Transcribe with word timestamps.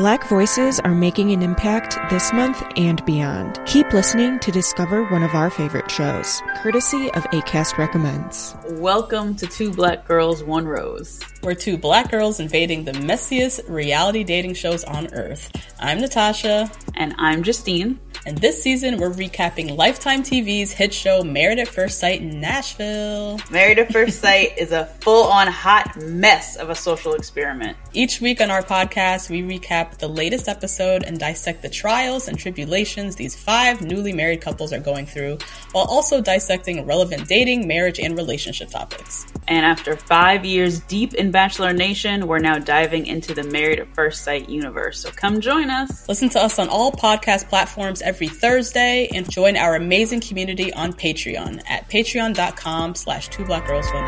Black 0.00 0.26
voices 0.28 0.80
are 0.80 0.94
making 0.94 1.30
an 1.32 1.42
impact 1.42 1.98
this 2.08 2.32
month 2.32 2.64
and 2.78 3.04
beyond. 3.04 3.60
Keep 3.66 3.92
listening 3.92 4.38
to 4.38 4.50
discover 4.50 5.04
one 5.04 5.22
of 5.22 5.34
our 5.34 5.50
favorite 5.50 5.90
shows, 5.90 6.40
courtesy 6.56 7.10
of 7.10 7.24
ACAST 7.24 7.76
Recommends. 7.76 8.56
Welcome 8.70 9.34
to 9.34 9.46
Two 9.46 9.70
Black 9.70 10.08
Girls, 10.08 10.42
One 10.42 10.66
Rose. 10.66 11.20
We're 11.42 11.54
two 11.54 11.76
black 11.76 12.10
girls 12.10 12.40
invading 12.40 12.84
the 12.84 12.92
messiest 12.92 13.68
reality 13.68 14.24
dating 14.24 14.54
shows 14.54 14.84
on 14.84 15.12
earth. 15.12 15.50
I'm 15.78 16.00
Natasha. 16.00 16.70
And 16.94 17.14
I'm 17.18 17.42
Justine. 17.42 17.98
And 18.26 18.36
this 18.36 18.62
season, 18.62 18.98
we're 18.98 19.10
recapping 19.10 19.74
Lifetime 19.76 20.22
TV's 20.22 20.72
hit 20.72 20.92
show 20.92 21.22
Married 21.22 21.58
at 21.58 21.68
First 21.68 21.98
Sight 21.98 22.20
in 22.20 22.38
Nashville. 22.40 23.40
Married 23.50 23.78
at 23.78 23.90
First 23.90 24.20
Sight 24.20 24.58
is 24.58 24.72
a 24.72 24.84
full 25.00 25.24
on 25.24 25.46
hot 25.46 25.96
mess 25.96 26.56
of 26.56 26.68
a 26.68 26.74
social 26.74 27.14
experiment. 27.14 27.78
Each 27.92 28.20
week 28.20 28.40
on 28.40 28.52
our 28.52 28.62
podcast, 28.62 29.28
we 29.30 29.42
recap 29.42 29.98
the 29.98 30.06
latest 30.06 30.46
episode 30.46 31.02
and 31.02 31.18
dissect 31.18 31.60
the 31.60 31.68
trials 31.68 32.28
and 32.28 32.38
tribulations 32.38 33.16
these 33.16 33.34
five 33.34 33.82
newly 33.82 34.12
married 34.12 34.40
couples 34.40 34.72
are 34.72 34.78
going 34.78 35.06
through, 35.06 35.38
while 35.72 35.86
also 35.86 36.20
dissecting 36.20 36.86
relevant 36.86 37.26
dating, 37.26 37.66
marriage, 37.66 37.98
and 37.98 38.16
relationship 38.16 38.70
topics. 38.70 39.26
And 39.48 39.66
after 39.66 39.96
five 39.96 40.44
years 40.44 40.78
deep 40.78 41.14
in 41.14 41.32
Bachelor 41.32 41.72
Nation, 41.72 42.28
we're 42.28 42.38
now 42.38 42.60
diving 42.60 43.06
into 43.06 43.34
the 43.34 43.42
Married 43.42 43.80
at 43.80 43.92
First 43.92 44.22
Sight 44.22 44.48
universe. 44.48 45.00
So 45.00 45.10
come 45.10 45.40
join 45.40 45.68
us. 45.68 46.08
Listen 46.08 46.28
to 46.28 46.40
us 46.40 46.60
on 46.60 46.68
all 46.68 46.92
podcast 46.92 47.48
platforms 47.48 48.02
every 48.02 48.28
Thursday 48.28 49.08
and 49.12 49.28
join 49.28 49.56
our 49.56 49.74
amazing 49.74 50.20
community 50.20 50.72
on 50.74 50.92
Patreon 50.92 51.68
at 51.68 51.90
patreon.com 51.90 52.94
slash 52.94 53.28
two 53.30 53.44
black 53.44 53.66
girls 53.66 53.90
one 53.92 54.06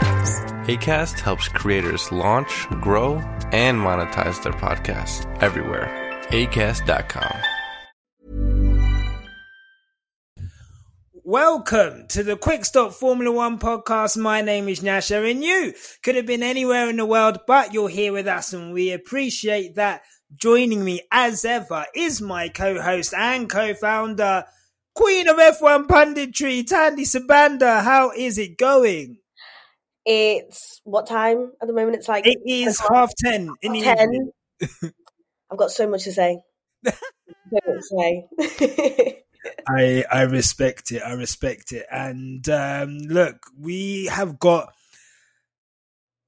ACAST 0.66 1.18
helps 1.18 1.48
creators 1.48 2.12
launch, 2.12 2.68
grow, 2.80 3.18
and 3.50 3.71
monetize 3.78 4.42
their 4.42 4.52
podcasts 4.52 5.26
everywhere. 5.42 5.88
ACAST.com. 6.28 7.36
Welcome 11.24 12.08
to 12.08 12.24
the 12.24 12.36
Quick 12.36 12.64
Stop 12.64 12.92
Formula 12.92 13.30
One 13.30 13.58
podcast. 13.58 14.16
My 14.16 14.42
name 14.42 14.68
is 14.68 14.80
Nyasha, 14.80 15.30
and 15.30 15.42
you 15.42 15.72
could 16.02 16.16
have 16.16 16.26
been 16.26 16.42
anywhere 16.42 16.90
in 16.90 16.96
the 16.96 17.06
world, 17.06 17.38
but 17.46 17.72
you're 17.72 17.88
here 17.88 18.12
with 18.12 18.26
us, 18.26 18.52
and 18.52 18.72
we 18.72 18.90
appreciate 18.90 19.76
that. 19.76 20.02
Joining 20.34 20.84
me 20.84 21.00
as 21.12 21.44
ever 21.44 21.86
is 21.94 22.20
my 22.20 22.48
co-host 22.48 23.14
and 23.14 23.48
co-founder, 23.48 24.44
Queen 24.94 25.28
of 25.28 25.36
F1 25.36 25.86
punditry, 25.86 26.64
Thandie 26.64 27.06
Sabanda. 27.06 27.82
How 27.82 28.10
is 28.10 28.36
it 28.36 28.58
going? 28.58 29.18
It's 30.04 30.80
what 30.84 31.06
time 31.06 31.52
at 31.60 31.68
the 31.68 31.74
moment? 31.74 31.96
It's 31.96 32.08
like 32.08 32.26
it 32.26 32.38
is 32.46 32.80
half 32.80 33.12
ten 33.16 33.50
in 33.62 33.72
the 33.72 33.82
ten. 33.82 34.32
I've 35.50 35.58
got 35.58 35.70
so 35.70 35.86
much 35.88 36.04
to 36.04 36.12
say. 36.12 36.40
so 36.86 36.92
much 37.52 37.82
to 37.90 38.26
say. 38.48 39.22
I 39.68 40.04
I 40.10 40.22
respect 40.22 40.92
it. 40.92 41.02
I 41.02 41.12
respect 41.12 41.72
it. 41.72 41.86
And 41.90 42.48
um, 42.48 42.98
look, 42.98 43.46
we 43.58 44.06
have 44.06 44.38
got 44.38 44.72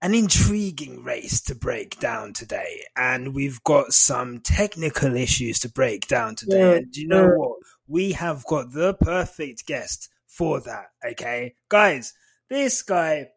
an 0.02 0.14
intriguing 0.14 1.02
race 1.02 1.40
to 1.40 1.54
break 1.54 1.98
down 1.98 2.32
today, 2.34 2.84
and 2.96 3.34
we've 3.34 3.62
got 3.64 3.92
some 3.92 4.40
technical 4.40 5.16
issues 5.16 5.58
to 5.60 5.68
break 5.68 6.06
down 6.06 6.34
today. 6.36 6.58
Yeah. 6.58 6.76
And 6.76 6.96
you 6.96 7.08
know 7.08 7.28
what? 7.28 7.58
We 7.86 8.12
have 8.12 8.44
got 8.44 8.72
the 8.72 8.94
perfect 8.94 9.66
guest 9.66 10.10
for 10.26 10.60
that. 10.60 10.86
Okay, 11.04 11.54
guys, 11.68 12.12
this 12.50 12.82
guy, 12.82 13.28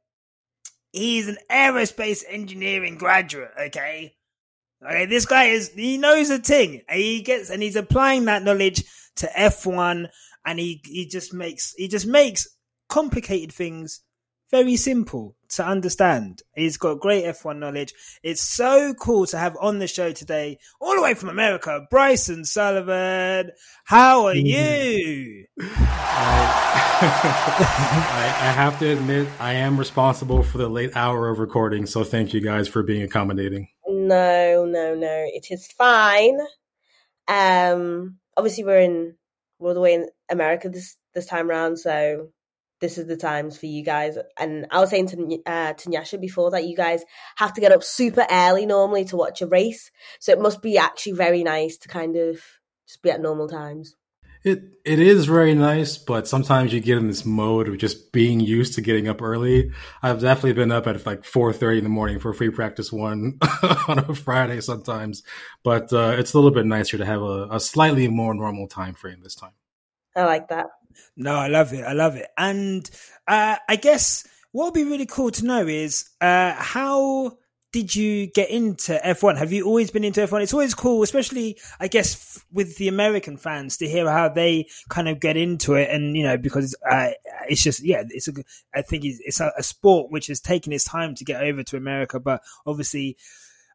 he's 0.98 1.28
an 1.28 1.38
aerospace 1.52 2.24
engineering 2.28 2.98
graduate. 2.98 3.52
Okay. 3.60 4.16
Okay, 4.86 5.06
this 5.08 5.26
guy 5.26 5.46
is 5.46 5.70
he 5.70 5.98
knows 5.98 6.30
a 6.30 6.38
thing. 6.38 6.82
He 6.92 7.22
gets 7.22 7.50
and 7.50 7.64
he's 7.64 7.76
applying 7.76 8.26
that 8.26 8.44
knowledge 8.44 8.84
to 9.18 9.28
F1 9.28 10.10
and 10.46 10.60
he 10.60 10.82
he 10.86 11.08
just 11.08 11.34
makes 11.34 11.74
he 11.78 11.88
just 11.88 12.06
makes 12.06 12.48
complicated 12.90 13.52
things 13.52 14.02
very 14.50 14.76
simple 14.76 15.36
to 15.50 15.66
understand. 15.66 16.42
He's 16.56 16.78
got 16.78 17.00
great 17.00 17.26
F1 17.26 17.60
knowledge. 17.60 17.94
It's 18.24 18.42
so 18.42 18.94
cool 18.94 19.26
to 19.28 19.38
have 19.38 19.58
on 19.60 19.80
the 19.80 19.88
show 19.88 20.12
today, 20.12 20.58
all 20.80 20.96
the 20.96 21.02
way 21.02 21.14
from 21.14 21.30
America, 21.30 21.86
Bryson 21.90 22.46
Sullivan. 22.46 23.52
How 23.86 24.26
are 24.28 24.36
you? 24.36 25.46
I, 27.00 27.04
I, 28.40 28.52
have 28.52 28.80
to 28.80 28.92
admit, 28.92 29.28
I 29.40 29.54
am 29.54 29.78
responsible 29.78 30.44
for 30.44 30.58
the 30.58 30.70
late 30.70 30.96
hour 30.96 31.30
of 31.30 31.40
recording, 31.40 31.86
so 31.86 32.04
thank 32.04 32.34
you 32.34 32.42
guys 32.42 32.68
for 32.68 32.84
being 32.84 33.04
accommodating. 33.04 33.70
No, 33.88 34.66
no, 34.66 34.96
no. 34.96 35.26
It 35.34 35.48
is 35.50 35.68
fine. 35.68 36.40
Um, 37.28 38.18
obviously, 38.36 38.64
we're 38.64 38.80
in 38.80 39.16
we're 39.60 39.70
all 39.70 39.74
the 39.74 39.82
way 39.82 39.94
in 39.96 40.08
America 40.30 40.70
this 40.70 40.96
this 41.14 41.26
time 41.26 41.50
around, 41.50 41.78
so 41.78 42.30
this 42.80 42.98
is 42.98 43.08
the 43.08 43.18
times 43.18 43.58
for 43.58 43.66
you 43.66 43.84
guys. 43.84 44.18
And 44.40 44.68
I 44.72 44.80
was 44.80 44.90
saying 44.90 45.08
to 45.08 45.42
uh, 45.46 45.74
to 45.74 45.90
Nyasha 45.90 46.20
before 46.20 46.52
that 46.52 46.68
you 46.68 46.76
guys 46.76 47.04
have 47.38 47.54
to 47.54 47.62
get 47.62 47.72
up 47.72 47.84
super 47.84 48.26
early 48.30 48.66
normally 48.66 49.06
to 49.06 49.18
watch 49.18 49.42
a 49.42 49.48
race, 49.48 49.92
so 50.20 50.32
it 50.32 50.40
must 50.40 50.62
be 50.62 50.78
actually 50.78 51.14
very 51.14 51.44
nice 51.44 51.78
to 51.78 51.88
kind 51.88 52.16
of 52.16 52.40
just 52.88 53.02
be 53.02 53.12
at 53.12 53.22
normal 53.22 53.48
times. 53.48 53.96
It 54.44 54.64
it 54.86 55.00
is 55.00 55.26
very 55.26 55.56
nice, 55.56 55.98
but 55.98 56.28
sometimes 56.28 56.72
you 56.72 56.80
get 56.80 56.98
in 56.98 57.08
this 57.08 57.26
mode 57.26 57.68
of 57.68 57.78
just 57.78 58.12
being 58.12 58.40
used 58.40 58.76
to 58.76 58.82
getting 58.82 59.08
up 59.08 59.22
early. 59.22 59.72
I've 60.02 60.22
definitely 60.22 60.54
been 60.54 60.72
up 60.72 60.88
at 60.88 61.06
like 61.06 61.26
four 61.26 61.52
thirty 61.52 61.80
in 61.80 61.84
the 61.84 61.90
morning 61.90 62.20
for 62.20 62.34
free 62.34 62.50
practice 62.50 62.92
one 62.92 63.40
on 63.88 64.00
a 64.00 64.16
Friday 64.16 64.62
sometimes, 64.62 65.24
but 65.64 65.92
uh, 65.92 66.16
it's 66.18 66.34
a 66.34 66.38
little 66.38 66.52
bit 66.52 66.66
nicer 66.66 66.98
to 66.98 67.06
have 67.06 67.22
a, 67.22 67.48
a 67.52 67.60
slightly 67.60 68.08
more 68.08 68.34
normal 68.34 68.68
time 68.68 68.94
frame 68.94 69.20
this 69.22 69.36
time. 69.36 69.52
I 70.16 70.24
like 70.24 70.48
that. 70.50 70.68
No, 71.16 71.36
I 71.36 71.48
love 71.48 71.74
it. 71.74 71.84
I 71.84 71.94
love 71.94 72.16
it. 72.16 72.28
And 72.38 72.90
uh, 73.28 73.58
I 73.68 73.76
guess 73.76 74.28
what 74.52 74.66
would 74.66 74.74
be 74.74 74.84
really 74.84 75.06
cool 75.06 75.32
to 75.32 75.46
know 75.46 75.68
is 75.68 76.10
uh, 76.22 76.54
how 76.54 77.38
did 77.74 77.96
you 77.96 78.28
get 78.28 78.50
into 78.50 79.00
F1? 79.04 79.38
Have 79.38 79.52
you 79.52 79.66
always 79.66 79.92
been 79.92 80.04
into 80.04 80.22
F1? 80.22 80.42
It's 80.42 80.54
always 80.54 80.74
cool, 80.74 81.04
especially, 81.04 81.60
I 81.80 81.88
guess, 81.88 82.16
f- 82.16 82.46
with 82.52 82.78
the 82.78 82.88
American 82.88 83.38
fans 83.38 83.78
to 83.78 83.88
hear 83.88 84.10
how 84.10 84.30
they 84.30 84.68
kind 84.90 85.10
of 85.10 85.20
get 85.20 85.38
into 85.38 85.76
it. 85.76 85.90
And, 85.90 86.16
you 86.16 86.24
know, 86.24 86.38
because 86.38 86.76
uh, 86.90 87.10
it's 87.50 87.62
just, 87.62 87.84
yeah, 87.84 88.04
it's 88.10 88.30
a, 88.30 88.34
I 88.74 88.82
think 88.82 89.04
it's, 89.06 89.40
a, 89.40 89.52
a 89.58 89.64
sport 89.64 90.12
which 90.12 90.28
has 90.28 90.40
taken 90.40 90.72
its 90.72 90.86
time 90.86 91.14
to 91.16 91.26
get 91.26 91.44
over 91.44 91.62
to 91.64 91.78
America, 91.78 92.20
but 92.20 92.42
obviously, 92.66 93.18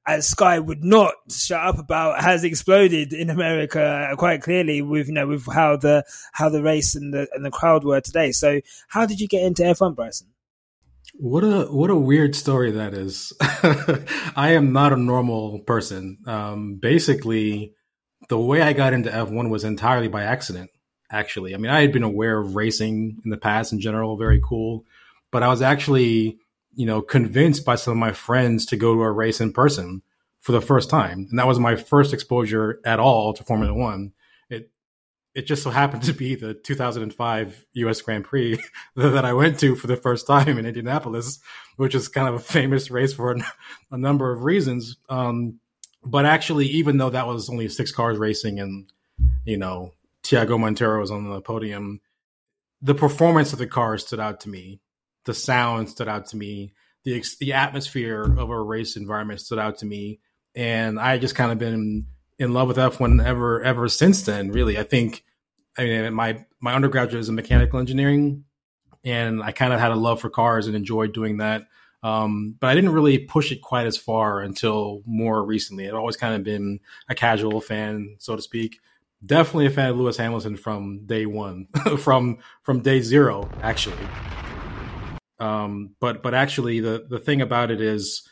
as 0.07 0.27
Sky 0.27 0.59
would 0.59 0.83
not 0.83 1.15
shut 1.31 1.61
up 1.61 1.79
about, 1.79 2.21
has 2.23 2.45
exploded 2.45 3.13
in 3.13 3.31
America 3.31 4.13
quite 4.19 4.43
clearly 4.43 4.83
with 4.83 5.09
you 5.09 5.15
know 5.15 5.27
with 5.27 5.47
how 5.47 5.77
the 5.77 6.05
how 6.33 6.49
the 6.49 6.63
race 6.63 6.95
and 6.95 7.15
the 7.15 7.29
and 7.33 7.45
the 7.45 7.51
crowd 7.51 7.85
were 7.85 8.01
today. 8.01 8.33
So, 8.33 8.61
how 8.89 9.07
did 9.07 9.21
you 9.21 9.29
get 9.29 9.45
into 9.45 9.63
F1, 9.63 9.95
Bryson? 9.95 10.29
What 11.15 11.45
a 11.45 11.67
what 11.67 11.91
a 11.91 11.97
weird 11.97 12.35
story 12.35 12.73
that 12.73 12.95
is. 12.95 13.33
I 13.41 14.53
am 14.53 14.73
not 14.73 14.93
a 14.93 14.97
normal 14.97 15.61
person. 15.61 16.19
Um, 16.27 16.77
basically, 16.77 17.75
the 18.29 18.39
way 18.39 18.63
I 18.63 18.73
got 18.73 18.93
into 18.93 19.11
F1 19.11 19.51
was 19.51 19.65
entirely 19.65 20.09
by 20.09 20.23
accident. 20.23 20.71
Actually, 21.11 21.55
I 21.55 21.59
mean, 21.59 21.71
I 21.71 21.83
had 21.83 21.93
been 21.93 22.03
aware 22.03 22.39
of 22.39 22.57
racing 22.57 23.21
in 23.25 23.31
the 23.31 23.37
past 23.37 23.73
in 23.73 23.81
general, 23.81 24.17
very 24.17 24.41
cool, 24.43 24.87
but 25.31 25.43
I 25.43 25.49
was 25.49 25.61
actually 25.61 26.39
you 26.75 26.87
know, 26.87 27.03
convinced 27.03 27.65
by 27.65 27.75
some 27.75 27.93
of 27.93 27.99
my 27.99 28.13
friends 28.13 28.67
to 28.67 28.77
go 28.77 28.95
to 28.95 29.03
a 29.03 29.13
race 29.13 29.41
in 29.41 29.53
person 29.53 30.03
for 30.41 30.53
the 30.53 30.61
first 30.61 30.91
time. 30.91 31.27
And 31.31 31.39
that 31.39 31.47
was 31.47 31.59
my 31.59 31.77
first 31.77 32.13
exposure 32.13 32.81
at 32.85 33.01
all 33.01 33.33
to 33.35 33.45
Formula 33.45 33.73
One. 33.75 34.13
It 34.51 34.71
it 35.35 35.47
just 35.47 35.63
so 35.63 35.71
happened 35.71 36.03
to 36.05 36.13
be 36.13 36.35
the 36.35 36.55
2005 36.55 37.67
US 37.75 38.01
Grand 38.01 38.25
Prix 38.25 38.59
that 38.97 39.25
I 39.25 39.33
went 39.33 39.59
to 39.61 39.77
for 39.77 39.87
the 39.87 39.97
first 39.97 40.27
time 40.27 40.59
in 40.59 40.67
Indianapolis, 40.67 41.41
which 41.77 41.95
is 41.95 42.09
kind 42.09 42.29
of 42.29 42.35
a 42.35 42.41
famous 42.41 42.91
race 42.91 43.13
for 43.13 43.33
a, 43.33 43.45
a 43.91 43.99
number 43.99 44.33
of 44.33 44.45
reasons. 44.45 44.97
Um, 45.09 45.61
but 46.05 46.27
actually, 46.27 46.67
even 46.67 46.97
though 46.97 47.11
that 47.11 47.29
was 47.29 47.49
only 47.49 47.69
six 47.69 47.93
cars 47.93 48.19
racing 48.19 48.59
and, 48.59 48.91
you 49.45 49.57
know, 49.57 49.93
Tiago 50.23 50.59
Monteiro 50.59 51.01
was 51.01 51.13
on 51.13 51.29
the 51.29 51.41
podium, 51.41 52.01
the 52.81 52.95
performance 52.95 53.53
of 53.53 53.61
the 53.61 53.67
car 53.69 53.97
stood 53.99 54.19
out 54.19 54.41
to 54.41 54.49
me 54.49 54.81
the 55.25 55.35
sound 55.35 55.89
stood 55.89 56.09
out 56.09 56.27
to 56.29 56.37
me. 56.37 56.75
The 57.05 57.23
the 57.41 57.55
atmosphere 57.55 58.23
of 58.23 58.51
a 58.51 58.61
race 58.61 58.97
environment 58.97 59.41
stood 59.41 59.59
out 59.59 59.79
to 59.79 59.87
me, 59.87 60.21
and 60.55 60.99
I 61.01 61.19
just 61.19 61.35
kind 61.35 61.53
of 61.53 61.59
been 61.59 62.07
in 62.39 62.53
love 62.53 62.69
with 62.69 62.77
F1 62.77 63.25
ever 63.25 63.63
ever 63.63 63.89
since 63.89 64.23
then. 64.23 64.51
Really, 64.51 64.79
I 64.79 64.83
think. 64.83 65.25
I 65.77 65.85
mean, 65.85 66.13
my 66.15 66.45
my 66.61 66.75
undergraduate 66.75 67.21
is 67.21 67.29
in 67.29 67.35
mechanical 67.35 67.79
engineering, 67.79 68.45
and 69.05 69.43
I 69.43 69.53
kind 69.53 69.73
of 69.73 69.81
had 69.81 69.91
a 69.91 69.97
love 69.97 70.21
for 70.21 70.31
cars 70.31 70.67
and 70.67 70.77
enjoyed 70.77 71.13
doing 71.13 71.39
that. 71.39 71.63
Um, 72.03 72.57
but 72.59 72.67
I 72.67 72.75
didn't 72.75 72.93
really 72.93 73.19
push 73.19 73.53
it 73.53 73.63
quite 73.63 73.87
as 73.87 73.97
far 73.97 74.41
until 74.41 75.03
more 75.07 75.45
recently. 75.45 75.89
I've 75.89 75.95
always 75.95 76.17
kind 76.17 76.35
of 76.35 76.43
been 76.43 76.81
a 77.09 77.15
casual 77.15 77.61
fan, 77.61 78.17
so 78.19 78.35
to 78.35 78.43
speak. 78.43 78.81
Definitely 79.25 79.67
a 79.67 79.71
fan 79.71 79.91
of 79.91 79.97
Lewis 79.97 80.17
Hamilton 80.17 80.57
from 80.57 81.07
day 81.07 81.27
one, 81.27 81.69
from 81.99 82.39
from 82.63 82.81
day 82.81 83.01
zero, 83.01 83.49
actually. 83.63 83.97
Um, 85.43 85.97
but 86.01 86.23
but 86.23 86.35
actually, 86.35 86.79
the 86.81 87.05
the 87.09 87.19
thing 87.19 87.43
about 87.43 87.73
it 87.73 87.81
is, 87.81 88.23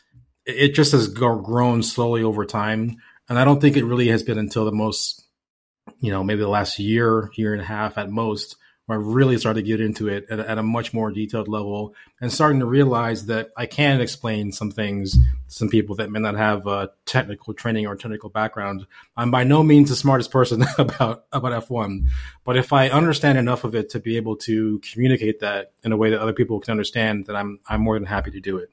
it 0.45 0.69
just 0.69 0.93
has 0.93 1.09
grown 1.09 1.83
slowly 1.83 2.23
over 2.23 2.45
time. 2.45 2.97
And 3.27 3.37
I 3.37 3.43
don't 3.43 3.59
think 3.59 3.75
it 3.75 3.85
really 3.85 4.07
has 4.07 4.23
been 4.23 4.37
until 4.37 4.63
the 4.65 4.71
most, 4.71 5.21
you 5.99 6.11
know, 6.11 6.23
maybe 6.23 6.39
the 6.39 6.47
last 6.47 6.79
year, 6.79 7.29
year 7.35 7.53
and 7.53 7.61
a 7.61 7.65
half 7.65 7.97
at 7.97 8.09
most, 8.09 8.55
where 8.91 8.99
I 8.99 9.01
really 9.01 9.37
started 9.37 9.61
to 9.61 9.67
get 9.67 9.79
into 9.79 10.09
it 10.09 10.27
at, 10.29 10.39
at, 10.39 10.57
a 10.57 10.63
much 10.63 10.93
more 10.93 11.11
detailed 11.11 11.47
level 11.47 11.95
and 12.19 12.31
starting 12.31 12.59
to 12.59 12.65
realize 12.65 13.27
that 13.27 13.51
I 13.55 13.65
can 13.65 14.01
explain 14.01 14.51
some 14.51 14.69
things 14.69 15.13
to 15.13 15.23
some 15.47 15.69
people 15.69 15.95
that 15.95 16.11
may 16.11 16.19
not 16.19 16.35
have 16.35 16.67
a 16.67 16.91
technical 17.05 17.53
training 17.53 17.87
or 17.87 17.95
technical 17.95 18.29
background. 18.29 18.85
I'm 19.15 19.31
by 19.31 19.45
no 19.45 19.63
means 19.63 19.87
the 19.89 19.95
smartest 19.95 20.29
person 20.29 20.65
about, 20.77 21.23
about 21.31 21.69
F1, 21.69 22.07
but 22.43 22.57
if 22.57 22.73
I 22.73 22.89
understand 22.89 23.37
enough 23.37 23.63
of 23.63 23.75
it 23.75 23.89
to 23.91 23.99
be 23.99 24.17
able 24.17 24.35
to 24.37 24.79
communicate 24.91 25.39
that 25.39 25.71
in 25.83 25.93
a 25.93 25.97
way 25.97 26.09
that 26.09 26.19
other 26.19 26.33
people 26.33 26.59
can 26.59 26.71
understand, 26.71 27.27
then 27.27 27.37
I'm, 27.37 27.59
I'm 27.69 27.79
more 27.79 27.97
than 27.97 28.05
happy 28.05 28.31
to 28.31 28.41
do 28.41 28.57
it. 28.57 28.71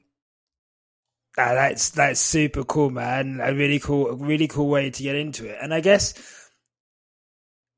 Ah, 1.37 1.53
that's 1.53 1.91
that's 1.91 2.19
super 2.19 2.65
cool, 2.65 2.89
man. 2.89 3.39
A 3.41 3.53
really 3.53 3.79
cool, 3.79 4.09
a 4.09 4.15
really 4.15 4.49
cool 4.49 4.67
way 4.67 4.89
to 4.89 5.03
get 5.03 5.15
into 5.15 5.47
it. 5.47 5.57
And 5.61 5.73
I 5.73 5.79
guess 5.79 6.13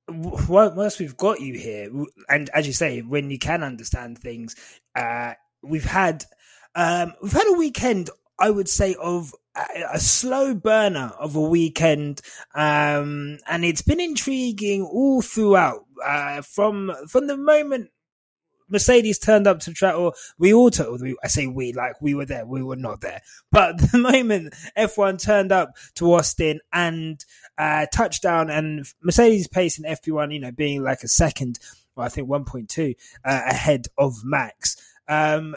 once 0.08 1.00
we've 1.00 1.18
got 1.18 1.42
you 1.42 1.54
here, 1.54 1.90
and 2.30 2.50
as 2.50 2.68
you 2.68 2.74
say, 2.74 3.02
when 3.02 3.30
you 3.30 3.40
can 3.40 3.64
understand 3.64 4.18
things, 4.18 4.56
uh, 4.96 5.34
we've 5.62 5.86
had 5.86 6.26
um, 6.76 7.14
we've 7.22 7.32
had 7.32 7.48
a 7.48 7.58
weekend. 7.58 8.10
I 8.40 8.50
would 8.50 8.70
say 8.70 8.96
of 9.00 9.34
a, 9.56 10.00
slow 10.00 10.56
burner 10.56 11.12
of 11.20 11.36
a 11.36 11.42
weekend, 11.42 12.22
um, 12.56 13.38
and 13.48 13.64
it's 13.64 13.82
been 13.82 14.00
intriguing 14.00 14.84
all 14.84 15.22
throughout. 15.22 15.86
Uh, 16.04 16.42
from 16.42 16.92
from 17.08 17.28
the 17.28 17.38
moment 17.38 17.92
Mercedes 18.72 19.20
turned 19.20 19.48
up 19.48 19.60
to 19.62 19.74
track, 19.74 19.96
or 19.96 20.14
we 20.38 20.54
all, 20.54 20.72
took, 20.72 21.02
I 21.24 21.28
say 21.28 21.48
we, 21.48 21.74
like 21.74 22.02
we 22.02 22.14
were 22.14 22.26
there, 22.26 22.46
we 22.46 22.64
were 22.64 22.76
not 22.76 23.02
there. 23.02 23.22
But 23.52 23.78
the 23.92 23.98
moment 23.98 24.54
F1 24.78 25.22
turned 25.22 25.52
up 25.52 25.76
to 25.96 26.14
Austin 26.14 26.60
and 26.74 27.24
uh, 27.58 27.86
touchdown 27.94 28.50
and 28.50 28.86
Mercedes 29.02 29.48
pace 29.48 29.78
in 29.78 29.86
FP1, 29.86 30.34
you 30.34 30.40
know, 30.40 30.52
being 30.52 30.84
like 30.84 31.04
a 31.04 31.08
second, 31.08 31.60
well, 31.96 32.06
I 32.06 32.10
think 32.10 32.30
1.2 32.30 32.96
uh, 33.24 33.42
ahead 33.48 33.88
of 33.98 34.16
Max. 34.24 34.78
Um, 35.08 35.56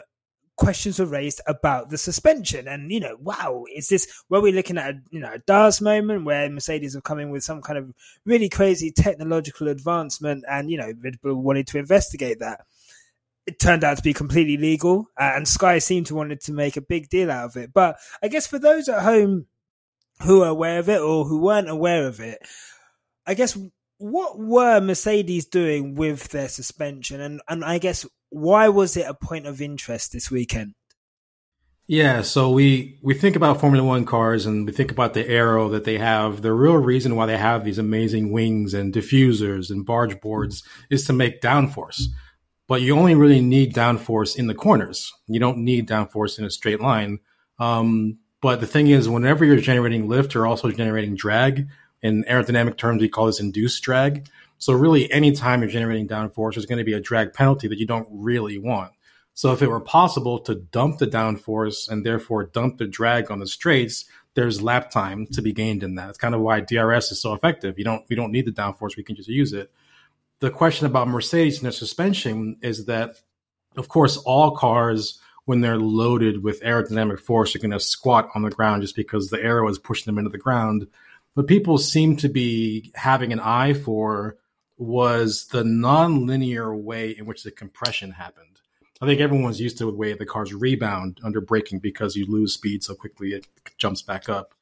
questions 0.57 0.99
were 0.99 1.05
raised 1.05 1.41
about 1.47 1.89
the 1.89 1.97
suspension 1.97 2.67
and 2.67 2.91
you 2.91 2.99
know 2.99 3.17
wow 3.19 3.65
is 3.75 3.89
this 3.89 4.23
were 4.29 4.39
we 4.39 4.53
looking 4.53 4.77
at 4.77 4.91
a 4.91 5.01
you 5.11 5.19
know 5.19 5.33
a 5.33 5.39
DAS 5.39 5.81
moment 5.81 6.23
where 6.23 6.49
mercedes 6.49 6.93
have 6.93 7.03
come 7.03 7.19
in 7.19 7.29
with 7.29 7.43
some 7.43 7.61
kind 7.61 7.77
of 7.77 7.93
really 8.25 8.47
crazy 8.47 8.89
technological 8.89 9.67
advancement 9.67 10.45
and 10.49 10.71
you 10.71 10.77
know 10.77 10.93
red 11.03 11.19
bull 11.21 11.41
wanted 11.41 11.67
to 11.67 11.77
investigate 11.77 12.39
that 12.39 12.61
it 13.47 13.59
turned 13.59 13.83
out 13.83 13.97
to 13.97 14.03
be 14.03 14.13
completely 14.13 14.57
legal, 14.57 15.07
uh, 15.19 15.33
and 15.35 15.47
Sky 15.47 15.79
seemed 15.79 16.07
to 16.07 16.15
wanted 16.15 16.41
to 16.41 16.53
make 16.53 16.77
a 16.77 16.81
big 16.81 17.09
deal 17.09 17.29
out 17.29 17.45
of 17.45 17.57
it. 17.57 17.71
But 17.73 17.97
I 18.21 18.27
guess 18.27 18.47
for 18.47 18.59
those 18.59 18.89
at 18.89 19.03
home 19.03 19.47
who 20.23 20.43
are 20.43 20.49
aware 20.49 20.79
of 20.79 20.89
it 20.89 21.01
or 21.01 21.25
who 21.25 21.41
weren't 21.41 21.69
aware 21.69 22.07
of 22.07 22.19
it, 22.19 22.39
I 23.27 23.33
guess 23.33 23.57
what 23.97 24.39
were 24.39 24.81
Mercedes 24.81 25.45
doing 25.45 25.95
with 25.95 26.29
their 26.29 26.49
suspension, 26.49 27.21
and 27.21 27.41
and 27.47 27.63
I 27.63 27.77
guess 27.77 28.05
why 28.29 28.69
was 28.69 28.97
it 28.97 29.05
a 29.07 29.13
point 29.13 29.45
of 29.45 29.61
interest 29.61 30.11
this 30.11 30.31
weekend? 30.31 30.73
Yeah, 31.87 32.23
so 32.23 32.49
we 32.49 32.97
we 33.03 33.13
think 33.13 33.35
about 33.35 33.61
Formula 33.61 33.87
One 33.87 34.05
cars 34.05 34.47
and 34.47 34.65
we 34.65 34.71
think 34.71 34.91
about 34.91 35.13
the 35.13 35.27
aero 35.27 35.69
that 35.69 35.83
they 35.83 35.99
have. 35.99 36.41
The 36.41 36.51
real 36.51 36.77
reason 36.77 37.15
why 37.15 37.27
they 37.27 37.37
have 37.37 37.63
these 37.63 37.77
amazing 37.77 38.31
wings 38.31 38.73
and 38.73 38.91
diffusers 38.91 39.69
and 39.69 39.85
barge 39.85 40.19
boards 40.19 40.63
is 40.89 41.05
to 41.05 41.13
make 41.13 41.41
downforce 41.41 42.07
but 42.67 42.81
you 42.81 42.97
only 42.97 43.15
really 43.15 43.41
need 43.41 43.73
downforce 43.73 44.35
in 44.35 44.47
the 44.47 44.55
corners. 44.55 45.13
You 45.27 45.39
don't 45.39 45.59
need 45.59 45.87
downforce 45.87 46.39
in 46.39 46.45
a 46.45 46.49
straight 46.49 46.81
line. 46.81 47.19
Um, 47.59 48.17
but 48.41 48.59
the 48.59 48.67
thing 48.67 48.87
is, 48.87 49.07
whenever 49.07 49.45
you're 49.45 49.57
generating 49.57 50.07
lift, 50.07 50.33
you're 50.33 50.47
also 50.47 50.71
generating 50.71 51.15
drag. 51.15 51.67
In 52.01 52.23
aerodynamic 52.25 52.77
terms, 52.77 53.01
we 53.01 53.09
call 53.09 53.27
this 53.27 53.39
induced 53.39 53.81
drag. 53.83 54.27
So 54.57 54.73
really, 54.73 55.11
anytime 55.11 55.61
you're 55.61 55.69
generating 55.69 56.07
downforce, 56.07 56.53
there's 56.53 56.65
going 56.65 56.79
to 56.79 56.83
be 56.83 56.93
a 56.93 56.99
drag 56.99 57.33
penalty 57.33 57.67
that 57.67 57.79
you 57.79 57.85
don't 57.85 58.07
really 58.11 58.57
want. 58.57 58.91
So 59.33 59.51
if 59.51 59.61
it 59.61 59.67
were 59.67 59.81
possible 59.81 60.39
to 60.39 60.55
dump 60.55 60.99
the 60.99 61.07
downforce 61.07 61.89
and 61.89 62.05
therefore 62.05 62.45
dump 62.45 62.77
the 62.77 62.87
drag 62.87 63.29
on 63.29 63.39
the 63.39 63.47
straights, 63.47 64.05
there's 64.33 64.61
lap 64.61 64.91
time 64.91 65.27
to 65.33 65.41
be 65.41 65.51
gained 65.51 65.83
in 65.83 65.95
that. 65.95 66.09
It's 66.09 66.17
kind 66.17 66.35
of 66.35 66.41
why 66.41 66.61
DRS 66.61 67.11
is 67.11 67.21
so 67.21 67.33
effective. 67.33 67.77
You 67.77 67.83
don't 67.83 68.05
we 68.09 68.15
don't 68.15 68.31
need 68.31 68.45
the 68.45 68.51
downforce; 68.51 68.95
we 68.95 69.03
can 69.03 69.15
just 69.15 69.29
use 69.29 69.53
it 69.53 69.71
the 70.39 70.49
question 70.49 70.85
about 70.85 71.07
Mercedes 71.07 71.57
and 71.57 71.65
their 71.65 71.71
suspension 71.71 72.57
is 72.61 72.85
that, 72.85 73.21
of 73.77 73.87
course, 73.87 74.17
all 74.17 74.51
cars, 74.55 75.19
when 75.45 75.61
they're 75.61 75.77
loaded 75.77 76.43
with 76.43 76.61
aerodynamic 76.61 77.19
force, 77.19 77.55
are 77.55 77.59
going 77.59 77.71
to 77.71 77.79
squat 77.79 78.29
on 78.35 78.41
the 78.41 78.49
ground 78.49 78.81
just 78.81 78.95
because 78.95 79.29
the 79.29 79.41
aero 79.41 79.67
is 79.69 79.79
pushing 79.79 80.05
them 80.05 80.17
into 80.17 80.31
the 80.31 80.37
ground. 80.37 80.87
But 81.35 81.47
people 81.47 81.77
seem 81.77 82.15
to 82.17 82.29
be 82.29 82.91
having 82.95 83.31
an 83.31 83.39
eye 83.39 83.73
for 83.73 84.37
was 84.77 85.47
the 85.47 85.63
non-linear 85.63 86.75
way 86.75 87.11
in 87.11 87.25
which 87.25 87.43
the 87.43 87.51
compression 87.51 88.11
happened. 88.11 88.59
I 89.01 89.05
think 89.05 89.19
everyone's 89.19 89.59
used 89.59 89.77
to 89.79 89.85
the 89.85 89.91
way 89.91 90.13
the 90.13 90.25
cars 90.25 90.53
rebound 90.53 91.19
under 91.23 91.41
braking 91.41 91.79
because 91.79 92.15
you 92.15 92.25
lose 92.25 92.53
speed 92.53 92.83
so 92.83 92.95
quickly 92.95 93.33
it 93.33 93.47
jumps 93.77 94.01
back 94.01 94.29
up. 94.29 94.53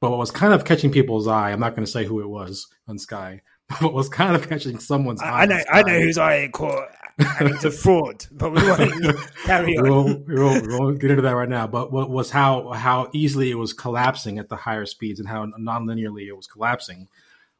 But 0.00 0.10
what 0.10 0.18
was 0.18 0.30
kind 0.30 0.54
of 0.54 0.64
catching 0.64 0.92
people's 0.92 1.26
eye, 1.26 1.50
I'm 1.50 1.60
not 1.60 1.74
going 1.74 1.84
to 1.84 1.90
say 1.90 2.04
who 2.04 2.20
it 2.20 2.28
was 2.28 2.68
on 2.88 2.98
Sky, 2.98 3.42
but 3.80 3.92
was 3.92 4.08
kind 4.08 4.34
of 4.34 4.48
catching 4.48 4.78
someone's 4.78 5.22
eye. 5.22 5.42
I 5.42 5.46
know, 5.46 5.60
I 5.70 5.82
know 5.82 6.00
whose 6.00 6.18
eye 6.18 6.36
it 6.36 6.52
caught. 6.52 6.88
it's 7.18 7.64
a 7.64 7.70
fraud, 7.70 8.26
but 8.32 8.50
we 8.50 8.62
won't 8.62 9.32
carry 9.44 9.76
on. 9.76 9.84
We 9.84 9.90
won't, 9.90 10.28
we, 10.28 10.40
won't, 10.40 10.66
we 10.66 10.78
won't, 10.78 11.00
get 11.00 11.10
into 11.10 11.22
that 11.22 11.36
right 11.36 11.48
now. 11.48 11.66
But 11.66 11.92
what 11.92 12.10
was 12.10 12.30
how 12.30 12.72
how 12.72 13.10
easily 13.12 13.50
it 13.50 13.56
was 13.56 13.72
collapsing 13.72 14.38
at 14.38 14.48
the 14.48 14.56
higher 14.56 14.86
speeds 14.86 15.20
and 15.20 15.28
how 15.28 15.46
non-linearly 15.56 16.26
it 16.26 16.36
was 16.36 16.46
collapsing. 16.46 17.08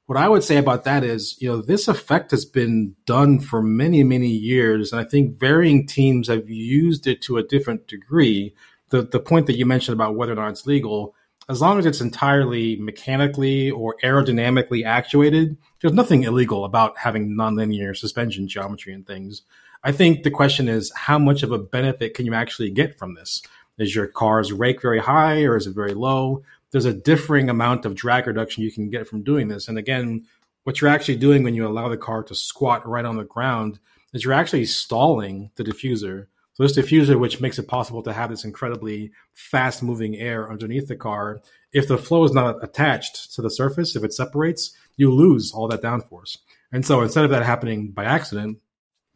What 0.06 0.18
I 0.18 0.28
would 0.28 0.42
say 0.42 0.56
about 0.56 0.84
that 0.84 1.04
is, 1.04 1.36
you 1.40 1.48
know, 1.48 1.62
this 1.62 1.86
effect 1.86 2.32
has 2.32 2.44
been 2.44 2.96
done 3.06 3.38
for 3.38 3.62
many, 3.62 4.02
many 4.02 4.30
years, 4.30 4.92
and 4.92 5.00
I 5.00 5.04
think 5.04 5.38
varying 5.38 5.86
teams 5.86 6.26
have 6.26 6.50
used 6.50 7.06
it 7.06 7.22
to 7.22 7.36
a 7.36 7.44
different 7.44 7.86
degree. 7.86 8.54
The 8.88 9.02
the 9.02 9.20
point 9.20 9.46
that 9.46 9.56
you 9.56 9.66
mentioned 9.66 9.94
about 9.94 10.16
whether 10.16 10.32
or 10.32 10.36
not 10.36 10.50
it's 10.50 10.66
legal 10.66 11.14
as 11.50 11.60
long 11.60 11.80
as 11.80 11.84
it's 11.84 12.00
entirely 12.00 12.76
mechanically 12.76 13.72
or 13.72 13.96
aerodynamically 14.04 14.84
actuated, 14.84 15.56
there's 15.80 15.94
nothing 15.94 16.24
illegal 16.24 16.64
about 16.64 16.96
having 16.98 17.30
nonlinear 17.30 17.96
suspension 17.96 18.48
geometry 18.48 18.92
and 18.92 19.06
things. 19.06 19.42
I 19.82 19.92
think 19.92 20.22
the 20.22 20.30
question 20.30 20.68
is 20.68 20.92
how 20.94 21.18
much 21.18 21.42
of 21.42 21.52
a 21.52 21.58
benefit 21.58 22.14
can 22.14 22.26
you 22.26 22.34
actually 22.34 22.70
get 22.70 22.98
from 22.98 23.14
this? 23.14 23.42
Is 23.78 23.94
your 23.94 24.06
car's 24.06 24.52
rake 24.52 24.82
very 24.82 24.98
high 24.98 25.42
or 25.42 25.56
is 25.56 25.66
it 25.66 25.74
very 25.74 25.94
low? 25.94 26.42
There's 26.70 26.84
a 26.84 26.92
differing 26.92 27.48
amount 27.48 27.86
of 27.86 27.94
drag 27.94 28.26
reduction 28.26 28.62
you 28.62 28.70
can 28.70 28.90
get 28.90 29.08
from 29.08 29.22
doing 29.22 29.48
this. 29.48 29.68
And 29.68 29.78
again, 29.78 30.26
what 30.64 30.80
you're 30.80 30.90
actually 30.90 31.16
doing 31.16 31.42
when 31.42 31.54
you 31.54 31.66
allow 31.66 31.88
the 31.88 31.96
car 31.96 32.22
to 32.25 32.34
squat 32.34 32.87
right 32.87 33.04
on 33.04 33.16
the 33.16 33.25
ground 33.25 33.78
is 34.12 34.25
you're 34.25 34.34
actually 34.34 34.66
stalling 34.66 35.50
the 35.56 35.64
diffuser 35.64 36.26
so 36.60 36.64
this 36.66 36.76
diffuser, 36.76 37.18
which 37.18 37.40
makes 37.40 37.58
it 37.58 37.68
possible 37.68 38.02
to 38.02 38.12
have 38.12 38.28
this 38.28 38.44
incredibly 38.44 39.12
fast 39.32 39.82
moving 39.82 40.16
air 40.16 40.50
underneath 40.50 40.88
the 40.88 40.96
car, 40.96 41.40
if 41.72 41.88
the 41.88 41.96
flow 41.96 42.22
is 42.25 42.34
not 42.34 42.62
attached 42.62 43.34
to 43.34 43.40
the 43.40 43.49
surface, 43.49 43.96
if 43.96 44.04
it 44.04 44.12
separates, 44.12 44.76
you 45.00 45.12
lose 45.12 45.52
all 45.52 45.66
that 45.69 45.83
downforce. 45.83 46.37
And 46.73 46.85
so 46.85 47.00
instead 47.00 47.25
of 47.25 47.30
that 47.30 47.42
happening 47.42 47.90
by 47.90 48.04
accident, 48.04 48.59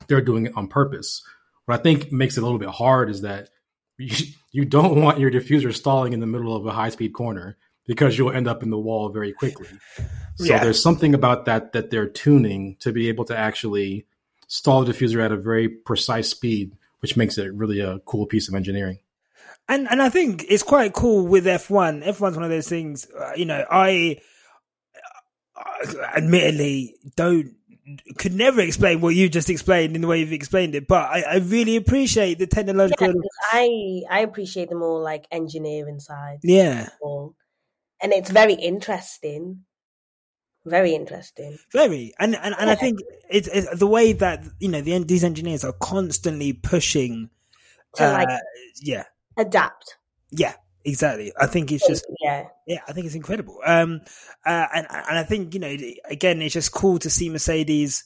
they're 0.07 0.21
doing 0.21 0.47
it 0.47 0.57
on 0.57 0.67
purpose. 0.67 1.23
What 1.67 1.79
I 1.79 1.83
think 1.83 2.11
makes 2.11 2.37
it 2.37 2.41
a 2.41 2.43
little 2.43 2.59
bit 2.59 2.71
hard 2.71 3.11
is 3.11 3.21
that 3.21 3.51
you, 3.99 4.65
don't 4.65 5.01
want 5.01 5.21
your 5.21 5.31
diffuser 5.31 5.75
stalling 5.75 6.13
in 6.13 6.21
the 6.21 6.27
middle 6.27 6.57
of 6.57 6.67
a 6.67 6.73
high 6.73 6.89
speed 6.89 7.13
corner 7.13 7.57
because 7.87 8.17
you'll 8.17 8.33
end 8.33 8.49
up 8.49 8.63
in 8.63 8.71
the 8.71 8.79
wall 8.79 9.11
very 9.11 9.33
quickly. 9.33 9.69
So 10.37 10.45
yeah. 10.47 10.65
there's 10.65 10.83
something 10.83 11.15
about 11.15 11.45
that 11.45 11.73
that 11.75 11.91
they're 11.91 12.09
tuning 12.09 12.77
to 12.81 12.93
be 12.93 13.09
able 13.09 13.27
to 13.27 13.37
actually 13.37 14.07
stall 14.49 14.85
the 14.85 14.93
diffuser 14.93 15.23
at 15.23 15.33
a 15.33 15.37
very 15.37 15.69
precise 15.69 16.29
speed 16.29 16.73
which 17.05 17.19
makes 17.19 17.37
it 17.37 17.53
really 17.53 17.81
a 17.81 17.99
cool 18.07 18.25
piece 18.25 18.49
of 18.49 18.55
engineering. 18.55 18.99
And 19.69 19.87
and 19.91 20.01
I 20.01 20.09
think 20.09 20.47
it's 20.49 20.63
quite 20.63 20.95
cool 20.95 21.27
with 21.27 21.45
F1. 21.45 22.03
F1's 22.03 22.35
one 22.35 22.45
of 22.45 22.49
those 22.49 22.67
things. 22.67 23.07
Uh, 23.11 23.33
you 23.37 23.45
know, 23.45 23.63
I 23.71 24.23
admittedly 26.17 26.97
don't 27.17 27.55
could 28.17 28.33
never 28.33 28.61
explain 28.61 29.03
what 29.03 29.15
you 29.15 29.29
just 29.29 29.51
explained 29.51 29.95
in 29.95 30.01
the 30.01 30.09
way 30.09 30.19
you've 30.21 30.33
explained 30.33 30.75
it, 30.75 30.89
but 30.89 31.03
I, 31.03 31.23
I 31.23 31.37
really 31.37 31.77
appreciate 31.77 32.39
the 32.39 32.47
technological. 32.47 33.09
Yeah, 33.09 33.23
I 33.53 34.03
I 34.11 34.21
appreciate 34.21 34.71
the 34.71 34.77
more 34.77 35.01
like 35.01 35.27
engineering 35.31 36.01
side. 36.01 36.39
Yeah, 36.43 36.89
and 38.01 38.13
it's 38.13 38.31
very 38.31 38.55
interesting 38.55 39.65
very 40.67 40.95
interesting. 40.95 41.59
Very, 41.73 42.15
and 42.19 42.35
and, 42.37 42.55
and 42.59 42.67
yeah. 42.67 42.73
I 42.73 42.75
think 42.75 43.01
it's, 43.29 43.49
it's, 43.49 43.79
the 43.79 43.87
way 43.87 44.13
that 44.15 44.45
you 44.61 44.69
know 44.69 44.81
the, 44.81 44.99
these 45.05 45.25
engineers 45.25 45.65
are 45.65 45.75
constantly 45.75 46.53
pushing 46.53 47.31
to 47.97 48.05
uh, 48.05 48.13
like 48.13 48.29
yeah 48.81 49.05
adapt. 49.37 49.97
Yeah, 50.31 50.55
exactly. 50.85 51.33
I 51.39 51.47
think 51.47 51.73
it's 51.73 51.87
just 51.87 52.07
yeah, 52.21 52.49
yeah. 52.67 52.81
I 52.89 52.93
think 52.93 53.07
it's 53.07 53.15
incredible. 53.15 53.61
Um, 53.65 54.01
uh, 54.45 54.67
and 54.75 54.87
and 54.91 55.19
I 55.19 55.25
think 55.25 55.55
you 55.55 55.61
know 55.61 55.77
again, 56.09 56.43
it's 56.43 56.55
just 56.55 56.73
cool 56.73 56.99
to 57.01 57.11
see 57.11 57.31
Mercedes, 57.31 58.05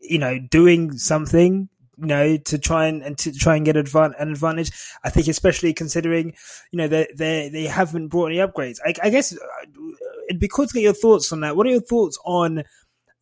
you 0.00 0.18
know, 0.18 0.38
doing 0.38 0.92
something. 0.92 1.68
You 1.98 2.06
know, 2.06 2.36
to 2.36 2.58
try 2.58 2.86
and, 2.86 3.02
and 3.02 3.18
to 3.18 3.32
try 3.32 3.54
and 3.54 3.66
get 3.66 3.76
advan- 3.76 4.14
an 4.18 4.30
advantage. 4.30 4.72
I 5.04 5.10
think, 5.10 5.28
especially 5.28 5.74
considering, 5.74 6.34
you 6.72 6.78
know, 6.78 6.88
they 6.88 7.06
they 7.14 7.50
they 7.50 7.64
haven't 7.64 8.08
brought 8.08 8.32
any 8.32 8.38
upgrades. 8.38 8.78
I, 8.84 8.94
I 9.02 9.10
guess 9.10 9.32
uh, 9.32 9.36
it'd 10.28 10.40
be 10.40 10.48
cool 10.48 10.66
to 10.66 10.72
get 10.72 10.82
your 10.82 10.94
thoughts 10.94 11.30
on 11.32 11.40
that. 11.40 11.54
What 11.54 11.66
are 11.66 11.70
your 11.70 11.82
thoughts 11.82 12.18
on 12.24 12.64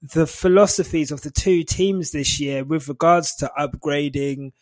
the 0.03 0.27
philosophies 0.27 1.11
of 1.11 1.23
the 1.23 1.31
two 1.31 1.65
teams 1.65 2.13
this 2.13 2.41
year 2.41 2.65
with 2.65 2.89
regards 2.89 3.35
to 3.37 3.51
upgrading? 3.59 4.53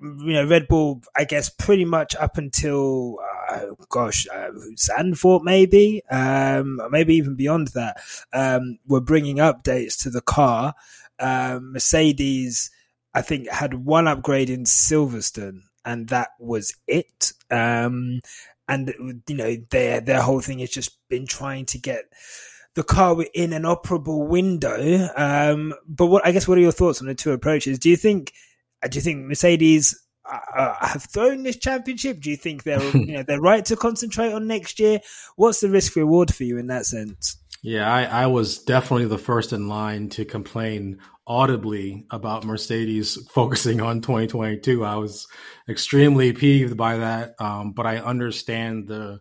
You 0.00 0.32
know, 0.32 0.46
Red 0.46 0.66
Bull, 0.66 1.02
I 1.14 1.24
guess, 1.24 1.48
pretty 1.50 1.84
much 1.84 2.16
up 2.16 2.38
until 2.38 3.18
uh, 3.54 3.74
gosh, 3.88 4.26
uh, 4.32 4.50
Zandvoort 4.76 5.42
maybe, 5.42 6.02
um, 6.10 6.80
maybe 6.90 7.14
even 7.14 7.34
beyond 7.36 7.68
that, 7.68 8.00
um, 8.32 8.78
were 8.86 9.00
bringing 9.00 9.36
updates 9.36 10.00
to 10.02 10.10
the 10.10 10.20
car. 10.20 10.74
Um, 11.18 11.72
Mercedes, 11.72 12.70
I 13.14 13.22
think, 13.22 13.48
had 13.48 13.74
one 13.74 14.08
upgrade 14.08 14.50
in 14.50 14.64
Silverstone, 14.64 15.62
and 15.84 16.08
that 16.08 16.30
was 16.38 16.74
it. 16.86 17.32
Um, 17.50 18.20
and 18.68 19.22
you 19.28 19.36
know, 19.36 19.56
their 19.70 20.00
their 20.00 20.22
whole 20.22 20.40
thing 20.40 20.58
has 20.60 20.70
just 20.70 20.96
been 21.08 21.26
trying 21.26 21.66
to 21.66 21.78
get 21.78 22.04
the 22.74 22.82
car 22.82 23.16
in 23.34 23.52
an 23.52 23.62
operable 23.62 24.26
window. 24.26 25.08
Um, 25.16 25.74
but 25.86 26.06
what 26.06 26.26
I 26.26 26.32
guess, 26.32 26.48
what 26.48 26.58
are 26.58 26.62
your 26.62 26.72
thoughts 26.72 27.00
on 27.00 27.06
the 27.06 27.14
two 27.14 27.32
approaches? 27.32 27.78
Do 27.78 27.88
you 27.90 27.96
think? 27.96 28.32
Do 28.88 28.98
you 28.98 29.02
think 29.02 29.24
Mercedes 29.24 30.03
uh, 30.30 30.38
uh 30.56 30.86
have 30.86 31.04
thrown 31.04 31.42
this 31.42 31.56
championship? 31.56 32.20
Do 32.20 32.30
you 32.30 32.36
think 32.36 32.62
they're 32.62 32.82
you 32.96 33.14
know 33.14 33.22
they're 33.22 33.40
right 33.40 33.64
to 33.66 33.76
concentrate 33.76 34.32
on 34.32 34.46
next 34.46 34.78
year? 34.78 35.00
What's 35.36 35.60
the 35.60 35.70
risk 35.70 35.96
reward 35.96 36.34
for 36.34 36.44
you 36.44 36.58
in 36.58 36.68
that 36.68 36.86
sense? 36.86 37.38
Yeah, 37.62 37.90
I, 37.90 38.04
I, 38.04 38.26
was 38.26 38.58
definitely 38.58 39.06
the 39.06 39.16
first 39.16 39.54
in 39.54 39.68
line 39.68 40.10
to 40.10 40.26
complain 40.26 40.98
audibly 41.26 42.04
about 42.10 42.44
Mercedes 42.44 43.16
focusing 43.30 43.80
on 43.80 44.02
2022. 44.02 44.84
I 44.84 44.96
was 44.96 45.26
extremely 45.66 46.34
peeved 46.34 46.76
by 46.76 46.98
that, 46.98 47.34
um, 47.38 47.72
but 47.72 47.86
I 47.86 47.98
understand 47.98 48.86
the 48.88 49.20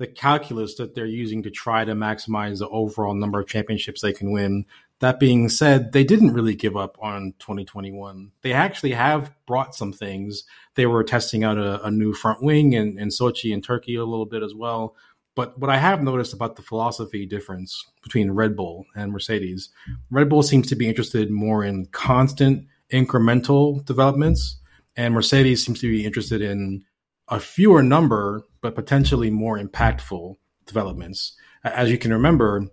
the 0.00 0.08
calculus 0.08 0.74
that 0.74 0.96
they're 0.96 1.06
using 1.06 1.44
to 1.44 1.50
try 1.50 1.84
to 1.84 1.92
maximize 1.92 2.58
the 2.58 2.68
overall 2.68 3.14
number 3.14 3.38
of 3.38 3.46
championships 3.46 4.00
they 4.00 4.12
can 4.12 4.32
win. 4.32 4.64
That 5.04 5.20
being 5.20 5.50
said, 5.50 5.92
they 5.92 6.02
didn't 6.02 6.32
really 6.32 6.54
give 6.54 6.78
up 6.78 6.96
on 6.98 7.34
2021. 7.38 8.32
They 8.40 8.54
actually 8.54 8.92
have 8.92 9.30
brought 9.46 9.74
some 9.74 9.92
things. 9.92 10.44
They 10.76 10.86
were 10.86 11.04
testing 11.04 11.44
out 11.44 11.58
a, 11.58 11.84
a 11.84 11.90
new 11.90 12.14
front 12.14 12.42
wing 12.42 12.72
in, 12.72 12.98
in 12.98 13.08
Sochi 13.08 13.52
and 13.52 13.62
Turkey 13.62 13.96
a 13.96 14.04
little 14.06 14.24
bit 14.24 14.42
as 14.42 14.54
well. 14.54 14.96
But 15.34 15.58
what 15.58 15.68
I 15.68 15.76
have 15.76 16.02
noticed 16.02 16.32
about 16.32 16.56
the 16.56 16.62
philosophy 16.62 17.26
difference 17.26 17.84
between 18.02 18.30
Red 18.30 18.56
Bull 18.56 18.86
and 18.96 19.12
Mercedes, 19.12 19.68
Red 20.10 20.30
Bull 20.30 20.42
seems 20.42 20.68
to 20.68 20.74
be 20.74 20.88
interested 20.88 21.30
more 21.30 21.62
in 21.62 21.84
constant 21.92 22.66
incremental 22.90 23.84
developments, 23.84 24.56
and 24.96 25.12
Mercedes 25.12 25.66
seems 25.66 25.82
to 25.82 25.92
be 25.92 26.06
interested 26.06 26.40
in 26.40 26.82
a 27.28 27.38
fewer 27.38 27.82
number 27.82 28.42
but 28.62 28.74
potentially 28.74 29.28
more 29.28 29.58
impactful 29.58 30.36
developments. 30.64 31.36
As 31.62 31.90
you 31.90 31.98
can 31.98 32.10
remember, 32.10 32.68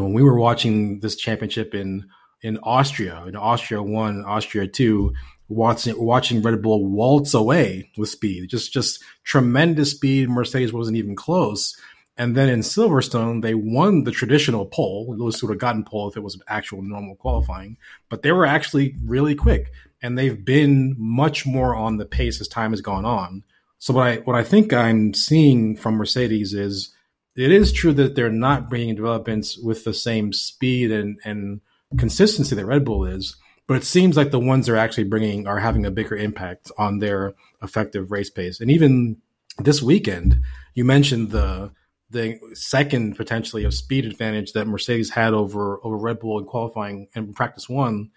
when 0.00 0.12
we 0.12 0.22
were 0.22 0.38
watching 0.38 1.00
this 1.00 1.16
championship 1.16 1.74
in 1.74 2.08
in 2.42 2.58
Austria, 2.62 3.24
in 3.26 3.36
Austria 3.36 3.82
one, 3.82 4.24
Austria 4.24 4.66
two, 4.66 5.12
watching 5.48 5.94
watching 6.02 6.42
Red 6.42 6.60
Bull 6.62 6.86
waltz 6.86 7.34
away 7.34 7.90
with 7.96 8.08
speed, 8.08 8.48
just 8.48 8.72
just 8.72 9.02
tremendous 9.24 9.90
speed. 9.92 10.28
Mercedes 10.28 10.72
wasn't 10.72 10.96
even 10.96 11.14
close. 11.14 11.76
And 12.18 12.36
then 12.36 12.50
in 12.50 12.60
Silverstone, 12.60 13.40
they 13.40 13.54
won 13.54 14.04
the 14.04 14.10
traditional 14.10 14.66
pole. 14.66 15.14
Lewis 15.16 15.42
would 15.42 15.48
have 15.48 15.58
gotten 15.58 15.82
pole 15.82 16.08
if 16.08 16.16
it 16.16 16.22
was 16.22 16.34
an 16.34 16.42
actual 16.46 16.82
normal 16.82 17.16
qualifying, 17.16 17.78
but 18.10 18.20
they 18.20 18.32
were 18.32 18.44
actually 18.44 18.96
really 19.02 19.34
quick, 19.34 19.72
and 20.02 20.18
they've 20.18 20.44
been 20.44 20.94
much 20.98 21.46
more 21.46 21.74
on 21.74 21.96
the 21.96 22.04
pace 22.04 22.38
as 22.40 22.48
time 22.48 22.72
has 22.72 22.82
gone 22.82 23.06
on. 23.06 23.44
So 23.78 23.94
what 23.94 24.06
I 24.06 24.16
what 24.18 24.36
I 24.36 24.44
think 24.44 24.72
I'm 24.72 25.14
seeing 25.14 25.74
from 25.76 25.94
Mercedes 25.94 26.54
is 26.54 26.94
it 27.36 27.50
is 27.50 27.72
true 27.72 27.92
that 27.94 28.14
they're 28.14 28.30
not 28.30 28.68
bringing 28.68 28.94
developments 28.94 29.58
with 29.58 29.84
the 29.84 29.94
same 29.94 30.32
speed 30.32 30.90
and 30.90 31.18
and 31.24 31.60
consistency 31.98 32.54
that 32.54 32.66
Red 32.66 32.84
Bull 32.84 33.04
is, 33.04 33.36
but 33.66 33.76
it 33.76 33.84
seems 33.84 34.16
like 34.16 34.30
the 34.30 34.40
ones 34.40 34.66
they're 34.66 34.76
actually 34.76 35.04
bringing 35.04 35.46
are 35.46 35.60
having 35.60 35.86
a 35.86 35.90
bigger 35.90 36.16
impact 36.16 36.70
on 36.78 36.98
their 36.98 37.34
effective 37.62 38.10
race 38.10 38.30
pace. 38.30 38.60
And 38.60 38.70
even 38.70 39.18
this 39.58 39.82
weekend, 39.82 40.40
you 40.74 40.84
mentioned 40.84 41.30
the 41.30 41.72
the 42.10 42.38
second 42.52 43.16
potentially 43.16 43.64
of 43.64 43.72
speed 43.72 44.04
advantage 44.04 44.52
that 44.52 44.66
Mercedes 44.66 45.10
had 45.10 45.32
over 45.32 45.80
over 45.84 45.96
Red 45.96 46.20
Bull 46.20 46.38
in 46.38 46.44
qualifying 46.44 47.08
and 47.14 47.34
practice 47.34 47.68
one, 47.68 48.10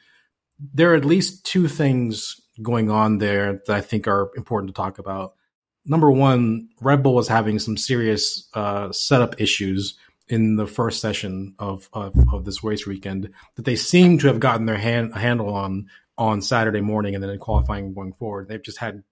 there 0.59 0.91
are 0.91 0.95
at 0.95 1.05
least 1.05 1.45
two 1.45 1.67
things 1.67 2.41
going 2.61 2.89
on 2.89 3.17
there 3.17 3.61
that 3.65 3.75
I 3.75 3.81
think 3.81 4.07
are 4.07 4.31
important 4.35 4.69
to 4.69 4.81
talk 4.81 4.99
about. 4.99 5.35
Number 5.85 6.11
one, 6.11 6.69
Red 6.81 7.03
Bull 7.03 7.15
was 7.15 7.27
having 7.27 7.59
some 7.59 7.77
serious 7.77 8.49
uh, 8.53 8.91
setup 8.91 9.39
issues 9.39 9.97
in 10.27 10.55
the 10.55 10.65
first 10.65 11.01
session 11.01 11.53
of, 11.59 11.89
of, 11.93 12.15
of 12.33 12.45
this 12.45 12.63
race 12.63 12.87
weekend 12.87 13.31
that 13.55 13.65
they 13.65 13.75
seem 13.75 14.17
to 14.19 14.27
have 14.27 14.39
gotten 14.39 14.65
their 14.65 14.77
hand 14.77 15.15
handle 15.15 15.53
on 15.53 15.87
on 16.17 16.41
Saturday 16.41 16.81
morning 16.81 17.13
and 17.13 17.23
then 17.23 17.29
in 17.29 17.39
qualifying 17.39 17.93
going 17.93 18.13
forward. 18.13 18.47
They've 18.47 18.63
just 18.63 18.77
had 18.77 19.03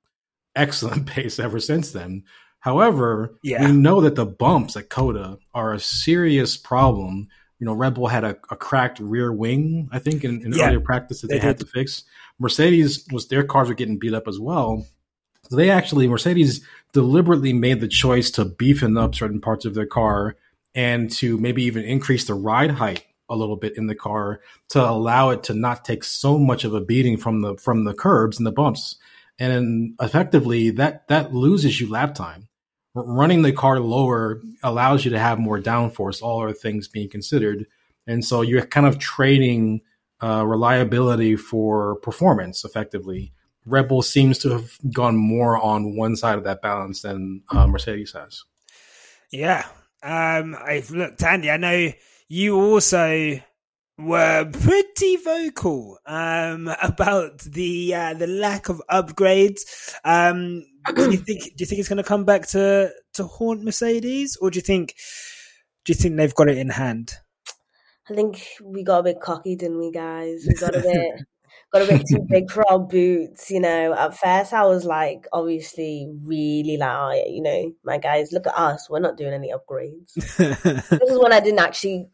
excellent 0.56 1.06
pace 1.08 1.40
ever 1.40 1.60
since 1.60 1.92
then. 1.92 2.24
However, 2.60 3.36
yeah. 3.44 3.66
we 3.66 3.74
know 3.74 4.02
that 4.02 4.16
the 4.16 4.26
bumps 4.26 4.78
at 4.78 4.90
COTA 4.90 5.38
are 5.54 5.74
a 5.74 5.80
serious 5.80 6.56
problem. 6.56 7.28
You 7.60 7.66
know, 7.66 7.74
Red 7.74 7.96
Bull 7.96 8.08
had 8.08 8.24
a, 8.24 8.38
a 8.50 8.56
cracked 8.56 9.00
rear 9.00 9.34
wing, 9.34 9.90
I 9.92 10.00
think, 10.00 10.24
in, 10.24 10.46
in 10.46 10.54
yeah, 10.54 10.68
earlier 10.68 10.80
practice 10.80 11.22
that 11.22 11.28
they, 11.28 11.40
they 11.40 11.46
had 11.46 11.60
to 11.60 11.66
fix. 11.66 12.04
Mercedes 12.40 13.06
was 13.12 13.28
their 13.28 13.44
cars 13.44 13.68
were 13.68 13.76
getting 13.76 14.00
beat 14.00 14.14
up 14.14 14.30
as 14.30 14.40
well. 14.40 14.86
So 15.50 15.56
they 15.56 15.70
actually 15.70 16.08
Mercedes 16.08 16.66
deliberately 16.94 17.54
made 17.54 17.82
the 17.82 17.88
choice 17.88 18.32
to 18.32 18.46
beefing 18.46 18.98
up 18.98 19.16
certain 19.16 19.42
parts 19.42 19.66
of 19.66 19.74
their 19.74 19.86
car 19.86 20.36
and 20.76 21.12
to 21.12 21.38
maybe 21.38 21.64
even 21.64 21.84
increase 21.84 22.26
the 22.26 22.34
ride 22.34 22.72
height 22.72 23.06
a 23.30 23.36
little 23.36 23.56
bit 23.56 23.78
in 23.78 23.88
the 23.88 23.96
car 23.96 24.42
to 24.70 24.84
allow 24.84 25.30
it 25.30 25.44
to 25.44 25.54
not 25.54 25.86
take 25.86 26.04
so 26.04 26.38
much 26.38 26.64
of 26.64 26.74
a 26.74 26.82
beating 26.82 27.18
from 27.18 27.42
the 27.42 27.56
from 27.58 27.84
the 27.84 27.94
curbs 27.94 28.38
and 28.38 28.46
the 28.46 28.52
bumps. 28.52 28.98
And 29.40 29.96
effectively 30.00 30.70
that 30.72 31.08
that 31.08 31.34
loses 31.34 31.80
you 31.80 31.90
lap 31.90 32.16
time 32.16 32.48
running 32.96 33.42
the 33.42 33.52
car 33.52 33.80
lower 33.80 34.42
allows 34.62 35.04
you 35.06 35.12
to 35.12 35.20
have 35.20 35.40
more 35.40 35.60
downforce, 35.60 36.22
all 36.22 36.44
other 36.44 36.54
things 36.54 36.88
being 36.88 37.10
considered. 37.10 37.66
And 38.06 38.24
so 38.24 38.42
you're 38.42 38.66
kind 38.66 38.86
of 38.86 39.00
trading 39.00 39.82
uh, 40.22 40.46
reliability 40.46 41.36
for 41.36 41.96
performance 41.98 42.64
effectively. 42.64 43.34
Red 43.66 43.88
Bull 43.88 44.02
seems 44.02 44.38
to 44.40 44.50
have 44.50 44.78
gone 44.94 45.16
more 45.16 45.58
on 45.58 45.96
one 45.96 46.16
side 46.16 46.38
of 46.38 46.44
that 46.44 46.62
balance 46.62 47.02
than 47.02 47.44
uh, 47.50 47.68
Mercedes 47.68 48.14
has. 48.14 48.44
Yeah. 49.32 49.66
Um, 50.02 50.56
I've 50.60 50.92
looked, 50.92 51.24
Andy, 51.24 51.50
I 51.50 51.58
know 51.58 51.92
you 52.28 52.60
also 52.60 53.40
were 53.98 54.50
pretty 54.52 55.16
vocal 55.18 56.00
um, 56.06 56.68
about 56.82 57.40
the 57.40 57.94
uh, 57.96 58.14
the 58.14 58.28
lack 58.28 58.70
of 58.70 58.82
upgrades. 58.90 59.62
Um, 60.04 60.66
do 60.96 61.12
you 61.12 61.18
think 61.18 61.44
do 61.44 61.54
you 61.60 61.66
think 61.66 61.80
it's 61.80 61.90
going 61.90 61.98
to 61.98 62.04
come 62.04 62.26
back 62.26 62.48
to 62.50 62.92
to 63.14 63.24
haunt 63.26 63.64
Mercedes, 63.64 64.38
or 64.42 64.50
do 64.50 64.58
you 64.58 64.62
think 64.62 64.96
do 65.86 65.92
you 65.92 65.96
think 65.96 66.18
they've 66.18 66.36
got 66.36 66.50
it 66.50 66.58
in 66.58 66.70
hand? 66.70 67.14
I 68.10 68.16
think 68.16 68.46
we 68.62 68.84
got 68.84 69.00
a 69.00 69.04
bit 69.04 69.22
cocky, 69.22 69.56
didn't 69.56 69.80
we, 69.80 69.92
guys? 69.92 70.46
We 70.48 70.56
got 70.56 70.76
a 70.76 70.82
bit 70.82 71.26
got 71.74 71.82
a 71.82 71.88
bit 71.88 72.08
too 72.08 72.26
big 72.30 72.52
for 72.52 72.70
our 72.72 72.80
boots. 72.80 73.50
You 73.50 73.60
know, 73.60 73.94
at 73.94 74.18
first 74.18 74.54
I 74.54 74.66
was 74.66 74.86
like, 74.86 75.28
obviously, 75.34 76.10
really 76.24 76.78
like, 76.78 76.96
oh, 76.96 77.24
you 77.28 77.42
know, 77.42 77.74
my 77.84 77.98
guys, 77.98 78.32
look 78.32 78.48
at 78.48 78.58
us, 78.58 78.90
we're 78.90 79.00
not 79.00 79.18
doing 79.18 79.34
any 79.34 79.52
upgrades. 79.52 80.14
this 80.14 81.10
is 81.10 81.20
when 81.20 81.34
I 81.34 81.40
didn't 81.40 81.60
actually 81.60 82.08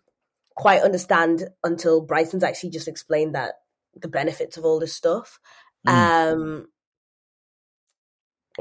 quite 0.56 0.82
understand 0.82 1.48
until 1.64 2.02
Bryson's 2.02 2.44
actually 2.44 2.72
just 2.72 2.88
explained 2.88 3.36
that 3.36 3.56
the 3.96 4.08
benefits 4.08 4.58
of 4.58 4.66
all 4.66 4.80
this 4.80 4.96
stuff. 4.96 5.40
Mm. 5.88 6.34
Um, 6.34 6.68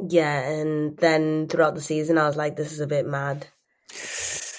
yeah, 0.09 0.40
and 0.49 0.97
then 0.97 1.49
throughout 1.49 1.75
the 1.75 1.81
season, 1.81 2.19
I 2.19 2.26
was 2.26 2.37
like, 2.37 2.57
this 2.57 2.73
is 2.73 2.81
a 2.81 2.87
bit 2.87 3.07
mad. 3.07 3.47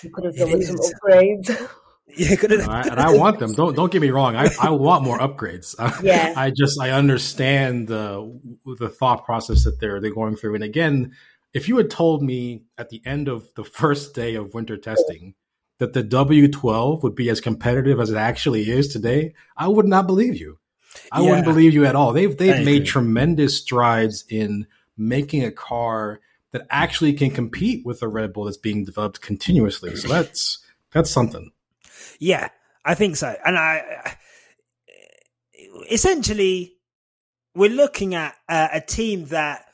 You 0.03 0.09
could 0.11 0.25
have 0.25 0.35
done 0.35 0.51
with 0.51 0.65
some 0.65 0.77
upgrades. 0.77 1.69
Yeah, 2.17 2.35
could 2.35 2.51
have. 2.51 2.67
and 2.67 2.99
I 2.99 3.13
want 3.15 3.39
them. 3.39 3.53
Don't 3.53 3.75
don't 3.75 3.91
get 3.91 4.01
me 4.01 4.09
wrong. 4.09 4.35
I, 4.35 4.49
I 4.59 4.71
want 4.71 5.03
more 5.03 5.19
upgrades. 5.19 5.75
Yeah. 6.03 6.33
I 6.35 6.51
just 6.51 6.79
I 6.79 6.91
understand 6.91 7.87
the 7.87 8.39
the 8.79 8.89
thought 8.89 9.25
process 9.25 9.63
that 9.63 9.79
they're 9.79 10.01
they're 10.01 10.13
going 10.13 10.35
through. 10.35 10.55
And 10.55 10.63
again, 10.63 11.13
if 11.53 11.67
you 11.67 11.77
had 11.77 11.89
told 11.89 12.21
me 12.23 12.63
at 12.77 12.89
the 12.89 13.01
end 13.05 13.27
of 13.27 13.53
the 13.55 13.63
first 13.63 14.13
day 14.15 14.35
of 14.35 14.53
winter 14.53 14.77
testing 14.77 15.35
that 15.77 15.93
the 15.93 16.03
W12 16.03 17.03
would 17.03 17.15
be 17.15 17.29
as 17.29 17.41
competitive 17.41 17.99
as 17.99 18.09
it 18.09 18.17
actually 18.17 18.69
is 18.69 18.91
today, 18.91 19.33
I 19.55 19.67
would 19.67 19.87
not 19.87 20.07
believe 20.07 20.35
you. 20.35 20.59
I 21.11 21.21
yeah. 21.21 21.29
wouldn't 21.29 21.45
believe 21.45 21.73
you 21.73 21.85
at 21.85 21.95
all. 21.95 22.13
They've 22.13 22.35
they've 22.35 22.65
made 22.65 22.85
tremendous 22.85 23.57
strides 23.57 24.25
in 24.29 24.67
making 24.97 25.43
a 25.43 25.51
car 25.51 26.19
that 26.51 26.65
actually 26.69 27.13
can 27.13 27.29
compete 27.29 27.85
with 27.85 27.99
the 27.99 28.07
Red 28.07 28.33
Bull 28.33 28.45
that's 28.45 28.57
being 28.57 28.83
developed 28.83 29.21
continuously. 29.21 29.95
So 29.95 30.07
that's 30.07 30.59
that's 30.91 31.11
something. 31.11 31.51
Yeah, 32.19 32.49
I 32.85 32.95
think 32.95 33.17
so. 33.17 33.35
And 33.45 33.57
I 33.57 34.15
essentially 35.91 36.75
we're 37.55 37.69
looking 37.69 38.15
at 38.15 38.35
a 38.47 38.81
team 38.81 39.25
that 39.25 39.65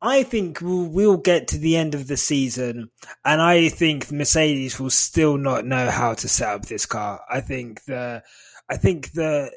I 0.00 0.24
think 0.24 0.60
we'll, 0.60 0.86
we'll 0.86 1.16
get 1.16 1.48
to 1.48 1.58
the 1.58 1.76
end 1.76 1.94
of 1.94 2.08
the 2.08 2.16
season, 2.16 2.90
and 3.24 3.40
I 3.40 3.68
think 3.68 4.10
Mercedes 4.10 4.80
will 4.80 4.90
still 4.90 5.38
not 5.38 5.64
know 5.64 5.90
how 5.90 6.14
to 6.14 6.28
set 6.28 6.48
up 6.48 6.66
this 6.66 6.86
car. 6.86 7.20
I 7.30 7.40
think 7.40 7.84
the, 7.84 8.22
I 8.68 8.76
think 8.76 9.12
the, 9.12 9.52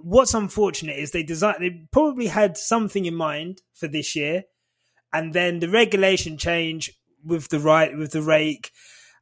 what's 0.00 0.32
unfortunate 0.32 0.98
is 0.98 1.10
they 1.10 1.22
design 1.22 1.56
they 1.60 1.86
probably 1.92 2.28
had 2.28 2.56
something 2.56 3.04
in 3.04 3.14
mind 3.14 3.60
for 3.74 3.86
this 3.86 4.16
year, 4.16 4.44
and 5.12 5.34
then 5.34 5.60
the 5.60 5.68
regulation 5.68 6.38
change 6.38 6.90
with 7.22 7.48
the 7.48 7.60
right 7.60 7.96
with 7.96 8.12
the 8.12 8.22
rake 8.22 8.70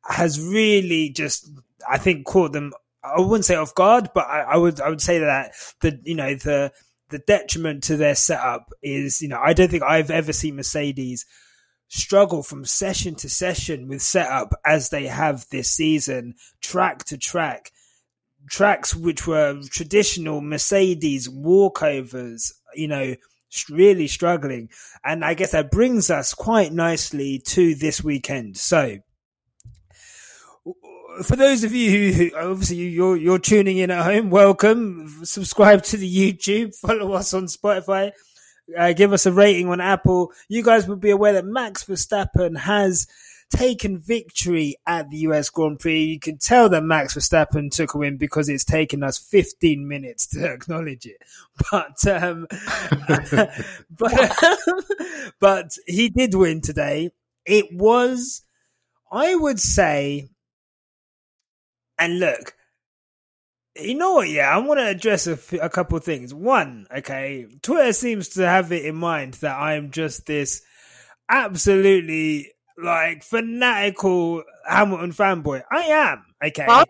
has 0.04 0.40
really 0.40 1.10
just 1.10 1.50
I 1.88 1.98
think 1.98 2.26
caught 2.26 2.52
them. 2.52 2.72
I 3.04 3.20
wouldn't 3.20 3.44
say 3.44 3.56
off 3.56 3.74
guard, 3.74 4.10
but 4.14 4.26
I, 4.26 4.40
I 4.42 4.56
would 4.56 4.80
I 4.80 4.88
would 4.88 5.00
say 5.00 5.18
that 5.18 5.52
the 5.80 6.00
you 6.04 6.14
know 6.14 6.34
the 6.34 6.72
the 7.12 7.18
detriment 7.18 7.84
to 7.84 7.96
their 7.96 8.16
setup 8.16 8.72
is, 8.82 9.22
you 9.22 9.28
know, 9.28 9.38
I 9.40 9.52
don't 9.52 9.70
think 9.70 9.84
I've 9.84 10.10
ever 10.10 10.32
seen 10.32 10.56
Mercedes 10.56 11.24
struggle 11.88 12.42
from 12.42 12.64
session 12.64 13.14
to 13.16 13.28
session 13.28 13.86
with 13.86 14.02
setup 14.02 14.54
as 14.64 14.88
they 14.88 15.06
have 15.06 15.46
this 15.50 15.70
season, 15.70 16.34
track 16.60 17.04
to 17.04 17.18
track. 17.18 17.70
Tracks 18.50 18.92
which 18.92 19.24
were 19.24 19.60
traditional 19.70 20.40
Mercedes 20.40 21.28
walkovers, 21.28 22.52
you 22.74 22.88
know, 22.88 23.14
really 23.70 24.08
struggling. 24.08 24.68
And 25.04 25.24
I 25.24 25.34
guess 25.34 25.52
that 25.52 25.70
brings 25.70 26.10
us 26.10 26.34
quite 26.34 26.72
nicely 26.72 27.38
to 27.46 27.76
this 27.76 28.02
weekend. 28.02 28.56
So, 28.56 28.98
for 31.22 31.36
those 31.36 31.64
of 31.64 31.72
you 31.72 32.12
who 32.12 32.30
obviously 32.36 32.76
you're 32.76 33.16
you're 33.16 33.38
tuning 33.38 33.78
in 33.78 33.90
at 33.90 34.04
home, 34.04 34.30
welcome. 34.30 35.24
Subscribe 35.24 35.82
to 35.84 35.96
the 35.96 36.34
YouTube, 36.34 36.74
follow 36.80 37.12
us 37.12 37.34
on 37.34 37.44
Spotify, 37.44 38.12
uh, 38.76 38.92
give 38.92 39.12
us 39.12 39.26
a 39.26 39.32
rating 39.32 39.68
on 39.68 39.80
Apple. 39.80 40.32
You 40.48 40.62
guys 40.62 40.86
will 40.86 40.96
be 40.96 41.10
aware 41.10 41.34
that 41.34 41.44
Max 41.44 41.84
Verstappen 41.84 42.58
has 42.58 43.06
taken 43.50 43.98
victory 43.98 44.76
at 44.86 45.10
the 45.10 45.18
US 45.18 45.50
Grand 45.50 45.78
Prix. 45.78 46.02
You 46.04 46.18
can 46.18 46.38
tell 46.38 46.70
that 46.70 46.82
Max 46.82 47.14
Verstappen 47.14 47.70
took 47.70 47.94
a 47.94 47.98
win 47.98 48.16
because 48.16 48.48
it's 48.48 48.64
taken 48.64 49.02
us 49.02 49.18
15 49.18 49.86
minutes 49.86 50.26
to 50.28 50.44
acknowledge 50.52 51.06
it. 51.06 51.18
But 51.70 52.06
um, 52.06 52.46
but 53.90 54.36
but 55.40 55.76
he 55.86 56.08
did 56.08 56.34
win 56.34 56.62
today. 56.62 57.10
It 57.44 57.66
was, 57.72 58.42
I 59.10 59.34
would 59.34 59.60
say 59.60 60.28
and 61.98 62.18
look, 62.18 62.54
you 63.76 63.94
know 63.94 64.14
what? 64.14 64.28
Yeah, 64.28 64.54
I 64.54 64.58
want 64.58 64.80
to 64.80 64.86
address 64.88 65.26
a, 65.26 65.32
f- 65.32 65.52
a 65.54 65.68
couple 65.68 65.96
of 65.96 66.04
things. 66.04 66.34
One, 66.34 66.86
okay, 66.94 67.46
Twitter 67.62 67.92
seems 67.92 68.30
to 68.30 68.46
have 68.46 68.70
it 68.72 68.84
in 68.84 68.96
mind 68.96 69.34
that 69.34 69.58
I'm 69.58 69.90
just 69.90 70.26
this 70.26 70.62
absolutely 71.28 72.52
like 72.82 73.22
fanatical 73.22 74.42
Hamilton 74.68 75.12
fanboy. 75.12 75.62
I 75.70 75.82
am. 75.82 76.24
Okay, 76.44 76.66
that, 76.66 76.88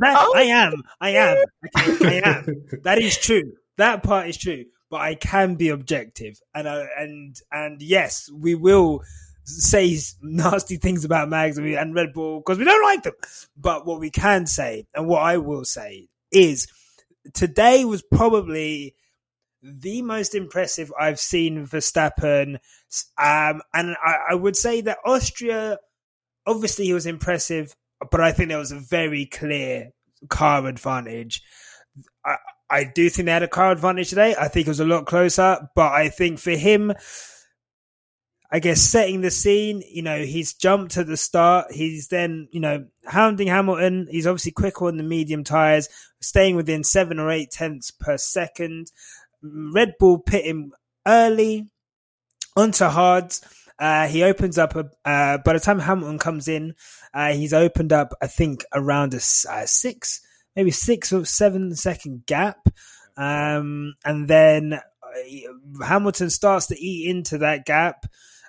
that, 0.00 0.32
I 0.34 0.42
am. 0.42 0.82
I 1.00 1.10
am. 1.10 1.36
Okay, 1.76 2.22
I 2.22 2.28
am. 2.28 2.64
that 2.82 2.98
is 2.98 3.18
true. 3.18 3.54
That 3.76 4.02
part 4.02 4.28
is 4.28 4.36
true. 4.36 4.64
But 4.90 5.00
I 5.02 5.14
can 5.16 5.56
be 5.56 5.68
objective, 5.68 6.40
and 6.54 6.66
uh, 6.66 6.84
and 6.96 7.36
and 7.52 7.82
yes, 7.82 8.30
we 8.32 8.54
will 8.54 9.02
say 9.48 9.98
nasty 10.20 10.76
things 10.76 11.04
about 11.04 11.28
Max 11.28 11.56
and 11.56 11.94
Red 11.94 12.12
Bull 12.12 12.40
because 12.40 12.58
we 12.58 12.64
don't 12.64 12.84
like 12.84 13.02
them. 13.02 13.14
But 13.56 13.86
what 13.86 14.00
we 14.00 14.10
can 14.10 14.46
say, 14.46 14.86
and 14.94 15.06
what 15.06 15.22
I 15.22 15.38
will 15.38 15.64
say, 15.64 16.08
is 16.30 16.68
today 17.34 17.84
was 17.84 18.02
probably 18.02 18.94
the 19.62 20.02
most 20.02 20.34
impressive 20.34 20.92
I've 20.98 21.18
seen 21.18 21.66
Verstappen. 21.66 22.58
Um, 23.18 23.62
and 23.74 23.96
I, 24.04 24.16
I 24.30 24.34
would 24.34 24.56
say 24.56 24.80
that 24.82 24.98
Austria, 25.04 25.78
obviously, 26.46 26.86
he 26.86 26.92
was 26.92 27.06
impressive, 27.06 27.74
but 28.10 28.20
I 28.20 28.32
think 28.32 28.48
there 28.48 28.58
was 28.58 28.72
a 28.72 28.78
very 28.78 29.26
clear 29.26 29.90
car 30.28 30.66
advantage. 30.66 31.42
I, 32.24 32.36
I 32.70 32.84
do 32.84 33.08
think 33.08 33.26
they 33.26 33.32
had 33.32 33.42
a 33.42 33.48
car 33.48 33.72
advantage 33.72 34.10
today. 34.10 34.36
I 34.38 34.48
think 34.48 34.66
it 34.66 34.70
was 34.70 34.80
a 34.80 34.84
lot 34.84 35.06
closer, 35.06 35.68
but 35.74 35.92
I 35.92 36.08
think 36.08 36.38
for 36.38 36.50
him, 36.50 36.92
I 38.50 38.60
guess 38.60 38.80
setting 38.80 39.20
the 39.20 39.30
scene, 39.30 39.82
you 39.90 40.00
know, 40.00 40.22
he's 40.24 40.54
jumped 40.54 40.96
at 40.96 41.06
the 41.06 41.18
start. 41.18 41.70
He's 41.70 42.08
then, 42.08 42.48
you 42.50 42.60
know, 42.60 42.86
hounding 43.04 43.48
Hamilton. 43.48 44.08
He's 44.10 44.26
obviously 44.26 44.52
quicker 44.52 44.86
on 44.86 44.96
the 44.96 45.02
medium 45.02 45.44
tyres, 45.44 45.88
staying 46.20 46.56
within 46.56 46.82
seven 46.82 47.18
or 47.18 47.30
eight 47.30 47.50
tenths 47.50 47.90
per 47.90 48.16
second. 48.16 48.90
Red 49.42 49.94
Bull 49.98 50.18
pit 50.18 50.46
him 50.46 50.72
early 51.06 51.68
onto 52.56 52.86
hards. 52.86 53.42
Uh, 53.78 54.08
he 54.08 54.22
opens 54.22 54.58
up 54.58 54.74
a, 54.74 54.90
uh, 55.04 55.38
by 55.38 55.52
the 55.52 55.60
time 55.60 55.78
Hamilton 55.78 56.18
comes 56.18 56.48
in, 56.48 56.74
uh, 57.14 57.32
he's 57.32 57.52
opened 57.52 57.92
up, 57.92 58.12
I 58.20 58.26
think, 58.26 58.64
around 58.74 59.14
a, 59.14 59.18
a 59.18 59.66
six, 59.66 60.20
maybe 60.56 60.70
six 60.70 61.12
or 61.12 61.24
seven 61.24 61.76
second 61.76 62.26
gap. 62.26 62.68
Um, 63.16 63.94
and 64.04 64.26
then 64.26 64.72
uh, 64.72 65.84
Hamilton 65.84 66.30
starts 66.30 66.66
to 66.68 66.80
eat 66.80 67.08
into 67.08 67.38
that 67.38 67.66
gap. 67.66 68.06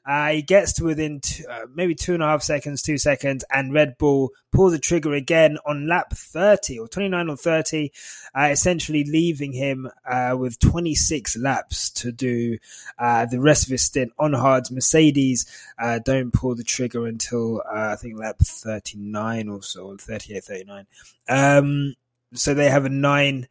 Uh, 0.10 0.30
he 0.30 0.42
gets 0.42 0.74
to 0.74 0.84
within 0.84 1.20
two, 1.20 1.44
uh, 1.48 1.68
maybe 1.76 1.94
two 1.94 2.16
and 2.16 2.24
a 2.24 2.26
half 2.26 2.42
seconds, 2.42 2.82
two 2.82 2.98
seconds, 2.98 3.46
and 3.52 3.72
Red 3.72 3.96
Bull 4.00 4.32
pull 4.52 4.72
the 4.72 4.80
trigger 4.80 5.14
again 5.14 5.60
on 5.68 5.88
lap 5.88 6.12
30 6.12 6.80
or 6.80 6.88
29 6.88 7.30
or 7.30 7.38
30, 7.38 7.92
uh, 8.36 8.48
essentially 8.50 9.04
leaving 9.04 9.54
him 9.54 9.88
uh, 10.10 10.36
with 10.36 10.58
26 10.58 11.38
laps 11.38 11.92
to 11.92 12.12
do 12.12 12.58
uh, 12.98 13.28
the 13.28 13.40
rest 13.40 13.66
of 13.66 13.70
his 13.70 13.84
stint 13.84 14.12
on 14.18 14.34
hards. 14.34 14.72
Mercedes 14.72 15.46
uh, 15.78 16.00
don't 16.00 16.34
pull 16.34 16.56
the 16.56 16.64
trigger 16.64 17.06
until 17.06 17.62
I 17.72 17.96
think 17.96 18.18
lap 18.18 18.40
39 18.40 19.48
or 19.48 19.62
so, 19.62 19.96
38, 19.96 20.44
39. 20.44 20.88
Um, 21.30 21.94
so 22.34 22.56
they 22.56 22.72
have 22.72 22.86
a 22.86 22.90
nine, 22.90 23.48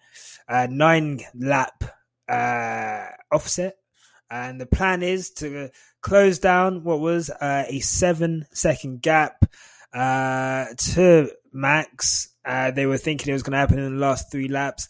nine 0.48 1.20
lap 1.36 1.84
offset 3.30 3.76
and 4.30 4.60
the 4.60 4.66
plan 4.66 5.02
is 5.02 5.30
to 5.30 5.70
close 6.00 6.38
down 6.38 6.84
what 6.84 7.00
was 7.00 7.30
uh, 7.30 7.64
a 7.68 7.80
seven 7.80 8.46
second 8.52 9.02
gap 9.02 9.44
uh, 9.92 10.66
to 10.76 11.30
Max. 11.52 12.28
Uh, 12.44 12.70
they 12.70 12.86
were 12.86 12.98
thinking 12.98 13.30
it 13.30 13.34
was 13.34 13.42
going 13.42 13.52
to 13.52 13.58
happen 13.58 13.78
in 13.78 13.94
the 13.94 14.00
last 14.00 14.30
three 14.30 14.48
laps. 14.48 14.88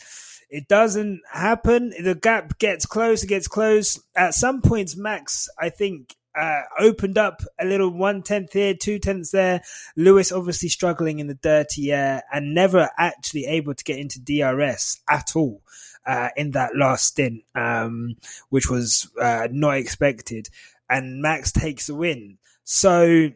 It 0.50 0.66
doesn't 0.66 1.20
happen. 1.30 1.90
The 1.90 2.14
gap 2.14 2.58
gets 2.58 2.86
close. 2.86 3.22
It 3.22 3.28
gets 3.28 3.48
close. 3.48 4.00
At 4.16 4.34
some 4.34 4.62
points, 4.62 4.96
Max, 4.96 5.48
I 5.58 5.68
think, 5.68 6.14
uh, 6.38 6.62
opened 6.78 7.18
up 7.18 7.42
a 7.58 7.64
little 7.64 7.90
one 7.90 8.22
tenth 8.22 8.52
here, 8.52 8.72
two 8.74 8.98
tenths 8.98 9.30
there. 9.30 9.62
Lewis 9.96 10.32
obviously 10.32 10.68
struggling 10.68 11.18
in 11.18 11.26
the 11.26 11.34
dirty 11.34 11.92
air 11.92 12.22
and 12.32 12.54
never 12.54 12.88
actually 12.96 13.46
able 13.46 13.74
to 13.74 13.84
get 13.84 13.98
into 13.98 14.20
DRS 14.20 15.00
at 15.08 15.34
all 15.34 15.62
uh, 16.08 16.30
in 16.36 16.52
that 16.52 16.74
last 16.74 17.04
stint, 17.04 17.42
um, 17.54 18.16
which 18.48 18.70
was 18.70 19.08
uh, 19.20 19.46
not 19.52 19.76
expected. 19.76 20.48
And 20.88 21.20
Max 21.20 21.52
takes 21.52 21.86
the 21.86 21.94
win. 21.94 22.38
So, 22.64 23.30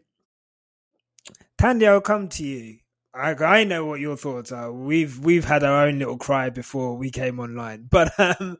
Thandie, 1.61 1.87
I'll 1.87 2.01
come 2.01 2.29
to 2.31 2.43
you. 2.43 2.79
I, 3.15 3.35
I, 3.35 3.65
know 3.65 3.85
what 3.85 4.01
your 4.01 4.17
thoughts 4.17 4.53
are. 4.53 4.73
We've 4.73 5.19
we've 5.19 5.45
had 5.45 5.63
our 5.63 5.87
own 5.87 5.99
little 5.99 6.17
cry 6.17 6.49
before 6.49 6.97
we 6.97 7.11
came 7.11 7.39
online, 7.39 7.89
but 7.91 8.19
um, 8.19 8.57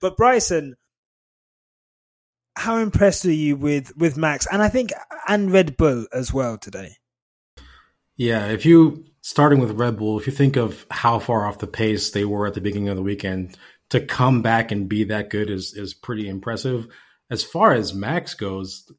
but 0.00 0.16
Bryson, 0.16 0.74
how 2.56 2.78
impressed 2.78 3.24
are 3.26 3.32
you 3.32 3.54
with 3.54 3.96
with 3.96 4.16
Max 4.16 4.48
and 4.50 4.60
I 4.60 4.68
think 4.68 4.90
and 5.28 5.52
Red 5.52 5.76
Bull 5.76 6.06
as 6.12 6.32
well 6.32 6.58
today? 6.58 6.96
Yeah, 8.16 8.48
if 8.48 8.66
you 8.66 9.04
starting 9.22 9.60
with 9.60 9.72
Red 9.72 9.96
Bull, 9.96 10.18
if 10.18 10.26
you 10.26 10.32
think 10.32 10.56
of 10.56 10.86
how 10.90 11.18
far 11.18 11.46
off 11.46 11.58
the 11.58 11.66
pace 11.66 12.10
they 12.10 12.24
were 12.24 12.46
at 12.46 12.54
the 12.54 12.60
beginning 12.60 12.88
of 12.88 12.96
the 12.96 13.02
weekend, 13.02 13.56
to 13.90 14.00
come 14.00 14.40
back 14.40 14.72
and 14.72 14.88
be 14.88 15.04
that 15.04 15.30
good 15.30 15.50
is 15.50 15.74
is 15.74 15.94
pretty 15.94 16.28
impressive. 16.28 16.88
As 17.30 17.44
far 17.44 17.72
as 17.72 17.94
Max 17.94 18.34
goes, 18.34 18.90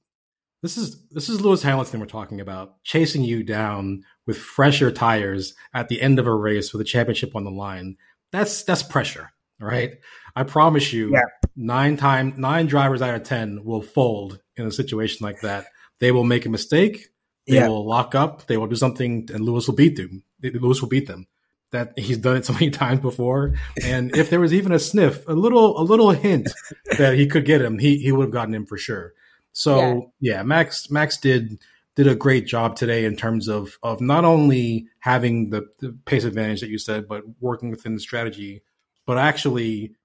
this 0.62 0.78
is 0.78 1.08
this 1.10 1.30
is 1.30 1.42
Lewis 1.42 1.64
Hamilton 1.64 2.00
we're 2.00 2.06
talking 2.06 2.40
about, 2.40 2.82
chasing 2.84 3.24
you 3.24 3.44
down 3.44 4.04
with 4.26 4.38
fresher 4.38 4.92
tires 4.92 5.56
at 5.74 5.90
the 5.90 6.02
end 6.02 6.20
of 6.20 6.28
a 6.28 6.34
race 6.34 6.72
with 6.72 6.82
a 6.82 6.86
championship 6.86 7.36
on 7.36 7.44
the 7.44 7.52
line. 7.52 7.98
That's 8.32 8.64
that's 8.64 8.84
pressure, 8.84 9.32
right? 9.60 9.96
I 10.36 10.44
promise 10.44 10.94
you, 10.94 11.12
yeah. 11.12 11.22
nine 11.56 11.98
time 11.98 12.36
nine 12.38 12.68
drivers 12.68 13.02
out 13.02 13.16
of 13.16 13.24
ten 13.24 13.64
will 13.64 13.82
fold 13.82 14.40
in 14.56 14.66
a 14.66 14.72
situation 14.72 15.26
like 15.26 15.42
that. 15.42 15.66
They 16.00 16.12
will 16.12 16.24
make 16.24 16.46
a 16.46 16.50
mistake. 16.50 17.10
They 17.48 17.56
yeah. 17.56 17.68
will 17.68 17.86
lock 17.86 18.16
up. 18.16 18.48
They 18.48 18.58
will 18.58 18.68
do 18.68 18.76
something, 18.76 19.30
and 19.34 19.44
Lewis 19.44 19.68
will 19.68 19.76
beat 19.76 19.98
them. 19.98 20.24
Lewis 20.42 20.82
will 20.82 20.90
beat 20.90 21.08
them. 21.08 21.28
That 21.72 21.98
he's 21.98 22.18
done 22.18 22.38
it 22.38 22.46
so 22.46 22.54
many 22.60 22.70
times 22.70 23.02
before. 23.02 23.56
And 23.84 24.16
if 24.16 24.30
there 24.30 24.40
was 24.40 24.54
even 24.54 24.72
a 24.72 24.80
sniff, 24.80 25.28
a 25.28 25.34
little, 25.34 25.80
a 25.80 25.84
little 25.84 26.12
hint 26.12 26.50
that 26.98 27.16
he 27.16 27.28
could 27.28 27.46
get 27.46 27.62
him, 27.62 27.80
he 27.80 27.98
he 27.98 28.12
would 28.12 28.26
have 28.26 28.32
gotten 28.32 28.54
him 28.54 28.66
for 28.66 28.78
sure. 28.78 29.14
So 29.52 30.12
yeah. 30.20 30.36
yeah, 30.38 30.44
Max 30.44 30.90
Max 30.90 31.18
did 31.18 31.60
did 31.96 32.08
a 32.08 32.16
great 32.16 32.48
job 32.48 32.76
today 32.76 33.06
in 33.06 33.16
terms 33.16 33.48
of 33.48 33.78
of 33.84 34.02
not 34.02 34.26
only 34.26 34.88
having 35.00 35.50
the, 35.50 35.68
the 35.80 35.98
pace 36.06 36.24
advantage 36.24 36.62
that 36.62 36.70
you 36.70 36.78
said, 36.78 37.08
but 37.08 37.24
working 37.40 37.70
within 37.70 37.94
the 37.94 38.00
strategy, 38.00 38.64
but 39.06 39.18
actually 39.18 39.96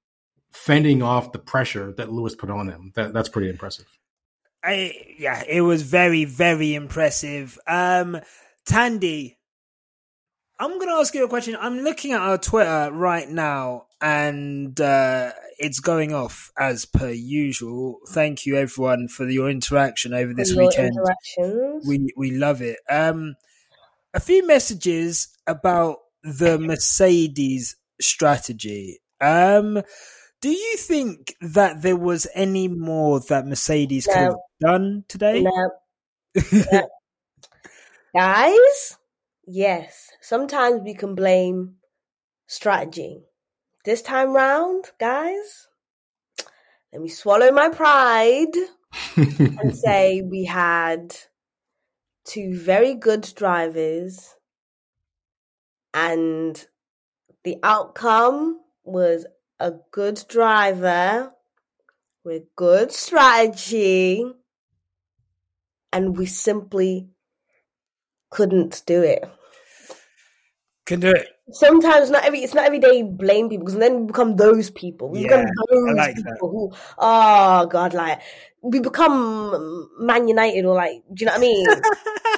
fending 0.51 1.03
off 1.03 1.33
the 1.33 1.39
pressure 1.39 1.93
that 1.93 2.13
Lewis 2.13 2.35
put 2.35 2.51
on 2.51 2.69
him. 2.69 2.93
That 2.95 3.13
that's 3.13 3.29
pretty 3.29 3.49
impressive. 3.49 3.87
I 4.69 5.15
yeah, 5.19 5.43
it 5.49 5.63
was 5.63 5.83
very 5.83 6.27
very 6.27 6.75
impressive. 6.75 7.59
Um, 7.67 8.21
Thandie, 8.69 9.37
I'm 10.61 10.73
going 10.79 10.89
to 10.89 10.95
ask 10.95 11.15
you 11.15 11.25
a 11.25 11.29
question. 11.29 11.57
I'm 11.59 11.79
looking 11.79 12.13
at 12.13 12.21
our 12.21 12.37
Twitter 12.37 12.91
right 12.93 13.29
now, 13.29 13.87
and 14.03 14.79
uh, 14.79 15.33
it's 15.59 15.81
going 15.81 16.13
off 16.13 16.53
as 16.59 16.85
per 16.85 17.09
usual. 17.09 18.01
Thank 18.11 18.45
you, 18.45 18.57
everyone, 18.57 19.09
for 19.09 19.27
your 19.27 19.49
interaction 19.49 20.13
over 20.13 20.35
this 20.35 20.53
Your 20.53 20.67
weekend. 20.67 20.95
We 21.87 22.13
we 22.15 22.33
love 22.33 22.61
it. 22.61 22.79
Um, 22.91 23.37
a 24.13 24.21
few 24.21 24.47
messages 24.47 25.29
about 25.47 25.97
the 26.23 26.59
Mercedes 26.59 27.77
strategy. 28.03 28.99
Um, 29.19 29.83
do 30.41 30.51
you 30.51 30.77
think 30.77 31.35
that 31.41 31.83
there 31.83 31.97
was 31.97 32.27
any 32.35 32.69
more 32.69 33.21
that 33.29 33.47
Mercedes 33.47 34.07
could 34.07 34.17
have 34.17 34.37
done 34.61 35.05
today? 35.09 35.43
No. 35.43 35.71
No. 36.73 36.89
Guys, 38.15 38.97
yes, 39.47 40.11
sometimes 40.21 40.81
we 40.83 40.95
can 40.95 41.15
blame 41.15 41.75
strategy. 42.47 43.25
This 43.85 44.03
time 44.03 44.33
round, 44.33 44.87
guys, 44.99 45.69
let 46.93 47.03
me 47.03 47.09
swallow 47.09 47.51
my 47.53 47.69
pride 47.69 48.55
and 49.17 49.77
say 49.77 50.23
we 50.23 50.45
had 50.45 51.15
two 52.25 52.59
very 52.59 52.95
good 52.95 53.31
drivers, 53.37 54.35
and 55.93 56.67
the 57.45 57.57
outcome 57.63 58.61
was 58.85 59.27
a 59.61 59.73
good 59.91 60.25
driver 60.29 61.33
with 62.25 62.55
good 62.57 62.93
strategy, 62.93 64.25
and 65.93 66.17
we 66.17 66.27
simply 66.27 67.11
couldn't 68.31 68.83
do 68.87 69.03
it. 69.03 69.25
Can 70.87 71.01
do 71.01 71.11
it. 71.11 71.29
Sometimes 71.51 72.11
not 72.11 72.25
every 72.25 72.41
it's 72.41 72.53
not 72.53 72.67
every 72.67 72.79
day 72.79 73.03
blame 73.03 73.49
people 73.49 73.65
because 73.65 73.79
then 73.79 74.01
we 74.01 74.07
become 74.07 74.37
those 74.37 74.71
people. 74.71 75.09
We 75.09 75.23
become 75.23 75.41
Yeah, 75.41 75.51
those 75.71 75.95
like 75.97 76.15
people 76.15 76.25
that. 76.25 76.41
who 76.51 76.73
oh 76.99 77.67
god, 77.67 77.95
like 77.95 78.21
we 78.63 78.81
become 78.81 79.89
Man 79.99 80.29
United 80.29 80.67
or 80.67 80.75
like 80.75 81.03
do 81.15 81.25
you 81.25 81.27
know 81.27 81.33
what 81.33 81.39
I 81.39 81.41
mean? 81.41 81.87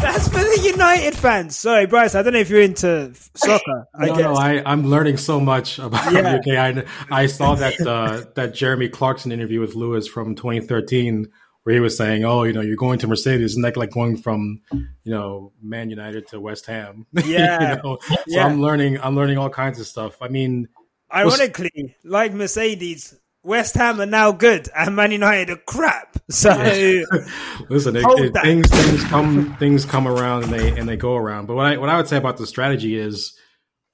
That's 0.00 0.28
for 0.28 0.38
the 0.38 0.60
United 0.64 1.14
fans. 1.14 1.56
Sorry, 1.56 1.86
Bryce. 1.86 2.14
I 2.14 2.22
don't 2.22 2.32
know 2.34 2.38
if 2.40 2.50
you're 2.50 2.60
into 2.62 3.12
soccer. 3.34 3.86
I 3.94 4.06
no, 4.06 4.14
guess. 4.16 4.22
no, 4.24 4.34
I, 4.34 4.62
I'm 4.70 4.86
learning 4.86 5.16
so 5.16 5.40
much 5.40 5.78
about 5.78 6.12
Yeah. 6.12 6.36
UK. 6.36 6.48
I, 6.48 6.84
I 7.22 7.26
saw 7.26 7.54
that 7.54 7.80
uh, 7.80 8.24
that 8.34 8.54
Jeremy 8.54 8.88
Clarkson 8.88 9.32
interview 9.32 9.60
with 9.60 9.74
Lewis 9.74 10.06
from 10.06 10.34
2013, 10.34 11.28
where 11.62 11.74
he 11.74 11.80
was 11.80 11.96
saying, 11.96 12.24
"Oh, 12.24 12.42
you 12.42 12.52
know, 12.52 12.60
you're 12.60 12.76
going 12.76 12.98
to 13.00 13.06
Mercedes, 13.06 13.54
and 13.54 13.62
like 13.62 13.76
like 13.76 13.90
going 13.90 14.16
from, 14.16 14.60
you 14.72 14.86
know, 15.12 15.52
Man 15.62 15.90
United 15.90 16.26
to 16.28 16.40
West 16.40 16.66
Ham." 16.66 17.06
Yeah. 17.24 17.76
you 17.76 17.82
know? 17.82 17.98
So 18.08 18.16
Yeah. 18.26 18.46
I'm 18.46 18.60
learning. 18.60 19.00
I'm 19.00 19.16
learning 19.16 19.38
all 19.38 19.50
kinds 19.50 19.80
of 19.80 19.86
stuff. 19.86 20.20
I 20.20 20.28
mean, 20.28 20.68
Ironically, 21.14 21.94
like 22.04 22.32
Mercedes, 22.32 23.14
West 23.44 23.74
Ham 23.74 24.00
are 24.00 24.06
now 24.06 24.32
good 24.32 24.68
and 24.76 24.94
Man 24.96 25.10
United 25.12 25.50
are 25.50 25.60
crap. 25.66 26.16
So 26.30 26.50
listen, 27.68 27.96
it, 27.96 28.04
it, 28.06 28.34
things 28.42 28.68
things 28.70 29.04
come 29.04 29.56
things 29.58 29.84
come 29.84 30.06
around 30.08 30.44
and 30.44 30.52
they 30.52 30.78
and 30.78 30.88
they 30.88 30.96
go 30.96 31.16
around. 31.16 31.46
But 31.46 31.56
what 31.56 31.66
I 31.66 31.76
what 31.76 31.88
I 31.88 31.96
would 31.96 32.08
say 32.08 32.16
about 32.16 32.36
the 32.36 32.46
strategy 32.46 32.96
is. 32.96 33.36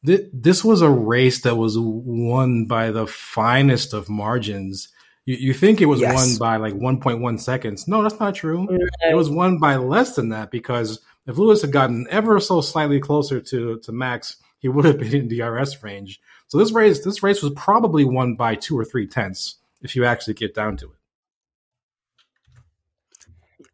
thi- 0.04 0.28
This 0.32 0.64
was 0.64 0.82
a 0.82 0.90
race 0.90 1.42
that 1.42 1.56
was 1.56 1.76
won 1.78 2.66
by 2.66 2.90
the 2.90 3.06
finest 3.06 3.92
of 3.94 4.08
margins. 4.08 4.88
You, 5.26 5.36
you 5.36 5.54
think 5.54 5.80
it 5.80 5.86
was 5.86 6.00
Yes. 6.00 6.14
won 6.14 6.38
by 6.38 6.56
like 6.58 6.74
1.1 6.74 7.40
seconds. 7.40 7.88
No, 7.88 8.02
that's 8.02 8.20
not 8.20 8.34
true. 8.34 8.66
It 9.10 9.14
was 9.16 9.28
won 9.30 9.58
by 9.58 9.76
less 9.76 10.14
than 10.14 10.28
that 10.30 10.50
because 10.50 11.00
if 11.26 11.36
Lewis 11.36 11.62
had 11.62 11.72
gotten 11.72 12.06
ever 12.10 12.38
so 12.40 12.60
slightly 12.60 13.00
closer 13.00 13.40
to, 13.40 13.78
to 13.80 13.92
Max, 13.92 14.36
he 14.60 14.68
would 14.68 14.84
have 14.84 14.98
been 14.98 15.14
in 15.14 15.28
DRS 15.28 15.82
range. 15.82 16.20
So 16.48 16.58
this 16.58 16.72
race, 16.72 17.04
this 17.04 17.22
race 17.22 17.42
was 17.42 17.52
probably 17.54 18.04
won 18.04 18.34
by 18.34 18.54
two 18.54 18.78
or 18.78 18.84
three 18.84 19.06
tenths 19.06 19.56
if 19.82 19.94
you 19.94 20.04
actually 20.04 20.34
get 20.34 20.54
down 20.54 20.76
to 20.78 20.86
it. 20.86 20.92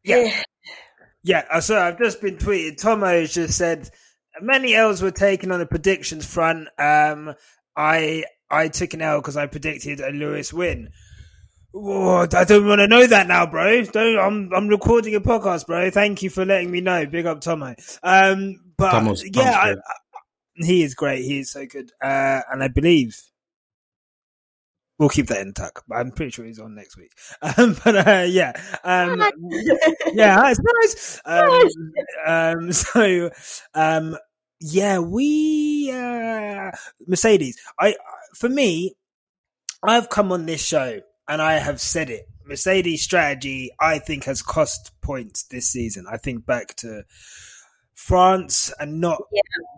yeah, 0.05 0.43
yeah. 1.23 1.45
uh, 1.51 1.61
So 1.61 1.79
I've 1.79 1.99
just 1.99 2.21
been 2.21 2.37
tweeted. 2.37 2.81
Tomo 2.81 3.07
has 3.07 3.33
just 3.33 3.57
said 3.57 3.91
many 4.41 4.75
L's 4.75 5.03
were 5.03 5.11
taken 5.11 5.53
on 5.53 5.61
the 5.61 5.67
predictions 5.67 6.27
front. 6.27 6.69
Um, 6.79 7.35
I 7.77 8.25
I 8.51 8.69
took 8.69 8.95
an 8.95 9.03
L 9.03 9.21
because 9.21 9.37
I 9.37 9.47
predicted 9.47 10.01
a 10.01 10.11
Lewis 10.11 10.53
win. 10.53 10.91
Whoa, 11.73 12.27
I 12.33 12.45
don't 12.45 12.67
want 12.69 12.81
to 12.81 12.87
know 12.87 13.05
that 13.07 13.27
now, 13.27 13.47
bro. 13.47 13.83
Don't. 13.85 14.19
I'm 14.19 14.51
I'm 14.55 14.69
recording 14.69 15.15
a 15.17 15.21
podcast, 15.21 15.67
bro. 15.67 15.91
Thank 15.91 16.23
you 16.23 16.31
for 16.31 16.45
letting 16.45 16.71
me 16.71 16.81
know. 16.81 17.07
Big 17.07 17.27
up, 17.27 17.41
Tomo. 17.41 17.75
Um, 18.03 18.61
but 18.77 18.93
Tomo's- 18.93 19.25
yeah, 19.25 19.31
Tomo's 19.73 19.79
I- 19.79 19.95
he 20.57 20.83
is 20.83 20.95
great. 20.95 21.25
He 21.25 21.41
is 21.41 21.51
so 21.51 21.67
good. 21.67 21.93
Uh, 22.03 22.41
and 22.51 22.63
I 22.63 22.69
believe 22.69 23.21
we'll 24.99 25.09
keep 25.09 25.27
that 25.29 25.41
intact. 25.41 25.83
But 25.89 25.97
I'm 25.97 26.13
pretty 26.13 26.31
sure 26.31 26.45
he's 26.45 26.59
on 26.61 26.75
next 26.75 26.97
week. 26.97 27.13
Um, 27.57 27.77
but 27.85 28.09
uh, 28.09 28.27
yeah, 28.27 28.53
um, 28.85 29.19
yeah, 30.13 30.51
it's 30.51 30.61
nice. 30.83 31.21
Um, 31.25 31.93
um, 32.27 32.73
so, 32.73 33.31
um, 33.75 34.17
yeah, 34.61 34.99
we 34.99 35.91
uh, 35.93 36.71
Mercedes. 37.07 37.59
I 37.79 37.97
for 38.35 38.49
me, 38.49 38.95
I've 39.83 40.09
come 40.09 40.33
on 40.33 40.47
this 40.47 40.65
show 40.65 41.01
and 41.29 41.43
I 41.43 41.55
have 41.55 41.81
said 41.81 42.11
it. 42.11 42.27
Mercedes 42.47 43.03
strategy, 43.03 43.71
I 43.81 43.99
think, 43.99 44.25
has 44.25 44.43
cost 44.43 44.93
points 45.01 45.45
this 45.45 45.69
season. 45.71 46.07
I 46.11 46.17
think 46.17 46.47
back 46.47 46.77
to 46.77 47.05
France 47.95 48.73
and 48.81 49.01
not, 49.01 49.23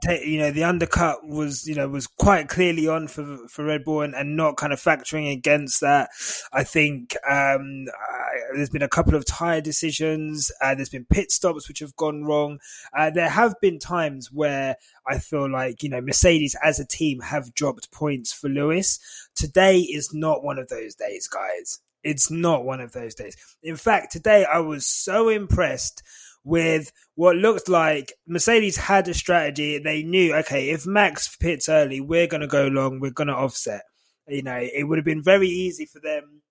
ta- 0.02 0.12
you 0.12 0.38
know, 0.38 0.50
the 0.50 0.64
undercut 0.64 1.26
was, 1.26 1.66
you 1.68 1.74
know, 1.74 1.86
was 1.86 2.06
quite 2.06 2.48
clearly 2.48 2.88
on 2.88 3.08
for 3.08 3.38
for 3.48 3.64
Red 3.64 3.84
Bull 3.84 4.00
and, 4.00 4.14
and 4.14 4.36
not 4.36 4.56
kind 4.56 4.72
of 4.72 4.80
factoring 4.80 5.30
against 5.30 5.82
that. 5.82 6.10
I 6.52 6.64
think 6.64 7.14
um, 7.28 7.86
uh, 7.88 8.54
there's 8.54 8.70
been 8.70 8.82
a 8.82 8.88
couple 8.88 9.14
of 9.14 9.26
tire 9.26 9.60
decisions. 9.60 10.50
Uh, 10.62 10.74
there's 10.74 10.88
been 10.88 11.04
pit 11.04 11.30
stops 11.30 11.68
which 11.68 11.80
have 11.80 11.94
gone 11.96 12.24
wrong. 12.24 12.58
Uh, 12.96 13.10
there 13.10 13.28
have 13.28 13.54
been 13.60 13.78
times 13.78 14.32
where 14.32 14.76
I 15.06 15.18
feel 15.18 15.50
like 15.50 15.82
you 15.82 15.90
know 15.90 16.00
Mercedes 16.00 16.56
as 16.64 16.80
a 16.80 16.86
team 16.86 17.20
have 17.20 17.54
dropped 17.54 17.92
points 17.92 18.32
for 18.32 18.48
Lewis. 18.48 18.98
Today 19.34 19.80
is 19.80 20.14
not 20.14 20.42
one 20.42 20.58
of 20.58 20.68
those 20.68 20.94
days, 20.94 21.28
guys. 21.28 21.80
It's 22.02 22.30
not 22.30 22.64
one 22.64 22.80
of 22.80 22.92
those 22.92 23.14
days. 23.14 23.36
In 23.62 23.76
fact, 23.76 24.12
today 24.12 24.44
I 24.44 24.60
was 24.60 24.86
so 24.86 25.28
impressed 25.28 26.02
with 26.46 26.92
what 27.16 27.34
looked 27.34 27.68
like 27.68 28.12
Mercedes 28.26 28.76
had 28.76 29.08
a 29.08 29.14
strategy. 29.14 29.78
They 29.78 30.04
knew, 30.04 30.32
okay, 30.36 30.70
if 30.70 30.86
Max 30.86 31.36
pits 31.36 31.68
early, 31.68 32.00
we're 32.00 32.28
going 32.28 32.40
to 32.40 32.46
go 32.46 32.68
long, 32.68 33.00
we're 33.00 33.10
going 33.10 33.26
to 33.26 33.34
offset. 33.34 33.82
You 34.28 34.42
know, 34.42 34.56
it 34.56 34.84
would 34.84 34.96
have 34.96 35.04
been 35.04 35.24
very 35.24 35.48
easy 35.48 35.86
for 35.86 35.98
them 36.00 36.42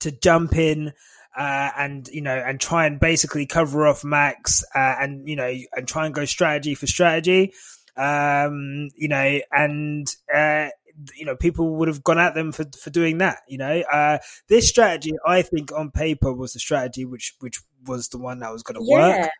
to 0.00 0.10
jump 0.10 0.56
in 0.56 0.92
uh, 1.36 1.70
and 1.78 2.08
you 2.08 2.20
know 2.20 2.34
and 2.34 2.60
try 2.60 2.86
and 2.86 2.98
basically 2.98 3.46
cover 3.46 3.86
off 3.86 4.02
Max 4.02 4.64
uh, 4.74 4.96
and 4.98 5.28
you 5.28 5.36
know 5.36 5.54
and 5.72 5.86
try 5.86 6.06
and 6.06 6.14
go 6.14 6.24
strategy 6.24 6.74
for 6.74 6.88
strategy. 6.88 7.52
Um, 7.96 8.88
you 8.96 9.08
know, 9.08 9.40
and 9.52 10.12
uh, 10.34 10.68
you 11.16 11.24
know 11.24 11.36
people 11.36 11.76
would 11.76 11.88
have 11.88 12.02
gone 12.04 12.18
at 12.18 12.34
them 12.34 12.52
for 12.52 12.64
for 12.78 12.90
doing 12.90 13.18
that. 13.18 13.38
You 13.48 13.58
know, 13.58 13.80
uh, 13.92 14.18
this 14.48 14.68
strategy 14.68 15.12
I 15.26 15.42
think 15.42 15.72
on 15.72 15.90
paper 15.90 16.32
was 16.32 16.52
the 16.52 16.60
strategy 16.60 17.04
which 17.04 17.34
which 17.40 17.60
was 17.86 18.08
the 18.08 18.18
one 18.18 18.40
that 18.40 18.52
was 18.52 18.62
going 18.62 18.80
to 18.80 18.86
yeah. 18.86 19.20
work. 19.20 19.30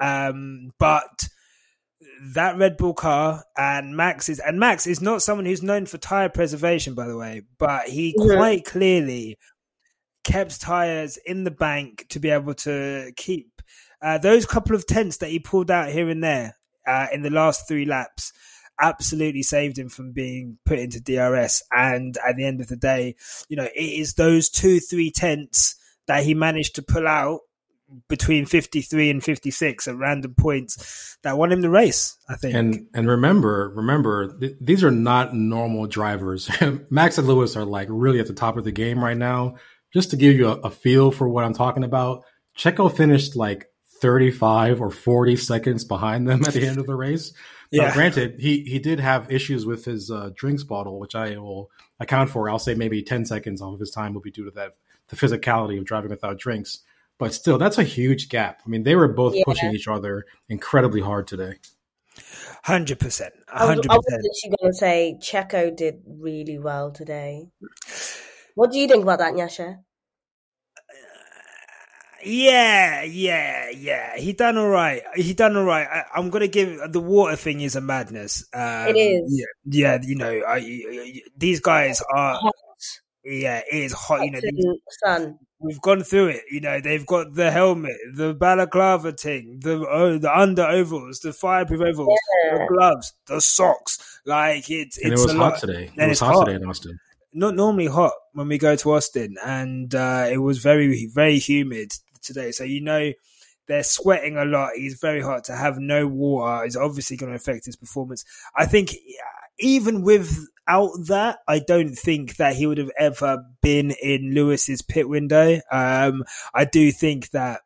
Um, 0.00 0.70
but 0.78 1.28
that 2.34 2.56
Red 2.56 2.76
Bull 2.76 2.94
car 2.94 3.44
and 3.56 3.96
Max 3.96 4.28
is 4.28 4.38
and 4.40 4.58
Max 4.58 4.86
is 4.86 5.00
not 5.00 5.22
someone 5.22 5.46
who's 5.46 5.62
known 5.62 5.86
for 5.86 5.98
tire 5.98 6.28
preservation, 6.28 6.94
by 6.94 7.06
the 7.06 7.16
way, 7.16 7.42
but 7.58 7.88
he 7.88 8.14
Mhm. 8.18 8.36
quite 8.36 8.64
clearly 8.64 9.36
kept 10.24 10.60
tires 10.60 11.16
in 11.24 11.44
the 11.44 11.50
bank 11.50 12.06
to 12.10 12.20
be 12.20 12.30
able 12.30 12.54
to 12.54 13.12
keep 13.16 13.62
uh, 14.00 14.18
those 14.18 14.46
couple 14.46 14.76
of 14.76 14.86
tenths 14.86 15.16
that 15.16 15.30
he 15.30 15.38
pulled 15.40 15.70
out 15.70 15.88
here 15.90 16.08
and 16.08 16.22
there 16.22 16.56
uh, 16.86 17.08
in 17.12 17.22
the 17.22 17.30
last 17.30 17.66
three 17.66 17.84
laps. 17.84 18.32
Absolutely 18.80 19.42
saved 19.42 19.78
him 19.78 19.88
from 19.88 20.12
being 20.12 20.58
put 20.64 20.78
into 20.78 21.00
DRS. 21.00 21.62
And 21.72 22.16
at 22.26 22.36
the 22.36 22.44
end 22.44 22.60
of 22.60 22.68
the 22.68 22.76
day, 22.76 23.16
you 23.48 23.56
know, 23.56 23.64
it 23.64 23.74
is 23.74 24.14
those 24.14 24.48
two, 24.48 24.80
three 24.80 25.10
tenths 25.10 25.76
that 26.06 26.24
he 26.24 26.34
managed 26.34 26.76
to 26.76 26.82
pull 26.82 27.06
out 27.06 27.40
between 28.08 28.44
53 28.44 29.10
and 29.10 29.24
56 29.24 29.88
at 29.88 29.96
random 29.96 30.34
points 30.34 31.16
that 31.22 31.38
won 31.38 31.52
him 31.52 31.62
the 31.62 31.70
race, 31.70 32.16
I 32.28 32.36
think. 32.36 32.54
And 32.54 32.86
and 32.94 33.08
remember, 33.08 33.72
remember, 33.74 34.38
th- 34.38 34.56
these 34.60 34.84
are 34.84 34.90
not 34.90 35.34
normal 35.34 35.86
drivers. 35.86 36.50
Max 36.90 37.18
and 37.18 37.26
Lewis 37.26 37.56
are 37.56 37.64
like 37.64 37.88
really 37.90 38.20
at 38.20 38.26
the 38.26 38.34
top 38.34 38.56
of 38.56 38.64
the 38.64 38.72
game 38.72 39.02
right 39.02 39.16
now. 39.16 39.56
Just 39.92 40.10
to 40.10 40.16
give 40.16 40.36
you 40.36 40.48
a, 40.48 40.56
a 40.56 40.70
feel 40.70 41.10
for 41.10 41.28
what 41.28 41.44
I'm 41.44 41.54
talking 41.54 41.84
about, 41.84 42.24
Checo 42.56 42.94
finished 42.94 43.36
like 43.36 43.70
35 44.00 44.80
or 44.82 44.90
40 44.90 45.36
seconds 45.36 45.84
behind 45.84 46.28
them 46.28 46.42
at 46.44 46.52
the 46.52 46.66
end 46.66 46.78
of 46.78 46.86
the 46.86 46.94
race. 46.94 47.32
Now, 47.72 47.84
Yeah. 47.84 47.92
granted, 47.94 48.40
he, 48.40 48.60
he 48.62 48.78
did 48.78 49.00
have 49.00 49.30
issues 49.30 49.66
with 49.66 49.84
his 49.84 50.10
uh, 50.10 50.30
drinks 50.34 50.62
bottle, 50.62 50.98
which 50.98 51.14
I 51.14 51.36
will 51.36 51.70
account 52.00 52.30
for. 52.30 52.48
I'll 52.48 52.58
say 52.58 52.74
maybe 52.74 53.02
10 53.02 53.24
seconds 53.26 53.60
off 53.60 53.74
of 53.74 53.80
his 53.80 53.90
time 53.90 54.14
will 54.14 54.20
be 54.20 54.30
due 54.30 54.44
to 54.44 54.50
that, 54.52 54.76
the 55.08 55.16
physicality 55.16 55.78
of 55.78 55.84
driving 55.84 56.10
without 56.10 56.38
drinks. 56.38 56.80
But 57.18 57.34
still, 57.34 57.58
that's 57.58 57.78
a 57.78 57.82
huge 57.82 58.28
gap. 58.28 58.60
I 58.64 58.68
mean, 58.68 58.84
they 58.84 58.94
were 58.94 59.08
both 59.08 59.34
Yeah. 59.34 59.42
pushing 59.44 59.72
each 59.74 59.88
other 59.88 60.24
incredibly 60.48 61.00
hard 61.00 61.26
today. 61.26 61.54
Hundred 62.64 62.98
percent, 62.98 63.32
I 63.52 63.60
was, 63.64 63.68
hundred 63.76 63.90
I 63.90 63.94
was 63.96 64.04
percent. 64.06 64.22
literally 64.22 64.56
going 64.60 64.72
to 64.72 64.76
say 64.76 65.18
Checo 65.22 65.74
did 65.76 66.02
really 66.06 66.58
well 66.58 66.90
today. 66.90 67.48
What 68.54 68.72
do 68.72 68.78
you 68.78 68.88
think 68.88 69.02
about 69.04 69.20
that, 69.20 69.34
Nyasha? 69.34 69.78
Yeah, 72.24 73.02
yeah, 73.04 73.70
yeah. 73.70 74.16
He 74.16 74.32
done 74.32 74.58
all 74.58 74.68
right. 74.68 75.02
He 75.14 75.34
done 75.34 75.56
all 75.56 75.64
right. 75.64 75.86
I, 75.86 76.04
I'm 76.14 76.30
gonna 76.30 76.48
give 76.48 76.80
the 76.92 77.00
water 77.00 77.36
thing 77.36 77.60
is 77.60 77.76
a 77.76 77.80
madness. 77.80 78.44
Um, 78.52 78.88
It 78.88 78.96
is. 78.96 79.22
Yeah, 79.66 79.94
yeah. 79.94 79.98
You 80.02 80.14
know, 80.16 80.40
I, 80.46 80.56
I- 80.56 81.22
these 81.36 81.60
guys 81.60 82.02
are. 82.14 82.40
Yeah, 83.24 83.58
it 83.70 83.76
is 83.84 83.92
hot. 83.92 84.24
You 84.24 84.30
know, 84.32 84.40
these- 84.40 84.64
sun. 85.04 85.38
we've 85.60 85.80
gone 85.80 86.02
through 86.02 86.28
it. 86.28 86.42
You 86.50 86.60
know, 86.60 86.80
they've 86.80 87.04
got 87.04 87.34
the 87.34 87.50
helmet, 87.50 87.96
the 88.14 88.32
balaclava 88.34 89.12
thing, 89.12 89.60
the 89.62 89.80
uh, 89.82 90.18
the 90.18 90.36
under 90.36 90.64
overalls, 90.64 91.20
the 91.20 91.32
fireproof 91.32 91.80
overalls, 91.82 92.18
Yeah. 92.46 92.58
the 92.58 92.66
gloves, 92.74 93.12
the 93.26 93.40
socks. 93.40 94.20
Like 94.24 94.70
it's 94.70 94.98
And 94.98 95.12
it's 95.12 95.22
it 95.22 95.24
was 95.26 95.34
a 95.34 95.38
hot 95.38 95.52
lot. 95.52 95.60
today. 95.60 95.84
It 95.84 95.90
And 95.98 96.08
was 96.08 96.12
it's 96.12 96.20
hot, 96.20 96.34
hot. 96.34 96.44
today 96.46 96.56
in 96.56 96.64
Austin. 96.68 96.98
Not 97.34 97.54
normally 97.54 97.86
hot 97.86 98.12
when 98.32 98.48
we 98.48 98.56
go 98.56 98.74
to 98.74 98.92
Austin, 98.94 99.36
and 99.44 99.94
uh, 99.94 100.26
it 100.30 100.38
was 100.38 100.58
very 100.58 101.06
very 101.12 101.38
humid 101.38 101.92
today. 102.22 102.52
So 102.52 102.64
you 102.64 102.80
know 102.80 103.12
they're 103.66 103.82
sweating 103.82 104.36
a 104.36 104.44
lot. 104.44 104.72
He's 104.74 104.98
very 105.00 105.20
hot. 105.20 105.44
To 105.44 105.56
have 105.56 105.78
no 105.78 106.06
water 106.06 106.64
is 106.64 106.76
obviously 106.76 107.16
going 107.16 107.32
to 107.32 107.36
affect 107.36 107.66
his 107.66 107.76
performance. 107.76 108.24
I 108.56 108.66
think 108.66 108.94
even 109.58 110.02
without 110.02 110.92
that, 111.08 111.38
I 111.46 111.58
don't 111.58 111.94
think 111.94 112.36
that 112.36 112.56
he 112.56 112.66
would 112.66 112.78
have 112.78 112.92
ever 112.98 113.44
been 113.62 113.90
in 113.90 114.34
Lewis's 114.34 114.82
pit 114.82 115.08
window. 115.08 115.60
Um, 115.70 116.24
I 116.54 116.64
do 116.64 116.92
think 116.92 117.30
that 117.30 117.60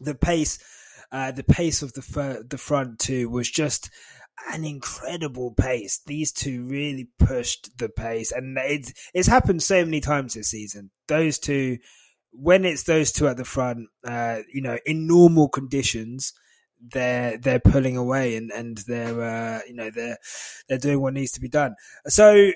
the 0.00 0.14
pace, 0.14 0.58
uh, 1.12 1.32
the 1.32 1.44
pace 1.44 1.82
of 1.82 1.92
the 1.94 2.02
fir- 2.02 2.44
the 2.48 2.58
front 2.58 2.98
two 2.98 3.28
was 3.28 3.50
just 3.50 3.90
an 4.52 4.64
incredible 4.64 5.52
pace. 5.52 6.00
These 6.06 6.32
two 6.32 6.64
really 6.64 7.08
pushed 7.18 7.78
the 7.78 7.88
pace, 7.88 8.32
and 8.32 8.56
it's 8.58 8.92
it's 9.14 9.28
happened 9.28 9.62
so 9.62 9.84
many 9.84 10.00
times 10.00 10.34
this 10.34 10.48
season. 10.48 10.90
Those 11.08 11.38
two, 11.38 11.78
when 12.32 12.64
it's 12.64 12.84
those 12.84 13.12
two 13.12 13.28
at 13.28 13.36
the 13.36 13.44
front, 13.44 13.88
uh, 14.06 14.40
you 14.52 14.62
know, 14.62 14.78
in 14.86 15.06
normal 15.06 15.48
conditions, 15.48 16.32
they're 16.80 17.38
they're 17.38 17.60
pulling 17.60 17.96
away 17.96 18.36
and 18.36 18.50
and 18.52 18.78
they're 18.86 19.22
uh, 19.22 19.60
you 19.66 19.74
know 19.74 19.90
they're 19.90 20.18
they're 20.68 20.78
doing 20.78 21.00
what 21.00 21.14
needs 21.14 21.32
to 21.32 21.40
be 21.40 21.48
done. 21.48 21.74
So, 22.06 22.50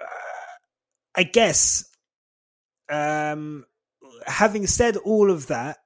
uh, 0.00 0.04
I 1.16 1.22
guess, 1.24 1.84
um, 2.90 3.64
having 4.26 4.66
said 4.66 4.96
all 4.98 5.30
of 5.30 5.48
that, 5.48 5.78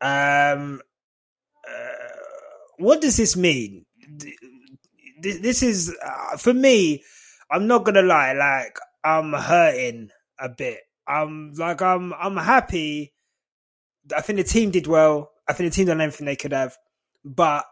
um, 0.00 0.80
uh, 1.68 2.08
what 2.78 3.00
does 3.00 3.16
this 3.16 3.36
mean? 3.36 3.86
This 5.20 5.62
is 5.62 5.94
uh, 6.02 6.36
for 6.36 6.54
me. 6.54 7.02
I'm 7.50 7.66
not 7.66 7.84
gonna 7.84 8.02
lie. 8.02 8.32
Like 8.32 8.78
I'm 9.04 9.32
hurting 9.32 10.10
a 10.38 10.48
bit. 10.48 10.80
I'm 11.10 11.52
like 11.54 11.82
I'm 11.82 12.12
I'm 12.14 12.36
happy. 12.36 13.12
I 14.16 14.20
think 14.20 14.38
the 14.38 14.44
team 14.44 14.70
did 14.70 14.86
well. 14.86 15.30
I 15.48 15.52
think 15.52 15.70
the 15.70 15.76
team 15.76 15.86
done 15.86 16.00
everything 16.00 16.26
they 16.26 16.36
could 16.36 16.52
have, 16.52 16.76
but 17.24 17.64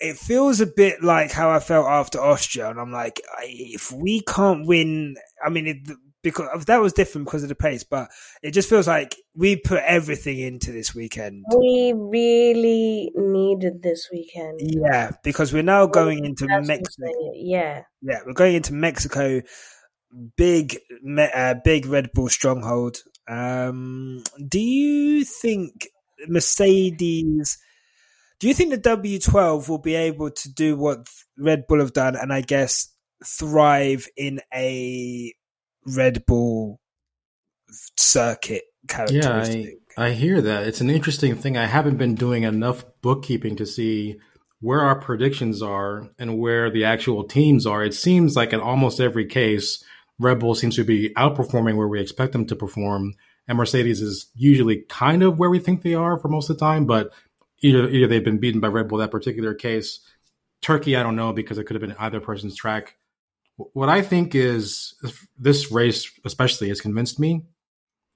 it 0.00 0.16
feels 0.16 0.60
a 0.60 0.66
bit 0.66 1.02
like 1.02 1.30
how 1.30 1.50
I 1.50 1.60
felt 1.60 1.86
after 1.86 2.20
Austria, 2.20 2.70
and 2.70 2.80
I'm 2.80 2.92
like, 2.92 3.20
if 3.42 3.92
we 3.92 4.20
can't 4.22 4.66
win, 4.66 5.16
I 5.44 5.50
mean, 5.50 5.66
it, 5.66 5.78
because 6.22 6.64
that 6.64 6.80
was 6.80 6.92
different 6.92 7.26
because 7.26 7.42
of 7.42 7.48
the 7.50 7.54
pace, 7.54 7.84
but 7.84 8.08
it 8.42 8.52
just 8.52 8.68
feels 8.68 8.88
like 8.88 9.14
we 9.36 9.56
put 9.56 9.82
everything 9.84 10.38
into 10.38 10.72
this 10.72 10.94
weekend. 10.94 11.44
We 11.56 11.92
really 11.94 13.12
needed 13.14 13.82
this 13.82 14.08
weekend. 14.10 14.60
Yeah, 14.62 15.12
because 15.22 15.52
we're 15.52 15.62
now 15.62 15.86
going 15.86 16.24
into 16.24 16.46
That's 16.46 16.66
Mexico. 16.66 17.08
Yeah. 17.34 17.82
Yeah, 18.00 18.20
we're 18.26 18.32
going 18.32 18.56
into 18.56 18.72
Mexico. 18.72 19.42
Big, 20.36 20.78
uh, 21.18 21.54
big 21.64 21.86
Red 21.86 22.12
Bull 22.12 22.28
stronghold. 22.28 22.98
Um, 23.28 24.22
do 24.46 24.60
you 24.60 25.24
think 25.24 25.88
Mercedes? 26.28 27.58
Do 28.38 28.48
you 28.48 28.54
think 28.54 28.70
the 28.70 28.78
W12 28.96 29.68
will 29.68 29.78
be 29.78 29.94
able 29.94 30.30
to 30.30 30.52
do 30.52 30.76
what 30.76 31.08
Red 31.38 31.66
Bull 31.66 31.80
have 31.80 31.92
done, 31.92 32.16
and 32.16 32.32
I 32.32 32.42
guess 32.42 32.88
thrive 33.24 34.06
in 34.16 34.40
a 34.52 35.32
Red 35.86 36.26
Bull 36.26 36.80
circuit 37.96 38.64
Yeah, 38.88 38.96
characteristic? 38.96 39.78
I, 39.96 40.06
I 40.06 40.10
hear 40.12 40.40
that. 40.40 40.66
It's 40.66 40.80
an 40.80 40.90
interesting 40.90 41.34
thing. 41.36 41.56
I 41.56 41.66
haven't 41.66 41.96
been 41.96 42.14
doing 42.14 42.42
enough 42.42 42.84
bookkeeping 43.02 43.56
to 43.56 43.66
see 43.66 44.20
where 44.60 44.80
our 44.80 44.98
predictions 44.98 45.62
are 45.62 46.08
and 46.18 46.38
where 46.38 46.70
the 46.70 46.84
actual 46.84 47.24
teams 47.24 47.66
are. 47.66 47.84
It 47.84 47.94
seems 47.94 48.34
like 48.34 48.52
in 48.52 48.60
almost 48.60 49.00
every 49.00 49.26
case, 49.26 49.84
Red 50.18 50.38
Bull 50.38 50.54
seems 50.54 50.76
to 50.76 50.84
be 50.84 51.10
outperforming 51.10 51.76
where 51.76 51.88
we 51.88 52.00
expect 52.00 52.32
them 52.32 52.46
to 52.46 52.56
perform, 52.56 53.14
and 53.48 53.58
Mercedes 53.58 54.00
is 54.00 54.30
usually 54.34 54.82
kind 54.88 55.22
of 55.22 55.38
where 55.38 55.50
we 55.50 55.58
think 55.58 55.82
they 55.82 55.94
are 55.94 56.18
for 56.18 56.28
most 56.28 56.48
of 56.50 56.56
the 56.56 56.64
time. 56.64 56.86
But 56.86 57.12
either 57.62 57.88
either 57.88 58.06
they've 58.06 58.24
been 58.24 58.38
beaten 58.38 58.60
by 58.60 58.68
Red 58.68 58.88
Bull 58.88 58.98
that 58.98 59.10
particular 59.10 59.54
case. 59.54 60.00
Turkey, 60.62 60.96
I 60.96 61.02
don't 61.02 61.16
know 61.16 61.32
because 61.32 61.58
it 61.58 61.64
could 61.64 61.74
have 61.74 61.82
been 61.82 61.96
either 61.98 62.20
person's 62.20 62.56
track. 62.56 62.96
What 63.56 63.88
I 63.88 64.02
think 64.02 64.34
is 64.34 64.94
this 65.38 65.70
race, 65.70 66.10
especially, 66.24 66.68
has 66.68 66.80
convinced 66.80 67.20
me 67.20 67.44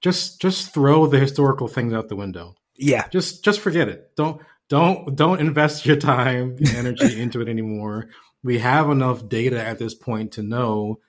just 0.01 0.41
just 0.41 0.73
throw 0.73 1.07
the 1.07 1.19
historical 1.19 1.67
things 1.67 1.93
out 1.93 2.09
the 2.09 2.15
window. 2.15 2.55
yeah, 2.75 3.07
Just 3.09 3.43
just 3.43 3.59
forget 3.59 3.89
it. 3.89 4.15
Don't 4.15 4.41
don't 4.69 5.15
don't 5.15 5.39
invest 5.41 5.85
your 5.85 5.97
time 5.97 6.55
and 6.57 6.69
energy 6.69 7.21
into 7.21 7.41
it 7.41 7.49
anymore. 7.49 8.09
We 8.43 8.59
have 8.59 8.89
enough 8.89 9.27
data 9.27 9.61
at 9.63 9.79
this 9.79 9.93
point 9.93 10.33
to 10.33 10.43
know 10.43 10.99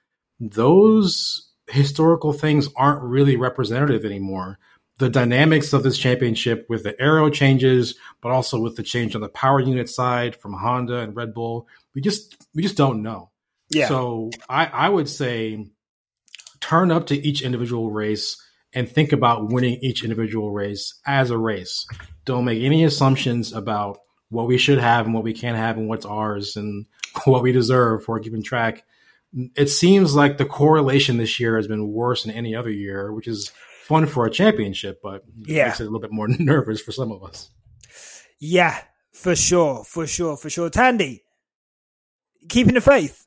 those 0.41 1.51
historical 1.69 2.33
things 2.33 2.69
aren't 2.77 3.03
really 3.03 3.37
representative 3.37 4.05
anymore. 4.05 4.59
The 4.99 5.09
dynamics 5.09 5.73
of 5.73 5.83
this 5.83 5.97
championship 5.97 6.67
with 6.69 6.83
the 6.83 7.01
aero 7.01 7.31
changes, 7.31 7.95
but 8.21 8.33
also 8.33 8.61
with 8.61 8.77
the 8.77 8.83
change 8.83 9.15
on 9.15 9.21
the 9.21 9.29
power 9.29 9.61
unit 9.61 9.89
side 9.89 10.37
from 10.37 10.53
Honda 10.53 10.99
and 10.99 11.17
Red 11.17 11.33
Bull, 11.33 11.69
we 11.95 12.01
just 12.01 12.37
we 12.55 12.63
just 12.63 12.77
don't 12.77 13.03
know. 13.03 13.31
yeah, 13.71 13.89
So 13.89 14.31
I, 14.49 14.67
I 14.67 14.89
would 14.89 15.09
say 15.09 15.67
turn 16.61 16.91
up 16.91 17.07
to 17.07 17.17
each 17.17 17.43
individual 17.43 17.91
race 17.91 18.37
and 18.73 18.89
think 18.89 19.13
about 19.13 19.51
winning 19.51 19.79
each 19.81 20.05
individual 20.05 20.53
race 20.53 21.01
as 21.07 21.31
a 21.31 21.39
race. 21.39 21.87
Don't 22.25 22.45
make 22.45 22.63
any 22.63 22.85
assumptions 22.85 23.53
about 23.53 23.99
what 24.29 24.47
we 24.47 24.59
should 24.59 24.79
have 24.79 25.07
and 25.07 25.15
what 25.15 25.25
we 25.25 25.33
can't 25.33 25.57
have 25.57 25.77
and 25.77 25.89
what's 25.89 26.07
ours 26.07 26.57
and 26.57 26.87
what 27.25 27.43
we 27.43 27.53
deserve 27.53 28.05
for 28.05 28.17
a 28.17 28.21
given 28.21 28.43
track. 28.43 28.85
It 29.57 29.69
seems 29.69 30.15
like 30.15 30.39
the 30.39 30.45
correlation 30.45 31.17
this 31.17 31.39
year 31.39 31.57
has 31.57 31.69
been 31.69 31.93
worse 31.93 32.25
than 32.25 32.35
any 32.35 32.55
other 32.55 32.71
year, 32.71 33.13
which 33.13 33.29
is 33.29 33.53
fun 33.85 34.07
for 34.07 34.27
a 34.27 34.31
championship, 34.31 35.01
but 35.03 35.23
Yeah. 35.47 35.67
makes 35.67 35.81
it 35.81 35.85
a 35.85 35.87
little 35.87 36.01
bit 36.01 36.13
more 36.13 36.29
nervous 36.29 36.81
for 36.81 36.93
some 36.93 37.13
of 37.13 37.23
us. 37.23 37.51
yeah, 38.41 38.83
for 39.13 39.37
sure, 39.37 39.85
for 39.85 40.07
sure, 40.07 40.37
for 40.37 40.51
sure. 40.51 40.71
Thandie, 40.71 41.21
keeping 42.49 42.75
the 42.75 42.81
faith. 42.81 43.27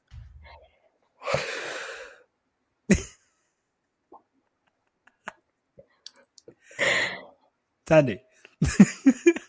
Thandie. 7.85 8.19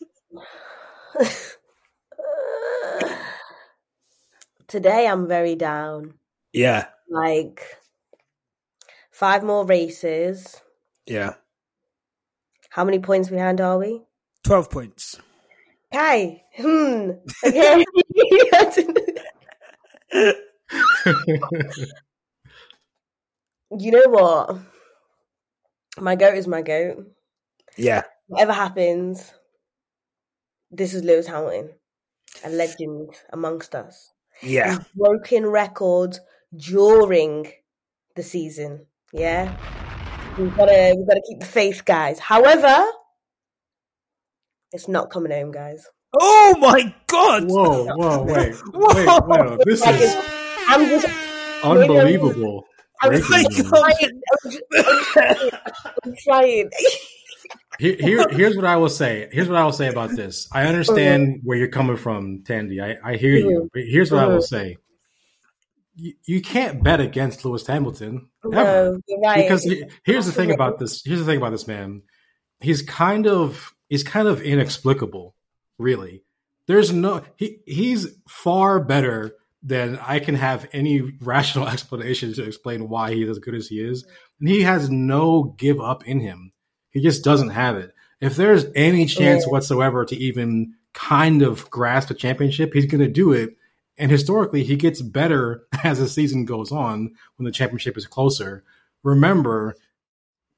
Today 4.67 5.07
I'm 5.07 5.29
very 5.29 5.55
down. 5.55 6.15
Yeah, 6.55 6.87
Like 7.11 7.61
five 9.11 9.43
more 9.43 9.67
races. 9.67 10.61
yeah. 11.07 11.35
How 12.71 12.85
many 12.85 12.99
points 12.99 13.29
behind 13.29 13.61
are 13.61 13.79
we? 13.79 14.03
12 14.45 14.71
points. 14.71 15.21
Kai. 15.93 16.43
Hmm. 16.57 17.11
Okay. 17.45 17.85
you 23.79 23.91
know 23.91 24.05
what? 24.09 24.59
My 25.99 26.17
goat 26.17 26.35
is 26.35 26.47
my 26.49 26.63
goat. 26.63 27.07
Yeah, 27.77 28.03
Whatever 28.27 28.53
happens, 28.53 29.33
this 30.71 30.95
is 30.95 31.03
Lewis 31.05 31.27
Hamilton, 31.27 31.71
a 32.45 32.49
legend 32.51 33.11
amongst 33.33 33.75
us. 33.75 34.13
yeah, 34.43 34.71
He's 34.77 34.87
broken 34.95 35.47
records 35.47 36.21
during 36.57 37.51
the 38.17 38.23
season. 38.23 38.87
Yeah, 39.13 39.57
we've 40.39 40.57
got 40.57 40.67
to 40.67 40.95
we've 40.97 41.07
got 41.07 41.15
to 41.15 41.23
keep 41.29 41.41
the 41.41 41.47
faith, 41.47 41.85
guys. 41.85 42.19
However, 42.19 42.85
It's 44.73 44.89
not 44.89 45.11
coming 45.11 45.33
home, 45.33 45.53
guys. 45.53 45.87
Oh 46.21 46.57
my 46.59 46.95
god! 47.07 47.51
Whoa, 47.51 47.87
whoa, 47.95 48.23
wait, 48.25 48.55
Whoa. 48.73 48.95
wait, 48.95 49.07
whoa! 49.07 49.59
This 49.65 49.81
Like, 49.81 50.01
is 50.01 50.17
I'm 50.69 50.87
just, 50.89 51.07
unbelievable. 51.65 52.65
I'm 53.03 53.11
Breaking 53.11 53.51
just 53.51 53.69
trying. 53.69 54.23
I'm, 54.45 54.51
just, 54.51 54.63
I'm 54.75 55.05
trying. 55.05 55.51
I'm 56.05 56.15
trying. 56.25 56.71
Here, 57.79 57.97
here, 57.99 58.29
here's 58.31 58.57
what 58.57 58.65
I 58.65 58.77
will 58.77 58.89
say. 58.89 59.29
Here's 59.33 59.49
what 59.49 59.59
I 59.59 59.65
will 59.65 59.73
say 59.73 59.89
about 59.89 60.11
this. 60.11 60.49
I 60.53 60.67
understand 60.67 61.23
uh-huh. 61.23 61.39
where 61.43 61.59
you're 61.59 61.69
coming 61.69 61.97
from, 61.97 62.45
Thandie. 62.45 62.81
I, 62.81 63.13
I 63.13 63.17
hear 63.17 63.33
you. 63.33 63.59
Uh-huh. 63.59 63.69
But 63.73 63.83
here's 63.85 64.13
what 64.13 64.23
I 64.23 64.27
will 64.27 64.35
uh-huh. 64.35 64.43
say. 64.43 64.77
You, 65.97 66.15
you 66.25 66.43
can't 66.43 66.83
bet 66.83 67.01
against 67.01 67.45
Lewis 67.45 67.67
Hamilton 67.67 68.29
ever. 68.45 68.99
No, 69.09 69.19
right. 69.23 69.43
because 69.43 69.63
he- 69.65 69.85
here's 70.05 70.27
the 70.27 70.33
thing 70.33 70.51
about 70.51 70.79
this. 70.79 71.03
Here's 71.05 71.21
the 71.21 71.25
thing 71.25 71.37
about 71.39 71.51
this 71.51 71.67
man. 71.69 72.03
He's 72.61 72.83
kind 72.83 73.27
of 73.27 73.75
he's 73.89 74.03
kind 74.03 74.27
of 74.29 74.41
inexplicable, 74.43 75.35
really. 75.79 76.23
There's 76.67 76.93
no 76.93 77.23
he 77.37 77.59
he's 77.67 78.09
far 78.29 78.81
better 78.81 79.35
than 79.63 79.99
I 79.99 80.19
can 80.19 80.35
have 80.35 80.69
any 80.73 81.01
rational 81.21 81.69
explanation 81.69 82.33
to 82.35 82.45
explain 82.45 82.89
why 82.89 83.15
he's 83.15 83.29
as 83.29 83.39
good 83.39 83.55
as 83.55 83.69
he 83.69 83.81
is. 83.81 84.05
And 84.41 84.49
he 84.49 84.63
has 84.63 84.91
no 84.91 85.55
give 85.57 85.81
up 85.81 86.07
in 86.07 86.21
him. 86.21 86.53
He 86.91 87.01
just 87.01 87.25
doesn't 87.25 87.51
have 87.51 87.77
it. 87.77 87.93
If 88.21 88.37
there's 88.37 88.67
any 88.75 89.07
chance 89.07 89.45
Yeah. 89.45 89.51
whatsoever 89.53 90.05
to 90.07 90.17
even 90.17 90.75
kind 90.93 91.43
of 91.43 91.69
grasp 91.71 92.11
a 92.11 92.15
championship, 92.15 92.73
he's 92.73 92.87
going 92.87 93.01
to 93.01 93.09
do 93.09 93.33
it. 93.33 93.57
And 93.97 94.11
historically, 94.11 94.65
he 94.65 94.77
gets 94.77 95.03
better 95.03 95.67
as 95.85 95.99
the 95.99 96.09
season 96.09 96.45
goes 96.45 96.73
on 96.73 97.15
when 97.37 97.45
the 97.45 97.53
championship 97.53 97.97
is 97.97 98.07
closer. 98.07 98.65
Remember, 99.03 99.77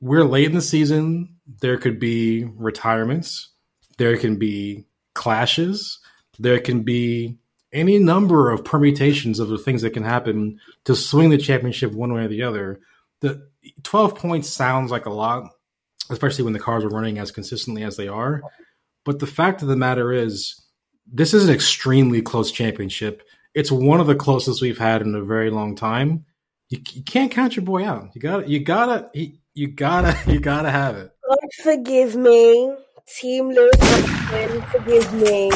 we're 0.00 0.24
late 0.24 0.46
in 0.46 0.54
the 0.54 0.62
season. 0.62 1.36
There 1.60 1.78
could 1.78 1.98
be 1.98 2.44
retirements. 2.44 3.50
There 3.98 4.16
can 4.16 4.38
be 4.38 4.86
clashes. 5.14 5.98
There 6.38 6.60
can 6.60 6.82
be 6.82 7.38
any 7.72 7.98
number 7.98 8.50
of 8.50 8.64
permutations 8.64 9.38
of 9.38 9.48
the 9.48 9.58
things 9.58 9.82
that 9.82 9.92
can 9.92 10.04
happen 10.04 10.60
to 10.84 10.94
swing 10.94 11.30
the 11.30 11.38
championship 11.38 11.92
one 11.92 12.12
way 12.12 12.22
or 12.22 12.28
the 12.28 12.42
other. 12.42 12.80
The 13.20 13.48
12 13.82 14.14
points 14.14 14.48
sounds 14.48 14.90
like 14.90 15.06
a 15.06 15.12
lot, 15.12 15.50
especially 16.10 16.44
when 16.44 16.52
the 16.52 16.60
cars 16.60 16.84
are 16.84 16.88
running 16.88 17.18
as 17.18 17.30
consistently 17.32 17.82
as 17.82 17.96
they 17.96 18.08
are. 18.08 18.42
But 19.04 19.18
the 19.18 19.26
fact 19.26 19.62
of 19.62 19.68
the 19.68 19.76
matter 19.76 20.12
is, 20.12 20.60
this 21.06 21.34
is 21.34 21.48
an 21.48 21.54
extremely 21.54 22.22
close 22.22 22.50
championship. 22.50 23.22
It's 23.54 23.70
one 23.70 24.00
of 24.00 24.06
the 24.06 24.14
closest 24.14 24.60
we've 24.60 24.78
had 24.78 25.02
in 25.02 25.14
a 25.14 25.22
very 25.22 25.50
long 25.50 25.76
time. 25.76 26.24
You, 26.68 26.80
you 26.92 27.02
can't 27.02 27.30
count 27.30 27.56
your 27.56 27.64
boy 27.64 27.84
out. 27.84 28.10
You 28.14 28.20
got 28.20 28.38
to 28.38 28.50
You 28.50 28.60
gotta. 28.60 29.10
You, 29.14 29.32
you 29.54 29.68
gotta. 29.68 30.16
You 30.30 30.40
gotta 30.40 30.70
have 30.70 30.96
it. 30.96 31.12
God 31.26 31.38
forgive 31.62 32.16
me. 32.16 32.74
Team 33.18 33.50
Lewis 33.50 33.76
forgive 34.72 35.12
me. 35.14 35.50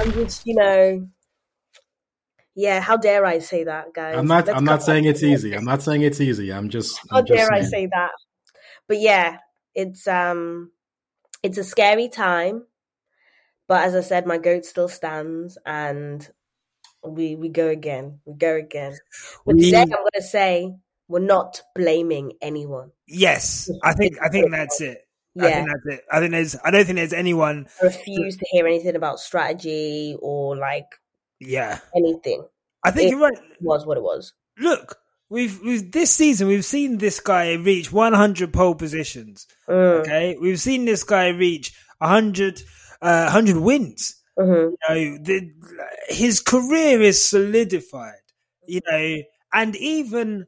I'm 0.00 0.12
just, 0.12 0.46
you 0.46 0.54
know. 0.54 1.08
Yeah, 2.56 2.80
how 2.80 2.96
dare 2.96 3.24
I 3.24 3.38
say 3.38 3.64
that, 3.64 3.94
guys? 3.94 4.16
I'm 4.16 4.26
not. 4.26 4.46
Let's 4.46 4.58
I'm 4.58 4.64
not 4.64 4.82
saying 4.82 5.04
it's 5.04 5.22
easy. 5.22 5.54
I'm 5.54 5.64
not 5.64 5.82
saying 5.82 6.02
it's 6.02 6.20
easy. 6.20 6.52
I'm 6.52 6.68
just. 6.68 6.98
How 7.10 7.18
I'm 7.18 7.26
just 7.26 7.38
dare 7.38 7.52
I 7.52 7.62
say 7.62 7.86
that? 7.86 8.10
But 8.88 9.00
yeah, 9.00 9.38
it's 9.74 10.06
um, 10.08 10.72
it's 11.42 11.58
a 11.58 11.64
scary 11.64 12.08
time. 12.08 12.64
But 13.70 13.82
as 13.84 13.94
I 13.94 14.00
said, 14.00 14.26
my 14.26 14.36
goat 14.36 14.64
still 14.64 14.88
stands, 14.88 15.56
and 15.64 16.28
we 17.06 17.36
we 17.36 17.48
go 17.50 17.68
again. 17.68 18.18
We 18.24 18.34
go 18.34 18.56
again. 18.56 18.96
But 19.46 19.54
We- 19.54 19.62
today, 19.66 19.82
I'm 19.82 19.88
going 19.90 20.10
to 20.16 20.22
say 20.22 20.74
we're 21.06 21.20
not 21.20 21.62
blaming 21.76 22.32
anyone. 22.42 22.90
Yes, 23.06 23.70
I 23.84 23.92
think 23.94 24.16
I 24.20 24.28
think 24.28 24.50
that's 24.50 24.80
it. 24.80 25.06
I 25.40 25.46
Yeah, 25.48 25.54
think 25.54 25.68
that's 25.68 25.98
it. 25.98 26.04
I 26.10 26.18
think 26.18 26.32
there's. 26.32 26.56
I 26.64 26.72
don't 26.72 26.84
think 26.84 26.96
there's 26.96 27.12
anyone. 27.12 27.68
I 27.80 27.84
refuse 27.86 28.36
to 28.38 28.46
hear 28.50 28.66
anything 28.66 28.96
about 28.96 29.20
strategy 29.20 30.16
or 30.20 30.56
like 30.56 30.86
Yeah, 31.38 31.78
anything. 31.94 32.44
I 32.82 32.90
think 32.90 33.06
It- 33.06 33.10
you're 33.10 33.20
right. 33.20 33.38
Was 33.60 33.86
what 33.86 33.98
it 33.98 34.02
was. 34.02 34.32
Look, 34.58 34.98
we've 35.28 35.60
we've 35.62 35.92
this 35.92 36.10
season 36.10 36.48
we've 36.48 36.64
seen 36.64 36.98
this 36.98 37.20
guy 37.20 37.52
reach 37.54 37.92
100 37.92 38.52
pole 38.52 38.74
positions. 38.74 39.46
Mm, 39.68 40.00
Okay, 40.00 40.36
we've 40.40 40.58
seen 40.58 40.86
this 40.86 41.04
guy 41.04 41.28
reach 41.28 41.72
100, 42.00 42.62
uh, 43.02 43.24
100 43.24 43.56
wins. 43.58 44.16
mhm. 44.38 44.72
You 44.88 44.94
know, 44.94 45.18
the, 45.22 45.52
his 46.08 46.40
career 46.40 47.00
is 47.02 47.24
solidified. 47.28 48.14
You 48.66 48.80
know, 48.88 49.22
and 49.52 49.76
even 49.76 50.46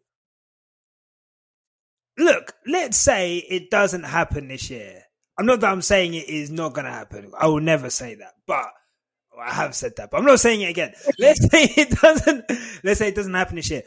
look, 2.18 2.54
let's 2.66 2.96
say 2.96 3.38
it 3.38 3.70
doesn't 3.70 4.04
happen 4.04 4.48
this 4.48 4.70
year. 4.70 5.02
I'm 5.38 5.46
not 5.46 5.60
that 5.60 5.72
I'm 5.72 5.82
saying 5.82 6.14
it 6.14 6.28
is 6.28 6.50
not 6.50 6.74
going 6.74 6.84
to 6.84 6.90
happen. 6.90 7.32
I 7.38 7.46
will 7.46 7.60
never 7.60 7.90
say 7.90 8.14
that, 8.16 8.34
but 8.46 8.66
well, 9.36 9.46
I 9.46 9.52
have 9.54 9.74
said 9.74 9.94
that, 9.96 10.10
but 10.10 10.18
I'm 10.18 10.26
not 10.26 10.40
saying 10.40 10.62
it 10.62 10.70
again. 10.70 10.92
Let's 11.18 11.40
say 11.50 11.64
it 11.76 11.90
doesn't. 11.90 12.44
Let's 12.84 12.98
say 12.98 13.08
it 13.08 13.14
doesn't 13.16 13.34
happen 13.34 13.56
this 13.56 13.70
year. 13.70 13.82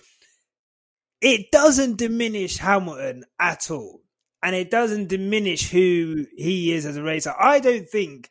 It 1.22 1.52
doesn't 1.52 1.98
diminish 1.98 2.58
Hamilton 2.58 3.26
at 3.40 3.70
all, 3.72 4.02
and 4.44 4.56
it 4.56 4.70
doesn't 4.70 5.08
diminish 5.08 5.70
who 5.70 6.26
he 6.36 6.74
is 6.74 6.86
as 6.86 6.98
a 6.98 7.04
racer. 7.04 7.34
I 7.40 7.60
don't 7.60 7.90
think. 7.90 8.30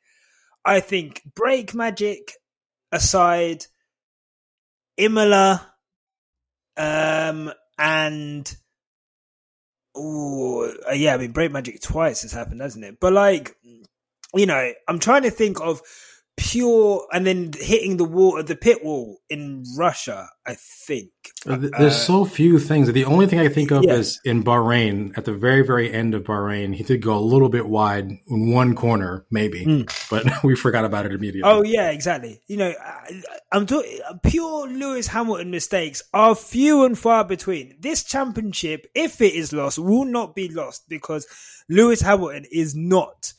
I 0.65 0.81
think 0.81 1.23
brake 1.35 1.75
magic 1.75 2.33
aside, 2.91 3.67
Imola, 4.97 5.75
um, 6.77 7.53
and 7.79 8.57
oh 9.95 10.73
yeah, 10.93 11.15
I 11.15 11.19
mean 11.19 11.33
brake 11.33 11.53
magic 11.53 11.81
twice 11.81 12.23
has 12.23 12.33
happened, 12.33 12.61
hasn't 12.61 12.85
it? 12.85 12.99
But 13.01 13.13
like, 13.13 13.57
you 14.35 14.47
know, 14.47 14.73
I'm 14.89 14.99
trying 14.99 15.23
to 15.23 15.31
think 15.31 15.61
of 15.61 15.83
pure 16.37 17.07
and 17.13 17.27
then 17.27 17.51
hitting 17.59 17.97
the 17.97 18.05
wall 18.05 18.43
the 18.43 18.57
pit 18.57 18.85
wall 18.85 19.19
in 19.31 19.65
Russia. 19.77 20.29
I 20.47 20.55
think 20.57 21.11
There's 21.47 21.73
Uh, 21.73 21.91
so 21.91 22.25
few 22.25 22.59
things. 22.59 22.91
The 22.93 23.05
only 23.05 23.27
thing 23.27 23.39
I 23.39 23.49
think 23.49 23.71
of 23.71 23.85
Yeah. 23.85 23.95
is 23.95 24.21
in 24.25 24.43
Bahrain, 24.43 25.17
at 25.17 25.25
the 25.25 25.33
very, 25.33 25.63
very 25.63 25.93
end 25.93 26.15
of 26.15 26.25
Bahrain, 26.25 26.75
he 26.75 26.83
did 26.83 27.01
go 27.03 27.17
a 27.17 27.21
little 27.21 27.49
bit 27.49 27.67
wide 27.67 28.11
in 28.29 28.51
one 28.51 28.75
corner, 28.75 29.25
maybe, 29.31 29.65
Mm. 29.65 30.09
but 30.11 30.25
we 30.45 30.57
forgot 30.57 30.85
about 30.85 31.07
it 31.07 31.13
immediately. 31.13 31.43
Oh 31.51 31.63
yeah, 31.63 31.91
exactly. 31.91 32.41
You 32.47 32.57
know, 32.57 32.75
I, 32.83 33.23
I'm 33.53 33.67
talking 33.67 34.01
pure 34.23 34.67
Lewis 34.69 35.07
Hamilton 35.07 35.51
mistakes 35.51 36.03
are 36.13 36.35
few 36.35 36.85
and 36.85 36.99
far 36.99 37.25
between. 37.25 37.77
This 37.81 38.03
championship, 38.05 38.87
if 38.95 39.21
it 39.21 39.35
is 39.35 39.53
lost, 39.53 39.79
will 39.79 40.05
not 40.05 40.35
be 40.35 40.49
lost 40.49 40.89
because 40.89 41.27
Lewis 41.69 42.01
Hamilton 42.01 42.45
is 42.51 42.75
not 42.75 43.33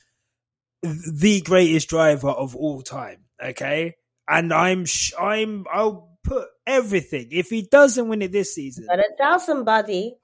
the 0.85 1.41
greatest 1.41 1.89
driver 1.89 2.29
of 2.29 2.55
all 2.55 2.81
time. 2.81 3.25
Okay, 3.43 3.95
and 4.27 4.53
I'm 4.53 4.85
sh- 4.85 5.13
I'm 5.19 5.65
I'll 5.71 6.17
put 6.23 6.47
everything. 6.65 7.27
If 7.31 7.49
he 7.49 7.63
doesn't 7.63 8.07
win 8.07 8.21
it 8.21 8.31
this 8.31 8.55
season, 8.55 8.85
Gotta 8.87 9.09
tell 9.17 9.39
somebody. 9.39 10.15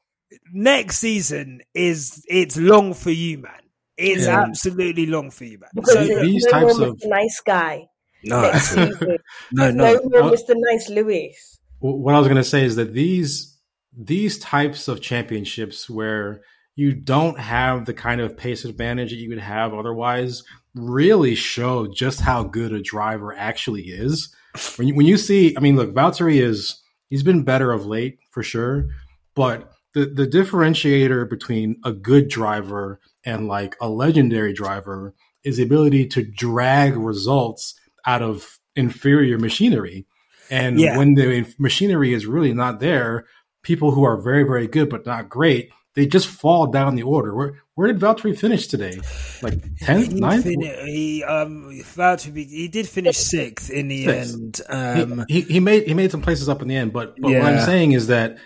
next 0.54 0.98
season 0.98 1.62
is 1.74 2.24
it's 2.30 2.58
long 2.58 2.94
for 2.94 3.12
you, 3.12 3.40
man. 3.40 3.62
It's 3.98 4.26
Yeah. 4.26 4.42
absolutely 4.44 5.06
long 5.06 5.30
for 5.32 5.44
you, 5.46 5.60
man. 5.60 5.70
Because 5.76 5.94
So, 5.94 6.22
these 6.22 6.46
no 6.46 6.52
types 6.52 6.78
of- 6.80 6.96
Mr. 6.96 7.08
Nice 7.10 7.42
Guy 7.46 7.86
no, 8.24 8.42
no, 8.76 9.18
no 9.52 9.72
no. 9.72 9.94
more 10.04 10.32
Mr. 10.32 10.54
Nice 10.56 10.90
Lewis. 10.90 11.60
What 11.80 12.14
I 12.16 12.20
was 12.20 12.28
going 12.28 12.38
to 12.38 12.44
say 12.44 12.64
is 12.64 12.76
that 12.76 12.94
these 12.94 13.58
these 13.98 14.40
types 14.40 14.88
of 14.88 15.02
championships 15.02 15.90
where 15.90 16.42
you 16.76 16.94
don't 16.94 17.40
have 17.40 17.86
the 17.86 17.94
kind 17.94 18.22
of 18.22 18.38
pace 18.38 18.66
advantage 18.66 19.12
that 19.12 19.18
you 19.18 19.30
would 19.30 19.40
have 19.40 19.74
otherwise 19.74 20.44
really 20.74 21.36
show 21.36 21.88
just 21.88 22.22
how 22.22 22.44
good 22.44 22.72
a 22.72 22.82
driver 22.82 23.34
actually 23.36 23.84
is. 23.84 24.34
When 24.78 24.88
you, 24.88 24.96
when 24.96 25.06
you 25.06 25.18
see, 25.18 25.56
I 25.58 25.60
mean, 25.60 25.76
look, 25.76 25.94
Valtteri 25.94 26.42
is 26.42 26.82
he's 27.10 27.24
been 27.24 27.44
better 27.44 27.72
of 27.72 27.86
late 27.86 28.20
for 28.32 28.44
sure, 28.44 28.88
but 29.36 29.72
the 29.94 30.06
the 30.06 30.28
differentiator 30.28 31.30
between 31.30 31.78
a 31.84 31.92
good 31.92 32.30
driver 32.30 33.00
and 33.26 33.48
like 33.48 33.76
a 33.82 33.90
legendary 33.90 34.54
driver 34.54 35.14
is 35.44 35.58
the 35.58 35.64
ability 35.64 36.08
to 36.08 36.24
drag 36.24 36.96
results 36.96 37.76
out 38.06 38.22
of 38.22 38.60
inferior 38.76 39.38
machinery. 39.38 40.06
And 40.50 40.80
Yeah. 40.80 40.98
when 40.98 41.14
the 41.16 41.46
machinery 41.60 42.14
is 42.14 42.26
really 42.26 42.54
not 42.54 42.80
there, 42.80 43.26
people 43.64 43.92
who 43.92 44.04
are 44.04 44.22
very, 44.22 44.44
very 44.44 44.68
good 44.68 44.90
but 44.90 45.06
not 45.06 45.30
great, 45.30 45.70
they 45.96 46.06
just 46.06 46.28
fall 46.28 46.68
down 46.68 46.96
the 46.96 47.04
order. 47.04 47.36
Where 47.36 47.62
where 47.76 47.92
did 47.92 48.00
Valtteri 48.00 48.38
finish 48.38 48.68
today? 48.68 49.00
Like 49.42 49.60
tenth, 49.80 50.12
ninth? 50.14 50.44
fin- 50.44 50.62
he 50.62 51.24
um 51.24 51.70
be. 51.70 52.44
He 52.46 52.68
did 52.68 52.88
finish 52.88 53.18
sixth 53.18 53.70
in 53.70 53.88
the 53.88 54.06
Sixth. 54.06 54.36
end. 54.36 54.62
Um, 54.70 55.26
he, 55.28 55.42
he 55.42 55.54
he 55.54 55.60
made 55.60 55.88
he 55.88 55.94
made 55.94 56.12
some 56.12 56.22
places 56.22 56.48
up 56.50 56.62
in 56.62 56.68
the 56.68 56.76
end, 56.76 56.94
but, 56.94 57.16
but 57.20 57.32
what 57.32 57.42
I'm 57.42 57.60
saying 57.66 57.92
is 57.94 58.08
that 58.08 58.38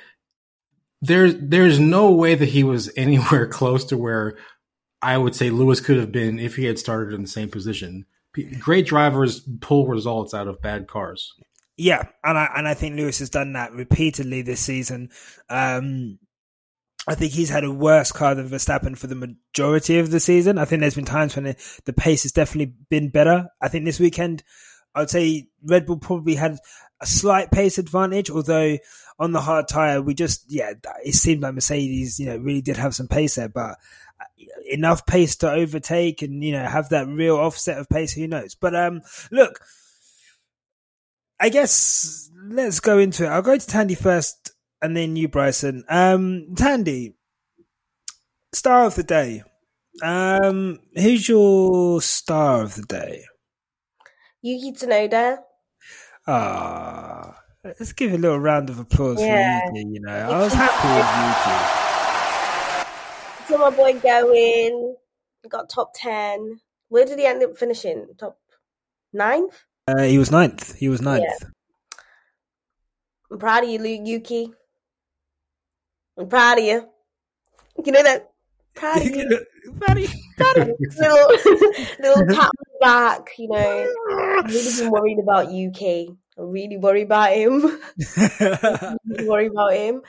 there's 1.01 1.35
there's 1.37 1.79
no 1.79 2.11
way 2.11 2.35
that 2.35 2.47
he 2.49 2.63
was 2.63 2.91
anywhere 2.97 3.47
close 3.47 3.85
to 3.85 3.97
where 3.97 4.37
I 5.01 5.17
would 5.17 5.35
say 5.35 5.49
Lewis 5.49 5.79
could 5.81 5.97
have 5.97 6.11
been 6.11 6.39
if 6.39 6.55
he 6.55 6.65
had 6.65 6.79
started 6.79 7.13
in 7.13 7.21
the 7.21 7.27
same 7.27 7.49
position. 7.49 8.05
Great 8.59 8.85
drivers 8.85 9.47
pull 9.61 9.87
results 9.87 10.33
out 10.33 10.47
of 10.47 10.61
bad 10.61 10.87
cars. 10.87 11.33
yeah, 11.77 12.03
and 12.23 12.37
I 12.37 12.49
and 12.55 12.67
I 12.67 12.73
think 12.73 12.95
Lewis 12.97 13.19
has 13.19 13.29
done 13.29 13.53
that 13.53 13.71
repeatedly 13.71 14.41
this 14.41 14.59
season. 14.59 15.09
Um, 15.49 16.19
I 17.07 17.15
think 17.15 17.33
he's 17.33 17.49
had 17.49 17.63
a 17.63 17.71
worse 17.71 18.11
car 18.11 18.33
than 18.33 18.49
Verstappen 18.49 18.97
for 18.97 19.07
the 19.07 19.15
majority 19.15 19.99
of 19.99 20.09
the 20.09 20.19
season. 20.19 20.57
I 20.57 20.65
think 20.65 20.79
there's 20.79 20.95
been 20.95 21.05
times 21.05 21.35
when 21.35 21.55
the, 21.85 21.93
pace 21.93 22.23
has 22.23 22.31
definitely 22.31 22.73
been 22.89 23.09
better. 23.09 23.49
I 23.61 23.67
think 23.67 23.85
this 23.85 23.99
weekend, 23.99 24.43
I 24.95 25.01
would 25.01 25.09
say 25.09 25.47
Red 25.63 25.85
Bull 25.85 25.97
probably 25.97 26.35
had 26.35 26.57
a 27.01 27.05
slight 27.05 27.51
pace 27.51 27.77
advantage, 27.77 28.31
although 28.31 28.77
on 29.19 29.33
the 29.33 29.41
hard 29.41 29.67
tire, 29.67 30.01
we 30.01 30.13
just, 30.13 30.45
yeah, 30.47 30.73
it 31.03 31.13
seemed 31.13 31.43
like 31.43 31.53
Mercedes, 31.53 32.19
you 32.19 32.25
know, 32.25 32.37
really 32.37 32.61
did 32.61 32.77
have 32.77 32.95
some 32.95 33.07
pace 33.07 33.35
there, 33.35 33.49
but 33.49 33.75
enough 34.67 35.05
pace 35.05 35.35
to 35.37 35.51
overtake 35.51 36.21
and, 36.21 36.43
you 36.43 36.53
know, 36.53 36.65
have 36.65 36.89
that 36.89 37.07
real 37.07 37.35
offset 37.35 37.77
of 37.77 37.87
pace, 37.87 38.13
who 38.13 38.27
knows? 38.27 38.55
But, 38.55 38.75
um, 38.75 39.01
look, 39.31 39.59
I 41.39 41.49
guess 41.49 42.31
let's 42.47 42.79
go 42.79 42.97
into 42.97 43.25
it. 43.25 43.29
I'll 43.29 43.41
go 43.41 43.57
to 43.57 43.65
Thandie 43.65 43.97
first 43.97 44.54
and 44.85 44.95
then 44.95 45.15
you, 45.15 45.27
Bryson. 45.27 45.83
Um, 45.89 46.49
Thandie, 46.53 47.15
star 48.53 48.85
of 48.85 48.93
the 48.95 49.03
day. 49.03 49.43
Um, 50.03 50.79
who's 50.93 51.27
your 51.27 51.99
star 52.01 52.61
of 52.61 52.75
the 52.75 52.83
day? 52.83 53.23
Yuki 54.41 54.73
Tsunoda. 54.73 55.39
Ah, 56.27 57.39
let's 57.63 57.93
give 57.93 58.13
a 58.13 58.17
little 58.17 58.39
round 58.39 58.69
of 58.69 58.77
applause 58.79 59.19
yeah. 59.19 59.61
for 59.61 59.75
Yuki. 59.75 59.89
You 59.89 60.01
know, 60.01 60.13
I 60.13 60.39
was 60.39 60.53
happy 60.53 60.87
with 60.95 61.07
Yuki. 61.25 61.55
So 63.47 63.57
my 63.57 63.71
boy 63.71 63.99
going, 63.99 64.95
got 65.49 65.69
top 65.69 65.93
ten. 65.95 66.59
Where 66.89 67.05
did 67.05 67.17
he 67.17 67.25
end 67.25 67.41
up 67.43 67.57
finishing? 67.57 68.05
Top 68.19 68.37
ninth. 69.13 69.63
Uh, 69.87 70.03
he 70.03 70.19
was 70.19 70.31
ninth. 70.31 70.75
He 70.75 70.89
was 70.89 71.01
ninth. 71.01 71.23
Yeah. 71.27 71.47
I'm 73.31 73.39
proud 73.39 73.63
of 73.63 73.69
you, 73.69 73.81
Yuki. 73.81 74.53
I'm 76.17 76.27
proud 76.29 76.57
of 76.59 76.63
you. 76.63 76.87
You 77.83 77.91
know 77.91 78.03
that? 78.03 78.31
Proud 78.73 78.97
of 78.97 79.05
you. 79.15 79.45
proud 79.79 79.97
of 79.97 80.03
you. 80.03 80.09
Proud 80.37 80.57
of 80.57 80.67
you. 80.67 80.75
little, 80.97 81.27
little 81.99 82.25
pat 82.35 82.45
on 82.45 82.51
the 82.57 82.77
back, 82.81 83.29
you 83.37 83.47
know. 83.49 83.93
I'm 84.09 84.45
really 84.47 84.77
been 84.79 84.91
worried 84.91 85.19
about 85.19 85.51
Yuki. 85.51 86.09
I'm 86.37 86.51
really 86.51 86.77
worried 86.77 87.03
about 87.03 87.31
him. 87.33 87.79
really 89.05 89.27
worried 89.27 89.51
about 89.51 89.73
him. 89.73 90.01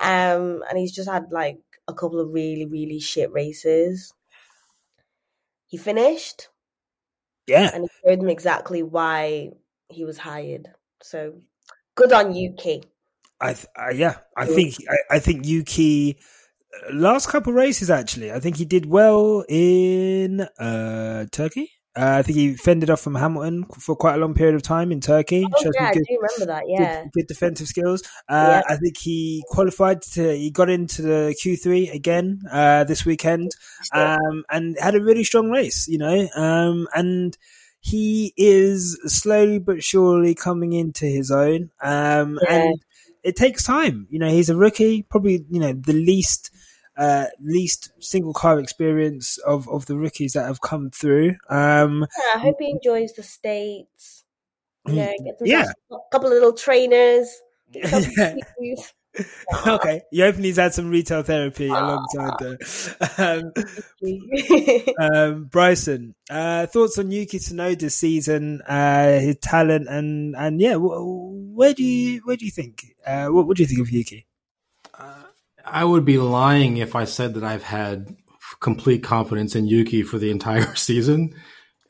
Um, 0.00 0.62
and 0.68 0.78
he's 0.78 0.92
just 0.92 1.08
had 1.08 1.26
like 1.30 1.58
a 1.88 1.94
couple 1.94 2.20
of 2.20 2.32
really, 2.32 2.66
really 2.66 3.00
shit 3.00 3.32
races. 3.32 4.12
He 5.66 5.76
finished. 5.76 6.48
Yeah. 7.46 7.70
And 7.72 7.84
he 7.84 7.88
showed 8.08 8.20
them 8.20 8.28
exactly 8.28 8.82
why 8.82 9.50
he 9.88 10.04
was 10.04 10.18
hired. 10.18 10.68
So 11.02 11.34
good 11.94 12.12
on 12.12 12.34
Yuki. 12.34 12.82
I 13.40 13.52
th- 13.52 13.66
uh, 13.78 13.90
yeah, 13.94 14.16
I 14.36 14.46
think 14.46 14.76
I, 14.88 15.16
I, 15.16 15.18
think 15.18 15.46
Yuki 15.46 16.18
uh, 16.74 16.94
last 16.94 17.28
couple 17.28 17.52
races 17.52 17.90
actually. 17.90 18.32
I 18.32 18.40
think 18.40 18.56
he 18.56 18.64
did 18.64 18.86
well 18.86 19.44
in 19.48 20.40
uh, 20.58 21.26
Turkey. 21.32 21.70
Uh, 21.96 22.16
I 22.18 22.22
think 22.22 22.36
he 22.36 22.54
fended 22.54 22.90
off 22.90 23.00
from 23.00 23.14
Hamilton 23.14 23.64
for 23.80 23.96
quite 23.96 24.16
a 24.16 24.18
long 24.18 24.34
period 24.34 24.54
of 24.54 24.60
time 24.60 24.92
in 24.92 25.00
Turkey. 25.00 25.46
Oh, 25.50 25.72
yeah, 25.74 25.92
good, 25.92 26.02
I 26.02 26.12
do 26.12 26.18
remember 26.20 26.52
that. 26.52 26.64
Yeah, 26.66 27.02
good, 27.04 27.12
good 27.12 27.26
defensive 27.26 27.68
skills. 27.68 28.02
Uh, 28.28 28.60
yeah. 28.60 28.74
I 28.74 28.76
think 28.76 28.98
he 28.98 29.42
qualified 29.48 30.02
to. 30.12 30.36
He 30.36 30.50
got 30.50 30.68
into 30.68 31.00
the 31.00 31.34
Q 31.40 31.56
three 31.56 31.88
again 31.88 32.40
uh, 32.50 32.84
this 32.84 33.06
weekend, 33.06 33.52
um, 33.92 34.44
and 34.50 34.76
had 34.78 34.94
a 34.94 35.02
really 35.02 35.24
strong 35.24 35.50
race. 35.50 35.88
You 35.88 35.96
know, 35.96 36.28
um, 36.36 36.86
and 36.94 37.36
he 37.80 38.34
is 38.36 39.00
slowly 39.06 39.58
but 39.58 39.82
surely 39.82 40.34
coming 40.34 40.72
into 40.74 41.06
his 41.06 41.30
own. 41.30 41.70
Um, 41.80 42.38
yeah. 42.42 42.56
and 42.56 42.74
it 43.26 43.36
takes 43.36 43.64
time. 43.64 44.06
You 44.10 44.18
know, 44.18 44.28
he's 44.28 44.48
a 44.48 44.56
rookie, 44.56 45.02
probably 45.02 45.44
you 45.50 45.60
know 45.60 45.72
the 45.72 45.92
least 45.92 46.50
uh, 46.96 47.26
least 47.42 47.90
single 48.00 48.32
car 48.32 48.58
experience 48.58 49.38
of, 49.38 49.68
of 49.68 49.86
the 49.86 49.96
rookies 49.96 50.32
that 50.32 50.46
have 50.46 50.60
come 50.60 50.90
through. 50.90 51.36
Um, 51.50 52.06
yeah, 52.18 52.36
I 52.36 52.38
hope 52.38 52.56
he 52.58 52.70
enjoys 52.70 53.12
the 53.12 53.22
states. 53.22 54.24
You 54.86 54.94
know, 54.94 55.14
get 55.24 55.36
yeah. 55.40 55.64
a 55.90 55.96
couple 56.12 56.28
of 56.28 56.34
little 56.34 56.52
trainers. 56.52 57.28
okay, 59.66 60.02
you 60.10 60.24
hope 60.24 60.36
he's 60.36 60.56
had 60.56 60.74
some 60.74 60.90
retail 60.90 61.22
therapy 61.22 61.68
alongside 61.68 62.32
the 62.38 63.52
um, 64.98 65.12
um, 65.12 65.44
Bryson. 65.44 66.14
Uh, 66.28 66.66
thoughts 66.66 66.98
on 66.98 67.10
Yuki 67.10 67.38
Tsunoda's 67.38 67.96
season, 67.96 68.62
uh, 68.62 69.18
his 69.18 69.36
talent, 69.38 69.88
and 69.88 70.34
and 70.36 70.60
yeah, 70.60 70.76
where 70.76 71.74
do 71.74 71.82
you 71.82 72.20
where 72.24 72.36
do 72.36 72.44
you 72.44 72.50
think? 72.50 72.84
Uh, 73.06 73.28
what, 73.28 73.46
what 73.46 73.56
do 73.56 73.62
you 73.62 73.68
think 73.68 73.80
of 73.80 73.90
Yuki? 73.90 74.26
Uh, 74.98 75.22
I 75.64 75.84
would 75.84 76.04
be 76.04 76.18
lying 76.18 76.76
if 76.76 76.94
I 76.94 77.04
said 77.04 77.34
that 77.34 77.44
I've 77.44 77.62
had 77.62 78.14
complete 78.60 79.02
confidence 79.02 79.54
in 79.54 79.66
Yuki 79.66 80.02
for 80.02 80.18
the 80.18 80.30
entire 80.30 80.74
season, 80.76 81.34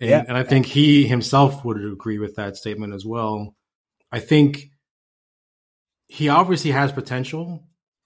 and, 0.01 0.11
yeah. 0.11 0.25
and 0.27 0.37
I 0.37 0.43
think 0.43 0.67
he 0.67 1.07
himself 1.07 1.65
would 1.65 1.83
agree 1.83 2.19
with 2.19 2.37
that 2.37 2.57
statement 2.57 2.95
as 2.95 3.05
well. 3.05 3.55
I 4.13 4.21
think 4.21 4.71
he 6.09 6.29
obviously 6.29 6.71
has 6.71 6.93
potential, 6.93 7.65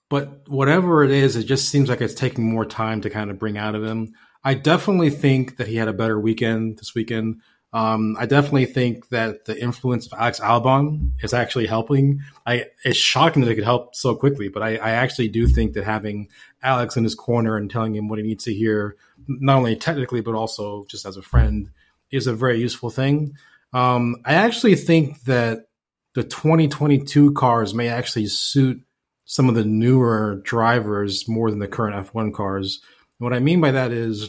but 0.09 0.49
whatever 0.49 1.05
it 1.05 1.11
is, 1.11 1.37
it 1.37 1.45
just 1.45 1.69
seems 1.69 1.89
like 1.89 2.01
it's 2.01 2.15
taking 2.15 2.51
more 2.51 2.65
time 2.65 3.01
to 3.03 3.11
kind 3.11 3.31
of 3.31 3.39
bring 3.39 3.59
out 3.59 3.75
of 3.75 3.85
him. 3.85 4.15
I 4.43 4.55
definitely 4.55 5.11
think 5.11 5.59
that 5.59 5.69
he 5.69 5.77
had 5.77 5.89
a 5.89 5.93
better 5.93 6.19
weekend 6.19 6.79
this 6.79 6.95
weekend. 6.95 7.43
Um, 7.73 8.17
I 8.19 8.27
definitely 8.27 8.67
think 8.67 9.11
that 9.11 9.45
the 9.45 9.61
influence 9.61 10.07
of 10.07 10.19
Alex 10.19 10.41
Albon 10.41 11.13
is 11.23 11.33
actually 11.33 11.67
helping. 11.67 12.21
I 12.45 12.67
it's 12.85 12.99
shocking 12.99 13.43
that 13.43 13.51
it 13.51 13.55
could 13.55 13.65
help 13.65 13.95
so 13.95 14.17
quickly, 14.17 14.49
but 14.49 14.63
I, 14.63 14.77
I 14.77 14.91
actually 14.91 15.29
do 15.29 15.47
think 15.47 15.75
that 15.75 15.85
having 15.85 16.31
Alex 16.63 16.97
in 16.97 17.05
his 17.05 17.15
corner 17.15 17.57
and 17.57 17.71
telling 17.71 17.95
him 17.95 18.09
what 18.09 18.19
he 18.19 18.25
needs 18.25 18.45
to 18.45 18.55
hear, 18.55 18.97
not 19.29 19.59
only 19.59 19.77
technically 19.77 20.21
but 20.21 20.35
also 20.35 20.85
just 20.89 21.07
as 21.07 21.17
a 21.17 21.23
friend, 21.23 21.71
is 22.11 22.27
a 22.27 22.35
very 22.35 22.59
useful 22.59 22.91
thing. 22.91 23.35
Um, 23.73 24.17
I 24.25 24.35
actually 24.35 24.75
think 24.75 25.23
that 25.25 25.67
the 26.15 26.23
2022 26.23 27.33
cars 27.33 27.75
may 27.75 27.89
actually 27.89 28.27
suit 28.27 28.83
some 29.25 29.49
of 29.49 29.55
the 29.55 29.65
newer 29.65 30.41
drivers 30.45 31.29
more 31.29 31.51
than 31.51 31.61
the 31.61 31.69
current 31.69 31.95
F1 32.11 32.35
cars. 32.35 32.81
And 33.19 33.25
what 33.25 33.33
I 33.33 33.39
mean 33.39 33.61
by 33.61 33.71
that 33.71 33.93
is 33.93 34.29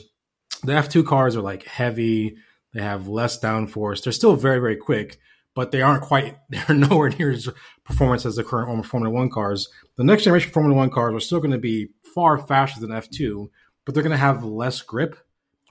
the 0.64 0.74
F2 0.74 1.06
cars 1.06 1.36
are 1.36 1.42
like 1.42 1.64
heavy, 1.64 2.38
they 2.74 2.82
have 2.82 3.08
less 3.08 3.40
downforce. 3.40 4.04
They're 4.04 4.14
still 4.14 4.36
very, 4.36 4.60
very 4.60 4.78
quick, 4.78 5.18
but 5.56 5.72
they 5.72 5.82
aren't 5.82 6.04
quite, 6.04 6.38
they're 6.50 6.76
nowhere 6.76 7.10
near 7.10 7.32
as 7.32 7.50
performance 7.84 8.26
as 8.26 8.36
the 8.36 8.44
current 8.44 8.86
Formula 8.86 9.14
One 9.14 9.30
cars. 9.30 9.68
The 9.98 10.04
next 10.04 10.24
generation 10.24 10.52
Formula 10.52 10.78
One 10.78 10.92
cars 10.92 11.16
are 11.16 11.20
still 11.20 11.40
going 11.40 11.52
to 11.52 11.58
be 11.58 11.90
far 12.14 12.38
faster 12.38 12.80
than 12.80 12.92
F2, 12.92 13.50
but 13.86 13.94
they're 13.94 14.04
going 14.04 14.12
to 14.12 14.18
have 14.18 14.44
less 14.44 14.82
grip, 14.82 15.18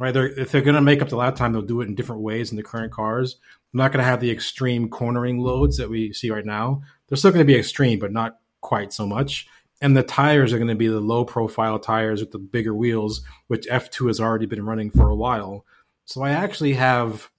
right? 0.00 0.14
They're, 0.14 0.28
if 0.28 0.50
they're 0.50 0.62
going 0.62 0.74
to 0.74 0.80
make 0.80 1.02
up 1.02 1.10
the 1.10 1.16
lap 1.16 1.36
time, 1.36 1.52
they'll 1.52 1.62
do 1.62 1.82
it 1.82 1.88
in 1.88 1.94
different 1.94 2.22
ways 2.22 2.50
in 2.50 2.56
the 2.56 2.62
current 2.62 2.90
cars. 2.90 3.36
They're 3.72 3.84
not 3.84 3.92
going 3.92 4.02
to 4.02 4.10
have 4.10 4.20
the 4.20 4.30
extreme 4.30 4.88
cornering 4.88 5.38
loads 5.38 5.76
that 5.76 5.90
we 5.90 6.14
see 6.14 6.30
right 6.30 6.44
now. 6.44 6.82
They're 7.06 7.18
still 7.18 7.30
going 7.30 7.46
to 7.46 7.52
be 7.52 7.58
extreme, 7.58 7.98
but 7.98 8.10
not 8.10 8.38
quite 8.62 8.94
so 8.94 9.06
much. 9.06 9.46
And 9.82 9.94
the 9.94 10.02
tires 10.02 10.52
are 10.52 10.58
going 10.58 10.68
to 10.68 10.74
be 10.74 10.88
the 10.88 11.00
low 11.00 11.24
profile 11.26 11.78
tires 11.78 12.20
with 12.20 12.32
the 12.32 12.38
bigger 12.38 12.74
wheels, 12.74 13.20
which 13.48 13.66
F2 13.66 14.06
has 14.08 14.20
already 14.20 14.46
been 14.46 14.64
running 14.64 14.90
for 14.90 15.10
a 15.10 15.14
while. 15.14 15.66
So 16.06 16.22
I 16.22 16.30
actually 16.30 16.72
have 16.74 17.30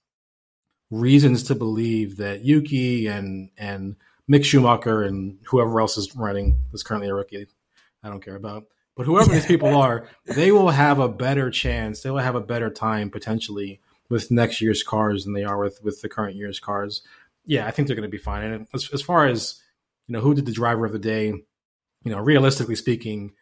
reasons 0.90 1.42
to 1.44 1.56
believe 1.56 2.16
that 2.18 2.44
Yuki 2.44 3.08
and 3.08 3.50
and 3.56 3.96
Mick 4.30 4.44
Schumacher 4.44 5.02
and 5.02 5.38
whoever 5.46 5.80
else 5.80 5.96
is 5.96 6.14
running 6.14 6.60
is 6.72 6.82
currently 6.82 7.08
a 7.08 7.14
rookie. 7.14 7.46
I 8.04 8.08
don't 8.08 8.24
care 8.24 8.36
about. 8.36 8.64
But 8.96 9.06
whoever 9.06 9.30
these 9.32 9.46
people 9.46 9.74
are, 9.80 10.08
they 10.26 10.52
will 10.52 10.70
have 10.70 10.98
a 10.98 11.08
better 11.08 11.50
chance. 11.50 12.02
They 12.02 12.10
will 12.10 12.18
have 12.18 12.34
a 12.34 12.40
better 12.40 12.70
time 12.70 13.10
potentially 13.10 13.80
with 14.08 14.30
next 14.30 14.60
year's 14.60 14.82
cars 14.82 15.24
than 15.24 15.32
they 15.32 15.44
are 15.44 15.58
with 15.58 15.82
with 15.82 16.02
the 16.02 16.08
current 16.08 16.36
year's 16.36 16.60
cars. 16.60 17.02
Yeah, 17.44 17.66
I 17.66 17.70
think 17.70 17.88
they're 17.88 17.96
going 17.96 18.08
to 18.08 18.10
be 18.10 18.18
fine. 18.18 18.44
And 18.44 18.66
as, 18.74 18.90
as 18.92 19.02
far 19.02 19.26
as 19.26 19.60
you 20.06 20.12
know, 20.12 20.20
who 20.20 20.34
did 20.34 20.46
the 20.46 20.52
driver 20.52 20.84
of 20.84 20.92
the 20.92 20.98
day? 20.98 21.28
You 21.28 22.10
know, 22.10 22.18
realistically 22.18 22.76
speaking, 22.76 23.32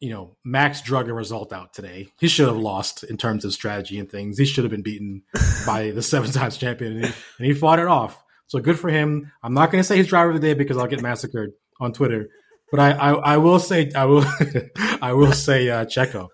you 0.00 0.10
know, 0.10 0.36
Max 0.44 0.82
drug 0.82 1.08
a 1.08 1.14
result 1.14 1.52
out 1.52 1.72
today. 1.72 2.08
He 2.18 2.28
should 2.28 2.48
have 2.48 2.56
lost 2.56 3.04
in 3.04 3.16
terms 3.16 3.44
of 3.44 3.52
strategy 3.52 3.98
and 3.98 4.10
things. 4.10 4.38
He 4.38 4.44
should 4.44 4.64
have 4.64 4.70
been 4.70 4.82
beaten 4.82 5.22
by 5.66 5.92
the 5.92 6.02
seven 6.02 6.30
times 6.30 6.56
champion, 6.56 6.92
and 6.92 7.06
he, 7.06 7.12
and 7.38 7.46
he 7.46 7.54
fought 7.54 7.78
it 7.78 7.86
off. 7.86 8.22
So 8.46 8.58
good 8.58 8.78
for 8.78 8.90
him. 8.90 9.32
I'm 9.42 9.54
not 9.54 9.70
going 9.70 9.80
to 9.80 9.86
say 9.86 9.96
he's 9.96 10.06
driver 10.06 10.30
of 10.30 10.40
the 10.40 10.46
day 10.46 10.54
because 10.54 10.76
I'll 10.76 10.86
get 10.86 11.00
massacred 11.00 11.52
on 11.80 11.92
Twitter, 11.92 12.28
but 12.74 12.80
I, 12.80 12.90
I, 12.90 13.12
I 13.12 13.36
will 13.36 13.60
say 13.60 13.92
I 13.94 14.04
will 14.04 14.24
I 15.00 15.12
will 15.12 15.32
say 15.32 15.70
uh, 15.70 15.84
Checo 15.84 16.28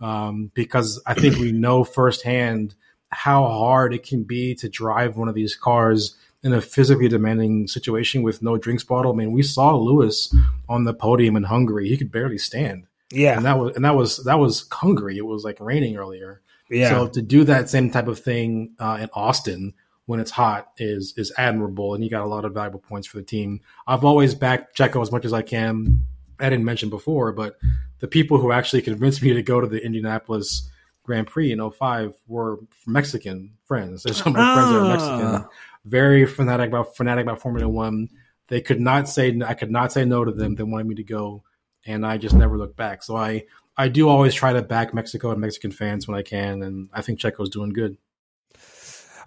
um, 0.00 0.50
because 0.52 1.02
I 1.06 1.14
think 1.14 1.38
we 1.38 1.52
know 1.52 1.84
firsthand 1.84 2.74
how 3.08 3.46
hard 3.46 3.94
it 3.94 4.02
can 4.02 4.24
be 4.24 4.54
to 4.56 4.68
drive 4.68 5.16
one 5.16 5.28
of 5.28 5.34
these 5.34 5.56
cars 5.56 6.14
in 6.42 6.52
a 6.52 6.60
physically 6.60 7.08
demanding 7.08 7.66
situation 7.66 8.22
with 8.22 8.42
no 8.42 8.58
drinks 8.58 8.84
bottle. 8.84 9.12
I 9.12 9.16
mean, 9.16 9.32
we 9.32 9.42
saw 9.42 9.74
Lewis 9.74 10.34
on 10.68 10.84
the 10.84 10.92
podium 10.92 11.34
in 11.34 11.44
Hungary; 11.44 11.88
he 11.88 11.96
could 11.96 12.12
barely 12.12 12.36
stand. 12.36 12.86
Yeah, 13.10 13.38
and 13.38 13.46
that 13.46 13.58
was 13.58 13.74
and 13.74 13.84
that 13.86 13.96
was 13.96 14.22
that 14.24 14.38
was 14.38 14.68
Hungary. 14.70 15.16
It 15.16 15.24
was 15.24 15.44
like 15.44 15.56
raining 15.60 15.96
earlier. 15.96 16.42
Yeah. 16.68 16.90
So 16.90 17.08
to 17.08 17.22
do 17.22 17.44
that 17.44 17.70
same 17.70 17.90
type 17.90 18.08
of 18.08 18.18
thing 18.18 18.74
uh, 18.78 18.98
in 19.00 19.08
Austin 19.14 19.72
when 20.06 20.20
it's 20.20 20.30
hot 20.30 20.68
is 20.78 21.14
is 21.16 21.32
admirable, 21.36 21.94
and 21.94 22.02
he 22.02 22.08
got 22.08 22.22
a 22.22 22.26
lot 22.26 22.44
of 22.44 22.54
valuable 22.54 22.80
points 22.80 23.06
for 23.06 23.18
the 23.18 23.22
team. 23.24 23.60
I've 23.86 24.04
always 24.04 24.34
backed 24.34 24.76
Checo 24.76 25.02
as 25.02 25.12
much 25.12 25.24
as 25.24 25.32
I 25.32 25.42
can. 25.42 26.02
I 26.40 26.48
didn't 26.48 26.64
mention 26.64 26.90
before, 26.90 27.32
but 27.32 27.56
the 27.98 28.08
people 28.08 28.38
who 28.38 28.52
actually 28.52 28.82
convinced 28.82 29.22
me 29.22 29.32
to 29.32 29.42
go 29.42 29.60
to 29.60 29.66
the 29.66 29.82
Indianapolis 29.84 30.70
Grand 31.02 31.26
Prix 31.26 31.52
in 31.52 31.70
05 31.70 32.14
were 32.26 32.58
Mexican 32.86 33.52
friends. 33.64 34.02
Some 34.16 34.34
of 34.34 34.38
my 34.40 34.54
friends 34.54 34.72
are 34.72 34.88
Mexican, 34.88 35.26
Ah. 35.26 35.48
very 35.84 36.26
fanatic 36.26 36.68
about 36.68 36.96
fanatic 36.96 37.24
about 37.24 37.40
Formula 37.40 37.68
One. 37.68 38.08
They 38.48 38.60
could 38.60 38.80
not 38.80 39.08
say 39.08 39.40
I 39.44 39.54
could 39.54 39.70
not 39.70 39.92
say 39.92 40.04
no 40.04 40.24
to 40.24 40.30
them. 40.32 40.54
They 40.54 40.62
wanted 40.62 40.86
me 40.86 40.94
to 40.96 41.04
go, 41.04 41.42
and 41.84 42.06
I 42.06 42.16
just 42.18 42.34
never 42.34 42.56
looked 42.58 42.76
back. 42.76 43.02
So 43.02 43.16
I 43.16 43.44
I 43.76 43.88
do 43.88 44.08
always 44.08 44.34
try 44.34 44.52
to 44.52 44.62
back 44.62 44.94
Mexico 44.94 45.32
and 45.32 45.40
Mexican 45.40 45.70
fans 45.72 46.06
when 46.08 46.16
I 46.16 46.22
can, 46.22 46.62
and 46.62 46.88
I 46.92 47.02
think 47.02 47.18
Checo's 47.18 47.50
doing 47.50 47.70
good. 47.70 47.96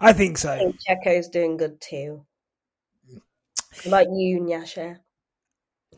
I 0.00 0.12
think 0.12 0.38
so. 0.38 0.52
I 0.52 0.58
think 0.58 0.76
Checo's 0.88 1.28
doing 1.28 1.56
good 1.56 1.80
too. 1.80 2.24
About 3.86 4.06
you, 4.10 4.40
Nyasha? 4.40 4.98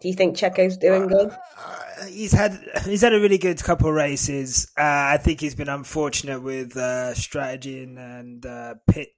Do 0.00 0.08
you 0.08 0.14
think 0.14 0.36
Checo's 0.36 0.76
doing 0.76 1.06
good? 1.06 1.30
Uh, 1.30 2.06
he's 2.06 2.32
had 2.32 2.58
he's 2.84 3.02
had 3.02 3.14
a 3.14 3.20
really 3.20 3.38
good 3.38 3.62
couple 3.62 3.88
of 3.88 3.94
races. 3.94 4.70
Uh, 4.76 4.82
I 4.82 5.18
think 5.18 5.40
he's 5.40 5.54
been 5.54 5.68
unfortunate 5.68 6.42
with 6.42 6.76
uh, 6.76 7.14
strategy 7.14 7.84
and, 7.84 8.44
uh, 8.44 8.74
pit 8.90 9.10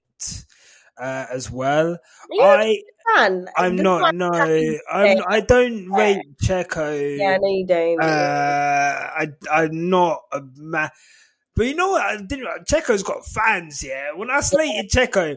uh, 0.99 1.27
as 1.31 1.51
well. 1.51 1.99
I 2.41 2.83
Man, 3.17 3.47
I'm 3.57 3.77
not 3.77 4.15
no 4.15 4.31
I'm. 4.33 5.19
I 5.29 5.41
don't 5.41 5.91
Yeah. 5.91 5.97
rate 5.97 6.39
Checo. 6.43 7.19
Yeah, 7.19 7.37
no, 7.41 7.49
you 7.49 7.67
don't. 7.67 8.03
Uh, 8.03 9.11
I 9.15 9.29
I'm 9.51 9.91
not 9.91 10.23
a 10.33 10.41
ma 10.57 10.89
But 11.57 11.67
you 11.67 11.75
know 11.75 11.91
what? 11.91 12.03
I 12.03 12.17
didn't. 12.17 12.47
Checo's 12.69 13.03
got 13.03 13.25
fans. 13.25 13.83
Yeah. 13.83 14.13
When 14.15 14.31
I 14.31 14.41
slated 14.41 14.91
Checo, 14.91 15.37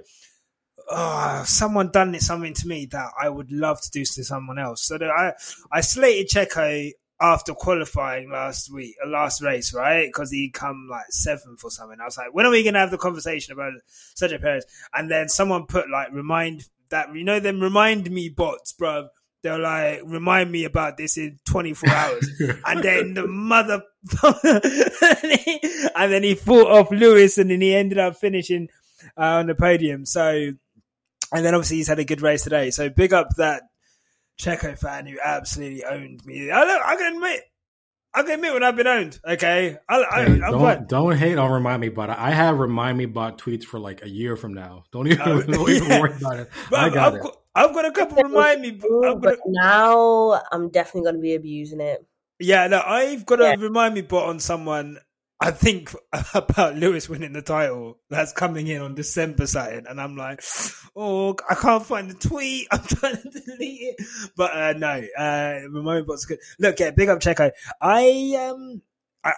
oh, 0.90 1.44
someone 1.46 1.92
done 1.92 2.16
it 2.16 2.22
something 2.22 2.54
to 2.56 2.68
me 2.68 2.88
that 2.88 3.12
I 3.22 3.30
would 3.30 3.52
love 3.52 3.82
to 3.82 3.92
do 3.92 4.04
to 4.04 4.24
someone 4.24 4.60
else. 4.60 4.86
So 4.88 4.98
I 5.02 5.34
I 5.72 5.82
slated 5.82 6.30
Checo 6.30 6.92
after 7.20 7.54
qualifying 7.54 8.30
last 8.32 8.72
week, 8.72 8.96
uh, 9.04 9.10
last 9.10 9.42
race, 9.42 9.74
right? 9.74 10.08
Because 10.08 10.32
he 10.32 10.50
come 10.50 10.88
like 10.90 11.06
seventh 11.10 11.64
or 11.64 11.72
something. 11.72 12.00
I 12.00 12.06
was 12.06 12.18
like, 12.18 12.34
when 12.34 12.46
are 12.46 12.52
we 12.52 12.64
gonna 12.64 12.80
have 12.80 12.92
the 12.92 12.98
conversation 12.98 13.54
about 13.54 13.74
Sergio 13.90 14.42
Perez? 14.42 14.66
And 14.94 15.10
then 15.10 15.30
someone 15.30 15.66
put 15.66 15.90
like 15.90 16.12
remind 16.12 16.66
that 16.90 17.14
you 17.16 17.24
know 17.24 17.40
them 17.40 17.60
remind 17.62 18.10
me 18.12 18.30
bots, 18.30 18.74
bruv. 18.74 19.08
They're 19.48 19.60
like, 19.60 20.02
remind 20.06 20.52
me 20.52 20.66
about 20.66 20.98
this 20.98 21.18
in 21.18 21.40
24 21.46 21.90
hours. 21.94 22.30
and 22.66 22.84
then 22.84 23.14
the 23.14 23.26
mother, 23.28 23.82
and 25.96 26.12
then 26.12 26.24
he 26.24 26.36
fought 26.36 26.70
off 26.70 26.92
Lewis 26.92 27.38
and 27.38 27.50
then 27.50 27.62
he 27.62 27.74
ended 27.76 27.98
up 27.98 28.18
finishing 28.18 28.70
uh, 29.18 29.22
on 29.40 29.48
the 29.48 29.56
podium. 29.56 30.06
So, 30.06 30.52
and 31.32 31.46
then 31.46 31.54
obviously 31.56 31.78
he's 31.78 31.88
had 31.88 32.00
a 32.00 32.06
good 32.06 32.22
race 32.22 32.44
today. 32.44 32.72
So 32.72 32.90
big 32.90 33.14
up 33.14 33.30
that 33.38 33.64
Checo 34.40 34.78
fan 34.78 35.06
who 35.08 35.18
absolutely 35.24 35.84
owned 35.84 36.26
me. 36.26 36.52
I, 36.52 36.64
look, 36.64 36.82
I 36.86 36.96
can 36.96 37.16
admit, 37.16 37.42
I 38.14 38.24
can 38.24 38.32
admit 38.34 38.54
when 38.54 38.64
I've 38.64 38.76
been 38.76 38.88
owned. 38.88 39.20
Okay. 39.28 39.78
I, 39.90 40.04
I, 40.04 40.24
Hey, 40.26 40.40
don't 40.40 40.60
quite- 40.60 40.88
don't 40.88 41.18
hate 41.18 41.38
on 41.38 41.52
remind 41.52 41.82
me 41.82 41.90
but 41.90 42.10
I 42.10 42.32
have 42.32 42.60
remind 42.60 42.98
me 42.98 43.06
bot 43.06 43.38
tweets 43.38 43.64
for 43.64 43.80
like 43.80 44.04
a 44.04 44.10
year 44.10 44.36
from 44.36 44.54
now. 44.54 44.84
Don't 44.92 45.08
even, 45.08 45.22
Oh, 45.28 45.42
don't 45.48 45.70
even 45.70 45.88
yeah. 45.90 46.00
worry 46.02 46.16
about 46.18 46.38
it. 46.40 46.50
But 46.70 46.80
I 46.80 46.90
got 46.90 47.14
I've 47.16 47.26
it. 47.26 47.32
I've 47.58 47.74
got 47.74 47.86
a 47.86 47.92
couple 47.92 48.24
remind 48.24 48.62
me. 48.62 48.80
I've 49.04 49.22
got 49.22 49.34
a, 49.34 49.38
but 49.38 49.40
now 49.48 50.42
I'm 50.52 50.70
definitely 50.70 51.02
going 51.02 51.16
to 51.16 51.22
be 51.22 51.36
abusing 51.36 51.82
it. 51.82 52.06
Yeah, 52.40 52.68
no, 52.68 52.82
I've 52.86 53.26
got 53.26 53.38
to 53.38 53.44
Yeah. 53.46 53.56
remind 53.58 53.96
me 53.96 54.02
bot 54.02 54.30
on 54.30 54.40
someone. 54.40 55.00
I 55.40 55.52
think 55.52 55.94
about 56.34 56.76
Lewis 56.76 57.08
winning 57.10 57.34
the 57.34 57.42
title 57.42 58.00
that's 58.10 58.32
coming 58.34 58.68
in 58.68 58.82
on 58.82 58.96
December 58.96 59.48
something, 59.48 59.86
and 59.88 60.00
I'm 60.02 60.16
like, 60.16 60.44
oh, 60.96 61.36
I 61.50 61.56
can't 61.56 61.86
find 61.86 62.10
the 62.10 62.16
tweet. 62.16 62.68
I'm 62.72 62.84
trying 62.84 63.18
to 63.18 63.30
delete 63.30 63.96
it, 63.98 64.06
but 64.36 64.52
uh, 64.56 64.74
no, 64.74 65.04
uh, 65.18 65.60
remind 65.70 66.02
me 66.02 66.06
bot's 66.08 66.26
good. 66.26 66.40
Look, 66.60 66.80
yeah, 66.80 66.92
big 66.92 67.10
up 67.10 67.20
Checo. 67.20 67.52
I 67.82 68.48
um, 68.50 68.82
I 69.24 69.34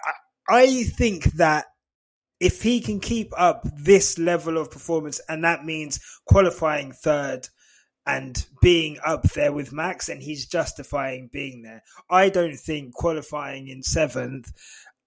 I 0.48 0.84
think 0.84 1.24
that 1.34 1.66
if 2.38 2.62
he 2.62 2.80
can 2.80 3.00
keep 3.00 3.32
up 3.38 3.66
this 3.76 4.18
level 4.18 4.56
of 4.56 4.70
performance, 4.70 5.20
and 5.28 5.44
that 5.44 5.64
means 5.64 6.00
qualifying 6.26 6.92
third 6.92 7.48
and 8.06 8.46
being 8.60 8.98
up 9.04 9.22
there 9.22 9.52
with 9.52 9.72
Max, 9.72 10.08
and 10.08 10.22
he's 10.22 10.46
justifying 10.46 11.28
being 11.32 11.62
there. 11.62 11.82
I 12.08 12.28
don't 12.28 12.56
think 12.56 12.94
qualifying 12.94 13.68
in 13.68 13.82
seventh 13.82 14.52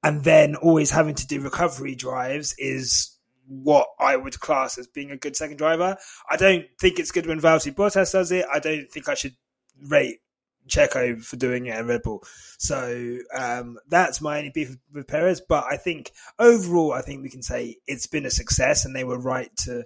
and 0.04 0.24
then 0.24 0.56
always 0.56 0.92
having 0.92 1.16
to 1.16 1.28
do 1.28 1.40
recovery 1.40 1.96
drives 1.96 2.54
is 2.58 3.18
what 3.48 3.88
I 4.00 4.16
would 4.16 4.40
class 4.40 4.78
as 4.78 4.88
being 4.88 5.12
a 5.12 5.18
good 5.18 5.36
second 5.36 5.58
driver. 5.58 5.98
I 6.30 6.38
don't 6.38 6.66
think 6.80 7.00
it's 7.00 7.12
good 7.12 7.26
when 7.26 7.40
Valtteri 7.40 7.74
Bottas 7.74 8.12
does 8.12 8.32
it. 8.32 8.46
I 8.54 8.60
don't 8.60 8.92
think 8.92 9.08
I 9.08 9.16
should 9.16 9.36
rate 9.82 10.20
Checo 10.68 11.22
for 11.24 11.36
doing 11.36 11.66
it 11.66 11.72
at 11.72 11.86
Red 11.86 12.04
Bull. 12.04 12.24
So 12.58 13.18
um, 13.38 13.78
that's 13.90 14.22
my 14.22 14.38
only 14.38 14.52
beef 14.54 14.76
with 14.94 15.08
Perez. 15.08 15.42
But 15.42 15.66
I 15.70 15.78
think 15.78 16.12
overall, 16.40 16.94
I 16.94 17.02
think 17.02 17.22
we 17.22 17.30
can 17.30 17.44
say 17.44 17.78
it's 17.88 18.08
been 18.08 18.26
a 18.26 18.32
success, 18.32 18.86
and 18.86 18.96
they 18.96 19.04
were 19.04 19.20
right 19.20 19.50
to 19.58 19.84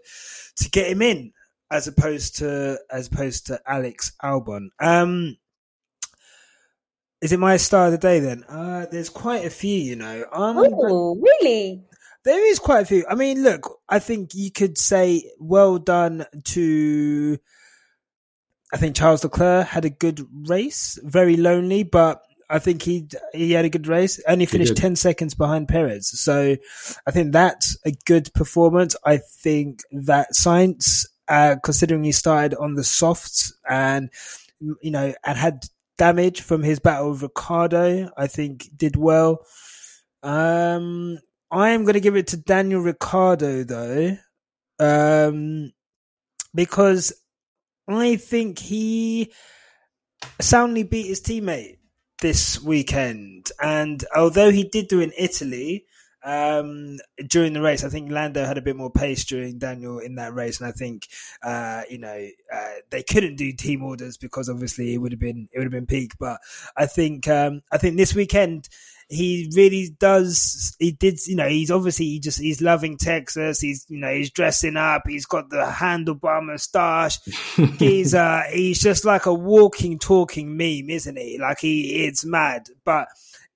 to 0.58 0.70
get 0.70 0.92
him 0.92 1.02
in 1.02 1.34
as 1.72 1.88
opposed 1.88 2.38
to 2.38 2.80
as 2.92 3.08
opposed 3.08 3.48
to 3.48 3.60
Alex 3.68 4.14
Albon. 4.24 4.68
Um, 4.80 5.38
is 7.22 7.32
it 7.32 7.40
my 7.40 7.58
star 7.58 7.88
of 7.88 7.92
the 7.92 7.98
day 7.98 8.20
then? 8.20 8.44
Uh, 8.48 8.86
there's 8.92 9.10
quite 9.10 9.44
a 9.46 9.50
few, 9.50 9.78
you 9.78 9.96
know. 9.96 10.26
Um, 10.32 10.58
Oh, 10.60 11.16
really? 11.16 11.84
there 12.24 12.46
is 12.46 12.60
quite 12.60 12.82
a 12.82 12.86
few. 12.86 13.06
I 13.10 13.16
mean, 13.16 13.42
look, 13.44 13.80
I 13.90 14.00
think 14.00 14.32
you 14.36 14.52
could 14.52 14.78
say 14.78 15.24
well 15.40 15.78
done 15.80 16.26
to. 16.46 17.38
I 18.74 18.78
think 18.78 18.96
Charles 18.98 19.24
Leclerc 19.24 19.66
had 19.68 19.86
a 19.86 19.90
good 19.90 20.28
race, 20.48 21.00
very 21.02 21.38
lonely, 21.38 21.84
but 21.84 22.22
I 22.50 22.60
think 22.60 22.82
he 22.84 23.08
he 23.34 23.54
had 23.54 23.66
a 23.66 23.70
good 23.70 23.88
race. 23.88 24.22
Only 24.28 24.46
finished 24.46 24.76
ten 24.78 24.96
seconds 24.96 25.34
behind 25.34 25.70
Perez, 25.70 26.08
so 26.20 26.56
I 27.08 27.12
think 27.12 27.32
that's 27.32 27.78
a 27.86 27.94
good 28.06 28.30
performance. 28.36 28.96
I 29.06 29.18
think 29.42 29.82
that 29.92 30.30
Sainz, 30.34 31.06
uh, 31.28 31.56
considering 31.64 32.04
he 32.04 32.12
started 32.12 32.58
on 32.58 32.76
the 32.76 32.84
softs 32.84 33.54
and 33.70 34.10
you 34.60 34.92
know 34.92 35.14
and 35.26 35.38
had 35.38 35.66
damage 35.98 36.42
from 36.42 36.64
his 36.64 36.80
battle 36.80 37.12
with 37.12 37.24
Ricciardo, 37.24 38.10
I 38.18 38.28
think 38.28 38.70
did 38.76 38.96
well. 38.96 39.46
Um, 40.24 41.20
I 41.52 41.70
am 41.70 41.84
going 41.84 41.94
to 41.94 42.00
give 42.00 42.16
it 42.16 42.28
to 42.28 42.38
Daniel 42.38 42.82
Ricciardo 42.82 43.64
though, 43.64 44.18
um, 44.80 45.72
because 46.54 47.14
I 47.88 48.18
think 48.18 48.60
he 48.60 49.32
soundly 50.42 50.84
beat 50.84 51.08
his 51.08 51.22
teammate 51.22 51.78
this 52.22 52.62
weekend. 52.62 53.52
And 53.62 54.04
although 54.16 54.52
he 54.52 54.64
did 54.64 54.88
do 54.88 55.00
in 55.00 55.14
Italy 55.18 55.86
um, 56.24 56.98
during 57.28 57.54
the 57.54 57.62
race, 57.62 57.84
I 57.84 57.90
think 57.90 58.12
Lando 58.12 58.46
had 58.46 58.58
a 58.58 58.62
bit 58.62 58.76
more 58.76 58.92
pace 58.92 59.26
during 59.26 59.60
Daniel 59.60 60.00
in 60.00 60.16
that 60.16 60.34
race. 60.34 60.60
And 60.60 60.68
I 60.68 60.72
think, 60.72 61.08
uh, 61.44 61.84
you 61.90 62.00
know, 62.00 62.28
uh, 62.54 62.74
they 62.90 63.04
couldn't 63.04 63.36
do 63.36 63.52
team 63.54 63.84
orders 63.84 64.18
because 64.18 64.50
obviously 64.50 64.94
it 64.94 64.98
would 64.98 65.12
have 65.12 65.20
been 65.20 65.48
it 65.52 65.58
would 65.60 65.66
have 65.66 65.72
been 65.72 65.86
peak. 65.86 66.14
But 66.20 66.40
I 66.76 66.86
think 66.86 67.28
um, 67.28 67.62
I 67.72 67.78
think 67.78 67.98
this 67.98 68.16
weekend 68.16 68.68
he 69.10 69.50
really 69.56 69.96
does 70.00 70.76
he 70.80 70.92
did 70.92 71.18
you 71.28 71.36
know 71.36 71.48
he's 71.48 71.72
obviously 71.72 72.06
he 72.06 72.20
just 72.20 72.40
he's 72.40 72.62
loving 72.62 72.98
texas 72.98 73.62
he's 73.62 73.86
you 73.88 73.98
know 73.98 74.14
he's 74.14 74.30
dressing 74.30 74.76
up 74.76 75.04
he's 75.08 75.26
got 75.26 75.50
the 75.50 75.64
handlebar 75.64 76.44
moustache 76.44 77.18
he's 77.80 78.14
uh 78.14 78.44
he's 78.52 78.82
just 78.82 79.06
like 79.06 79.26
a 79.26 79.34
walking 79.34 79.98
talking 79.98 80.58
meme 80.58 80.90
isn't 80.90 81.18
he 81.18 81.38
like 81.40 81.60
he 81.60 82.06
it's 82.06 82.26
mad 82.26 82.68
but 82.84 83.08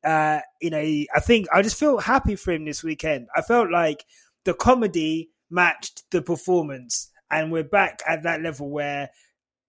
uh 0.04 0.40
you 0.62 0.70
know 0.70 0.80
i 0.80 1.20
think 1.20 1.48
i 1.54 1.62
just 1.62 1.80
feel 1.80 2.00
happy 2.00 2.36
for 2.36 2.52
him 2.52 2.66
this 2.66 2.84
weekend 2.84 3.28
i 3.36 3.42
felt 3.42 3.70
like 3.70 4.06
the 4.46 4.54
comedy 4.54 5.30
matched 5.50 6.04
the 6.12 6.22
performance 6.22 7.12
and 7.30 7.52
we're 7.52 7.64
back 7.64 8.02
at 8.08 8.24
that 8.24 8.42
level 8.42 8.70
where 8.70 9.10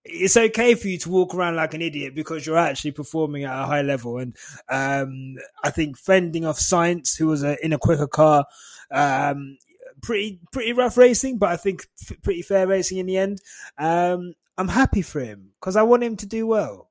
it's 0.04 0.36
okay 0.36 0.74
for 0.74 0.88
you 0.88 0.98
to 0.98 1.10
walk 1.10 1.34
around 1.34 1.56
like 1.56 1.74
an 1.74 1.82
idiot 1.82 2.14
because 2.14 2.44
you're 2.44 2.58
actually 2.58 2.90
performing 2.90 3.44
at 3.44 3.62
a 3.62 3.66
high 3.66 3.82
level. 3.82 4.18
And 4.18 4.36
um, 4.68 5.36
I 5.62 5.70
think 5.70 5.96
fending 5.96 6.44
off 6.44 6.58
Sainz, 6.58 7.16
who 7.16 7.28
was 7.28 7.44
a, 7.44 7.64
in 7.64 7.72
a 7.72 7.78
quicker 7.78 8.08
car, 8.08 8.44
um, 8.90 9.58
pretty 10.02 10.40
pretty 10.50 10.72
rough 10.72 10.96
racing, 10.96 11.38
but 11.38 11.50
I 11.50 11.56
think 11.56 11.86
f- 12.02 12.20
pretty 12.22 12.42
fair 12.42 12.66
racing 12.66 12.98
in 12.98 13.06
the 13.06 13.16
end. 13.16 13.40
Um, 13.78 14.34
I'm 14.58 14.68
happy 14.68 15.02
for 15.02 15.20
him 15.20 15.50
because 15.60 15.76
I 15.76 15.82
want 15.82 16.02
him 16.02 16.16
to 16.16 16.26
do 16.26 16.46
well. 16.46 16.90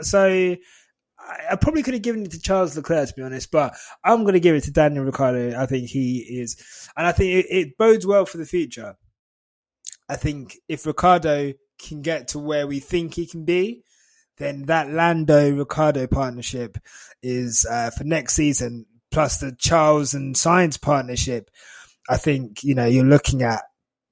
So 0.00 0.56
I, 1.28 1.56
probably 1.56 1.82
could 1.82 1.94
have 1.94 2.02
given 2.02 2.24
it 2.24 2.30
to 2.32 2.40
Charles 2.40 2.76
Leclerc 2.76 3.08
to 3.08 3.14
be 3.14 3.22
honest, 3.22 3.50
but 3.50 3.74
I'm 4.04 4.22
going 4.22 4.34
to 4.34 4.40
give 4.40 4.54
it 4.54 4.64
to 4.64 4.70
Daniel 4.70 5.04
Ricciardo. 5.04 5.58
I 5.58 5.66
think 5.66 5.88
he 5.88 6.18
is, 6.18 6.56
and 6.96 7.06
I 7.06 7.12
think 7.12 7.44
it, 7.44 7.46
it 7.50 7.78
bodes 7.78 8.06
well 8.06 8.26
for 8.26 8.38
the 8.38 8.46
future. 8.46 8.96
I 10.08 10.16
think 10.16 10.56
if 10.68 10.86
Ricciardo 10.86 11.52
can 11.78 12.02
get 12.02 12.28
to 12.28 12.38
where 12.38 12.66
we 12.66 12.80
think 12.80 13.14
he 13.14 13.26
can 13.26 13.44
be, 13.44 13.84
then 14.38 14.62
that 14.66 14.90
Lando 14.90 15.50
Ricciardo 15.52 16.06
partnership 16.06 16.78
is 17.22 17.66
uh, 17.70 17.90
for 17.90 18.04
next 18.04 18.34
season, 18.34 18.86
plus 19.10 19.38
the 19.38 19.54
Charles 19.58 20.14
and 20.14 20.34
Sainz 20.34 20.80
partnership. 20.80 21.50
I 22.08 22.16
think 22.16 22.64
you 22.64 22.74
know 22.74 22.86
you're 22.86 23.04
looking 23.04 23.42
at. 23.42 23.62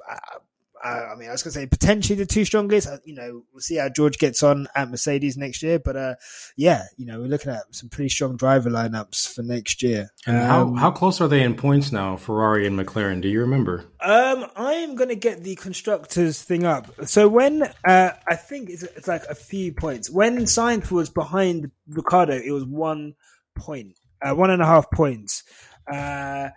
Uh, 0.08 0.38
uh, 0.86 1.08
I 1.12 1.16
mean, 1.16 1.28
I 1.28 1.32
was 1.32 1.42
going 1.42 1.52
to 1.52 1.60
say 1.60 1.66
potentially 1.66 2.16
the 2.16 2.26
two 2.26 2.44
strongest. 2.44 2.86
Uh, 2.86 2.98
you 3.04 3.14
know, 3.14 3.42
we'll 3.52 3.60
see 3.60 3.76
how 3.76 3.88
George 3.88 4.18
gets 4.18 4.42
on 4.42 4.68
at 4.74 4.88
Mercedes 4.88 5.36
next 5.36 5.62
year. 5.62 5.80
But 5.80 5.96
uh, 5.96 6.14
yeah, 6.56 6.84
you 6.96 7.06
know, 7.06 7.18
we're 7.20 7.26
looking 7.26 7.52
at 7.52 7.62
some 7.72 7.88
pretty 7.88 8.08
strong 8.08 8.36
driver 8.36 8.70
lineups 8.70 9.34
for 9.34 9.42
next 9.42 9.82
year. 9.82 10.10
And 10.26 10.36
um, 10.36 10.44
how 10.44 10.74
how 10.74 10.90
close 10.92 11.20
are 11.20 11.28
they 11.28 11.42
in 11.42 11.54
points 11.54 11.90
now, 11.90 12.16
Ferrari 12.16 12.66
and 12.66 12.78
McLaren? 12.78 13.20
Do 13.20 13.28
you 13.28 13.40
remember? 13.40 13.84
Um, 14.00 14.46
I 14.54 14.74
am 14.74 14.94
going 14.94 15.08
to 15.08 15.16
get 15.16 15.42
the 15.42 15.56
constructors 15.56 16.40
thing 16.40 16.64
up. 16.64 16.88
So 17.06 17.28
when 17.28 17.62
uh, 17.84 18.10
I 18.28 18.36
think 18.36 18.70
it's, 18.70 18.84
it's 18.84 19.08
like 19.08 19.24
a 19.24 19.34
few 19.34 19.72
points. 19.72 20.08
When 20.08 20.38
Sainz 20.40 20.90
was 20.90 21.10
behind 21.10 21.72
Ricciardo, 21.88 22.34
it 22.34 22.52
was 22.52 22.64
one 22.64 23.14
point, 23.56 23.98
uh, 24.22 24.34
one 24.34 24.50
and 24.50 24.62
a 24.62 24.66
half 24.66 24.90
points. 24.92 25.42
Uh, 25.90 26.50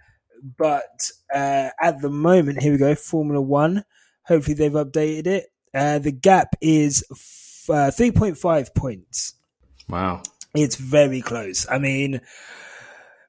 but 0.58 1.10
uh, 1.34 1.70
at 1.82 2.02
the 2.02 2.10
moment, 2.10 2.62
here 2.62 2.72
we 2.72 2.78
go, 2.78 2.94
Formula 2.96 3.42
One. 3.42 3.84
Hopefully, 4.30 4.54
they've 4.54 4.72
updated 4.72 5.28
it. 5.28 5.48
Uh, 5.74 6.00
the 6.00 6.12
gap 6.12 6.56
is 6.62 7.04
f- 7.12 7.70
uh, 7.70 7.92
3.5 7.92 8.74
points. 8.74 9.34
Wow. 9.90 10.22
It's 10.56 10.76
very 10.76 11.22
close. 11.22 11.68
I 11.70 11.80
mean, 11.80 12.22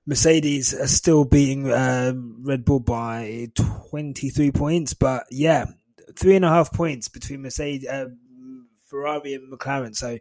Mercedes 0.07 0.75
are 0.75 0.87
still 0.87 1.25
beating 1.25 1.73
um, 1.73 2.43
Red 2.43 2.65
Bull 2.65 2.81
by 2.81 3.49
23 3.91 4.53
points, 4.53 4.93
but 4.95 5.25
yeah, 5.31 5.67
three 6.17 6.37
and 6.37 6.45
a 6.45 6.49
half 6.49 6.73
points 6.73 7.09
between 7.09 7.43
Mercedes, 7.43 7.89
uh, 7.89 8.09
Ferrari, 8.85 9.35
and 9.35 9.51
McLaren. 9.51 9.97
So 9.97 10.19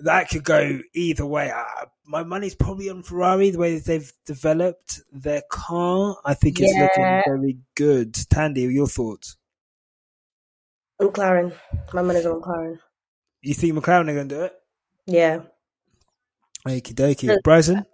that 0.00 0.28
could 0.28 0.44
go 0.44 0.80
either 0.92 1.26
way. 1.26 1.50
Uh, 1.50 1.86
my 2.06 2.22
money's 2.22 2.54
probably 2.54 2.90
on 2.90 3.02
Ferrari, 3.02 3.50
the 3.50 3.58
way 3.58 3.74
that 3.76 3.84
they've 3.84 4.12
developed 4.26 5.00
their 5.12 5.42
car. 5.50 6.16
I 6.24 6.34
think 6.34 6.60
it's 6.60 6.72
yeah. 6.72 6.82
looking 6.82 7.22
very 7.26 7.58
good. 7.74 8.12
Thandie, 8.12 8.72
your 8.72 8.86
thoughts? 8.86 9.36
McLaren. 11.00 11.52
My 11.92 12.02
money's 12.02 12.26
on 12.26 12.40
McLaren. 12.40 12.78
You 13.42 13.54
think 13.54 13.74
McLaren 13.74 14.08
are 14.08 14.14
going 14.14 14.28
to 14.28 14.34
do 14.34 14.42
it? 14.42 14.52
Yeah. 15.06 15.40
Okie 16.66 16.94
dokie. 16.94 17.42
Bryson? 17.42 17.84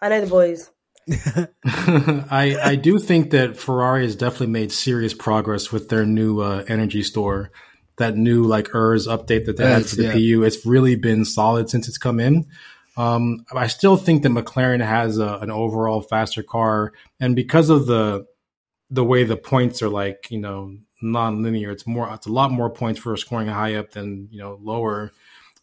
I 0.00 0.08
know 0.08 0.20
the 0.20 0.26
boys. 0.26 0.70
I 2.30 2.56
I 2.62 2.76
do 2.76 2.98
think 2.98 3.30
that 3.30 3.56
Ferrari 3.56 4.04
has 4.04 4.16
definitely 4.16 4.48
made 4.48 4.70
serious 4.70 5.14
progress 5.14 5.72
with 5.72 5.88
their 5.88 6.04
new 6.04 6.40
uh, 6.40 6.64
energy 6.68 7.02
store. 7.02 7.50
That 7.96 8.16
new 8.16 8.44
like 8.44 8.74
ERS 8.74 9.08
update 9.08 9.46
that 9.46 9.56
they 9.56 9.64
yes, 9.64 9.74
had 9.74 9.86
for 9.90 9.96
the 9.96 10.02
yeah. 10.04 10.36
PU, 10.36 10.44
it's 10.44 10.64
really 10.64 10.94
been 10.94 11.24
solid 11.24 11.68
since 11.70 11.88
it's 11.88 11.98
come 11.98 12.20
in. 12.20 12.46
Um, 12.96 13.44
I 13.52 13.68
still 13.68 13.96
think 13.96 14.22
that 14.22 14.30
McLaren 14.30 14.84
has 14.84 15.18
a, 15.18 15.38
an 15.38 15.50
overall 15.50 16.02
faster 16.02 16.42
car, 16.42 16.92
and 17.18 17.34
because 17.34 17.70
of 17.70 17.86
the 17.86 18.26
the 18.90 19.04
way 19.04 19.24
the 19.24 19.36
points 19.36 19.82
are 19.82 19.88
like 19.88 20.30
you 20.30 20.38
know 20.38 20.76
non-linear, 21.00 21.70
it's 21.70 21.86
more 21.86 22.12
it's 22.12 22.26
a 22.26 22.32
lot 22.32 22.50
more 22.50 22.70
points 22.70 23.00
for 23.00 23.16
scoring 23.16 23.48
high 23.48 23.74
up 23.74 23.92
than 23.92 24.28
you 24.30 24.40
know 24.40 24.58
lower. 24.62 25.12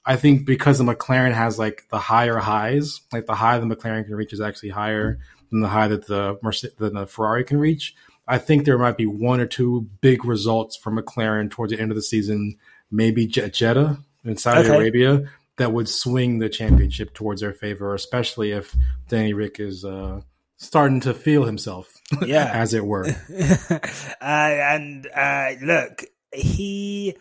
I 0.05 0.17
think 0.17 0.45
because 0.45 0.77
the 0.77 0.83
McLaren 0.83 1.33
has 1.33 1.57
like 1.57 1.85
the 1.89 1.97
higher 1.97 2.37
highs, 2.37 3.01
like 3.11 3.25
the 3.25 3.35
high 3.35 3.57
the 3.57 3.65
McLaren 3.65 4.05
can 4.05 4.15
reach 4.15 4.33
is 4.33 4.41
actually 4.41 4.69
higher 4.69 5.19
than 5.49 5.61
the 5.61 5.67
high 5.67 5.87
that 5.87 6.07
the 6.07 6.37
than 6.77 6.93
the 6.93 7.07
Ferrari 7.07 7.43
can 7.43 7.57
reach. 7.57 7.95
I 8.27 8.37
think 8.37 8.65
there 8.65 8.77
might 8.77 8.97
be 8.97 9.05
one 9.05 9.39
or 9.39 9.45
two 9.45 9.87
big 10.01 10.25
results 10.25 10.75
for 10.75 10.91
McLaren 10.91 11.51
towards 11.51 11.71
the 11.71 11.79
end 11.79 11.91
of 11.91 11.95
the 11.95 12.01
season, 12.01 12.57
maybe 12.89 13.27
Jeddah 13.27 13.99
in 14.23 14.37
Saudi 14.37 14.67
okay. 14.67 14.75
Arabia, 14.75 15.31
that 15.57 15.71
would 15.71 15.87
swing 15.87 16.39
the 16.39 16.49
championship 16.49 17.13
towards 17.13 17.41
their 17.41 17.53
favor, 17.53 17.93
especially 17.93 18.51
if 18.51 18.75
Danny 19.07 19.33
Ric 19.33 19.59
is 19.59 19.85
uh, 19.85 20.21
starting 20.57 20.99
to 21.01 21.13
feel 21.13 21.45
himself, 21.45 21.93
yeah, 22.25 22.45
as 22.53 22.73
it 22.73 22.85
were. 22.85 23.05
uh, 23.69 23.79
and 24.21 25.07
uh, 25.15 25.51
look, 25.61 26.05
he, 26.33 27.15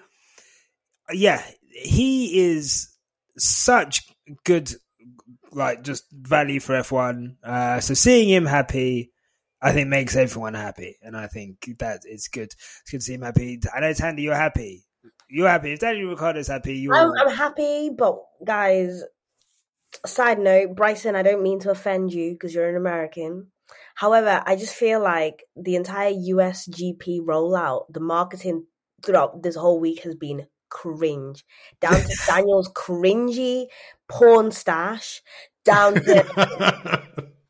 yeah, 1.12 1.42
he 1.70 2.40
is 2.40 2.88
such 3.36 4.02
good, 4.44 4.72
like 5.52 5.82
just 5.82 6.04
value 6.12 6.60
for 6.60 6.74
F 6.76 6.92
one. 6.92 7.36
Uh, 7.42 7.80
so 7.80 7.94
seeing 7.94 8.28
him 8.28 8.46
happy. 8.46 9.10
I 9.62 9.72
think 9.72 9.88
makes 9.88 10.14
everyone 10.14 10.52
happy, 10.52 10.96
and 11.00 11.16
I 11.16 11.26
think 11.26 11.66
that 11.78 12.02
it's 12.04 12.28
good. 12.28 12.52
It's 12.52 12.90
good 12.90 12.98
to 12.98 13.04
see 13.04 13.14
him 13.14 13.22
happy. 13.22 13.58
I 13.74 13.80
know 13.80 13.92
Thandie, 13.92 14.22
you're 14.22 14.34
happy. 14.34 14.84
You're 15.30 15.48
happy. 15.48 15.72
If 15.72 15.80
Daniel 15.80 16.10
Ricciardo's 16.10 16.48
happy, 16.48 16.74
you're. 16.74 16.94
I'm, 16.94 17.10
I'm 17.18 17.34
happy, 17.34 17.88
but 17.96 18.18
guys, 18.44 19.02
side 20.06 20.38
note, 20.38 20.74
Bryson, 20.74 21.16
I 21.16 21.22
don't 21.22 21.42
mean 21.42 21.60
to 21.60 21.70
offend 21.70 22.12
you 22.12 22.32
because 22.32 22.54
you're 22.54 22.68
an 22.68 22.76
American. 22.76 23.48
However, 23.94 24.42
I 24.44 24.56
just 24.56 24.74
feel 24.74 25.00
like 25.00 25.44
the 25.56 25.76
entire 25.76 26.12
USGP 26.12 27.20
rollout, 27.20 27.86
the 27.90 28.00
marketing 28.00 28.66
throughout 29.04 29.42
this 29.42 29.56
whole 29.56 29.80
week 29.80 30.02
has 30.02 30.14
been 30.14 30.46
cringe. 30.68 31.44
Down 31.80 32.00
to 32.00 32.16
Daniel's 32.26 32.70
cringy 32.70 33.66
porn 34.08 34.50
stash, 34.50 35.22
down 35.64 35.94
to 35.94 37.02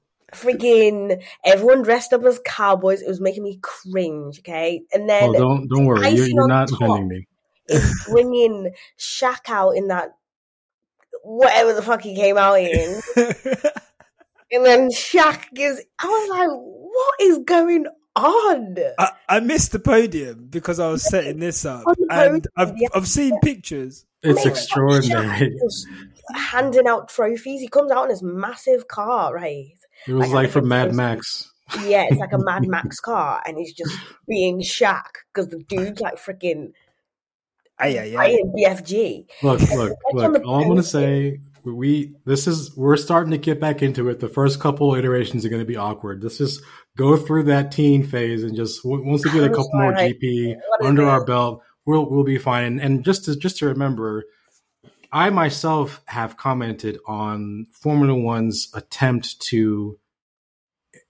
freaking 0.35 1.23
everyone 1.45 1.83
dressed 1.83 2.13
up 2.13 2.25
as 2.25 2.41
cowboys. 2.45 3.03
It 3.03 3.09
was 3.09 3.21
making 3.21 3.43
me 3.43 3.59
cringe. 3.63 4.41
Okay, 4.41 4.83
and 4.93 5.09
then 5.09 5.31
oh, 5.31 5.33
don't 5.33 5.69
don't 5.69 5.87
worry, 5.87 6.09
you're, 6.11 6.27
you're 6.27 6.49
not 6.49 6.71
offending 6.71 7.09
me 7.09 7.27
is 7.69 8.07
bringing 8.09 8.73
Shaq 8.99 9.49
out 9.49 9.71
in 9.71 9.89
that 9.89 10.11
whatever 11.25 11.73
the 11.73 11.83
fuck 11.83 12.03
he 12.03 12.15
came 12.15 12.37
out 12.37 12.61
in. 12.61 13.01
and 13.17 14.65
then 14.65 14.91
Shaq 14.91 15.53
gives. 15.53 15.81
I 15.99 16.07
was 16.07 16.31
like, 16.31 16.49
what 16.49 17.15
is 17.21 17.39
going 17.45 17.87
on? 18.15 18.77
I, 18.99 19.11
I 19.29 19.41
missed 19.41 19.73
the 19.73 19.79
podium 19.79 20.47
because 20.51 20.79
I 20.79 20.89
was 20.89 21.03
setting 21.03 21.39
this 21.39 21.65
up, 21.65 21.85
and 22.11 22.47
I've 22.57 22.73
I've 22.95 23.09
seen 23.09 23.39
pictures. 23.41 24.05
It's 24.23 24.47
extraordinary. 24.47 25.55
handing 26.35 26.87
out 26.87 27.09
trophies. 27.09 27.61
He 27.61 27.69
comes 27.69 27.91
out 27.91 28.05
in 28.05 28.11
his 28.11 28.23
massive 28.23 28.89
car, 28.89 29.35
right? 29.35 29.67
It 30.07 30.13
was 30.13 30.29
like, 30.29 30.45
like 30.45 30.51
from 30.51 30.69
Mad 30.69 30.95
Max. 30.95 31.51
Yeah, 31.83 32.07
it's 32.09 32.21
like 32.21 32.33
a 32.33 32.39
Mad 32.39 32.63
Max 32.69 33.01
car, 33.01 33.43
and 33.47 33.59
he's 33.59 33.73
just 33.73 33.95
being 34.29 34.61
Shaq 34.61 35.05
because 35.33 35.49
the 35.49 35.63
dude's 35.69 36.01
like 36.01 36.17
freaking 36.17 36.73
Aye, 37.79 37.99
aye, 37.99 38.17
aye. 38.19 38.39
BFG. 38.57 39.27
Look, 39.43 39.61
look, 39.75 39.93
look. 40.13 40.45
All 40.45 40.61
I'm 40.61 40.65
going 40.65 40.77
to 40.77 40.83
say, 40.83 41.41
we 41.65 42.15
this 42.25 42.47
is 42.47 42.77
we're 42.77 42.97
starting 42.97 43.33
to 43.33 43.39
get 43.39 43.61
back 43.61 43.83
into 43.83 44.09
it. 44.09 44.21
The 44.21 44.29
first 44.29 44.61
couple 44.61 44.95
iterations 44.95 45.45
are 45.45 45.49
going 45.49 45.63
to 45.63 45.67
be 45.67 45.77
awkward. 45.77 46.23
Let's 46.23 46.39
just 46.39 46.63
go 46.97 47.17
through 47.17 47.45
that 47.45 47.73
teen 47.73 48.05
phase 48.05 48.45
and 48.45 48.55
just 48.55 48.81
once 48.85 49.25
we 49.25 49.33
get 49.33 49.45
a 49.45 49.49
couple 49.49 49.71
more 49.73 49.93
GP 49.93 50.57
under 50.83 51.09
our 51.09 51.25
belt, 51.25 51.63
we'll 51.87 52.09
we'll 52.09 52.25
be 52.25 52.39
fine. 52.39 52.65
And, 52.65 52.81
and 52.81 53.05
just 53.05 53.25
to 53.25 53.37
just 53.37 53.59
to 53.59 53.67
remember, 53.67 54.25
I 55.11 55.31
myself 55.31 56.03
have 56.07 56.37
commented 56.37 56.99
on 57.07 57.67
Formula 57.73 58.15
One's 58.15 58.69
attempt 58.75 59.41
to 59.49 59.99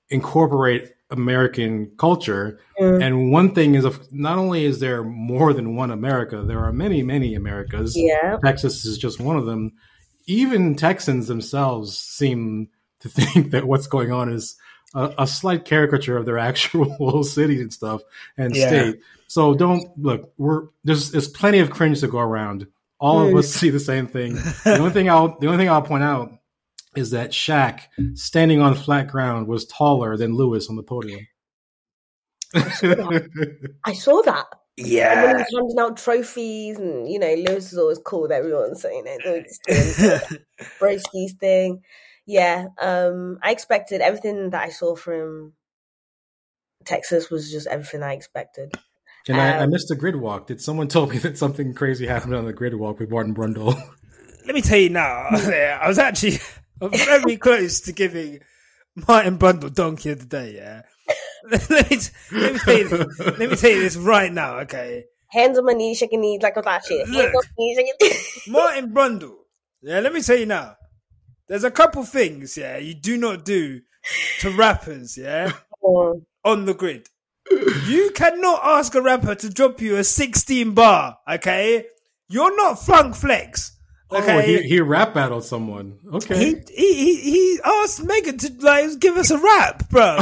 incorporate 0.08 0.92
American 1.14 1.92
culture. 1.96 2.60
Mm. 2.78 3.02
And 3.02 3.32
one 3.32 3.54
thing 3.54 3.74
is, 3.74 3.86
not 4.10 4.38
only 4.38 4.64
is 4.64 4.80
there 4.80 5.02
more 5.02 5.52
than 5.52 5.76
one 5.76 5.90
America, 5.90 6.42
there 6.42 6.64
are 6.64 6.72
many, 6.72 7.02
many 7.02 7.34
Americas. 7.34 7.94
Yeah. 7.96 8.36
Texas 8.44 8.84
is 8.84 8.98
just 8.98 9.20
one 9.20 9.36
of 9.36 9.46
them. 9.46 9.72
Even 10.26 10.74
Texans 10.74 11.26
themselves 11.26 11.98
seem 11.98 12.68
to 13.00 13.08
think 13.08 13.52
that 13.52 13.66
what's 13.66 13.86
going 13.86 14.12
on 14.12 14.32
is 14.32 14.56
a, 14.94 15.14
a 15.18 15.26
slight 15.26 15.64
caricature 15.64 16.16
of 16.16 16.26
their 16.26 16.38
actual 16.50 17.24
city 17.24 17.60
and 17.60 17.72
stuff 17.72 18.02
and 18.36 18.54
yeah. 18.54 18.66
state. 18.66 19.00
So 19.26 19.54
don't 19.54 19.98
look. 19.98 20.32
We're 20.36 20.68
there's 20.84 21.10
there's 21.10 21.28
plenty 21.28 21.58
of 21.58 21.70
cringe 21.70 22.00
to 22.00 22.08
go 22.08 22.18
around. 22.18 22.66
All 23.00 23.24
mm. 23.24 23.30
of 23.30 23.36
us 23.36 23.48
see 23.48 23.70
the 23.70 23.80
same 23.80 24.06
thing. 24.06 24.34
The 24.34 24.78
only 24.78 24.92
thing 24.92 25.08
I'll 25.08 25.38
the 25.38 25.46
only 25.46 25.58
thing 25.58 25.68
I'll 25.68 25.82
point 25.82 26.04
out 26.04 26.32
is 26.98 27.10
that 27.10 27.30
Shaq, 27.30 27.80
standing 28.14 28.60
on 28.60 28.74
flat 28.74 29.08
ground, 29.08 29.46
was 29.46 29.66
taller 29.66 30.16
than 30.16 30.34
Lewis 30.34 30.68
on 30.68 30.76
the 30.76 30.82
podium. 30.82 31.26
I 32.54 32.70
saw 32.70 32.94
that. 32.94 33.74
I 33.84 33.92
saw 33.92 34.22
that. 34.22 34.46
Yeah. 34.76 35.12
And 35.12 35.22
when 35.22 35.36
he 35.36 35.42
was 35.42 35.52
handing 35.54 35.78
out 35.78 35.96
trophies, 35.96 36.78
and 36.78 37.10
you 37.10 37.18
know, 37.18 37.34
Lewis 37.34 37.72
is 37.72 37.78
always 37.78 38.00
cool 38.04 38.22
with 38.22 38.32
everyone, 38.32 38.74
so 38.76 38.88
you 38.90 39.04
know, 39.04 39.18
doing 39.22 39.44
Broski's 40.80 41.34
thing. 41.34 41.82
Yeah, 42.26 42.66
um, 42.80 43.38
I 43.42 43.52
expected 43.52 44.00
everything 44.00 44.50
that 44.50 44.62
I 44.62 44.70
saw 44.70 44.96
from 44.96 45.52
Texas 46.84 47.30
was 47.30 47.50
just 47.50 47.66
everything 47.66 48.02
I 48.02 48.14
expected. 48.14 48.72
And 49.28 49.38
um, 49.38 49.42
I, 49.42 49.58
I, 49.58 49.62
um, 49.62 49.70
missed 49.70 49.88
the 49.88 49.96
grid 49.96 50.16
walk. 50.16 50.46
Did 50.46 50.60
someone 50.60 50.88
tell 50.88 51.06
me 51.06 51.18
that 51.18 51.38
something 51.38 51.74
crazy 51.74 52.06
happened 52.06 52.34
on 52.34 52.44
the 52.44 52.52
grid 52.52 52.74
walk 52.74 52.98
with 52.98 53.10
Martin 53.10 53.34
Brundle? 53.34 53.74
Let 54.46 54.54
me 54.54 54.60
tell 54.60 54.78
you 54.78 54.90
now. 54.90 55.26
I 55.30 55.86
was 55.86 55.98
actually 55.98 56.38
I'm 56.80 56.90
very 56.90 57.36
close 57.36 57.80
to 57.82 57.92
giving 57.92 58.40
Martin 59.08 59.38
Brundle 59.38 59.72
Donkey 59.72 60.10
of 60.10 60.20
the 60.20 60.26
Day, 60.26 60.54
yeah? 60.56 60.82
let, 61.50 61.90
me, 61.90 61.98
let, 62.32 62.52
me 62.54 62.58
tell 62.58 62.78
you, 62.78 62.88
let 63.18 63.50
me 63.50 63.56
tell 63.56 63.70
you 63.70 63.80
this 63.80 63.96
right 63.96 64.32
now, 64.32 64.58
okay? 64.60 65.04
Hands 65.30 65.58
on 65.58 65.66
my 65.66 65.72
knees, 65.72 65.98
shaking 65.98 66.20
knees 66.20 66.42
like 66.42 66.56
all 66.56 66.62
that 66.62 66.84
shit. 66.84 67.08
Look, 67.08 67.32
knees, 67.58 67.78
Martin 68.48 68.92
Brundle, 68.92 69.36
yeah, 69.82 70.00
let 70.00 70.12
me 70.12 70.22
tell 70.22 70.36
you 70.36 70.46
now. 70.46 70.76
There's 71.48 71.64
a 71.64 71.70
couple 71.70 72.04
things, 72.04 72.56
yeah, 72.56 72.78
you 72.78 72.94
do 72.94 73.16
not 73.16 73.44
do 73.44 73.80
to 74.40 74.50
rappers, 74.50 75.18
yeah, 75.18 75.52
on 75.82 76.64
the 76.64 76.74
grid. 76.74 77.08
You 77.86 78.10
cannot 78.14 78.60
ask 78.64 78.94
a 78.94 79.02
rapper 79.02 79.34
to 79.34 79.50
drop 79.50 79.80
you 79.80 79.96
a 79.96 80.04
16 80.04 80.72
bar, 80.72 81.18
okay? 81.28 81.86
You're 82.28 82.56
not 82.56 82.78
Funk 82.78 83.14
Flex. 83.14 83.73
Okay. 84.12 84.36
Oh, 84.36 84.40
he, 84.40 84.62
he 84.68 84.80
rap 84.80 85.14
battled 85.14 85.44
someone. 85.44 85.98
Okay. 86.12 86.36
He, 86.36 86.54
he 86.74 86.94
he 86.94 87.30
he 87.30 87.60
asked 87.64 88.02
Megan 88.04 88.38
to 88.38 88.52
like 88.60 88.98
give 89.00 89.16
us 89.16 89.30
a 89.30 89.38
rap, 89.38 89.88
bro. 89.88 90.18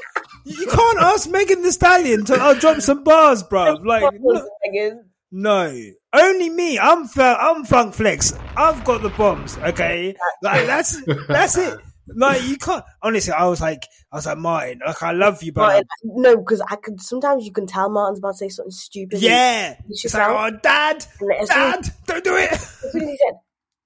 you 0.44 0.66
can't 0.66 0.98
ask 1.00 1.28
Megan 1.30 1.62
Thee 1.62 1.70
Stallion 1.70 2.24
to 2.26 2.34
uh, 2.34 2.54
drop 2.54 2.80
some 2.80 3.04
bars, 3.04 3.42
bro. 3.42 3.74
Like 3.84 4.14
no, 4.20 4.48
Megan. 4.64 5.04
no, 5.30 5.82
only 6.12 6.50
me. 6.50 6.78
I'm 6.78 7.06
Fl- 7.06 7.22
I'm 7.22 7.64
Funk 7.64 7.94
Flex. 7.94 8.32
I've 8.56 8.84
got 8.84 9.02
the 9.02 9.10
bombs. 9.10 9.56
Okay, 9.58 10.14
like 10.42 10.66
that's 10.66 11.02
that's 11.28 11.56
it. 11.56 11.78
Like 12.08 12.42
you 12.44 12.56
can't. 12.56 12.84
Honestly, 13.00 13.32
I 13.32 13.46
was 13.46 13.60
like, 13.60 13.84
I 14.10 14.16
was 14.16 14.26
like 14.26 14.38
Martin. 14.38 14.80
Like 14.84 15.02
I 15.02 15.12
love 15.12 15.42
you, 15.42 15.52
but 15.52 15.60
Martin, 15.62 15.86
no, 16.04 16.36
because 16.36 16.60
I 16.68 16.76
could 16.76 17.00
sometimes 17.00 17.44
you 17.44 17.52
can 17.52 17.66
tell 17.66 17.88
Martin's 17.88 18.18
about 18.18 18.32
to 18.32 18.38
say 18.38 18.48
something 18.48 18.72
stupid. 18.72 19.20
yeah, 19.22 19.76
it's 19.88 20.12
like, 20.12 20.28
oh, 20.28 20.58
dad, 20.62 21.06
And 21.20 21.32
as 21.32 21.48
soon 21.48 21.58
as- 21.74 21.88
dad, 21.88 21.94
don't 22.06 22.24
do 22.24 22.36
it. 22.36 22.52
as 22.52 22.92
soon 22.92 23.02
as 23.02 23.08
he 23.08 23.16
said, 23.24 23.38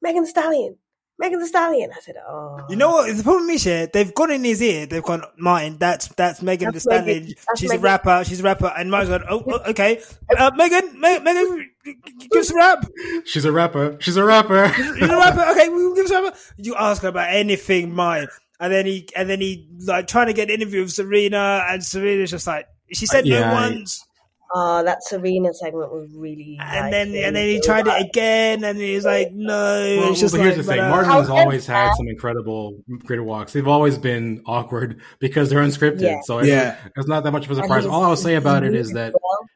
Megan 0.03 0.27
Stallion, 0.27 0.77
Megan 1.19 1.41
Thee 1.41 1.47
Stallion, 1.47 1.91
I 1.97 2.01
said, 2.01 2.17
oh. 2.29 2.61
You 2.69 2.77
know 2.77 2.91
what? 2.91 3.17
The 3.17 3.23
problem 3.23 3.49
is, 3.51 3.65
yeah, 3.65 3.87
they've 3.91 4.13
gone 4.15 4.31
in 4.31 4.45
his 4.45 4.61
ear. 4.61 4.85
They've 4.87 5.03
gone, 5.03 5.23
Martin. 5.39 5.79
That's 5.79 6.09
that's 6.09 6.43
Megan 6.43 6.73
That's 6.73 6.85
the 6.85 6.91
Stallion. 6.93 7.23
Megan. 7.23 7.35
She's 7.57 7.71
Megan. 7.71 7.83
a 7.83 7.85
rapper. 7.85 8.25
She's 8.25 8.41
a 8.41 8.43
rapper. 8.43 8.73
And 8.77 8.91
Martin's 8.91 9.11
gone, 9.17 9.25
oh, 9.31 9.43
oh, 9.47 9.71
okay. 9.71 10.03
Uh, 10.37 10.51
Megan, 10.57 11.01
Me- 11.01 11.19
Megan, 11.21 11.71
give 11.85 12.41
us 12.41 12.51
a 12.51 12.55
rap. 12.55 12.87
She's 13.25 13.45
a 13.47 13.53
rapper. 13.53 13.97
She's 14.01 14.17
a 14.19 14.25
rapper. 14.25 14.71
You're 14.77 15.15
a 15.15 15.19
rapper. 15.19 15.41
Okay, 15.53 15.69
we'll 15.71 15.95
give 15.95 16.05
us 16.05 16.11
a 16.11 16.23
rapper. 16.23 16.37
You 16.59 16.75
ask 16.77 17.01
her 17.03 17.09
about 17.09 17.31
anything, 17.33 17.95
Martin. 17.95 18.29
And 18.61 18.73
then 18.73 18.85
he 18.87 19.09
and 19.17 19.29
then 19.31 19.41
he 19.41 19.69
like 19.87 20.07
trying 20.07 20.27
to 20.29 20.33
get 20.33 20.49
an 20.51 20.55
interview 20.61 20.81
with 20.83 20.93
Serena, 20.93 21.65
and 21.69 21.83
Serena's 21.85 22.31
just 22.31 22.47
like 22.47 22.67
she 22.93 23.07
said 23.07 23.27
Yeah, 23.27 23.41
no 23.41 23.47
I- 23.47 23.53
once. 23.71 24.03
Oh, 24.55 24.83
that 24.85 25.03
Serena 25.05 25.53
segment 25.53 25.93
was 25.93 26.09
really. 26.15 26.57
And 26.61 26.93
then 26.93 27.15
and 27.15 27.35
then 27.35 27.49
he 27.49 27.61
tried 27.61 27.87
it 27.87 28.07
again, 28.09 28.63
and 28.65 28.79
he's 28.79 29.05
like, 29.05 29.33
no. 29.33 29.99
Well, 30.01 30.13
it's 30.13 30.21
just 30.21 30.35
but 30.35 30.41
here's 30.43 30.57
like, 30.57 30.67
the 30.67 30.73
thing: 30.73 30.79
but, 30.79 30.87
uh, 30.87 30.91
Martin 30.91 31.11
has 31.13 31.29
always 31.31 31.67
can 31.67 31.75
had 31.75 31.95
some 31.95 32.09
incredible 32.09 32.79
grid 33.05 33.21
walks. 33.21 33.53
They've 33.53 33.67
always 33.67 33.99
been 33.99 34.43
awkward 34.47 35.01
because 35.19 35.51
they're 35.51 35.63
unscripted. 35.63 36.01
Yeah. 36.01 36.21
So 36.23 36.39
it's, 36.39 36.49
Yeah. 36.49 36.77
it's 36.97 37.09
not 37.09 37.25
that 37.25 37.33
much 37.33 37.47
of 37.47 37.51
a 37.51 37.55
surprise. 37.57 37.87
All 37.87 38.05
I'll 38.05 38.17
say 38.17 38.37
about 38.37 38.63
it 38.63 38.75
is 38.75 38.93
that 38.93 39.13
well. 39.13 39.49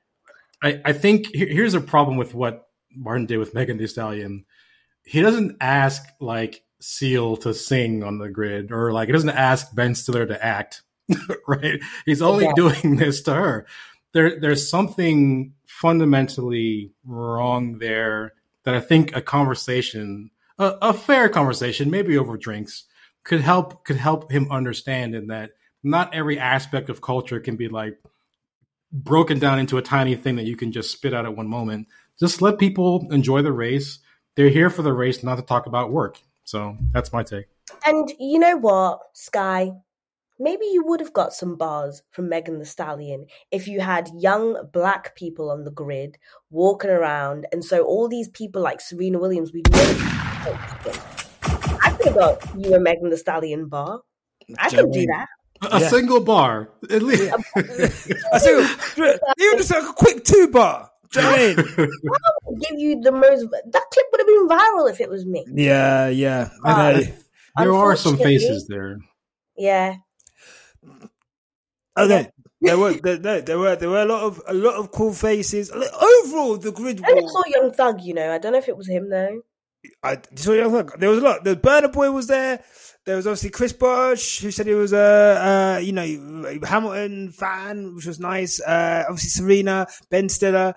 I, 0.63 0.81
I 0.85 0.93
think 0.93 1.27
here's 1.33 1.75
a 1.75 1.81
problem 1.81 2.17
with 2.17 2.35
what 2.35 2.67
Martin 2.95 3.27
did 3.27 3.39
with 3.39 3.55
Megan 3.55 3.79
Thee 3.79 3.87
Stallion. 3.87 4.45
He 5.05 5.23
doesn't 5.23 5.57
ask 5.61 6.03
like 6.21 6.63
Seal 6.81 7.37
to 7.39 7.55
sing 7.55 8.03
on 8.03 8.19
the 8.19 8.29
grid, 8.29 8.73
or 8.73 8.93
like 8.93 9.07
he 9.09 9.13
doesn't 9.13 9.31
ask 9.31 9.75
Ben 9.75 9.95
Stiller 9.95 10.27
to 10.27 10.45
act. 10.45 10.83
right? 11.49 11.81
He's 12.07 12.23
only 12.23 12.45
Yeah. 12.45 12.53
doing 12.57 12.97
this 12.97 13.23
to 13.23 13.35
her. 13.35 13.67
There, 14.13 14.41
there's 14.41 14.69
something 14.69 15.55
fundamentally 15.67 16.93
wrong 17.05 17.79
there 17.79 18.33
that 18.65 18.75
I 18.75 18.81
think 18.81 19.15
a 19.15 19.23
conversation, 19.23 20.31
a, 20.59 20.75
a 20.83 20.93
fair 20.93 21.29
conversation, 21.29 21.91
maybe 21.91 22.19
over 22.19 22.37
drinks, 22.37 22.85
could 23.25 23.41
help 23.41 23.85
could 23.85 23.97
help 23.97 24.33
him 24.33 24.51
understand 24.51 25.15
in 25.15 25.29
that 25.29 25.51
not 25.83 26.15
every 26.15 26.39
aspect 26.39 26.89
of 26.89 27.01
culture 27.01 27.41
can 27.41 27.57
be 27.57 27.69
like 27.69 27.99
broken 28.93 29.39
down 29.39 29.59
into 29.59 29.79
a 29.79 29.83
tiny 29.83 30.15
thing 30.17 30.37
that 30.37 30.47
you 30.47 30.57
can 30.57 30.73
just 30.73 30.91
spit 30.91 31.15
out 31.15 31.25
at 31.25 31.37
one 31.37 31.49
moment. 31.49 31.87
Just 32.19 32.43
let 32.43 32.59
people 32.59 33.07
enjoy 33.11 33.43
the 33.43 33.53
race. 33.53 33.99
They're 34.37 34.49
here 34.49 34.71
for 34.71 34.83
the 34.83 34.93
race, 34.93 35.23
not 35.23 35.37
to 35.37 35.43
talk 35.43 35.67
about 35.67 35.93
work. 35.93 36.19
So 36.45 36.77
that's 36.93 37.13
my 37.13 37.23
take. 37.23 37.47
And 37.87 38.11
you 38.19 38.39
know 38.39 38.57
what, 38.57 39.01
Sky? 39.13 39.73
Maybe 40.43 40.65
you 40.73 40.83
would 40.87 41.01
have 41.01 41.13
got 41.13 41.35
some 41.35 41.57
bars 41.57 42.03
from 42.13 42.31
Megan 42.31 42.59
Thee 42.59 42.65
Stallion 42.65 43.27
if 43.51 43.69
you 43.69 43.81
had 43.81 44.09
young 44.17 44.57
black 44.73 45.15
people 45.15 45.51
on 45.51 45.65
the 45.65 45.71
grid 45.71 46.17
walking 46.49 46.89
around, 46.91 47.47
and 47.53 47.63
so 47.63 47.83
all 47.85 48.09
these 48.09 48.31
people 48.31 48.63
like 48.63 48.81
Serena 48.81 49.19
Williams, 49.19 49.53
we 49.53 49.61
know. 49.71 49.79
I 51.83 51.95
could 51.99 52.07
have 52.07 52.15
got 52.15 52.59
you 52.59 52.75
a 52.75 52.81
Megan 52.81 53.11
Thee 53.11 53.19
Stallion 53.19 53.69
bar. 53.69 54.01
I 54.59 54.71
could 54.71 54.91
do 54.93 55.05
that. 55.07 55.27
A, 55.63 55.77
a 55.77 55.81
Yeah. 55.81 55.89
single 55.89 56.21
bar, 56.21 56.71
at 56.91 57.03
least. 57.03 57.35
I 58.33 58.39
said, 58.39 58.67
even 59.39 59.59
just 59.59 59.71
like 59.71 59.91
a 59.91 59.93
quick 59.93 60.25
two 60.25 60.49
bar. 60.49 60.91
Do 61.13 61.21
you 61.21 61.27
know 61.27 61.33
what 61.33 61.39
I 61.39 61.47
mean? 62.49 62.59
Give 62.61 62.79
you 62.79 63.01
the 63.03 63.13
most. 63.13 63.47
That 63.51 63.85
clip 63.93 64.07
would 64.11 64.21
have 64.21 64.27
been 64.27 64.49
viral 64.49 64.89
if 64.91 65.01
it 65.03 65.11
was 65.11 65.27
me. 65.27 65.45
Yeah, 65.53 66.09
yeah. 66.09 66.49
Uh, 66.65 67.03
there 67.59 67.75
are 67.75 67.95
some 67.95 68.17
faces 68.17 68.67
there. 68.69 69.01
Yeah, 69.57 69.97
Okay. 72.01 72.31
There 72.63 72.77
were 72.77 72.93
there, 72.93 73.19
no, 73.19 73.41
there 73.41 73.59
were 73.59 73.75
there 73.75 73.89
were 73.89 74.03
a 74.03 74.05
lot 74.05 74.23
of 74.23 74.43
a 74.47 74.53
lot 74.53 74.75
of 74.75 74.91
cool 74.93 75.15
faces. 75.15 75.71
Overall, 75.71 76.59
the 76.59 76.71
grid 76.73 77.01
I 77.03 77.19
saw 77.27 77.43
Young 77.47 77.73
Thug. 77.73 78.03
You 78.03 78.13
know, 78.13 78.31
I 78.31 78.37
don't 78.37 78.53
know 78.53 78.59
if 78.59 78.69
it 78.69 78.77
was 78.77 78.87
him 78.87 79.09
though. 79.09 79.41
I 80.03 80.19
saw 80.35 80.53
Young 80.53 80.71
Thug. 80.71 81.01
There 81.01 81.09
was 81.09 81.21
a 81.21 81.23
lot. 81.23 81.43
The 81.43 81.57
Burna 81.57 81.91
Boy 81.91 82.11
was 82.11 82.27
there. 82.27 82.63
There 83.07 83.17
was 83.17 83.27
obviously 83.27 83.49
Chris 83.49 83.73
Bosh, 83.73 84.41
who 84.41 84.51
said 84.51 84.67
he 84.67 84.75
was 84.75 84.93
a 84.93 84.99
uh, 84.99 85.79
you 85.79 85.93
know 85.93 86.59
Hamilton 86.63 87.33
fan, 87.33 87.95
which 87.95 88.05
was 88.05 88.21
nice. 88.21 88.61
Uh, 88.61 89.05
obviously 89.09 89.31
Serena, 89.31 89.87
Ben 90.11 90.29
Stiller, 90.29 90.75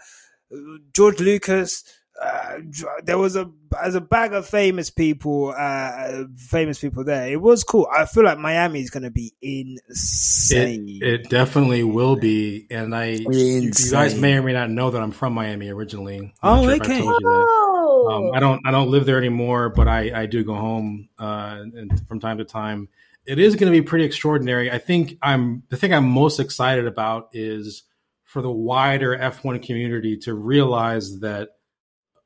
uh, 0.54 0.58
George 0.94 1.20
Lucas. 1.20 1.84
Uh, 2.24 2.60
there 3.04 3.18
was 3.18 3.36
a 3.36 3.52
as 3.84 3.96
a 3.96 4.02
bag 4.02 4.34
of 4.34 4.48
famous 4.48 4.90
people, 4.90 5.54
uh, 5.58 6.24
famous 6.38 6.80
people 6.80 7.04
there. 7.04 7.28
It 7.28 7.42
was 7.42 7.64
cool. 7.64 7.88
I 7.94 8.06
feel 8.06 8.24
like 8.24 8.38
Miami 8.38 8.80
is 8.82 8.90
going 8.90 9.04
to 9.04 9.12
be 9.12 9.34
insane. 9.42 11.00
It, 11.02 11.04
it 11.22 11.30
definitely 11.30 11.84
will 11.84 12.16
be. 12.16 12.68
And 12.70 12.96
I, 12.96 13.06
you 13.06 13.32
you 13.32 13.72
guys 13.92 14.16
may 14.16 14.36
or 14.38 14.44
may 14.44 14.54
not 14.54 14.70
know 14.70 14.92
that 14.92 15.02
I'm 15.02 15.12
from 15.12 15.34
Miami 15.34 15.70
originally. 15.70 16.18
I'm 16.18 16.34
Oh, 16.44 16.56
not 16.56 16.64
sure 16.64 16.74
if 16.76 16.82
I 16.82 16.86
okay. 16.86 17.00
told 17.02 17.22
you 17.22 17.28
that. 17.28 17.46
Oh, 17.50 18.10
Um, 18.12 18.32
I 18.36 18.40
don't 18.40 18.62
I 18.66 18.72
don't 18.72 18.90
live 18.90 19.06
there 19.06 19.18
anymore, 19.18 19.70
but 19.70 19.88
I, 19.88 20.22
I 20.22 20.26
do 20.26 20.44
go 20.44 20.56
home 20.56 21.10
uh, 21.20 21.64
and 21.76 22.08
from 22.08 22.20
time 22.20 22.38
to 22.38 22.46
time. 22.46 22.90
It 23.26 23.40
is 23.40 23.56
going 23.56 23.72
to 23.72 23.78
be 23.78 23.82
pretty 23.86 24.06
extraordinary. 24.06 24.70
I 24.70 24.78
think 24.80 25.18
I'm 25.22 25.64
the 25.70 25.78
thing 25.78 25.94
I'm 25.94 26.08
most 26.10 26.40
excited 26.40 26.86
about 26.88 27.30
is 27.34 27.84
for 28.26 28.42
the 28.42 28.52
wider 28.52 29.18
F1 29.18 29.64
community 29.66 30.18
to 30.18 30.34
realize 30.34 31.20
that 31.22 31.50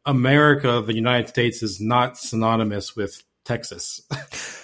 America, 0.07 0.81
the 0.83 0.95
United 0.95 1.27
States, 1.29 1.61
is 1.61 1.79
not 1.79 2.17
synonymous 2.17 2.95
with 2.95 3.23
Texas, 3.45 4.01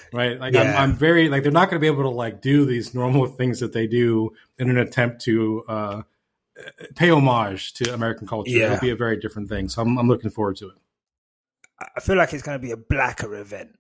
right? 0.14 0.40
Like 0.40 0.54
Yeah. 0.56 0.62
I'm, 0.62 0.92
I'm 0.92 0.94
very 0.96 1.30
like 1.30 1.44
they're 1.44 1.52
not 1.52 1.70
going 1.70 1.80
to 1.80 1.84
be 1.84 1.88
able 1.88 2.04
to 2.04 2.10
like 2.10 2.42
do 2.42 2.66
these 2.66 2.96
normal 2.96 3.28
things 3.28 3.60
that 3.60 3.74
they 3.74 3.86
do 3.86 4.32
in 4.58 4.70
an 4.70 4.78
attempt 4.78 5.22
to 5.26 5.64
uh, 5.68 6.02
pay 6.96 7.10
homage 7.12 7.74
to 7.76 7.94
American 7.94 8.28
culture. 8.28 8.50
Yeah. 8.52 8.74
It'll 8.74 8.80
be 8.82 8.90
a 8.90 8.96
very 8.96 9.20
different 9.20 9.50
thing. 9.50 9.70
So 9.70 9.82
I'm, 9.84 9.98
I'm 10.00 10.08
looking 10.08 10.32
forward 10.32 10.56
to 10.58 10.70
it. 10.70 10.76
I 11.96 12.00
feel 12.00 12.16
like 12.16 12.34
it's 12.34 12.44
going 12.44 12.58
to 12.60 12.62
be 12.66 12.72
a 12.72 12.78
blacker 12.78 13.36
event. 13.36 13.76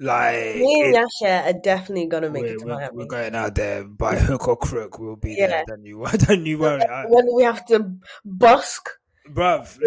Like 0.00 0.56
me 0.56 0.82
and 0.86 0.94
Nyasha 0.96 1.46
are 1.46 1.60
definitely 1.60 2.06
gonna 2.06 2.28
make 2.28 2.42
we're, 2.42 2.54
it 2.54 2.58
to 2.58 2.64
we're- 2.64 2.76
Miami. 2.78 2.96
we're 2.96 3.06
going 3.06 3.34
out 3.36 3.54
there 3.54 3.84
by 3.84 4.16
hook 4.16 4.48
or 4.48 4.56
crook. 4.56 4.98
We'll 4.98 5.14
be 5.14 5.36
Yeah. 5.38 5.46
there. 5.46 5.64
Don't 5.68 5.84
you? 5.84 6.04
Don't 6.18 6.44
you 6.44 6.58
worry, 6.58 6.82
when 7.06 7.26
we 7.32 7.44
have 7.44 7.64
to 7.66 7.94
busk, 8.24 8.88
bruv. 9.30 9.78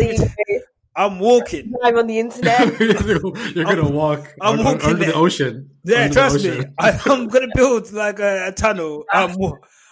You 0.97 1.03
know, 1.03 1.13
I'm 1.13 1.19
walking. 1.19 1.73
live 1.83 1.97
on 1.97 2.07
the 2.07 2.19
internet. 2.19 2.79
You're 3.55 3.65
gonna 3.65 3.89
walk 3.89 4.33
I'm 4.41 4.59
un- 4.59 4.65
walking 4.65 4.81
under 4.89 4.99
there. 4.99 5.11
the 5.11 5.17
ocean. 5.17 5.69
Yeah, 5.83 6.03
Under 6.03 6.09
the 6.09 6.13
trust 6.13 6.43
me. 6.43 6.49
ocean. 6.51 6.73
I, 6.79 6.99
I'm 7.05 7.27
gonna 7.27 7.47
build 7.55 7.91
like 7.91 8.19
a, 8.19 8.47
a 8.47 8.51
tunnel. 8.51 9.05
I'm, 9.11 9.35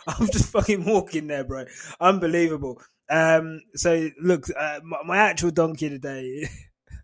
I'm 0.08 0.28
just 0.28 0.50
fucking 0.52 0.86
walking 0.86 1.28
there, 1.28 1.44
bro. 1.44 1.66
Unbelievable. 2.00 2.82
Um. 3.10 3.62
So 3.76 4.10
look, 4.22 4.48
uh, 4.58 4.80
my, 4.84 4.98
my 5.06 5.18
actual 5.18 5.52
donkey 5.52 5.90
today 5.90 6.48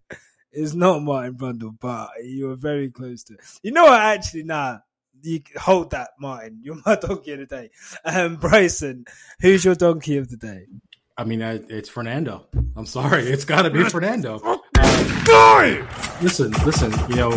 is 0.51 0.75
not 0.75 1.01
Martin 1.03 1.35
Brundle, 1.35 1.75
but 1.79 2.09
you 2.23 2.47
were 2.47 2.55
very 2.55 2.89
close 2.89 3.23
to. 3.25 3.33
It. 3.35 3.39
You 3.63 3.71
know 3.71 3.85
what? 3.85 4.01
Actually, 4.01 4.43
nah. 4.43 4.79
You 5.23 5.39
hold 5.55 5.91
that, 5.91 6.09
Martin. 6.19 6.61
You're 6.63 6.81
my 6.83 6.95
donkey 7.01 7.33
of 7.33 7.39
the 7.39 7.45
day. 7.45 7.69
Um, 8.03 8.37
Bryson, 8.37 9.05
who's 9.39 9.63
your 9.63 9.75
donkey 9.75 10.17
of 10.17 10.29
the 10.29 10.37
day? 10.37 10.65
I 11.17 11.23
mean, 11.23 11.41
I, 11.41 11.59
it's 11.69 11.89
Fernando. 11.89 12.47
I'm 12.75 12.85
sorry, 12.85 13.23
it's 13.23 13.45
got 13.45 13.63
to 13.63 13.69
be 13.69 13.83
Fernando. 13.89 14.39
Go! 14.39 15.87
listen, 16.21 16.51
listen. 16.65 16.91
You 17.09 17.15
know, 17.15 17.31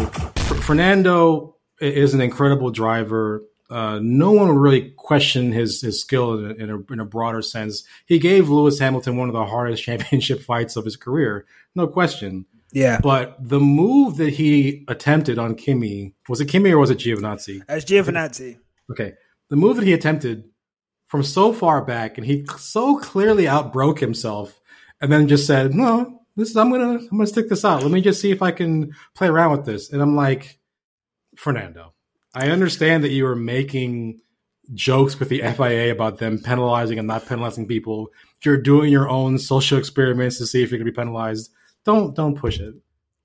Fernando 0.64 1.56
is 1.80 2.14
an 2.14 2.20
incredible 2.20 2.70
driver. 2.70 3.42
Uh, 3.70 3.98
no 4.02 4.32
one 4.32 4.48
would 4.48 4.60
really 4.60 4.90
question 4.96 5.52
his 5.52 5.80
his 5.80 6.00
skill 6.00 6.38
in 6.38 6.50
a, 6.50 6.54
in 6.64 6.70
a 6.70 6.92
in 6.92 7.00
a 7.00 7.04
broader 7.04 7.42
sense. 7.42 7.84
He 8.06 8.18
gave 8.18 8.48
Lewis 8.48 8.78
Hamilton 8.78 9.16
one 9.16 9.28
of 9.28 9.32
the 9.34 9.44
hardest 9.44 9.82
championship 9.88 10.42
fights 10.42 10.76
of 10.76 10.84
his 10.84 10.96
career, 10.96 11.46
no 11.74 11.86
question. 11.86 12.46
Yeah, 12.72 12.98
But 13.00 13.36
the 13.38 13.60
move 13.60 14.16
that 14.16 14.30
he 14.34 14.84
attempted 14.88 15.38
on 15.38 15.54
Kimi 15.54 16.12
was 16.28 16.40
it 16.40 16.46
Kimi 16.46 16.72
or 16.72 16.78
was 16.78 16.90
it 16.90 16.98
Giovinazzi? 16.98 17.62
as 17.68 17.84
Giovinazzi. 17.84 18.58
Okay. 18.90 19.12
The 19.48 19.54
move 19.56 19.76
that 19.76 19.84
he 19.84 19.92
attempted 19.92 20.44
from 21.06 21.22
so 21.22 21.52
far 21.52 21.84
back 21.84 22.18
and 22.18 22.26
he 22.26 22.46
so 22.58 22.98
clearly 22.98 23.46
outbroke 23.46 24.00
himself 24.00 24.60
and 25.00 25.12
then 25.12 25.28
just 25.28 25.46
said, 25.46 25.74
No, 25.74 26.22
this 26.36 26.50
is 26.50 26.56
I'm 26.56 26.70
gonna 26.70 26.98
I'm 26.98 27.08
gonna 27.08 27.26
stick 27.26 27.48
this 27.48 27.64
out. 27.64 27.82
Let 27.82 27.90
me 27.90 28.00
just 28.00 28.20
see 28.20 28.30
if 28.30 28.42
I 28.42 28.50
can 28.50 28.94
play 29.14 29.28
around 29.28 29.52
with 29.52 29.66
this. 29.66 29.92
And 29.92 30.02
I'm 30.02 30.16
like, 30.16 30.58
Fernando, 31.36 31.94
I 32.34 32.50
understand 32.50 33.04
that 33.04 33.10
you 33.10 33.26
are 33.26 33.36
making 33.36 34.20
jokes 34.72 35.18
with 35.18 35.28
the 35.28 35.40
FIA 35.40 35.92
about 35.92 36.18
them 36.18 36.38
penalizing 36.38 36.98
and 36.98 37.06
not 37.06 37.26
penalizing 37.26 37.68
people. 37.68 38.08
You're 38.44 38.60
doing 38.60 38.90
your 38.90 39.08
own 39.08 39.38
social 39.38 39.78
experiments 39.78 40.38
to 40.38 40.46
see 40.46 40.62
if 40.62 40.70
you're 40.70 40.78
to 40.78 40.84
be 40.84 40.92
penalized, 40.92 41.52
don't 41.84 42.14
don't 42.14 42.36
push 42.36 42.60
it, 42.60 42.74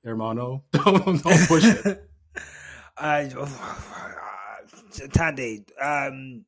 hermano. 0.03 0.63
Don't 0.71 1.23
don't 1.23 1.47
push 1.47 1.63
it. 1.65 2.09
I, 2.97 3.29
Thandie, 4.91 5.63
um, 5.81 6.45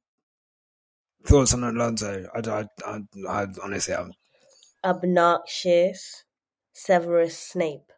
thoughts 1.25 1.53
on 1.53 1.63
Alonso? 1.63 2.27
I, 2.33 2.39
I, 2.49 2.65
I, 2.85 2.99
I 3.29 3.47
honestly, 3.63 3.93
I'm 3.93 4.11
Obnoxious 4.83 6.23
Severus 6.73 7.37
Snape. 7.37 7.91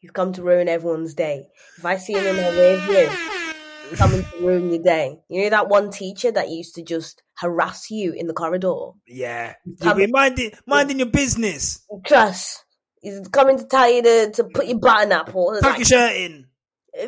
You've 0.00 0.12
come 0.12 0.32
to 0.34 0.42
ruin 0.42 0.68
everyone's 0.68 1.14
day. 1.14 1.46
If 1.78 1.84
I 1.84 1.96
see 1.96 2.12
him 2.14 2.36
in 2.36 2.56
rear 2.56 2.78
view, 2.78 3.36
coming 3.96 4.24
to 4.24 4.38
ruin 4.40 4.70
your 4.70 4.82
day. 4.82 5.18
You 5.28 5.44
know 5.44 5.50
that 5.50 5.68
one 5.68 5.90
teacher 5.90 6.30
that 6.32 6.50
used 6.50 6.74
to 6.76 6.82
just 6.82 7.22
harass 7.34 7.90
you 7.90 8.12
in 8.12 8.26
the 8.26 8.34
corridor? 8.34 8.90
yeah. 9.06 9.54
You 9.64 9.76
Come- 9.80 9.96
be 9.98 10.06
minding 10.06 10.52
minding 10.66 10.98
your 10.98 11.08
business. 11.08 11.84
Trust. 12.04 12.64
He's 13.00 13.28
coming 13.28 13.58
to 13.58 13.66
tell 13.66 13.90
you 13.90 14.02
to, 14.02 14.30
to 14.32 14.44
put 14.44 14.66
your 14.66 14.78
button 14.78 15.12
up 15.12 15.34
or 15.34 15.60
Tuck 15.60 15.78
your 15.78 15.84
shirt 15.84 16.16
in. 16.16 16.46
Uh, 17.00 17.06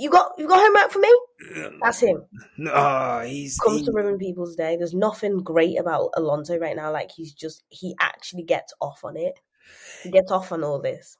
you 0.00 0.10
got 0.10 0.32
you 0.38 0.48
got 0.48 0.60
homework 0.60 0.90
for 0.90 0.98
me? 0.98 1.12
That's 1.82 2.00
him. 2.00 2.24
No, 2.58 2.72
ah, 2.74 3.22
he's 3.22 3.58
Comes 3.58 3.80
he- 3.80 3.86
to 3.86 3.92
ruin 3.92 4.18
people's 4.18 4.56
day. 4.56 4.76
There's 4.76 4.94
nothing 4.94 5.42
great 5.42 5.78
about 5.78 6.10
Alonso 6.16 6.58
right 6.58 6.76
now. 6.76 6.92
Like 6.92 7.10
he's 7.10 7.32
just 7.32 7.62
he 7.68 7.94
actually 8.00 8.42
gets 8.42 8.72
off 8.80 9.00
on 9.04 9.16
it. 9.16 9.38
He 10.02 10.10
gets 10.10 10.30
off 10.30 10.52
on 10.52 10.64
all 10.64 10.80
this. 10.80 11.16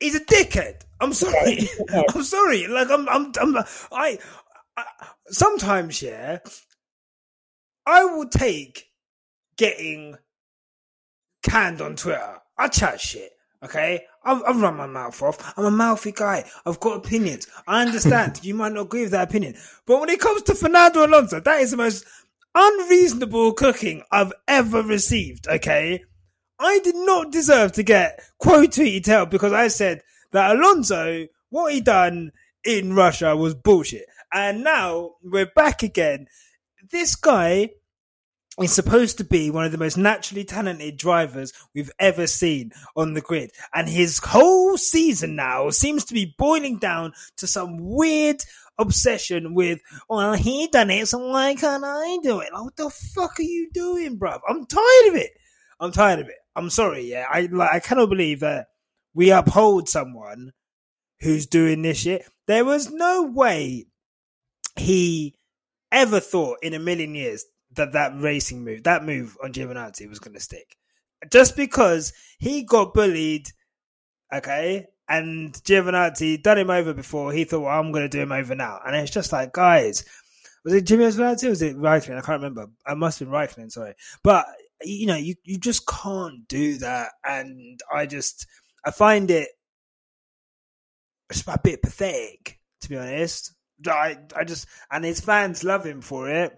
he's 0.00 0.14
a 0.14 0.20
dickhead. 0.24 0.82
I'm 1.00 1.12
sorry. 1.12 1.56
dickhead. 1.56 2.04
I'm 2.14 2.22
sorry. 2.24 2.66
Like 2.66 2.90
I'm, 2.90 3.08
I'm, 3.08 3.32
I'm 3.40 3.56
I, 3.92 4.18
I. 4.76 4.84
Sometimes, 5.28 6.02
yeah, 6.02 6.38
I 7.86 8.04
will 8.04 8.28
take 8.28 8.86
getting 9.56 10.16
canned 11.42 11.80
on 11.80 11.96
Twitter. 11.96 12.38
I 12.58 12.68
chat 12.68 13.00
shit. 13.00 13.30
Okay, 13.62 14.04
I, 14.24 14.32
I 14.32 14.52
run 14.52 14.76
my 14.76 14.86
mouth 14.86 15.22
off. 15.22 15.54
I'm 15.56 15.64
a 15.64 15.70
mouthy 15.70 16.12
guy. 16.12 16.44
I've 16.66 16.80
got 16.80 16.96
opinions. 16.96 17.46
I 17.66 17.82
understand. 17.82 18.44
you 18.44 18.54
might 18.54 18.72
not 18.72 18.82
agree 18.82 19.02
with 19.02 19.12
that 19.12 19.28
opinion, 19.28 19.54
but 19.86 20.00
when 20.00 20.08
it 20.08 20.20
comes 20.20 20.42
to 20.42 20.54
Fernando 20.54 21.06
Alonso, 21.06 21.40
that 21.40 21.60
is 21.60 21.70
the 21.70 21.76
most 21.76 22.04
unreasonable 22.54 23.52
cooking 23.52 24.02
I've 24.10 24.32
ever 24.48 24.82
received. 24.82 25.46
Okay, 25.46 26.02
I 26.58 26.80
did 26.80 26.96
not 26.96 27.32
deserve 27.32 27.72
to 27.72 27.82
get 27.82 28.20
quote 28.38 28.70
tweeted 28.70 29.08
out 29.08 29.30
because 29.30 29.52
I 29.52 29.68
said 29.68 30.02
that 30.32 30.56
Alonso, 30.56 31.26
what 31.50 31.72
he 31.72 31.80
done 31.80 32.32
in 32.64 32.94
Russia 32.94 33.36
was 33.36 33.54
bullshit. 33.54 34.06
And 34.32 34.64
now 34.64 35.12
we're 35.22 35.46
back 35.46 35.82
again. 35.82 36.26
This 36.90 37.16
guy 37.16 37.70
is 38.60 38.72
supposed 38.72 39.18
to 39.18 39.24
be 39.24 39.50
one 39.50 39.64
of 39.64 39.72
the 39.72 39.78
most 39.78 39.96
naturally 39.96 40.44
talented 40.44 40.96
drivers 40.96 41.52
we've 41.74 41.90
ever 41.98 42.26
seen 42.26 42.72
on 42.96 43.14
the 43.14 43.20
grid. 43.20 43.50
And 43.74 43.88
his 43.88 44.18
whole 44.18 44.76
season 44.76 45.36
now 45.36 45.70
seems 45.70 46.04
to 46.06 46.14
be 46.14 46.34
boiling 46.38 46.78
down 46.78 47.12
to 47.38 47.46
some 47.46 47.78
weird 47.78 48.44
obsession 48.78 49.54
with, 49.54 49.80
well, 50.08 50.34
he 50.34 50.68
done 50.68 50.90
it, 50.90 51.08
so 51.08 51.18
why 51.28 51.54
can't 51.54 51.84
I 51.84 52.18
do 52.22 52.40
it? 52.40 52.52
Like, 52.52 52.64
what 52.64 52.76
the 52.76 52.90
fuck 52.90 53.38
are 53.38 53.42
you 53.42 53.70
doing, 53.72 54.18
bruv? 54.18 54.40
I'm 54.48 54.66
tired 54.66 55.08
of 55.08 55.14
it. 55.14 55.30
I'm 55.80 55.92
tired 55.92 56.20
of 56.20 56.28
it. 56.28 56.36
I'm 56.54 56.70
sorry, 56.70 57.10
yeah. 57.10 57.26
I 57.30 57.48
like 57.50 57.70
I 57.72 57.80
cannot 57.80 58.10
believe 58.10 58.40
that 58.40 58.66
we 59.14 59.30
uphold 59.30 59.88
someone 59.88 60.52
who's 61.20 61.46
doing 61.46 61.82
this 61.82 61.98
shit. 61.98 62.24
There 62.46 62.64
was 62.64 62.90
no 62.90 63.22
way 63.22 63.86
he 64.76 65.34
ever 65.90 66.20
thought 66.20 66.58
in 66.62 66.74
a 66.74 66.78
million 66.78 67.14
years 67.14 67.44
that 67.74 67.92
that 67.92 68.12
racing 68.20 68.64
move, 68.64 68.84
that 68.84 69.04
move 69.04 69.36
on 69.42 69.52
Giovinazzi 69.52 70.08
was 70.08 70.18
going 70.18 70.34
to 70.34 70.40
stick. 70.40 70.76
Just 71.30 71.56
because 71.56 72.12
he 72.38 72.64
got 72.64 72.94
bullied, 72.94 73.48
okay, 74.34 74.86
and 75.08 75.52
Giovinazzi 75.52 76.42
done 76.42 76.58
him 76.58 76.70
over 76.70 76.94
before, 76.94 77.32
he 77.32 77.44
thought, 77.44 77.60
well, 77.60 77.78
I'm 77.78 77.92
going 77.92 78.04
to 78.04 78.08
do 78.08 78.20
him 78.20 78.32
over 78.32 78.54
now. 78.54 78.80
And 78.84 78.96
it's 78.96 79.10
just 79.10 79.32
like, 79.32 79.52
guys, 79.52 80.04
was 80.64 80.74
it 80.74 80.86
Giovinazzi 80.86 81.44
or 81.44 81.50
was 81.50 81.62
it 81.62 81.76
Raikkonen? 81.76 82.18
I 82.18 82.22
can't 82.22 82.42
remember. 82.42 82.66
I 82.86 82.94
must 82.94 83.18
have 83.18 83.28
been 83.28 83.34
Raikkonen, 83.34 83.70
sorry. 83.70 83.94
But, 84.22 84.46
you 84.82 85.06
know, 85.06 85.16
you, 85.16 85.34
you 85.44 85.58
just 85.58 85.86
can't 85.86 86.46
do 86.48 86.78
that. 86.78 87.10
And 87.24 87.80
I 87.92 88.06
just, 88.06 88.46
I 88.84 88.90
find 88.90 89.30
it 89.30 89.48
just 91.30 91.46
a 91.46 91.58
bit 91.62 91.82
pathetic, 91.82 92.58
to 92.80 92.88
be 92.88 92.96
honest. 92.96 93.54
I, 93.86 94.18
I 94.36 94.44
just, 94.44 94.66
and 94.90 95.04
his 95.04 95.20
fans 95.20 95.64
love 95.64 95.84
him 95.84 96.00
for 96.00 96.28
it. 96.28 96.56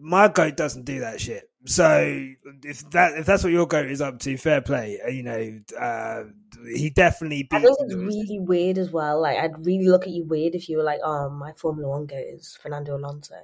My 0.00 0.28
goat 0.28 0.56
doesn't 0.56 0.84
do 0.84 1.00
that 1.00 1.20
shit. 1.20 1.44
So 1.66 2.26
if 2.64 2.88
that 2.90 3.18
if 3.18 3.26
that's 3.26 3.44
what 3.44 3.52
your 3.52 3.66
goat 3.66 3.86
is 3.90 4.00
up 4.00 4.18
to, 4.20 4.36
fair 4.38 4.62
play. 4.62 4.98
Uh, 5.04 5.10
You 5.10 5.22
know, 5.22 5.60
uh, 5.78 6.22
he 6.74 6.88
definitely 6.88 7.46
I 7.52 7.58
beats. 7.58 7.76
think 7.76 7.76
it's 7.82 7.94
really 7.94 8.38
weird 8.40 8.78
as 8.78 8.90
well. 8.90 9.20
Like 9.20 9.36
I'd 9.38 9.66
really 9.66 9.86
look 9.88 10.04
at 10.04 10.10
you 10.10 10.24
weird 10.24 10.54
if 10.54 10.68
you 10.70 10.78
were 10.78 10.84
like, 10.84 11.00
"Oh, 11.04 11.28
my 11.28 11.52
Formula 11.52 11.86
One 11.88 12.06
goat 12.06 12.24
is 12.26 12.56
Fernando 12.62 12.96
Alonso." 12.96 13.34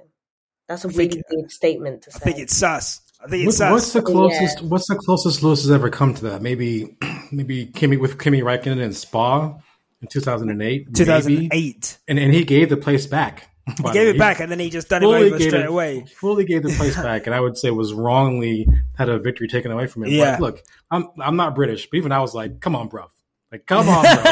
That's 0.67 0.83
a 0.83 0.87
I 0.87 0.91
really 0.91 1.19
it- 1.19 1.25
weird 1.31 1.51
statement 1.51 2.01
to 2.03 2.11
say. 2.11 2.17
I 2.17 2.23
think 2.23 2.39
it's 2.39 2.57
sus. 2.57 3.01
I 3.23 3.27
think 3.29 3.45
What- 3.45 3.55
sus. 3.55 3.71
what's 3.71 3.93
the 3.93 4.01
closest? 4.01 4.61
Yeah. 4.61 4.67
What's 4.67 4.87
the 4.87 4.95
closest 4.95 5.43
Lewis 5.43 5.61
has 5.61 5.69
ever 5.71 5.89
come 5.91 6.13
to 6.15 6.23
that? 6.25 6.41
Maybe, 6.41 6.97
maybe 7.31 7.67
Kimi 7.67 7.97
with 7.97 8.17
Kimi 8.19 8.41
Räikkönen 8.41 8.81
in 8.81 8.93
Spa 8.93 9.55
in 10.01 10.07
two 10.11 10.21
thousand 10.21 10.49
and 10.49 10.61
eight. 10.63 10.87
2008. 10.95 11.99
and 12.07 12.17
and 12.17 12.33
he 12.33 12.43
gave 12.43 12.69
the 12.69 12.77
place 12.77 13.05
back. 13.05 13.49
He 13.77 13.91
gave 13.91 14.07
it 14.07 14.17
back 14.17 14.39
and 14.39 14.49
then 14.51 14.59
he 14.59 14.69
just 14.69 14.87
done 14.89 15.03
him 15.03 15.09
fully 15.09 15.27
over 15.27 15.39
straight 15.39 15.53
it- 15.61 15.65
away. 15.67 16.05
Fully 16.19 16.45
gave 16.45 16.63
the 16.63 16.69
place 16.69 16.95
back, 17.09 17.25
and 17.27 17.35
I 17.35 17.39
would 17.39 17.57
say 17.57 17.69
was 17.71 17.93
wrongly 17.93 18.67
had 18.97 19.09
a 19.09 19.19
victory 19.19 19.47
taken 19.47 19.71
away 19.71 19.87
from 19.87 20.03
him. 20.05 20.11
Yeah. 20.11 20.37
But 20.39 20.41
look, 20.41 20.63
I'm 20.89 21.09
I'm 21.19 21.35
not 21.35 21.53
British, 21.55 21.87
but 21.89 21.97
even 21.97 22.11
I 22.11 22.19
was 22.19 22.33
like, 22.33 22.61
come 22.61 22.75
on, 22.75 22.87
bro. 22.87 23.07
Like, 23.51 23.65
come 23.67 23.87
on, 23.89 24.03
bro. 24.03 24.23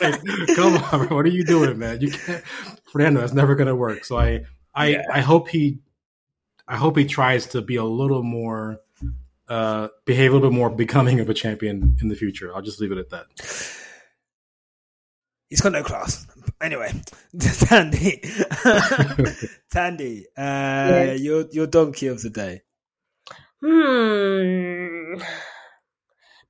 Like, 0.00 0.20
come 0.56 0.76
on, 0.76 1.06
bro. 1.06 1.16
What 1.16 1.26
are 1.26 1.30
you 1.30 1.44
doing, 1.44 1.78
man? 1.78 2.00
You 2.00 2.10
can't, 2.10 2.42
Fernando. 2.90 3.20
That's 3.20 3.32
never 3.32 3.54
gonna 3.54 3.74
work. 3.76 4.04
So 4.04 4.16
I, 4.18 4.44
I, 4.74 4.86
Yeah. 4.88 5.02
I 5.12 5.20
hope 5.20 5.48
he, 5.48 5.78
I 6.66 6.76
hope 6.76 6.96
he 6.96 7.04
tries 7.04 7.46
to 7.48 7.62
be 7.62 7.76
a 7.76 7.84
little 7.84 8.22
more, 8.22 8.78
uh, 9.48 9.88
behave 10.04 10.30
a 10.30 10.34
little 10.34 10.50
bit 10.50 10.56
more 10.56 10.70
becoming 10.70 11.20
of 11.20 11.28
a 11.28 11.34
champion 11.34 11.96
in 12.00 12.08
the 12.08 12.14
future. 12.16 12.54
I'll 12.54 12.62
just 12.62 12.80
leave 12.80 12.92
it 12.92 12.98
at 12.98 13.10
that. 13.10 13.26
He's 15.52 15.60
got 15.60 15.72
no 15.72 15.82
class. 15.82 16.26
Anyway, 16.62 16.90
Thandie, 17.36 18.24
Thandie, 19.70 20.24
uh, 20.34 21.12
your 21.12 21.44
your 21.52 21.66
donkey 21.66 22.06
of 22.06 22.22
the 22.22 22.30
day. 22.30 22.62
Hmm. 23.62 25.20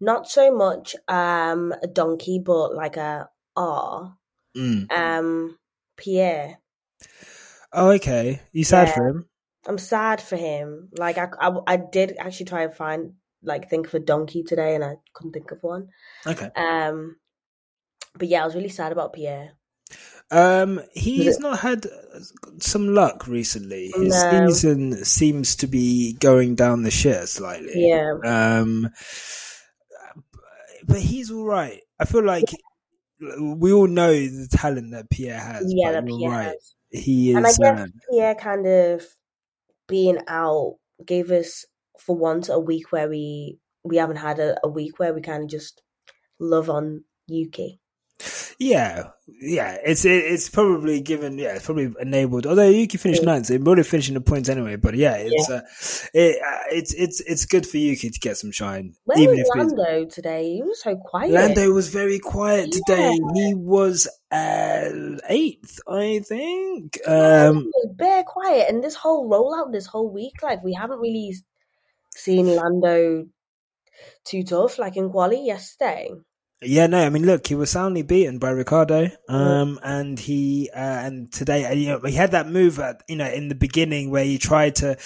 Not 0.00 0.28
so 0.28 0.55
much 0.55 0.94
um 1.09 1.74
a 1.82 1.88
donkey, 1.88 2.38
but 2.38 2.76
like 2.76 2.96
a 2.96 3.28
R. 3.57 4.16
Mm. 4.57 4.92
Um, 4.92 5.59
Pierre. 5.96 6.59
Oh, 7.72 7.90
okay. 7.90 8.40
You 8.53 8.62
sad 8.62 8.86
Yeah. 8.86 8.94
for 8.94 9.09
him? 9.09 9.28
I'm 9.66 9.78
sad 9.78 10.22
for 10.22 10.36
him. 10.36 10.90
Like 10.96 11.18
I, 11.18 11.26
I, 11.40 11.59
I 11.66 11.76
did 11.76 12.14
actually 12.20 12.46
try 12.46 12.62
and 12.62 12.72
find 12.72 13.14
like 13.42 13.68
think 13.68 13.88
of 13.88 13.94
a 13.94 13.98
donkey 13.98 14.44
today, 14.44 14.76
and 14.76 14.84
I 14.84 14.94
couldn't 15.12 15.32
think 15.32 15.50
of 15.50 15.61
one. 15.64 15.88
Okay. 16.24 16.50
Um, 16.55 17.16
but 18.18 18.28
yeah, 18.28 18.42
I 18.42 18.46
was 18.46 18.54
really 18.54 18.68
sad 18.68 18.92
about 18.92 19.12
Pierre. 19.12 19.52
Um, 20.30 20.80
he's 20.94 21.38
not 21.38 21.58
had 21.58 21.86
some 22.58 22.94
luck 22.94 23.26
recently. 23.26 23.92
His 23.94 24.14
No. 24.24 24.48
season 24.48 25.04
seems 25.04 25.56
to 25.56 25.66
be 25.66 26.14
going 26.14 26.54
down 26.54 26.82
the 26.84 26.90
shit 26.90 27.28
slightly. 27.28 27.72
Yeah, 27.88 28.14
Um, 28.24 28.88
but 30.86 31.00
he's 31.00 31.30
all 31.30 31.44
right. 31.44 31.80
I 31.98 32.06
feel 32.06 32.24
like 32.24 32.50
we 33.38 33.72
all 33.72 33.86
know 33.86 34.10
the 34.12 34.48
talent 34.50 34.92
that 34.92 35.10
Pierre 35.10 35.38
has. 35.38 35.64
yeah, 35.68 35.92
that 35.92 36.06
Pierre 36.06 36.30
right. 36.30 36.44
has. 36.44 36.74
He 36.90 37.32
And 37.34 37.46
I 37.46 37.50
guess 37.50 37.60
uh, 37.60 37.86
Pierre 38.10 38.34
kind 38.34 38.66
of 38.66 39.06
being 39.88 40.18
out 40.28 40.76
gave 41.04 41.30
us 41.30 41.66
for 42.00 42.16
once 42.16 42.48
a 42.48 42.58
week 42.58 42.90
where 42.90 43.08
we 43.08 43.58
we 43.84 43.96
haven't 43.96 44.16
had 44.16 44.38
a, 44.38 44.56
a 44.64 44.68
week 44.68 44.98
where 44.98 45.12
we 45.12 45.20
kind 45.20 45.42
of 45.42 45.50
just 45.50 45.82
love 46.38 46.70
on 46.70 47.04
Yuki. 47.26 47.80
Yeah, 48.58 49.08
yeah. 49.40 49.78
It's 49.84 50.04
it, 50.04 50.24
it's 50.24 50.48
probably 50.48 51.00
given. 51.00 51.38
Yeah, 51.38 51.56
it's 51.56 51.66
probably 51.66 51.92
enabled. 52.00 52.46
Although 52.46 52.68
Yuki 52.68 52.98
finished 52.98 53.22
ninth, 53.22 53.46
so 53.46 53.58
would 53.58 53.78
have 53.78 53.86
finishing 53.86 54.14
the 54.14 54.20
points 54.20 54.48
anyway. 54.48 54.76
But 54.76 54.94
yeah, 54.94 55.16
it's 55.18 55.50
Uh, 55.50 55.62
it, 56.14 56.36
uh, 56.40 56.58
it's 56.70 56.94
it's 56.94 57.20
it's 57.20 57.46
good 57.46 57.66
for 57.66 57.78
Yuki 57.78 58.10
to 58.10 58.20
get 58.20 58.36
some 58.36 58.52
shine, 58.52 58.94
Where 59.04 59.18
even 59.18 59.38
was 59.38 59.48
if 59.48 59.56
Lando 59.56 60.04
today? 60.06 60.54
He 60.54 60.62
was 60.62 60.80
so 60.82 60.96
quiet. 60.96 61.32
Lando 61.32 61.70
was 61.72 61.88
very 61.88 62.18
quiet 62.18 62.72
today. 62.72 63.18
He 63.34 63.54
was 63.54 64.08
uh, 64.30 65.18
eighth, 65.28 65.80
I 65.88 66.20
think. 66.20 67.00
Um, 67.06 67.70
bare 67.94 68.24
quiet, 68.24 68.68
and 68.68 68.82
this 68.82 68.94
whole 68.94 69.28
rollout, 69.28 69.72
this 69.72 69.86
whole 69.86 70.10
week, 70.10 70.42
like 70.42 70.62
we 70.62 70.74
haven't 70.74 71.00
really 71.00 71.34
seen 72.14 72.46
Lando 72.54 73.26
too 74.24 74.44
tough. 74.44 74.78
Like 74.78 74.96
in 74.96 75.10
quali 75.10 75.44
yesterday, 75.44 76.10
Yeah, 76.64 76.86
no, 76.86 77.04
I 77.04 77.08
mean, 77.10 77.26
look, 77.26 77.46
he 77.48 77.56
was 77.56 77.70
soundly 77.70 78.02
beaten 78.02 78.38
by 78.38 78.50
Ricciardo, 78.50 79.10
um, 79.28 79.80
and 79.82 80.18
he 80.18 80.70
uh, 80.72 80.78
and 80.78 81.32
today, 81.32 81.64
uh, 81.64 81.72
you 81.72 81.88
know, 81.88 82.00
he 82.00 82.12
had 82.14 82.30
that 82.32 82.46
move, 82.48 82.78
at, 82.78 83.02
you 83.08 83.16
know, 83.16 83.28
in 83.28 83.48
the 83.48 83.56
beginning 83.56 84.10
where 84.10 84.24
he 84.24 84.38
tried 84.38 84.76
to 84.76 84.96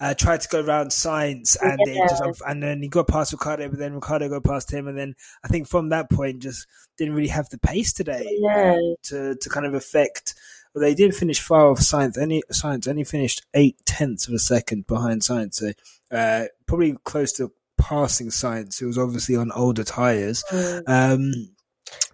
uh, 0.00 0.12
tried 0.14 0.42
to 0.42 0.48
go 0.48 0.60
around 0.62 0.88
Sainz 0.88 1.56
and 1.60 1.80
Yeah. 1.86 2.04
it 2.04 2.10
just, 2.10 2.42
and 2.46 2.62
then 2.62 2.82
he 2.82 2.88
got 2.88 3.08
past 3.08 3.32
Ricciardo, 3.32 3.68
but 3.70 3.78
then 3.78 3.94
Ricciardo 3.94 4.28
got 4.28 4.44
past 4.44 4.70
him, 4.70 4.88
and 4.88 4.98
then 4.98 5.14
I 5.42 5.48
think 5.48 5.68
from 5.68 5.88
that 5.88 6.10
point, 6.10 6.42
just 6.42 6.66
didn't 6.98 7.14
really 7.14 7.28
have 7.28 7.48
the 7.48 7.58
pace 7.58 7.92
today 7.94 8.26
Yeah. 8.38 8.74
um, 8.74 8.94
to 9.04 9.36
to 9.36 9.48
kind 9.48 9.64
of 9.64 9.72
affect. 9.74 10.34
Well, 10.74 10.82
they 10.82 10.94
did 10.94 11.14
finish 11.14 11.40
far 11.40 11.70
off 11.70 11.78
Sainz. 11.78 12.18
Only 12.18 12.42
Sainz 12.52 12.86
only 12.86 13.04
finished 13.04 13.42
eight 13.54 13.78
tenths 13.86 14.28
of 14.28 14.34
a 14.34 14.38
second 14.38 14.86
behind 14.86 15.22
Sainz, 15.22 15.54
so 15.54 15.72
uh, 16.10 16.44
probably 16.66 16.94
close 17.04 17.32
to 17.34 17.52
passing 17.88 18.28
Sainz, 18.28 18.82
It 18.82 18.86
was 18.86 18.98
obviously 18.98 19.36
on 19.36 19.52
older 19.52 19.84
tires. 19.84 20.42
Mm. 20.50 20.82
Um, 20.88 21.32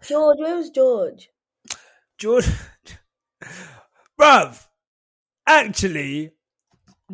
George, 0.07 0.39
where 0.39 0.57
was 0.57 0.69
George? 0.71 1.29
George, 2.19 2.47
bruv, 4.21 4.67
actually, 5.47 6.33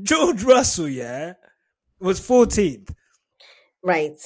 George 0.02 0.42
Russell, 0.42 0.88
yeah, 0.88 1.34
was 2.00 2.20
14th. 2.20 2.92
Right, 3.82 4.18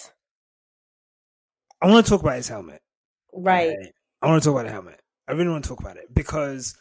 I 1.82 1.88
want 1.88 2.06
to 2.06 2.10
talk 2.10 2.22
about 2.22 2.36
his 2.36 2.48
helmet. 2.48 2.80
right. 3.34 3.76
I 4.22 4.26
want 4.28 4.42
to 4.42 4.48
talk 4.48 4.54
about 4.54 4.66
the 4.66 4.72
helmet. 4.72 5.00
I 5.28 5.32
really 5.32 5.50
want 5.50 5.64
to 5.64 5.68
talk 5.68 5.80
about 5.80 5.96
it 5.96 6.14
because 6.14 6.76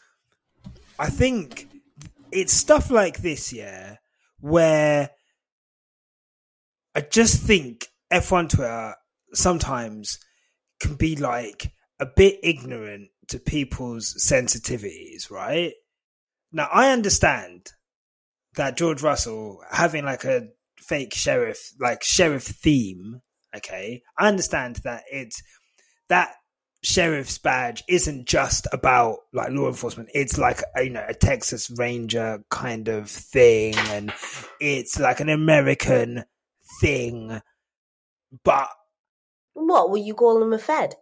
I 1.00 1.10
think 1.10 1.68
it's 2.32 2.54
stuff 2.54 2.92
like 2.92 3.18
this, 3.18 3.52
yeah, 3.52 3.96
where 4.40 5.10
I 6.96 7.02
just 7.02 7.42
think 7.42 7.88
F1 8.12 8.50
Twitter 8.50 8.96
sometimes 9.34 10.20
can 10.80 10.96
be 10.96 11.16
like 11.16 11.72
a 12.00 12.06
bit 12.06 12.40
ignorant 12.44 13.10
to 13.30 13.40
people's 13.40 14.14
sensitivities, 14.20 15.32
right? 15.32 15.74
Now, 16.52 16.68
I 16.72 16.92
understand 16.92 17.72
that 18.56 18.78
George 18.78 19.02
Russell 19.02 19.62
having 19.72 20.04
like 20.04 20.26
a 20.26 20.50
fake 20.78 21.14
sheriff, 21.14 21.72
like 21.80 22.04
sheriff 22.04 22.44
theme, 22.44 23.22
okay? 23.56 24.02
I 24.18 24.28
understand 24.28 24.78
that 24.84 25.04
it's 25.10 25.42
that 26.10 26.34
sheriff's 26.84 27.38
badge 27.38 27.84
isn't 27.88 28.28
just 28.28 28.68
about 28.74 29.18
like 29.34 29.52
law 29.52 29.68
enforcement 29.68 30.10
it's 30.16 30.40
like 30.40 30.64
a, 30.76 30.84
you 30.84 30.90
know 30.90 31.06
a 31.08 31.14
texas 31.14 31.70
ranger 31.78 32.44
kind 32.50 32.88
of 32.88 33.08
thing 33.08 33.76
and 33.90 34.12
it's 34.60 35.00
like 35.00 35.20
an 35.20 35.30
american 35.30 36.24
thing 36.82 37.42
but 38.44 38.70
What 39.54 39.90
were 39.92 39.98
you 39.98 40.14
calling 40.14 40.44
him 40.44 40.54
a 40.54 40.58
Fed? 40.60 40.96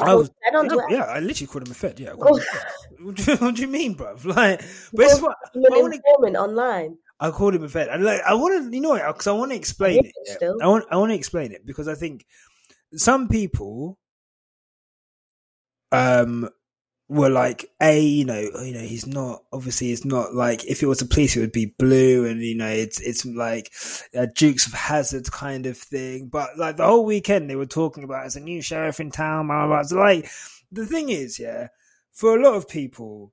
I 0.00 0.14
was, 0.14 0.28
him 0.28 0.34
Fed 0.44 0.54
on 0.56 0.64
yeah, 0.90 0.96
yeah, 0.98 1.04
I 1.04 1.20
literally 1.20 1.46
called 1.46 1.66
him 1.68 1.72
a 1.72 1.74
fed. 1.74 2.00
Yeah, 2.00 2.12
I 2.12 2.14
a 2.14 2.40
fed. 2.40 2.62
What 3.04 3.14
do, 3.16 3.22
you, 3.32 3.36
what 3.38 3.54
do 3.54 3.60
you 3.62 3.68
mean, 3.68 3.94
bro? 3.94 4.16
Like, 4.24 4.60
but 4.92 5.06
it's 5.06 5.20
what 5.20 5.36
You 5.54 5.62
I 5.70 5.76
an 5.76 5.82
wanna- 5.82 5.96
informant 5.96 6.36
online. 6.36 6.96
I 7.20 7.30
called 7.30 7.54
him 7.54 7.62
a 7.64 7.68
fed. 7.68 7.88
And 7.88 8.02
like, 8.04 8.20
I 8.26 8.34
want 8.34 8.64
to, 8.64 8.74
you 8.74 8.80
know, 8.82 8.94
because 8.94 9.26
I 9.28 9.32
want 9.32 9.52
to 9.52 9.56
explain 9.56 9.96
Yeah, 10.02 10.10
it. 10.24 10.28
still. 10.36 10.56
I 10.62 10.66
want, 10.66 10.84
I 10.90 10.96
want 10.96 11.10
to 11.12 11.16
explain 11.16 11.52
it 11.52 11.64
because 11.64 11.86
I 11.86 11.94
think 11.94 12.24
some 12.94 13.28
people, 13.28 13.98
um, 15.92 16.48
were 17.08 17.28
like, 17.28 17.70
a, 17.82 18.00
you 18.00 18.24
know, 18.24 18.50
oh, 18.54 18.62
you 18.62 18.74
know, 18.74 18.80
he's 18.80 19.06
not. 19.06 19.42
Obviously, 19.52 19.92
it's 19.92 20.04
not 20.04 20.34
like 20.34 20.64
if 20.64 20.82
it 20.82 20.86
was 20.86 21.02
a 21.02 21.06
police, 21.06 21.36
it 21.36 21.40
would 21.40 21.52
be 21.52 21.74
blue, 21.78 22.26
and 22.26 22.40
you 22.40 22.56
know, 22.56 22.68
it's 22.68 23.00
it's 23.00 23.24
like 23.24 23.72
a 24.14 24.26
Dukes 24.26 24.66
of 24.66 24.72
Hazzard 24.72 25.30
kind 25.30 25.66
of 25.66 25.76
thing. 25.76 26.28
But 26.28 26.56
like 26.56 26.76
the 26.76 26.86
whole 26.86 27.04
weekend, 27.04 27.50
they 27.50 27.56
were 27.56 27.66
talking 27.66 28.04
about 28.04 28.26
as 28.26 28.36
a 28.36 28.40
new 28.40 28.62
sheriff 28.62 29.00
in 29.00 29.10
town. 29.10 29.48
Blah, 29.48 29.66
blah, 29.66 29.76
blah. 29.76 29.82
So 29.82 29.96
like, 29.96 30.28
the 30.72 30.86
thing 30.86 31.10
is, 31.10 31.38
yeah, 31.38 31.68
for 32.12 32.36
a 32.36 32.42
lot 32.42 32.54
of 32.54 32.68
people, 32.68 33.32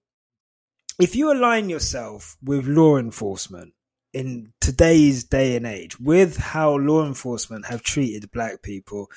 if 1.00 1.16
you 1.16 1.32
align 1.32 1.70
yourself 1.70 2.38
with 2.44 2.68
law 2.68 2.98
enforcement 2.98 3.74
in 4.14 4.52
today's 4.60 5.24
day 5.24 5.56
and 5.56 5.66
age, 5.66 5.98
with 6.00 6.36
how 6.36 6.76
law 6.76 7.06
enforcement 7.06 7.66
have 7.68 7.84
treated 7.84 8.32
black 8.32 8.62
people, 8.62 9.08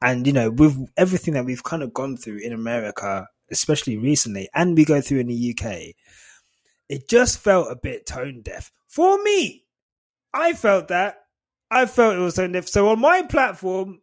and 0.00 0.26
you 0.26 0.32
know, 0.32 0.50
with 0.50 0.90
everything 0.96 1.34
that 1.34 1.44
we've 1.44 1.64
kind 1.64 1.82
of 1.82 1.92
gone 1.92 2.16
through 2.16 2.38
in 2.38 2.52
America, 2.52 3.28
especially 3.50 3.96
recently, 3.96 4.48
and 4.54 4.76
we 4.76 4.84
go 4.84 5.00
through 5.00 5.20
in 5.20 5.28
the 5.28 5.54
UK, 5.58 5.94
it 6.88 7.08
just 7.08 7.38
felt 7.38 7.70
a 7.70 7.76
bit 7.76 8.06
tone 8.06 8.40
deaf 8.42 8.70
for 8.86 9.22
me. 9.22 9.64
I 10.32 10.52
felt 10.52 10.88
that. 10.88 11.16
I 11.70 11.86
felt 11.86 12.16
it 12.16 12.20
was 12.20 12.34
tone 12.34 12.52
deaf. 12.52 12.66
So 12.68 12.88
on 12.88 13.00
my 13.00 13.22
platform, 13.22 14.00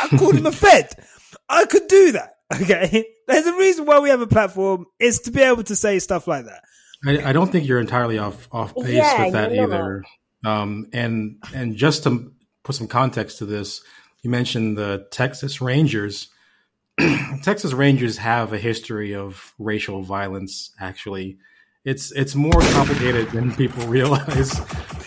I 0.00 0.08
called 0.16 0.34
him 0.36 0.46
a 0.46 0.52
fed. 0.52 0.92
I 1.48 1.66
could 1.66 1.88
do 1.88 2.12
that. 2.12 2.34
Okay. 2.54 3.06
There's 3.28 3.46
a 3.46 3.56
reason 3.56 3.86
why 3.86 3.98
we 3.98 4.08
have 4.10 4.20
a 4.20 4.26
platform 4.26 4.86
is 4.98 5.20
to 5.20 5.30
be 5.30 5.42
able 5.42 5.64
to 5.64 5.76
say 5.76 5.98
stuff 5.98 6.26
like 6.28 6.44
that. 6.46 6.62
I, 7.06 7.30
I 7.30 7.32
don't 7.32 7.50
think 7.52 7.66
you're 7.68 7.80
entirely 7.80 8.18
off 8.18 8.48
off 8.52 8.74
pace 8.74 8.88
Yeah, 8.94 9.24
with 9.24 9.32
that 9.34 9.52
you're 9.54 9.68
not. 9.68 9.74
either. 9.76 10.04
Um, 10.44 10.86
and 10.92 11.36
and 11.54 11.76
just 11.76 12.04
to 12.04 12.32
put 12.64 12.74
some 12.76 12.86
context 12.88 13.38
to 13.38 13.46
this, 13.46 13.82
you 14.22 14.30
mentioned 14.30 14.78
the 14.78 15.06
Texas 15.10 15.60
Rangers. 15.60 16.28
Texas 17.42 17.72
Rangers 17.72 18.16
have 18.18 18.52
a 18.52 18.58
history 18.58 19.14
of 19.14 19.54
racial 19.58 20.02
violence. 20.02 20.70
Actually, 20.80 21.38
it's 21.84 22.10
it's 22.12 22.34
more 22.34 22.60
complicated 22.72 23.30
than 23.30 23.54
people 23.54 23.86
realize. 23.86 24.60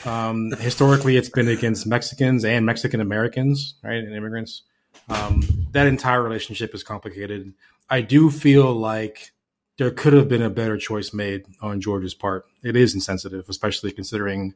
Um, 0.05 0.51
historically, 0.59 1.17
it's 1.17 1.29
been 1.29 1.47
against 1.47 1.87
Mexicans 1.87 2.45
and 2.45 2.65
Mexican 2.65 3.01
Americans, 3.01 3.75
right, 3.83 4.03
and 4.03 4.13
immigrants. 4.13 4.63
Um, 5.09 5.67
that 5.71 5.87
entire 5.87 6.21
relationship 6.21 6.73
is 6.75 6.83
complicated. 6.83 7.53
I 7.89 8.01
do 8.01 8.29
feel 8.29 8.73
like 8.73 9.31
there 9.77 9.91
could 9.91 10.13
have 10.13 10.29
been 10.29 10.41
a 10.41 10.49
better 10.49 10.77
choice 10.77 11.13
made 11.13 11.45
on 11.61 11.81
George's 11.81 12.13
part. 12.13 12.45
It 12.63 12.75
is 12.75 12.93
insensitive, 12.93 13.49
especially 13.49 13.91
considering 13.91 14.53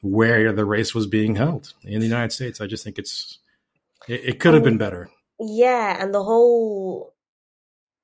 where 0.00 0.52
the 0.52 0.64
race 0.64 0.94
was 0.94 1.06
being 1.06 1.36
held 1.36 1.74
in 1.84 2.00
the 2.00 2.06
United 2.06 2.32
States. 2.32 2.60
I 2.60 2.66
just 2.66 2.82
think 2.82 2.98
it's 2.98 3.38
it, 4.08 4.24
it 4.24 4.40
could 4.40 4.54
have 4.54 4.64
been 4.64 4.78
better. 4.78 5.10
Yeah, 5.42 5.96
and 6.02 6.14
the 6.14 6.22
whole 6.22 7.14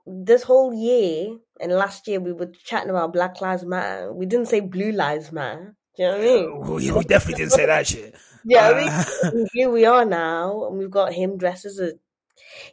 this 0.06 0.42
whole 0.42 0.72
year 0.72 1.36
and 1.60 1.72
last 1.72 2.08
year 2.08 2.18
we 2.18 2.32
were 2.32 2.50
chatting 2.64 2.90
about 2.90 3.12
Black 3.12 3.40
Lives 3.40 3.64
Matter. 3.64 4.12
We 4.12 4.26
didn't 4.26 4.46
say 4.48 4.60
Blue 4.60 4.90
Lives 4.92 5.30
Matter. 5.32 5.76
Do 5.96 6.02
you 6.02 6.08
know 6.08 6.18
what 6.18 6.20
I 6.20 6.76
mean? 6.76 6.80
Yeah, 6.86 6.92
we 6.98 7.04
definitely 7.04 7.42
didn't 7.44 7.52
say 7.52 7.66
that 7.66 7.86
shit. 7.86 8.14
Yeah, 8.44 8.68
Uh, 8.68 9.28
I 9.28 9.30
mean, 9.34 9.46
here 9.52 9.70
we 9.70 9.84
are 9.84 10.04
now, 10.04 10.66
and 10.66 10.78
we've 10.78 10.90
got 10.90 11.12
him 11.12 11.36
dressed 11.38 11.64
as 11.66 11.78
a. 11.78 11.92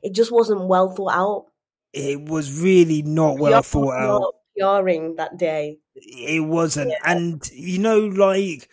It 0.03 0.13
just 0.13 0.32
wasn't 0.32 0.68
well 0.68 0.89
thought 0.89 1.13
out. 1.13 1.45
it 1.93 2.22
was 2.22 2.61
really 2.61 3.01
not 3.01 3.39
well 3.39 3.61
PR 3.61 3.68
thought 3.68 3.93
out. 3.95 4.36
PRing 4.57 5.16
that 5.18 5.38
day. 5.38 5.80
It 5.95 6.43
wasn't. 6.43 6.93
And, 7.05 7.41
you 7.53 7.80
know, 7.80 7.99
like, 7.99 8.70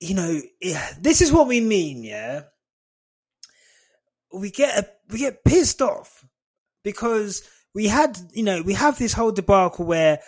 you 0.00 0.14
know, 0.14 0.40
yeah, 0.60 0.88
this 1.00 1.20
is 1.22 1.32
what 1.32 1.46
we 1.46 1.60
mean, 1.60 2.02
yeah? 2.02 2.42
We 4.32 4.50
get, 4.50 4.98
we 5.10 5.18
get 5.18 5.44
pissed 5.44 5.82
off 5.82 6.24
because 6.84 7.42
we 7.74 7.86
had, 7.86 8.18
you 8.32 8.42
know, 8.42 8.62
we 8.62 8.74
have 8.74 8.98
this 8.98 9.12
whole 9.12 9.32
debacle 9.32 9.84
where, 9.84 10.20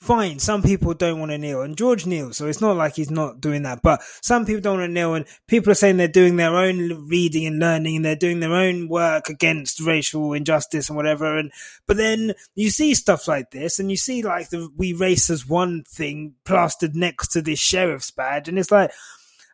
fine, 0.00 0.38
some 0.38 0.62
people 0.62 0.92
don't 0.92 1.18
want 1.18 1.30
to 1.30 1.38
kneel, 1.38 1.62
and 1.62 1.78
George 1.78 2.04
kneels, 2.04 2.36
so 2.36 2.46
it's 2.46 2.60
not 2.60 2.76
like 2.76 2.94
he's 2.94 3.10
not 3.10 3.40
doing 3.40 3.62
that. 3.62 3.80
But 3.80 4.02
some 4.20 4.44
people 4.44 4.60
don't 4.60 4.78
want 4.78 4.90
to 4.90 4.92
kneel, 4.92 5.14
and 5.14 5.24
people 5.48 5.72
are 5.72 5.74
saying 5.74 5.96
they're 5.96 6.08
doing 6.08 6.36
their 6.36 6.54
own 6.54 7.08
reading 7.08 7.46
and 7.46 7.58
learning, 7.58 7.96
and 7.96 8.04
they're 8.04 8.14
doing 8.14 8.40
their 8.40 8.52
own 8.52 8.88
work 8.88 9.30
against 9.30 9.80
racial 9.80 10.34
injustice 10.34 10.90
and 10.90 10.96
whatever. 10.96 11.38
And 11.38 11.50
but 11.86 11.96
then 11.96 12.34
you 12.54 12.68
see 12.68 12.92
stuff 12.92 13.26
like 13.26 13.50
this, 13.50 13.78
and 13.78 13.90
you 13.90 13.96
see 13.96 14.22
like 14.22 14.50
the 14.50 14.68
"We 14.76 14.92
Race 14.92 15.30
as 15.30 15.48
One" 15.48 15.84
thing 15.88 16.34
plastered 16.44 16.94
next 16.94 17.28
to 17.28 17.40
this 17.40 17.58
sheriff's 17.58 18.10
badge, 18.10 18.46
and 18.46 18.58
it's 18.58 18.70
like, 18.70 18.92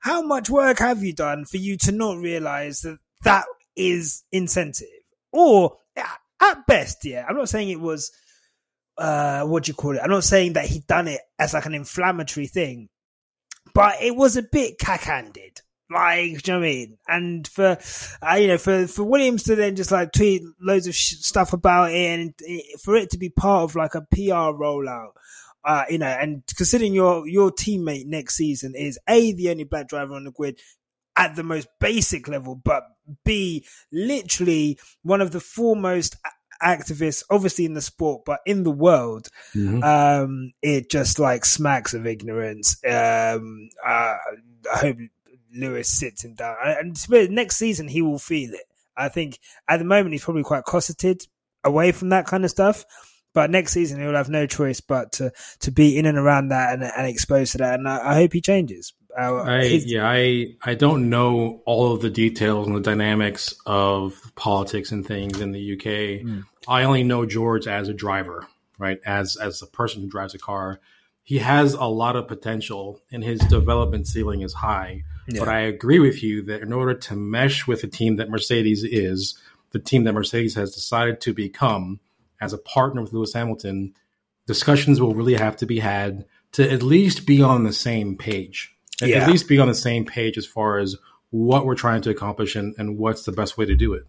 how 0.01 0.21
much 0.21 0.51
work 0.51 0.81
have 0.81 1.05
you 1.05 1.13
done 1.13 1.45
for 1.45 1.59
you 1.59 1.77
to 1.77 1.93
not 1.93 2.19
realize 2.19 2.81
that 2.81 2.99
that 3.23 3.45
is 3.77 4.23
insensitive, 4.33 4.89
or 5.33 5.77
at 6.41 6.66
best, 6.66 7.05
yeah, 7.05 7.25
I'm 7.29 7.37
not 7.37 7.49
saying 7.49 7.68
it 7.68 7.81
was 7.81 8.12
uh 8.99 9.45
what 9.45 9.64
do 9.64 9.71
you 9.71 9.75
call 9.75 9.97
it? 9.97 10.01
I'm 10.03 10.11
not 10.11 10.25
saying 10.25 10.55
that 10.55 10.66
he 10.66 10.81
done 10.81 11.09
it 11.09 11.21
as 11.39 11.55
like 11.55 11.66
an 11.66 11.75
inflammatory 11.75 12.47
thing, 12.47 12.89
but 13.75 14.03
it 14.03 14.14
was 14.14 14.37
a 14.37 14.43
bit 14.43 14.79
cack-handed. 14.79 15.61
Like, 15.91 16.47
you 16.47 16.53
know 16.53 16.61
what 16.61 16.66
I 16.66 16.71
mean? 16.71 16.99
And 17.09 17.49
for, 17.49 17.77
uh, 18.23 18.35
you 18.37 18.47
know, 18.47 18.59
for, 18.59 18.87
for 18.87 19.03
Williams 19.03 19.43
to 19.45 19.57
then 19.57 19.75
just 19.75 19.91
like 19.91 20.12
tweet 20.12 20.43
loads 20.61 20.87
of 20.87 20.95
sh- 20.95 21.16
stuff 21.16 21.53
about 21.53 21.91
it 21.91 21.97
and 21.97 22.35
it, 22.39 22.81
for 22.81 22.95
it 22.95 23.11
to 23.11 23.18
be 23.18 23.29
part 23.29 23.64
of 23.64 23.75
like 23.75 23.97
a 23.97 24.07
PR 24.12 24.55
rollout, 24.55 25.11
uh, 25.64 25.85
you 25.91 25.99
know, 25.99 26.07
and 26.07 26.45
considering 26.57 26.95
your, 26.95 27.27
your 27.27 27.51
teammate 27.51 28.07
next 28.07 28.37
season 28.37 28.75
is 28.77 29.01
A, 29.09 29.33
the 29.33 29.51
only 29.51 29.64
black 29.64 29.89
driver 29.89 30.14
on 30.14 30.25
the 30.25 30.31
grid 30.31 30.61
at 31.21 31.37
the 31.37 31.43
most 31.45 31.68
basic 31.79 32.27
level, 32.29 32.55
but 32.57 32.83
B, 33.25 33.64
literally 33.93 34.79
one 35.03 35.21
of 35.21 35.31
the 35.33 35.41
foremost 35.41 36.16
activists, 36.62 37.23
obviously 37.31 37.64
in 37.64 37.75
the 37.75 37.81
sport, 37.81 38.23
but 38.27 38.41
in 38.47 38.64
the 38.64 38.71
world, 38.71 39.29
Mhm. 39.55 39.83
um, 39.83 40.53
it 40.62 40.91
just 40.91 41.18
like 41.18 41.45
smacks 41.45 41.95
of 41.95 42.07
ignorance. 42.07 42.77
Um, 42.85 43.68
uh, 43.85 44.16
I 44.75 44.77
hope 44.77 44.97
Lewis 45.55 45.89
sits 45.89 46.25
him 46.25 46.35
down, 46.35 46.57
and 46.62 47.31
next 47.31 47.57
season 47.57 47.89
he 47.89 48.03
will 48.03 48.18
feel 48.18 48.53
it. 48.55 48.66
I 48.97 49.09
think 49.09 49.39
at 49.68 49.79
the 49.79 49.85
moment 49.85 50.12
he's 50.12 50.25
probably 50.25 50.43
quite 50.43 50.64
cosseted 50.64 51.27
away 51.64 51.93
from 51.93 52.11
that 52.11 52.27
kind 52.27 52.45
of 52.45 52.51
stuff. 52.51 52.85
But 53.33 53.51
next 53.51 53.73
season 53.73 54.01
he'll 54.01 54.14
have 54.16 54.29
no 54.29 54.45
choice 54.47 54.81
but 54.81 55.12
to, 55.12 55.31
to 55.61 55.71
be 55.71 55.97
in 55.97 56.05
and 56.05 56.18
around 56.18 56.49
that 56.49 56.73
and, 56.75 56.83
and 56.83 57.07
exposed 57.07 57.53
to 57.53 57.59
that. 57.59 57.79
And 57.79 57.89
I, 57.89 58.11
I 58.11 58.14
hope 58.14 58.33
he 58.33 58.41
changes. 58.41 58.93
Uh, 59.19 59.43
I, 59.43 59.63
yeah, 59.63 60.09
I 60.09 60.55
I 60.63 60.75
don't 60.75 61.11
know 61.11 61.63
all 61.65 61.93
of 61.93 62.03
the 62.03 62.11
details 62.11 62.67
and 62.67 62.77
the 62.77 62.81
dynamics 62.81 63.55
of 63.67 64.33
politics 64.37 64.93
and 64.93 65.07
things 65.07 65.41
in 65.41 65.53
the 65.53 65.75
UK. 65.75 66.23
Hmm. 66.23 66.41
I 66.69 66.85
only 66.85 67.03
know 67.03 67.27
George 67.27 67.67
as 67.67 67.89
a 67.89 67.95
driver, 67.95 68.47
right? 68.79 69.01
As 69.05 69.37
as 69.37 69.63
a 69.63 69.67
person 69.67 70.03
who 70.03 70.09
drives 70.09 70.35
a 70.35 70.39
car. 70.39 70.81
He 71.23 71.39
has 71.39 71.75
a 71.75 71.85
lot 71.85 72.17
of 72.17 72.27
potential 72.27 73.01
and 73.13 73.23
his 73.23 73.39
development 73.41 74.09
ceiling 74.09 74.41
is 74.43 74.53
high. 74.53 75.05
Yeah. 75.29 75.41
But 75.41 75.49
I 75.49 75.61
agree 75.61 76.01
with 76.01 76.25
you 76.25 76.43
that 76.47 76.63
in 76.63 76.73
order 76.73 76.95
to 76.95 77.15
mesh 77.15 77.69
with 77.69 77.83
the 77.83 77.87
team 77.87 78.17
that 78.17 78.31
Mercedes 78.31 78.83
is, 78.83 79.39
the 79.71 79.79
team 79.79 80.05
that 80.05 80.13
Mercedes 80.13 80.55
has 80.57 80.75
decided 80.75 81.21
to 81.21 81.33
become 81.33 82.01
as 82.41 82.53
a 82.53 82.59
partner 82.59 83.03
with 83.03 83.13
Lewis 83.13 83.35
Hamilton, 83.35 83.95
discussions 84.47 85.01
will 85.01 85.15
really 85.15 85.35
have 85.35 85.57
to 85.59 85.67
be 85.67 85.79
had 85.79 86.25
to 86.53 86.69
at 86.69 86.83
least 86.83 87.27
be 87.27 87.43
on 87.43 87.65
the 87.65 87.73
same 87.73 88.17
page. 88.17 88.75
At- 89.03 89.09
Yeah. 89.09 89.25
At 89.25 89.29
least 89.31 89.49
be 89.49 89.59
on 89.59 89.69
the 89.69 89.75
same 89.75 90.05
page 90.05 90.37
as 90.39 90.47
far 90.47 90.79
as 90.79 90.97
what 91.31 91.65
we're 91.65 91.75
trying 91.77 92.03
to 92.03 92.11
accomplish 92.11 92.57
and, 92.57 92.75
and 92.79 92.99
what's 92.99 93.25
the 93.25 93.33
best 93.33 93.57
way 93.57 93.65
to 93.67 93.77
do 93.77 93.93
it. 93.95 94.03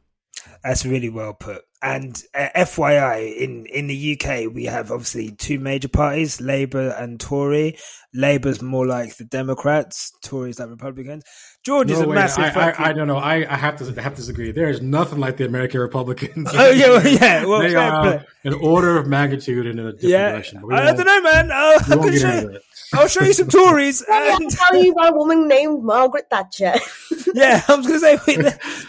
That's 0.64 0.86
really 0.86 1.10
well 1.10 1.34
put. 1.34 1.64
And 1.84 2.22
uh, 2.36 2.50
FYI, 2.56 3.36
in, 3.38 3.66
in 3.68 3.88
the 3.88 4.20
UK, 4.20 4.52
we 4.54 4.66
have 4.66 4.92
obviously 4.92 5.32
two 5.32 5.60
major 5.60 5.88
parties, 5.88 6.40
Labour 6.40 6.90
and 6.90 7.20
Tory. 7.20 7.78
Labour's 8.14 8.62
more 8.62 8.86
like 8.86 9.18
the 9.18 9.24
Democrats, 9.24 10.12
Tory's 10.24 10.60
like 10.60 10.70
Republicans. 10.70 11.24
George 11.64 11.92
is 11.92 12.00
a 12.00 12.08
wait, 12.08 12.16
massive 12.16 12.44
I, 12.46 12.50
fucking... 12.50 12.84
I, 12.86 12.90
I 12.90 12.94
don't 12.94 13.08
know. 13.08 13.18
I, 13.18 13.46
I 13.48 13.56
have 13.56 13.78
to 13.78 14.00
I 14.00 14.02
have 14.02 14.14
to 14.16 14.22
disagree. 14.22 14.52
There 14.52 14.70
is 14.70 14.82
nothing 14.82 15.20
like 15.20 15.38
the 15.38 15.46
American 15.46 15.80
Republicans. 15.80 16.50
Oh, 16.62 16.72
yeah, 16.72 16.88
well, 16.90 17.08
yeah. 17.08 17.46
Well, 17.52 17.62
they 17.62 17.76
are 17.76 18.26
an 18.44 18.54
order 18.56 18.98
of 18.98 19.06
magnitude 19.08 19.68
in 19.68 19.78
a 19.78 19.92
different 19.94 20.04
yeah. 20.04 20.32
direction. 20.32 20.62
We 20.66 20.74
I, 20.74 20.90
I 20.90 20.94
don't 20.94 21.06
know, 21.06 21.22
man. 21.22 21.52
I'll, 21.54 21.80
I 21.80 21.96
won't 21.96 22.02
can 22.02 22.12
get 22.12 22.22
show 22.22 22.50
you. 22.52 22.60
I'll 22.94 23.08
show 23.08 23.24
you 23.24 23.34
some 23.34 23.48
Tories. 23.48 24.04
Let 24.10 24.32
And, 24.34 24.46
me 24.46 24.50
tell 24.50 24.76
you 24.84 24.92
about 24.92 25.14
a 25.14 25.16
woman 25.16 25.48
named 25.48 25.84
Margaret 25.84 26.26
Thatcher. 26.32 26.74
yeah, 27.36 27.62
I 27.68 27.76
was 27.76 27.86
going 27.88 28.00
to 28.00 28.00
say, 28.00 28.18
wait, 28.28 28.40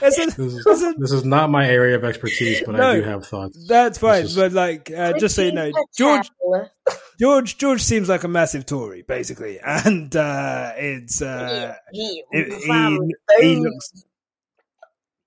that's, 0.00 0.18
a, 0.18 0.26
This 0.26 0.38
is, 0.38 0.64
that's, 0.64 0.82
a, 0.82 0.94
this 0.98 1.12
is 1.12 1.24
not 1.24 1.50
my 1.50 1.68
area 1.68 1.94
of 1.94 2.04
expertise, 2.04 2.62
but 2.64 2.76
No. 2.76 2.90
I 2.90 2.96
do 2.96 3.02
have 3.02 3.26
thoughts. 3.26 3.66
that's 3.68 3.98
fine. 3.98 4.24
is- 4.24 4.34
But 4.34 4.52
like, 4.52 4.90
uh, 4.90 5.12
just 5.18 5.36
so 5.36 5.42
you 5.42 5.52
know, 5.52 5.70
George 5.96 6.30
George 7.20 7.58
George 7.58 7.82
seems 7.82 8.08
like 8.08 8.24
a 8.24 8.28
massive 8.28 8.66
Tory, 8.66 9.02
basically, 9.02 9.58
and 9.64 10.14
uh, 10.16 10.72
it's 10.76 11.22
uh, 11.22 11.74
he, 11.92 12.22
he- 12.32 12.50
fam, 12.66 12.98
he 13.40 13.54
those, 13.54 13.64
looks- 13.64 14.04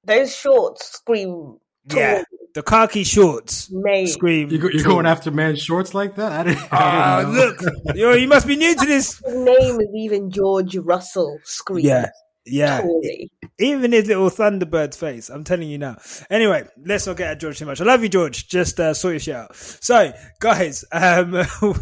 those 0.03 0.35
shorts 0.35 0.85
scream. 0.97 1.57
yeah, 1.93 2.23
the 2.53 2.61
khaki 2.63 3.03
shorts 3.03 3.69
Mate. 3.71 4.07
scream. 4.07 4.49
You, 4.49 4.57
you're 4.59 4.71
Tory. 4.71 4.83
going 4.83 5.05
after 5.05 5.31
man's 5.31 5.61
shorts 5.61 5.93
like 5.93 6.15
that? 6.15 6.31
I 6.31 6.43
didn't. 6.43 6.73
I 6.73 7.21
didn't 7.21 7.33
know. 7.35 7.41
look, 7.85 7.95
you 7.95 8.13
you 8.13 8.27
must 8.27 8.47
be 8.47 8.55
new 8.55 8.75
to 8.75 8.85
this. 8.85 9.19
His 9.25 9.35
name 9.35 9.79
is 9.81 9.89
even 9.95 10.29
George 10.31 10.75
Russell 10.77 11.39
scream. 11.43 11.85
Yeah, 11.85 12.09
yeah. 12.45 12.81
Tory. 12.81 13.31
Even 13.57 13.91
his 13.91 14.07
little 14.07 14.29
Thunderbird 14.29 14.95
face. 14.95 15.29
I'm 15.29 15.43
telling 15.43 15.69
you 15.69 15.77
now. 15.77 15.97
Anyway, 16.29 16.67
let's 16.85 17.07
not 17.07 17.17
get 17.17 17.31
at 17.31 17.39
George 17.39 17.59
too 17.59 17.65
much. 17.65 17.81
I 17.81 17.85
love 17.85 18.03
you, 18.03 18.09
George. 18.09 18.47
Just 18.47 18.79
uh, 18.79 18.93
sort 18.93 19.13
your 19.13 19.19
shit 19.19 19.35
out. 19.35 19.55
So, 19.55 20.13
guys, 20.39 20.85
um, 20.91 21.31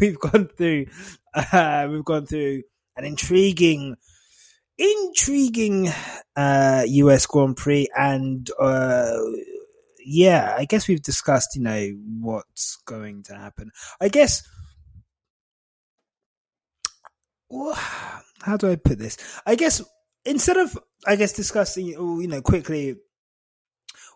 we've 0.00 0.18
gone 0.18 0.48
through, 0.56 0.86
uh, 1.34 1.88
we've 1.90 2.04
gone 2.04 2.26
through 2.26 2.62
an 2.96 3.04
intriguing, 3.04 3.96
intriguing 4.78 5.90
uh, 6.36 6.84
US 6.86 7.26
Grand 7.26 7.56
Prix, 7.56 7.88
and 7.96 8.48
uh, 8.58 9.18
yeah, 10.04 10.54
I 10.56 10.64
guess 10.64 10.88
we've 10.88 11.02
discussed, 11.02 11.56
you 11.56 11.62
know, 11.62 11.90
what's 12.20 12.76
going 12.86 13.24
to 13.24 13.34
happen. 13.34 13.70
I 14.00 14.08
guess. 14.08 14.42
How 18.42 18.56
do 18.56 18.70
I 18.70 18.76
put 18.76 18.98
this? 18.98 19.16
I 19.46 19.54
guess 19.54 19.80
instead 20.24 20.56
of 20.56 20.78
I 21.06 21.16
guess 21.16 21.32
discussing 21.32 21.86
you 21.86 22.26
know 22.26 22.42
quickly 22.42 22.96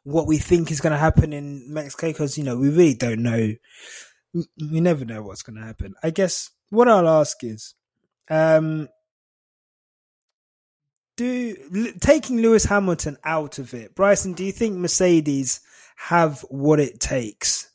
what 0.04 0.26
we 0.26 0.38
think 0.38 0.70
is 0.70 0.80
going 0.80 0.92
to 0.92 0.98
happen 0.98 1.32
in 1.32 1.72
Mexico 1.72 2.08
because 2.08 2.38
you 2.38 2.44
know 2.44 2.56
we 2.56 2.70
really 2.70 2.94
don't 2.94 3.22
know. 3.22 3.54
We 4.34 4.80
never 4.80 5.04
know 5.04 5.22
what's 5.22 5.42
going 5.42 5.58
to 5.58 5.66
happen. 5.66 5.94
I 6.02 6.10
guess 6.10 6.50
what 6.70 6.88
I'll 6.88 7.08
ask 7.08 7.42
is 7.42 7.74
um 8.30 8.88
do 11.16 11.92
taking 12.00 12.40
Lewis 12.40 12.64
Hamilton 12.64 13.16
out 13.24 13.58
of 13.58 13.74
it 13.74 13.94
Bryson 13.94 14.34
do 14.34 14.44
you 14.44 14.52
think 14.52 14.76
Mercedes 14.76 15.60
have 15.96 16.42
what 16.48 16.78
it 16.78 17.00
takes 17.00 17.68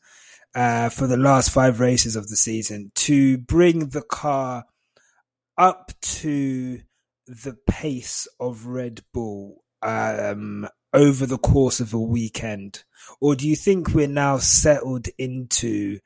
uh, 0.56 0.90
for 0.90 1.08
the 1.08 1.18
last 1.18 1.50
five 1.50 1.80
races 1.80 2.16
of 2.16 2.30
the 2.30 2.36
season 2.36 2.92
to 2.96 3.38
bring 3.40 3.90
the 3.90 4.02
car 4.04 4.66
up 5.58 5.92
to 6.02 6.80
the 7.28 7.58
pace 7.68 8.28
of 8.40 8.66
Red 8.66 9.02
Bull 9.14 9.64
um, 9.82 10.68
over 10.94 11.26
the 11.26 11.38
course 11.38 11.80
of 11.80 11.94
a 11.94 12.00
weekend? 12.00 12.84
Or 13.20 13.36
do 13.36 13.48
you 13.48 13.56
think 13.56 13.94
we're 13.94 14.08
now 14.08 14.38
settled 14.38 15.08
into 15.18 16.00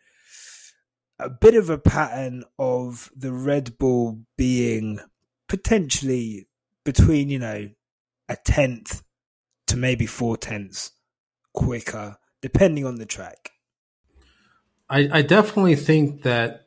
a 1.20 1.30
bit 1.30 1.56
of 1.56 1.70
a 1.70 1.78
pattern 1.78 2.44
of 2.60 3.12
the 3.16 3.32
Red 3.32 3.78
Bull 3.78 4.22
being 4.38 5.00
potentially 5.48 6.48
between, 6.86 7.30
you 7.30 7.40
know, 7.40 7.70
a 8.30 8.38
tenth 8.46 9.04
to 9.68 9.78
maybe 9.78 10.06
four 10.06 10.38
tenths 10.38 10.92
quicker, 11.54 12.18
depending 12.42 12.86
on 12.86 12.96
the 12.96 13.06
track? 13.06 13.52
I, 14.90 15.10
I 15.12 15.22
definitely 15.22 15.76
think 15.76 16.24
that 16.24 16.67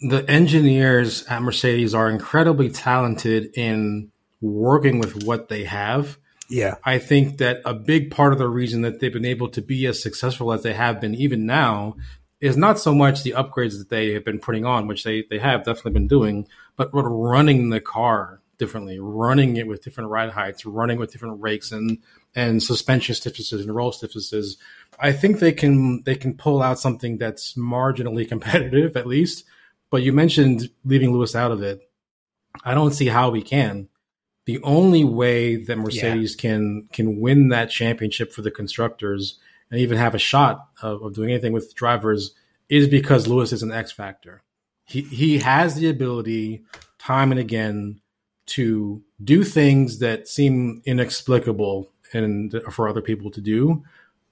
the 0.00 0.24
engineers 0.28 1.24
at 1.26 1.42
Mercedes 1.42 1.94
are 1.94 2.10
incredibly 2.10 2.70
talented 2.70 3.56
in 3.56 4.10
working 4.40 4.98
with 4.98 5.24
what 5.24 5.48
they 5.48 5.64
have. 5.64 6.18
Yeah. 6.48 6.76
I 6.84 6.98
think 6.98 7.38
that 7.38 7.62
a 7.64 7.74
big 7.74 8.10
part 8.10 8.32
of 8.32 8.38
the 8.38 8.48
reason 8.48 8.82
that 8.82 9.00
they've 9.00 9.12
been 9.12 9.24
able 9.24 9.48
to 9.50 9.62
be 9.62 9.86
as 9.86 10.02
successful 10.02 10.52
as 10.52 10.62
they 10.62 10.74
have 10.74 11.00
been, 11.00 11.14
even 11.14 11.46
now, 11.46 11.96
is 12.40 12.56
not 12.56 12.78
so 12.78 12.94
much 12.94 13.22
the 13.22 13.32
upgrades 13.32 13.78
that 13.78 13.88
they 13.88 14.12
have 14.12 14.24
been 14.24 14.38
putting 14.38 14.66
on, 14.66 14.86
which 14.86 15.04
they, 15.04 15.24
they 15.30 15.38
have 15.38 15.64
definitely 15.64 15.92
been 15.92 16.08
doing, 16.08 16.46
but 16.76 16.92
but 16.92 17.04
running 17.04 17.70
the 17.70 17.80
car 17.80 18.42
differently, 18.58 18.98
running 19.00 19.56
it 19.56 19.66
with 19.66 19.82
different 19.82 20.10
ride 20.10 20.30
heights, 20.30 20.66
running 20.66 20.98
with 20.98 21.10
different 21.10 21.40
rakes 21.40 21.72
and 21.72 21.98
and 22.34 22.62
suspension 22.62 23.14
stiffnesses 23.14 23.60
and 23.60 23.74
roll 23.74 23.92
stiffnesses. 23.92 24.56
I 24.98 25.12
think 25.12 25.38
they 25.38 25.52
can 25.52 26.02
they 26.02 26.14
can 26.14 26.36
pull 26.36 26.62
out 26.62 26.78
something 26.78 27.18
that's 27.18 27.54
marginally 27.54 28.28
competitive 28.28 28.96
at 28.96 29.06
least. 29.06 29.44
But 29.90 30.02
you 30.02 30.12
mentioned 30.12 30.70
leaving 30.84 31.12
Lewis 31.12 31.36
out 31.36 31.52
of 31.52 31.62
it. 31.62 31.88
I 32.64 32.74
don't 32.74 32.92
see 32.92 33.06
how 33.06 33.30
we 33.30 33.42
can. 33.42 33.88
The 34.46 34.60
only 34.62 35.04
way 35.04 35.56
that 35.56 35.78
Mercedes 35.78 36.36
can 36.36 36.88
can 36.92 37.20
win 37.20 37.48
that 37.48 37.70
championship 37.70 38.32
for 38.32 38.42
the 38.42 38.50
constructors 38.50 39.38
and 39.70 39.80
even 39.80 39.96
have 39.96 40.14
a 40.14 40.18
shot 40.18 40.68
of, 40.82 41.02
of 41.02 41.14
doing 41.14 41.30
anything 41.30 41.52
with 41.52 41.74
drivers 41.74 42.34
is 42.68 42.88
because 42.88 43.26
Lewis 43.26 43.52
is 43.52 43.62
an 43.62 43.72
X 43.72 43.92
factor. 43.92 44.42
He 44.84 45.02
he 45.02 45.38
has 45.38 45.76
the 45.76 45.88
ability 45.88 46.64
time 46.98 47.30
and 47.30 47.40
again 47.40 48.00
to 48.46 49.02
do 49.22 49.44
things 49.44 50.00
that 50.00 50.28
seem 50.28 50.82
inexplicable 50.84 51.90
and 52.14 52.54
for 52.72 52.88
other 52.88 53.02
people 53.02 53.30
to 53.32 53.40
do. 53.40 53.82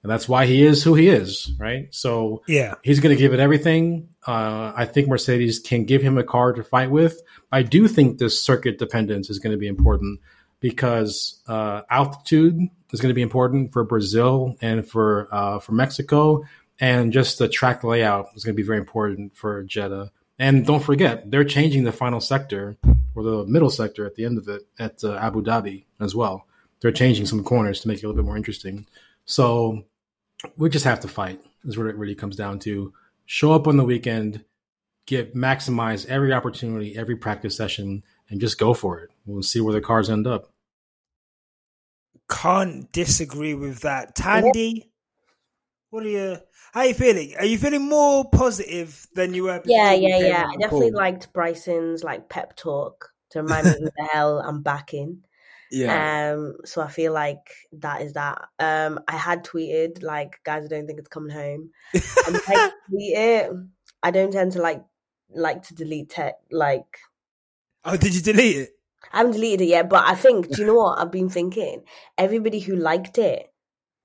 And 0.01 0.11
that's 0.11 0.27
why 0.27 0.45
he 0.47 0.63
is 0.63 0.83
who 0.83 0.95
he 0.95 1.07
is, 1.07 1.51
right? 1.57 1.87
So 1.91 2.41
Yeah. 2.47 2.75
he's 2.83 2.99
going 2.99 3.15
to 3.15 3.19
give 3.21 3.33
it 3.33 3.39
everything. 3.39 4.09
Uh, 4.27 4.73
I 4.75 4.85
think 4.85 5.07
Mercedes 5.07 5.59
can 5.59 5.85
give 5.85 6.01
him 6.01 6.17
a 6.17 6.23
car 6.23 6.51
to 6.53 6.63
fight 6.63 6.91
with. 6.91 7.21
I 7.53 7.61
do 7.63 7.87
think 7.87 8.17
this 8.17 8.41
circuit 8.41 8.77
dependence 8.77 9.29
is 9.29 9.39
going 9.39 9.53
to 9.53 9.57
be 9.57 9.67
important 9.67 10.19
because 10.59 11.41
uh, 11.47 11.81
altitude 11.89 12.59
is 12.91 12.99
going 13.01 13.09
to 13.09 13.13
be 13.15 13.21
important 13.21 13.71
for 13.73 13.83
Brazil 13.83 14.55
and 14.61 14.87
for 14.87 15.27
uh, 15.31 15.59
for 15.59 15.71
Mexico, 15.73 16.43
and 16.79 17.11
just 17.13 17.37
the 17.39 17.47
track 17.47 17.83
layout 17.83 18.27
is 18.35 18.43
going 18.43 18.55
to 18.55 18.61
be 18.61 18.65
very 18.65 18.79
important 18.79 19.35
for 19.35 19.63
Jeddah. 19.63 20.11
And 20.39 20.65
don't 20.65 20.83
forget, 20.83 21.29
they're 21.29 21.43
changing 21.43 21.83
the 21.83 21.91
final 21.91 22.19
sector 22.19 22.77
or 23.15 23.23
the 23.23 23.45
middle 23.45 23.69
sector 23.69 24.05
at 24.05 24.15
the 24.15 24.25
end 24.25 24.37
of 24.37 24.47
it 24.47 24.63
at 24.79 25.03
uh, 25.03 25.13
Abu 25.15 25.43
Dhabi 25.43 25.85
as 25.99 26.15
well. 26.15 26.47
They're 26.83 26.91
changing 26.91 27.25
some 27.25 27.45
corners 27.45 27.79
to 27.79 27.87
make 27.87 27.99
it 27.99 28.03
a 28.03 28.07
little 28.07 28.21
bit 28.21 28.27
more 28.27 28.35
interesting. 28.35 28.85
So 29.23 29.85
we 30.57 30.69
just 30.69 30.83
have 30.83 30.99
to 30.99 31.07
fight. 31.07 31.39
Is 31.63 31.77
what 31.77 31.87
it 31.87 31.95
really 31.95 32.13
comes 32.13 32.35
down 32.35 32.59
to. 32.59 32.91
Show 33.25 33.53
up 33.53 33.67
on 33.69 33.77
the 33.77 33.85
weekend, 33.85 34.43
get 35.05 35.33
maximize 35.33 36.05
every 36.07 36.33
opportunity, 36.33 36.97
every 36.97 37.15
practice 37.15 37.55
session, 37.55 38.03
and 38.29 38.41
just 38.41 38.59
go 38.59 38.73
for 38.73 38.99
it. 38.99 39.11
We'll 39.25 39.43
see 39.43 39.61
where 39.61 39.73
the 39.73 39.79
cars 39.79 40.09
end 40.09 40.27
up. 40.27 40.51
Can't 42.29 42.91
disagree 42.91 43.53
with 43.53 43.79
that. 43.83 44.17
Thandie, 44.17 44.89
what 45.89 46.03
are 46.03 46.09
you? 46.09 46.37
How 46.73 46.81
are 46.81 46.87
you 46.87 46.93
feeling? 46.95 47.33
Are 47.39 47.45
you 47.45 47.57
feeling 47.57 47.87
more 47.87 48.29
positive 48.29 49.07
than 49.15 49.33
you 49.33 49.43
were? 49.43 49.59
before 49.59 49.71
Yeah, 49.73 49.93
yeah, 49.93 50.19
yeah. 50.19 50.47
I 50.49 50.57
definitely 50.57 50.91
liked 50.91 51.31
Bryson's 51.31 52.03
like 52.03 52.27
pep 52.27 52.57
talk 52.57 53.13
to 53.29 53.41
remind 53.41 53.67
me 53.67 53.71
who 53.79 53.85
the 53.85 54.07
hell 54.11 54.39
I'm 54.39 54.61
back 54.61 54.93
in. 54.93 55.23
Yeah. 55.73 56.33
Um, 56.35 56.57
so 56.65 56.83
I 56.83 56.87
feel 56.87 57.13
like 57.13 57.49
that 57.79 58.03
is 58.03 58.13
that. 58.13 58.43
Um, 58.59 58.99
I 59.07 59.17
had 59.17 59.43
tweeted 59.43 60.03
like, 60.03 60.39
guys, 60.43 60.65
I 60.65 60.67
don't 60.67 60.85
think 60.85 60.99
it's 60.99 61.07
coming 61.07 61.31
home. 61.31 61.71
And 61.93 62.03
I 62.47 62.71
tweet 62.87 63.17
it. 63.17 63.51
I 64.03 64.11
don't 64.11 64.31
tend 64.31 64.51
to 64.51 64.61
like 64.61 64.83
like 65.33 65.63
to 65.63 65.73
delete 65.73 66.11
tech. 66.11 66.35
Like 66.51 66.99
oh, 67.85 67.97
did 67.97 68.13
you 68.13 68.21
delete 68.21 68.57
it? 68.57 68.69
I 69.11 69.17
haven't 69.17 69.33
deleted 69.33 69.61
it 69.61 69.69
yet, 69.69 69.89
but 69.89 70.03
I 70.07 70.13
think. 70.13 70.49
Do 70.49 70.61
you 70.61 70.67
know 70.67 70.75
what 70.83 70.99
I've 70.99 71.11
been 71.11 71.29
thinking? 71.29 71.83
Everybody 72.19 72.59
who 72.59 72.75
liked 72.75 73.17
it, 73.17 73.51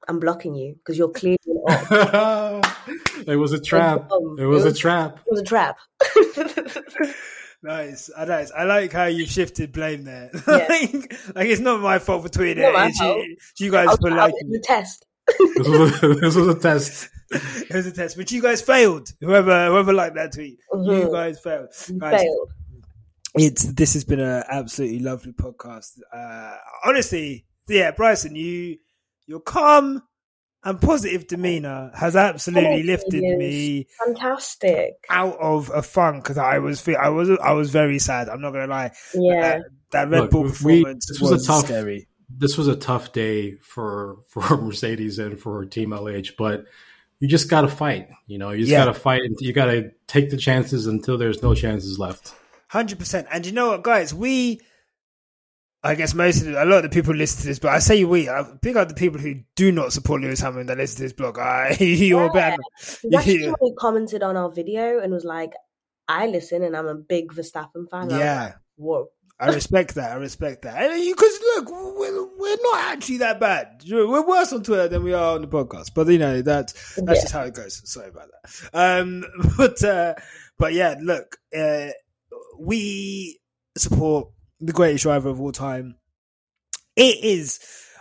I'm 0.08 0.20
blocking 0.20 0.54
you 0.54 0.74
because 0.74 0.96
you're 0.96 1.10
clearly 1.10 1.36
off. 1.68 2.88
it 3.26 3.36
was 3.36 3.52
a 3.52 3.60
trap. 3.60 4.08
It 4.38 4.46
was 4.46 4.64
It 4.64 4.72
a 4.72 4.74
trap. 4.74 5.18
It 5.18 5.30
was 5.30 5.40
a 5.40 5.44
trap. 5.44 5.76
Nice, 7.62 8.08
I 8.16 8.24
nice. 8.24 8.52
I 8.52 8.64
like 8.64 8.92
how 8.92 9.06
you 9.06 9.26
shifted 9.26 9.72
blame 9.72 10.04
there. 10.04 10.30
Yeah. 10.46 10.66
like, 10.68 11.12
like 11.34 11.48
it's 11.48 11.60
not 11.60 11.80
my 11.80 11.98
fault 11.98 12.22
for 12.22 12.28
tweeting 12.28 12.58
it. 12.58 12.72
It's 12.88 13.00
you, 13.00 13.36
it's 13.36 13.60
you 13.60 13.70
guys 13.72 13.88
I 13.88 13.90
was, 13.90 13.98
for 13.98 14.08
I 14.10 14.10
was 14.10 14.18
liking 14.32 14.38
in 14.46 14.50
the 14.52 14.60
test. 14.60 15.06
This 15.38 15.68
was, 15.68 16.02
a, 16.02 16.14
this 16.20 16.34
was 16.36 16.48
a 16.48 16.58
test. 16.58 17.08
It 17.30 17.74
was 17.74 17.86
a 17.86 17.92
test, 17.92 18.16
but 18.16 18.30
you 18.30 18.40
guys 18.40 18.62
failed. 18.62 19.12
Whoever 19.20 19.66
whoever 19.66 19.92
liked 19.92 20.14
that 20.14 20.32
tweet, 20.32 20.58
you 20.72 20.78
Mhm. 20.78 21.12
guys 21.12 21.40
failed. 21.40 21.68
You 21.88 21.98
Guys, 21.98 22.20
failed. 22.22 22.50
it's 23.34 23.64
this 23.64 23.92
has 23.94 24.04
been 24.04 24.20
an 24.20 24.44
absolutely 24.48 25.00
lovely 25.00 25.32
podcast. 25.32 25.98
Uh, 26.14 26.56
honestly, 26.84 27.44
yeah, 27.68 27.90
Bryson, 27.90 28.34
you 28.36 28.78
you're 29.26 29.40
calm 29.40 30.00
and 30.64 30.80
positive 30.80 31.26
demeanor 31.28 31.90
has 31.94 32.16
absolutely 32.16 32.82
Thank 32.82 32.86
lifted 32.86 33.22
me 33.22 33.86
Fantastic. 34.04 34.94
out 35.10 35.38
of 35.40 35.70
a 35.74 35.82
funk 35.82 36.24
because 36.24 36.38
I 36.38 36.58
was 36.58 36.86
I 36.88 37.08
was 37.08 37.30
I 37.30 37.52
was 37.52 37.70
very 37.70 37.98
sad. 37.98 38.28
I'm 38.28 38.40
not 38.40 38.52
gonna 38.52 38.66
lie. 38.66 38.92
Yeah. 39.14 39.60
Uh, 39.60 39.68
that 39.92 40.10
Red 40.10 40.20
Look, 40.22 40.30
Bull 40.30 40.42
we- 40.42 40.48
performance 40.50 41.06
this 41.08 41.20
was, 41.20 41.30
was 41.32 41.44
a 41.44 41.46
tough- 41.46 41.64
scary. 41.66 42.08
This 42.30 42.58
was 42.58 42.68
a 42.68 42.76
tough 42.76 43.12
day 43.12 43.52
for 43.56 44.16
for 44.28 44.56
Mercedes 44.62 45.18
and 45.18 45.38
for 45.40 45.64
Team 45.64 45.90
LH, 45.90 46.36
but 46.36 46.64
you 47.20 47.26
just 47.28 47.48
got 47.48 47.62
to 47.62 47.68
fight. 47.68 48.08
You 48.26 48.38
know, 48.38 48.50
you 48.50 48.60
just 48.60 48.70
Yeah. 48.70 48.84
got 48.84 48.92
to 48.92 49.00
fight. 49.00 49.22
and 49.22 49.34
You 49.40 49.52
got 49.52 49.66
to 49.66 49.90
take 50.06 50.30
the 50.30 50.36
chances 50.36 50.86
until 50.86 51.16
there's 51.18 51.42
no 51.42 51.54
chances 51.54 51.98
left. 51.98 52.34
Hundred 52.68 52.98
percent. 52.98 53.26
And 53.32 53.46
you 53.46 53.52
know 53.52 53.68
what, 53.68 53.82
guys? 53.82 54.12
We, 54.12 54.60
I 55.88 55.94
guess 55.94 56.14
most 56.14 56.40
of 56.42 56.46
the, 56.48 56.62
a 56.62 56.66
lot 56.66 56.84
of 56.84 56.90
the 56.90 56.94
people 56.94 57.14
listen 57.14 57.40
to 57.42 57.46
this, 57.48 57.58
but 57.58 57.70
I 57.72 57.78
say 57.78 58.04
we. 58.04 58.28
I 58.28 58.44
pick 58.60 58.76
out 58.76 58.88
the 58.88 58.94
people 58.94 59.18
who 59.18 59.36
do 59.56 59.72
not 59.72 59.92
support 59.92 60.20
Lewis 60.20 60.40
Hamilton 60.40 60.66
that 60.66 60.76
listen 60.76 60.96
to 60.98 61.02
this 61.04 61.12
blog. 61.14 61.38
I, 61.38 61.76
you're 61.80 62.24
Yeah. 62.26 62.28
bad. 62.32 62.58
Actually 63.16 63.44
Yeah. 63.44 63.52
commented 63.78 64.22
on 64.22 64.36
our 64.36 64.50
video 64.50 65.00
and 65.00 65.12
was 65.12 65.24
like, 65.24 65.52
I 66.06 66.26
listen 66.26 66.62
and 66.62 66.76
I'm 66.76 66.86
a 66.86 66.94
big 66.94 67.32
Verstappen 67.32 67.88
fan. 67.90 68.02
And 68.04 68.12
I 68.12 68.16
was 68.16 68.20
Yeah. 68.24 68.42
like, 68.44 68.54
Whoa. 68.76 69.08
I 69.40 69.46
respect 69.54 69.94
that. 69.94 70.10
I 70.12 70.14
respect 70.16 70.62
that. 70.62 70.76
Because 70.90 71.38
look, 71.56 71.70
we're, 71.70 72.26
we're 72.38 72.56
not 72.60 72.80
actually 72.92 73.18
that 73.18 73.38
bad. 73.38 73.82
We're 73.88 74.26
worse 74.26 74.52
on 74.52 74.64
Twitter 74.64 74.88
than 74.88 75.04
we 75.04 75.12
are 75.12 75.36
on 75.36 75.42
the 75.42 75.46
podcast. 75.48 75.92
But 75.94 76.08
you 76.08 76.18
know 76.18 76.42
that's 76.42 76.72
that's 76.96 77.06
Yeah. 77.06 77.14
just 77.14 77.32
how 77.32 77.42
it 77.42 77.54
goes. 77.54 77.80
Sorry 77.90 78.08
about 78.08 78.28
that. 78.32 78.70
Um, 79.00 79.24
but 79.56 79.82
uh, 79.84 80.14
but 80.58 80.72
yeah, 80.74 80.96
look, 81.00 81.36
uh, 81.56 81.90
we 82.58 83.38
support 83.76 84.30
the 84.60 84.72
greatest 84.72 85.02
driver 85.02 85.28
of 85.28 85.40
all 85.40 85.52
time. 85.52 85.96
It 86.96 87.22
is 87.22 87.60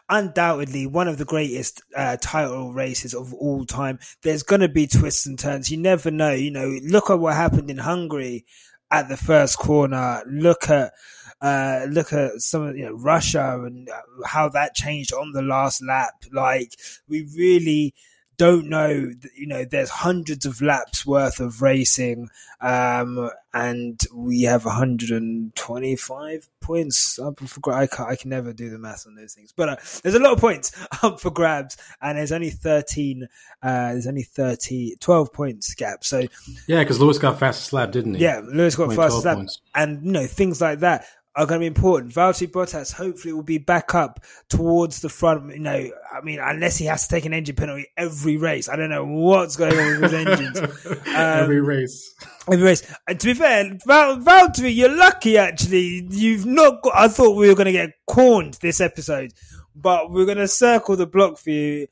undoubtedly 0.09 0.87
one 0.87 1.07
of 1.07 1.17
the 1.17 1.25
greatest 1.25 1.81
uh, 1.95 2.17
title 2.19 2.73
races 2.73 3.13
of 3.13 3.33
all 3.33 3.65
time. 3.65 3.99
There's 4.23 4.43
going 4.43 4.61
to 4.61 4.69
be 4.69 4.87
twists 4.87 5.25
and 5.25 5.37
turns. 5.37 5.69
You 5.69 5.77
never 5.77 6.11
know. 6.11 6.31
You 6.31 6.51
know, 6.51 6.77
look 6.83 7.09
at 7.09 7.19
what 7.19 7.35
happened 7.35 7.69
in 7.69 7.77
Hungary 7.77 8.45
at 8.89 9.09
the 9.09 9.17
first 9.17 9.57
corner. 9.57 10.23
Look 10.27 10.69
at 10.69 10.93
uh, 11.39 11.85
look 11.89 12.13
at 12.13 12.41
some 12.41 12.63
of 12.63 12.77
you 12.77 12.85
know 12.85 12.93
Russia 12.93 13.61
and 13.63 13.89
how 14.25 14.49
that 14.49 14.73
changed 14.73 15.13
on 15.13 15.31
the 15.33 15.41
last 15.41 15.83
lap. 15.83 16.13
Like 16.31 16.71
we 17.07 17.27
really 17.37 17.93
don't 18.37 18.67
know. 18.69 19.11
You 19.35 19.47
know, 19.47 19.65
there's 19.65 19.89
hundreds 19.89 20.45
of 20.45 20.61
laps 20.61 21.05
worth 21.05 21.39
of 21.39 21.61
racing, 21.61 22.29
um, 22.61 23.29
and 23.53 23.99
we 24.13 24.43
have 24.43 24.65
125 24.65 26.49
points 26.59 27.17
up 27.19 27.39
for 27.39 27.59
gra- 27.59 27.75
I 27.77 27.87
can, 27.87 28.05
I 28.05 28.15
can 28.15 28.29
never 28.29 28.53
do 28.53 28.69
the 28.69 28.77
math 28.77 29.07
on 29.07 29.15
those 29.15 29.33
things, 29.33 29.53
but 29.55 29.69
uh, 29.69 29.75
there's 30.03 30.15
a 30.15 30.19
lot 30.19 30.33
of 30.33 30.39
points 30.39 30.71
up 31.03 31.19
for 31.19 31.29
grabs, 31.31 31.77
and 32.01 32.17
there's 32.17 32.31
only 32.31 32.49
13. 32.49 33.27
Uh, 33.63 33.91
there's 33.93 34.07
only 34.07 34.23
30, 34.23 34.95
12 34.99 35.33
points 35.33 35.73
gap. 35.73 36.03
So 36.03 36.19
Yeah, 36.67 36.79
because 36.83 36.99
Lewis 36.99 37.17
got 37.17 37.39
fastest 37.39 37.73
lap, 37.73 37.91
didn't 37.91 38.15
he? 38.15 38.23
yeah, 38.23 38.41
Lewis 38.45 38.75
got 38.75 38.93
fastest 38.93 39.25
lap, 39.25 39.37
points. 39.37 39.61
and 39.75 40.05
you 40.05 40.11
know 40.11 40.27
things 40.27 40.61
like 40.61 40.79
that 40.79 41.05
are 41.37 41.45
going 41.45 41.59
to 41.59 41.63
be 41.63 41.67
important. 41.67 42.13
Valtteri 42.13 42.47
Bottas 42.51 42.91
hopefully 42.91 43.31
will 43.31 43.43
be 43.43 43.59
back 43.59 43.93
up 43.95 44.25
towards 44.49 45.01
the 45.01 45.07
front. 45.09 45.53
You 45.53 45.59
know, 45.59 45.89
I 46.11 46.21
mean, 46.21 46.39
unless 46.41 46.77
he 46.77 46.85
has 46.85 47.07
to 47.07 47.15
take 47.15 47.25
an 47.25 47.33
engine 47.33 47.55
penalty 47.55 47.85
every 47.95 48.35
race, 48.37 48.67
I 48.67 48.75
don't 48.75 48.89
know 48.89 49.05
what's 49.05 49.55
going 49.55 49.77
on 49.77 50.01
with 50.01 50.11
his 50.11 50.13
engines. 50.27 50.57
Every 51.07 51.59
Um, 51.59 51.65
race. 51.65 52.13
Every 52.51 52.65
race. 52.65 52.91
And 53.07 53.19
to 53.19 53.27
be 53.27 53.33
fair, 53.35 53.77
Val- 53.85 54.17
Valtteri, 54.17 54.75
you're 54.75 54.93
lucky 54.93 55.37
actually. 55.37 56.07
You've 56.09 56.45
not 56.45 56.81
got. 56.81 56.93
I 56.95 57.07
thought 57.07 57.37
we 57.37 57.47
were 57.47 57.55
going 57.55 57.67
to 57.67 57.71
get 57.71 57.91
corned 58.07 58.55
this 58.55 58.81
episode, 58.81 59.31
but 59.75 60.11
we're 60.11 60.25
going 60.25 60.37
to 60.39 60.47
circle 60.47 60.95
the 60.97 61.07
block 61.07 61.37
for 61.37 61.51
you. 61.51 61.87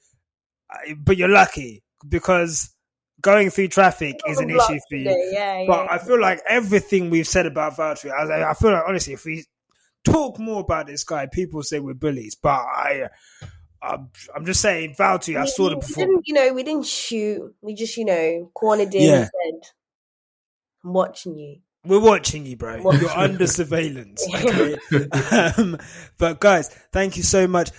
But 0.98 1.16
you're 1.18 1.30
lucky 1.30 1.84
because 2.10 2.75
going 3.26 3.50
through 3.50 3.68
traffic 3.70 4.20
is 4.30 4.40
an 4.40 4.52
issue 4.52 4.80
for 4.88 4.96
you. 4.96 5.10
Yeah, 5.10 5.62
yeah. 5.62 5.66
But 5.68 5.92
I 5.92 5.98
feel 5.98 6.22
like 6.22 6.42
everything 6.48 7.10
we've 7.10 7.28
said 7.28 7.48
about 7.48 7.76
Valtteri, 7.76 8.12
I, 8.12 8.52
I 8.52 8.54
feel 8.54 8.72
like 8.72 8.84
honestly, 8.88 9.14
if 9.14 9.26
we 9.26 9.44
talk 10.04 10.38
more 10.38 10.62
about 10.62 10.86
this 10.86 11.04
guy, 11.04 11.26
people 11.26 11.64
say 11.64 11.80
we're 11.80 11.96
bullies. 11.96 12.36
But 12.36 12.60
I, 12.60 13.10
I'm, 13.82 14.12
I'm 14.36 14.46
just 14.46 14.62
saying, 14.62 14.94
Valtteri, 15.00 15.42
I 15.42 15.46
saw 15.46 15.72
the 15.72 15.78
performance. 15.78 16.22
you 16.28 16.36
know, 16.36 16.54
we 16.54 16.62
didn't 16.62 16.86
shoot. 16.86 17.52
We 17.62 17.74
just, 17.74 17.98
you 17.98 18.06
know, 18.06 18.52
cornered 18.54 18.94
in 18.94 19.02
Yeah. 19.02 19.16
and 19.16 19.26
said, 19.26 19.70
I'm 20.84 20.94
watching 20.94 21.36
you. 21.36 21.58
We're 21.84 22.00
watching 22.00 22.46
you, 22.46 22.58
bro. 22.58 22.82
Watching 22.84 23.02
You're 23.02 23.10
under 23.10 23.48
surveillance. 23.48 24.24
Okay? 24.36 24.76
um, 25.58 25.78
but 26.20 26.40
guys, 26.40 26.70
thank 26.92 27.18
you 27.18 27.24
so 27.24 27.48
much, 27.48 27.72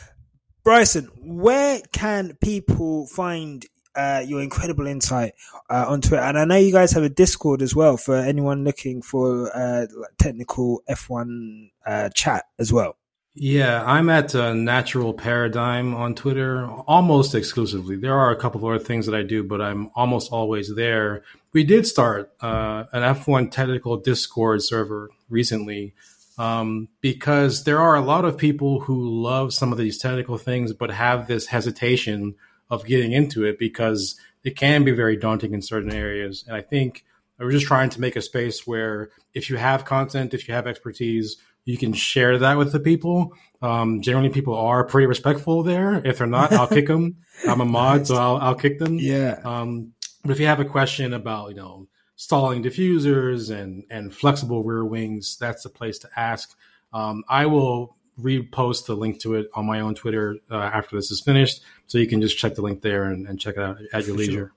Bryson. 0.65 1.09
Where 1.23 1.81
can 1.93 2.37
people 2.41 3.07
find 3.07 3.65
uh, 3.97 4.23
your 4.27 4.43
incredible 4.43 4.87
insight 4.87 5.35
uh, 5.71 5.87
on 5.89 6.01
Twitter? 6.01 6.23
And 6.23 6.39
I 6.39 6.45
know 6.45 6.57
you 6.57 6.73
guys 6.73 6.93
have 6.93 7.03
a 7.03 7.09
Discord 7.09 7.63
as 7.63 7.75
well 7.75 7.97
for 7.97 8.17
anyone 8.17 8.65
looking 8.65 9.03
for 9.03 9.51
uh, 9.57 9.87
technical 10.19 10.83
F1 10.89 11.71
uh, 11.87 12.09
chat 12.11 12.45
as 12.59 12.73
well. 12.73 12.97
Yeah, 13.39 13.85
I'm 13.85 14.09
at 14.09 14.35
uh, 14.35 14.55
Natural 14.55 15.13
Paradigm 15.13 15.95
on 15.95 16.15
Twitter 16.15 16.67
almost 16.87 17.35
exclusively. 17.35 17.97
There 17.97 18.19
are 18.19 18.31
a 18.31 18.37
couple 18.37 18.61
of 18.61 18.65
other 18.65 18.83
things 18.83 19.05
that 19.05 19.15
I 19.15 19.23
do, 19.23 19.45
but 19.45 19.61
I'm 19.61 19.91
almost 19.95 20.33
always 20.33 20.75
there. 20.75 21.23
We 21.53 21.63
did 21.63 21.87
start 21.87 22.33
uh, 22.41 22.85
an 22.95 23.03
F1 23.03 23.51
technical 23.51 23.99
Discord 23.99 24.63
server 24.63 25.11
recently 25.29 25.93
um, 26.39 26.89
because 27.03 27.65
there 27.65 27.79
are 27.79 27.95
a 27.95 28.01
lot 28.01 28.25
of 28.25 28.39
people 28.39 28.81
who 28.81 29.23
love 29.23 29.53
some 29.53 29.71
of 29.71 29.77
these 29.77 29.99
technical 29.99 30.39
things, 30.39 30.73
but 30.73 30.91
have 30.91 31.27
this 31.27 31.47
hesitation 31.47 32.37
of 32.71 32.85
getting 32.85 33.13
into 33.13 33.45
it 33.45 33.59
because 33.59 34.19
it 34.45 34.57
can 34.57 34.85
be 34.85 34.93
very 34.93 35.17
daunting 35.17 35.55
in 35.55 35.63
certain 35.63 35.93
areas. 35.93 36.45
And 36.47 36.57
I 36.57 36.63
think 36.63 37.05
we're 37.39 37.51
just 37.51 37.67
trying 37.67 37.91
to 37.91 38.01
make 38.01 38.17
a 38.17 38.23
space 38.23 38.67
where 38.67 39.11
if 39.35 39.51
you 39.51 39.57
have 39.57 39.85
content, 39.85 40.35
if 40.35 40.49
you 40.49 40.55
have 40.55 40.67
expertise, 40.67 41.37
you 41.65 41.77
can 41.77 41.93
share 41.93 42.39
that 42.39 42.57
with 42.57 42.73
the 42.73 42.81
people. 42.81 43.33
Um, 43.61 44.01
generally, 44.01 44.31
people 44.31 44.55
are 44.55 44.85
pretty 44.85 45.07
respectful 45.07 45.63
there. 45.63 46.01
If 46.07 46.19
they're 46.19 46.27
not, 46.27 46.53
I'll 46.53 46.69
kick 46.69 46.87
them. 46.87 47.17
I'm 47.49 47.61
a 47.61 47.65
mod, 47.65 48.07
so 48.07 48.17
I'll, 48.17 48.37
I'll 48.37 48.55
kick 48.55 48.79
them. 48.79 48.99
Yeah. 48.99 49.41
Um, 49.45 49.93
but 50.23 50.31
if 50.31 50.41
you 50.41 50.47
have 50.47 50.61
a 50.61 50.65
question 50.65 51.13
about, 51.13 51.51
you 51.51 51.57
know, 51.57 51.89
stalling 52.15 52.63
diffusers 52.63 53.55
and, 53.55 53.85
and 53.91 54.15
flexible 54.15 54.63
rear 54.63 54.85
wings, 54.85 55.37
that's 55.39 55.65
the 55.65 55.69
place 55.69 55.99
to 55.99 56.09
ask. 56.17 56.57
Um, 56.93 57.25
I 57.29 57.47
will 57.47 57.97
repost 58.19 58.87
the 58.87 58.95
link 58.95 59.21
to 59.21 59.35
it 59.35 59.49
on 59.55 59.67
my 59.67 59.81
own 59.81 59.95
Twitter 59.95 60.39
uh, 60.51 60.57
after 60.57 60.97
this 60.97 61.11
is 61.11 61.21
finished. 61.21 61.63
So 61.87 61.99
you 61.99 62.07
can 62.07 62.21
just 62.21 62.37
check 62.39 62.55
the 62.55 62.63
link 62.63 62.83
there 62.83 63.05
and, 63.05 63.27
and 63.27 63.39
check 63.39 63.57
it 63.57 63.63
out 63.63 63.79
at 63.93 64.07
your 64.07 64.15
For 64.15 64.19
leisure. 64.19 64.33
sure. 64.33 64.53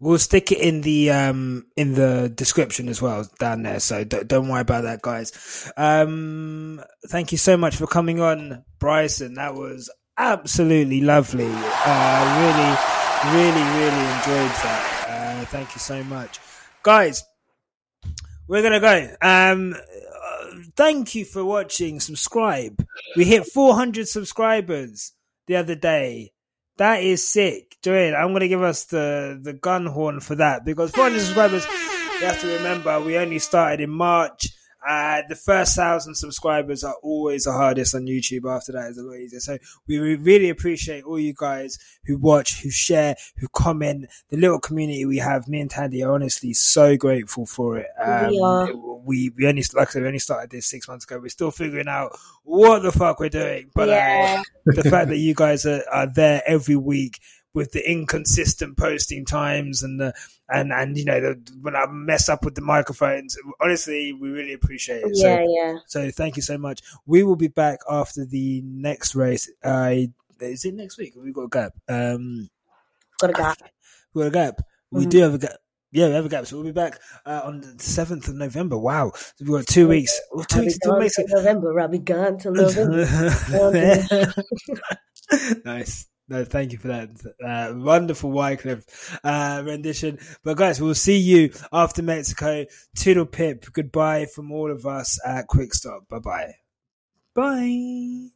We'll 0.00 0.18
stick 0.18 0.50
it 0.50 0.58
in 0.58 0.80
the 0.80 1.10
um 1.12 1.66
in 1.76 1.94
the 1.94 2.28
description 2.34 2.88
as 2.88 3.00
well 3.00 3.28
down 3.38 3.62
there. 3.62 3.78
So 3.78 4.02
don't, 4.02 4.26
don't 4.26 4.48
worry 4.48 4.62
about 4.62 4.82
that, 4.82 5.00
guys. 5.00 5.70
Um, 5.76 6.82
thank 7.06 7.30
you 7.30 7.38
so 7.38 7.56
much 7.56 7.76
for 7.76 7.86
coming 7.86 8.20
on, 8.20 8.64
Bryson. 8.80 9.34
That 9.34 9.54
was 9.54 9.88
absolutely 10.18 11.02
lovely. 11.02 11.46
Uh, 11.48 12.24
really, 12.42 13.32
really, 13.38 13.62
really 13.78 14.06
enjoyed 14.16 14.50
that. 14.64 15.06
Uh, 15.08 15.44
thank 15.46 15.72
you 15.72 15.78
so 15.78 16.02
much, 16.02 16.40
guys. 16.82 17.22
We're 18.48 18.62
gonna 18.62 18.80
go. 18.80 19.08
Um, 19.22 19.74
uh, 19.74 20.46
thank 20.74 21.14
you 21.14 21.24
for 21.24 21.44
watching. 21.44 22.00
Subscribe. 22.00 22.84
We 23.16 23.24
hit 23.24 23.46
400 23.46 24.08
subscribers 24.08 25.12
the 25.46 25.54
other 25.56 25.76
day. 25.76 26.32
That 26.78 27.02
is 27.02 27.28
sick. 27.28 27.76
Joanne, 27.82 28.14
I'm 28.14 28.30
to 28.40 28.48
give 28.48 28.62
us 28.62 28.84
the, 28.84 29.38
the 29.40 29.52
gun 29.52 29.86
horn 29.86 30.20
for 30.20 30.34
that 30.36 30.64
because 30.64 30.90
400 30.92 31.20
subscribers, 31.20 31.66
you 32.20 32.26
have 32.26 32.40
to 32.40 32.46
remember, 32.56 33.00
we 33.00 33.18
only 33.18 33.38
started 33.38 33.80
in 33.80 33.90
March 33.90 34.48
Uh, 34.86 35.22
the 35.28 35.36
first 35.36 35.76
thousand 35.76 36.14
subscribers 36.14 36.84
are 36.84 36.96
always 37.02 37.44
the 37.44 37.52
hardest 37.52 37.94
on 37.94 38.02
YouTube. 38.02 38.50
After 38.50 38.72
that 38.72 38.90
is 38.90 38.98
a 38.98 39.02
lot 39.02 39.16
easier. 39.16 39.40
So 39.40 39.58
we 39.86 39.98
really 39.98 40.48
appreciate 40.48 41.04
all 41.04 41.18
you 41.18 41.34
guys 41.36 41.78
who 42.04 42.18
watch, 42.18 42.62
who 42.62 42.70
share, 42.70 43.16
who 43.38 43.46
comment. 43.52 44.06
The 44.30 44.36
little 44.36 44.58
community 44.58 45.04
we 45.04 45.18
have, 45.18 45.48
me 45.48 45.60
and 45.60 45.70
Thandie 45.70 46.06
are 46.06 46.12
honestly 46.12 46.52
so 46.52 46.96
grateful 46.96 47.46
for 47.46 47.78
it. 47.78 47.86
Um, 48.02 48.30
We 48.30 48.40
are. 48.40 48.74
we, 48.74 49.30
we 49.36 49.46
only, 49.46 49.62
like 49.74 49.88
I 49.88 49.90
said, 49.92 50.02
we 50.02 50.08
only 50.08 50.18
started 50.18 50.50
this 50.50 50.66
six 50.66 50.88
months 50.88 51.04
ago. 51.04 51.18
We're 51.20 51.28
still 51.28 51.50
figuring 51.50 51.88
out 51.88 52.16
what 52.42 52.82
the 52.82 52.92
fuck 52.92 53.20
we're 53.20 53.28
doing. 53.28 53.70
But 53.74 53.88
uh, 53.90 54.42
the 54.66 54.84
fact 54.84 55.08
that 55.08 55.18
you 55.18 55.34
guys 55.34 55.66
are, 55.66 55.82
are 55.92 56.06
there 56.06 56.42
every 56.46 56.76
week 56.76 57.20
with 57.54 57.72
the 57.72 57.90
inconsistent 57.90 58.76
posting 58.76 59.24
times 59.24 59.82
and 59.82 60.00
the 60.00 60.14
and 60.48 60.72
and 60.72 60.96
you 60.96 61.04
know 61.04 61.20
the, 61.20 61.52
when 61.60 61.76
I 61.76 61.86
mess 61.86 62.28
up 62.28 62.44
with 62.44 62.54
the 62.54 62.60
microphones, 62.62 63.36
honestly, 63.60 64.12
we 64.12 64.30
really 64.30 64.52
appreciate 64.52 65.02
it. 65.04 65.10
Yeah, 65.14 65.36
so, 65.36 65.44
yeah. 65.48 65.78
so 65.86 66.10
thank 66.10 66.36
you 66.36 66.42
so 66.42 66.56
much. 66.58 66.80
We 67.06 67.22
will 67.22 67.36
be 67.36 67.48
back 67.48 67.80
after 67.90 68.24
the 68.24 68.62
next 68.64 69.14
race. 69.14 69.50
Uh, 69.62 69.94
is 70.40 70.64
it 70.64 70.74
next 70.74 70.98
week? 70.98 71.14
We've 71.16 71.32
got 71.34 71.42
a 71.42 71.48
gap. 71.48 71.72
Um, 71.88 72.48
Got 73.20 73.30
a 73.30 73.32
gap. 73.34 73.58
we've 74.14 74.22
got 74.24 74.28
a 74.28 74.30
gap. 74.52 74.60
We 74.90 75.06
Mhm. 75.06 75.10
do 75.10 75.18
have 75.22 75.34
a 75.34 75.38
gap. 75.38 75.56
Yeah, 75.92 76.08
we 76.08 76.14
have 76.14 76.24
a 76.24 76.28
gap. 76.28 76.46
So 76.46 76.56
we'll 76.56 76.64
be 76.64 76.72
back 76.72 76.98
uh, 77.26 77.42
on 77.44 77.60
the 77.60 77.74
seventh 77.78 78.26
of 78.28 78.34
November. 78.34 78.76
Wow, 78.78 79.12
we've 79.38 79.50
got 79.50 79.66
two 79.66 79.86
weeks. 79.88 80.18
Well, 80.32 80.44
two 80.46 80.58
I'll 80.58 80.62
weeks 80.64 80.74
still 80.76 80.92
gone 80.92 81.00
makes 81.00 81.16
till. 81.16 81.26
November. 81.28 81.80
I'll 81.80 81.88
be 81.88 81.98
gone 81.98 82.38
till 82.38 82.52
November. 82.54 84.34
nice. 85.64 86.06
No, 86.32 86.46
thank 86.46 86.72
you 86.72 86.78
for 86.78 86.88
that 86.88 87.10
uh, 87.44 87.74
wonderful 87.76 88.30
Wyclef 88.30 89.18
uh, 89.22 89.62
rendition. 89.62 90.18
But 90.42 90.56
guys, 90.56 90.80
we'll 90.80 90.94
see 90.94 91.18
you 91.18 91.52
after 91.70 92.02
Mexico. 92.02 92.64
Toodle 92.96 93.26
pip. 93.26 93.66
Goodbye 93.70 94.24
from 94.24 94.50
all 94.50 94.70
of 94.70 94.86
us 94.86 95.20
at 95.26 95.46
Quick 95.46 95.74
Stop. 95.74 96.08
Bye 96.08 96.20
bye. 96.20 96.54
Bye. 97.34 98.30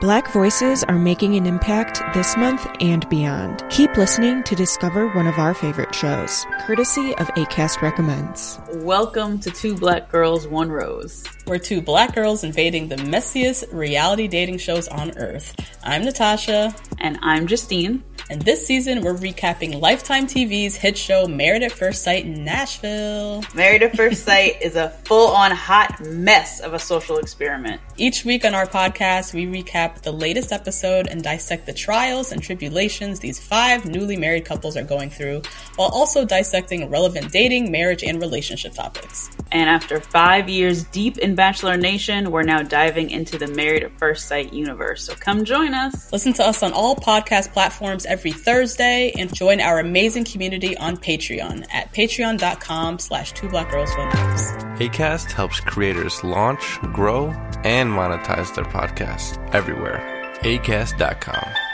Black 0.00 0.32
voices 0.32 0.82
are 0.84 0.98
making 0.98 1.36
an 1.36 1.44
impact 1.44 2.00
this 2.14 2.34
month 2.34 2.66
and 2.80 3.06
beyond. 3.10 3.62
Keep 3.68 3.98
listening 3.98 4.42
to 4.44 4.54
discover 4.56 5.08
one 5.08 5.26
of 5.26 5.38
our 5.38 5.52
favorite 5.52 5.94
shows, 5.94 6.46
courtesy 6.60 7.14
of 7.16 7.26
ACAST 7.34 7.82
Recommends. 7.82 8.58
Welcome 8.76 9.38
to 9.40 9.50
Two 9.50 9.76
Black 9.76 10.10
Girls, 10.10 10.48
One 10.48 10.70
Rose. 10.70 11.22
We're 11.46 11.58
two 11.58 11.82
black 11.82 12.14
girls 12.14 12.44
invading 12.44 12.88
the 12.88 12.96
messiest 12.96 13.70
reality 13.74 14.26
dating 14.26 14.56
shows 14.56 14.88
on 14.88 15.18
earth. 15.18 15.54
I'm 15.84 16.02
Natasha, 16.06 16.74
And 16.98 17.18
I'm 17.20 17.46
Justine. 17.46 18.02
And 18.30 18.40
this 18.42 18.64
season 18.64 19.02
we're 19.02 19.12
recapping 19.12 19.80
Lifetime 19.80 20.24
TV's 20.24 20.76
hit 20.76 20.96
show 20.96 21.26
Married 21.26 21.64
at 21.64 21.72
First 21.72 22.04
Sight 22.04 22.24
in 22.24 22.44
Nashville. 22.44 23.42
Married 23.54 23.82
at 23.82 23.96
First 23.96 24.24
Sight 24.24 24.62
is 24.62 24.76
a 24.76 24.90
full 25.04 25.32
on 25.32 25.50
hot 25.50 26.00
mess 26.00 26.60
of 26.60 26.72
a 26.72 26.78
social 26.78 27.18
experiment. 27.18 27.80
Each 27.96 28.24
week 28.24 28.44
on 28.44 28.54
our 28.54 28.66
podcast, 28.66 29.34
we 29.34 29.46
recap 29.46 30.02
the 30.02 30.12
latest 30.12 30.52
episode 30.52 31.08
and 31.08 31.24
dissect 31.24 31.66
the 31.66 31.72
trials 31.72 32.30
and 32.30 32.40
tribulations 32.40 33.18
these 33.18 33.40
five 33.40 33.84
newly 33.84 34.16
married 34.16 34.44
couples 34.44 34.76
are 34.76 34.84
going 34.84 35.10
through, 35.10 35.42
while 35.74 35.88
also 35.88 36.24
dissecting 36.24 36.88
relevant 36.88 37.32
dating, 37.32 37.72
marriage, 37.72 38.04
and 38.04 38.20
relationship 38.20 38.74
topics. 38.74 39.28
And 39.50 39.68
after 39.68 40.00
five 40.00 40.48
years 40.48 40.84
deep 40.84 41.18
in 41.18 41.34
Bachelor 41.34 41.76
Nation, 41.76 42.30
we're 42.30 42.44
now 42.44 42.62
diving 42.62 43.10
into 43.10 43.38
the 43.38 43.48
Married 43.48 43.82
at 43.82 43.98
First 43.98 44.28
Sight 44.28 44.52
universe. 44.52 45.04
So 45.04 45.14
come 45.14 45.44
join 45.44 45.74
us. 45.74 46.12
Listen 46.12 46.32
to 46.34 46.46
us 46.46 46.62
on 46.62 46.72
all 46.72 46.94
podcast 46.94 47.52
platforms 47.52 48.06
every 48.06 48.19
Thursday 48.28 49.12
and 49.18 49.34
join 49.34 49.60
our 49.60 49.78
amazing 49.78 50.24
community 50.24 50.76
on 50.76 50.98
Patreon 50.98 51.66
at 51.72 51.90
patreon.com 51.94 52.98
slash 52.98 53.32
two 53.32 53.48
black 53.48 53.70
girls 53.70 53.90
one 53.96 54.08
rose. 54.08 54.42
ACAST 54.80 55.32
helps 55.32 55.60
creators 55.60 56.22
launch, 56.22 56.78
grow, 56.92 57.28
and 57.64 57.90
monetize 57.90 58.54
their 58.54 58.64
podcasts 58.66 59.38
everywhere. 59.54 60.00
ACAST.com. 60.42 61.69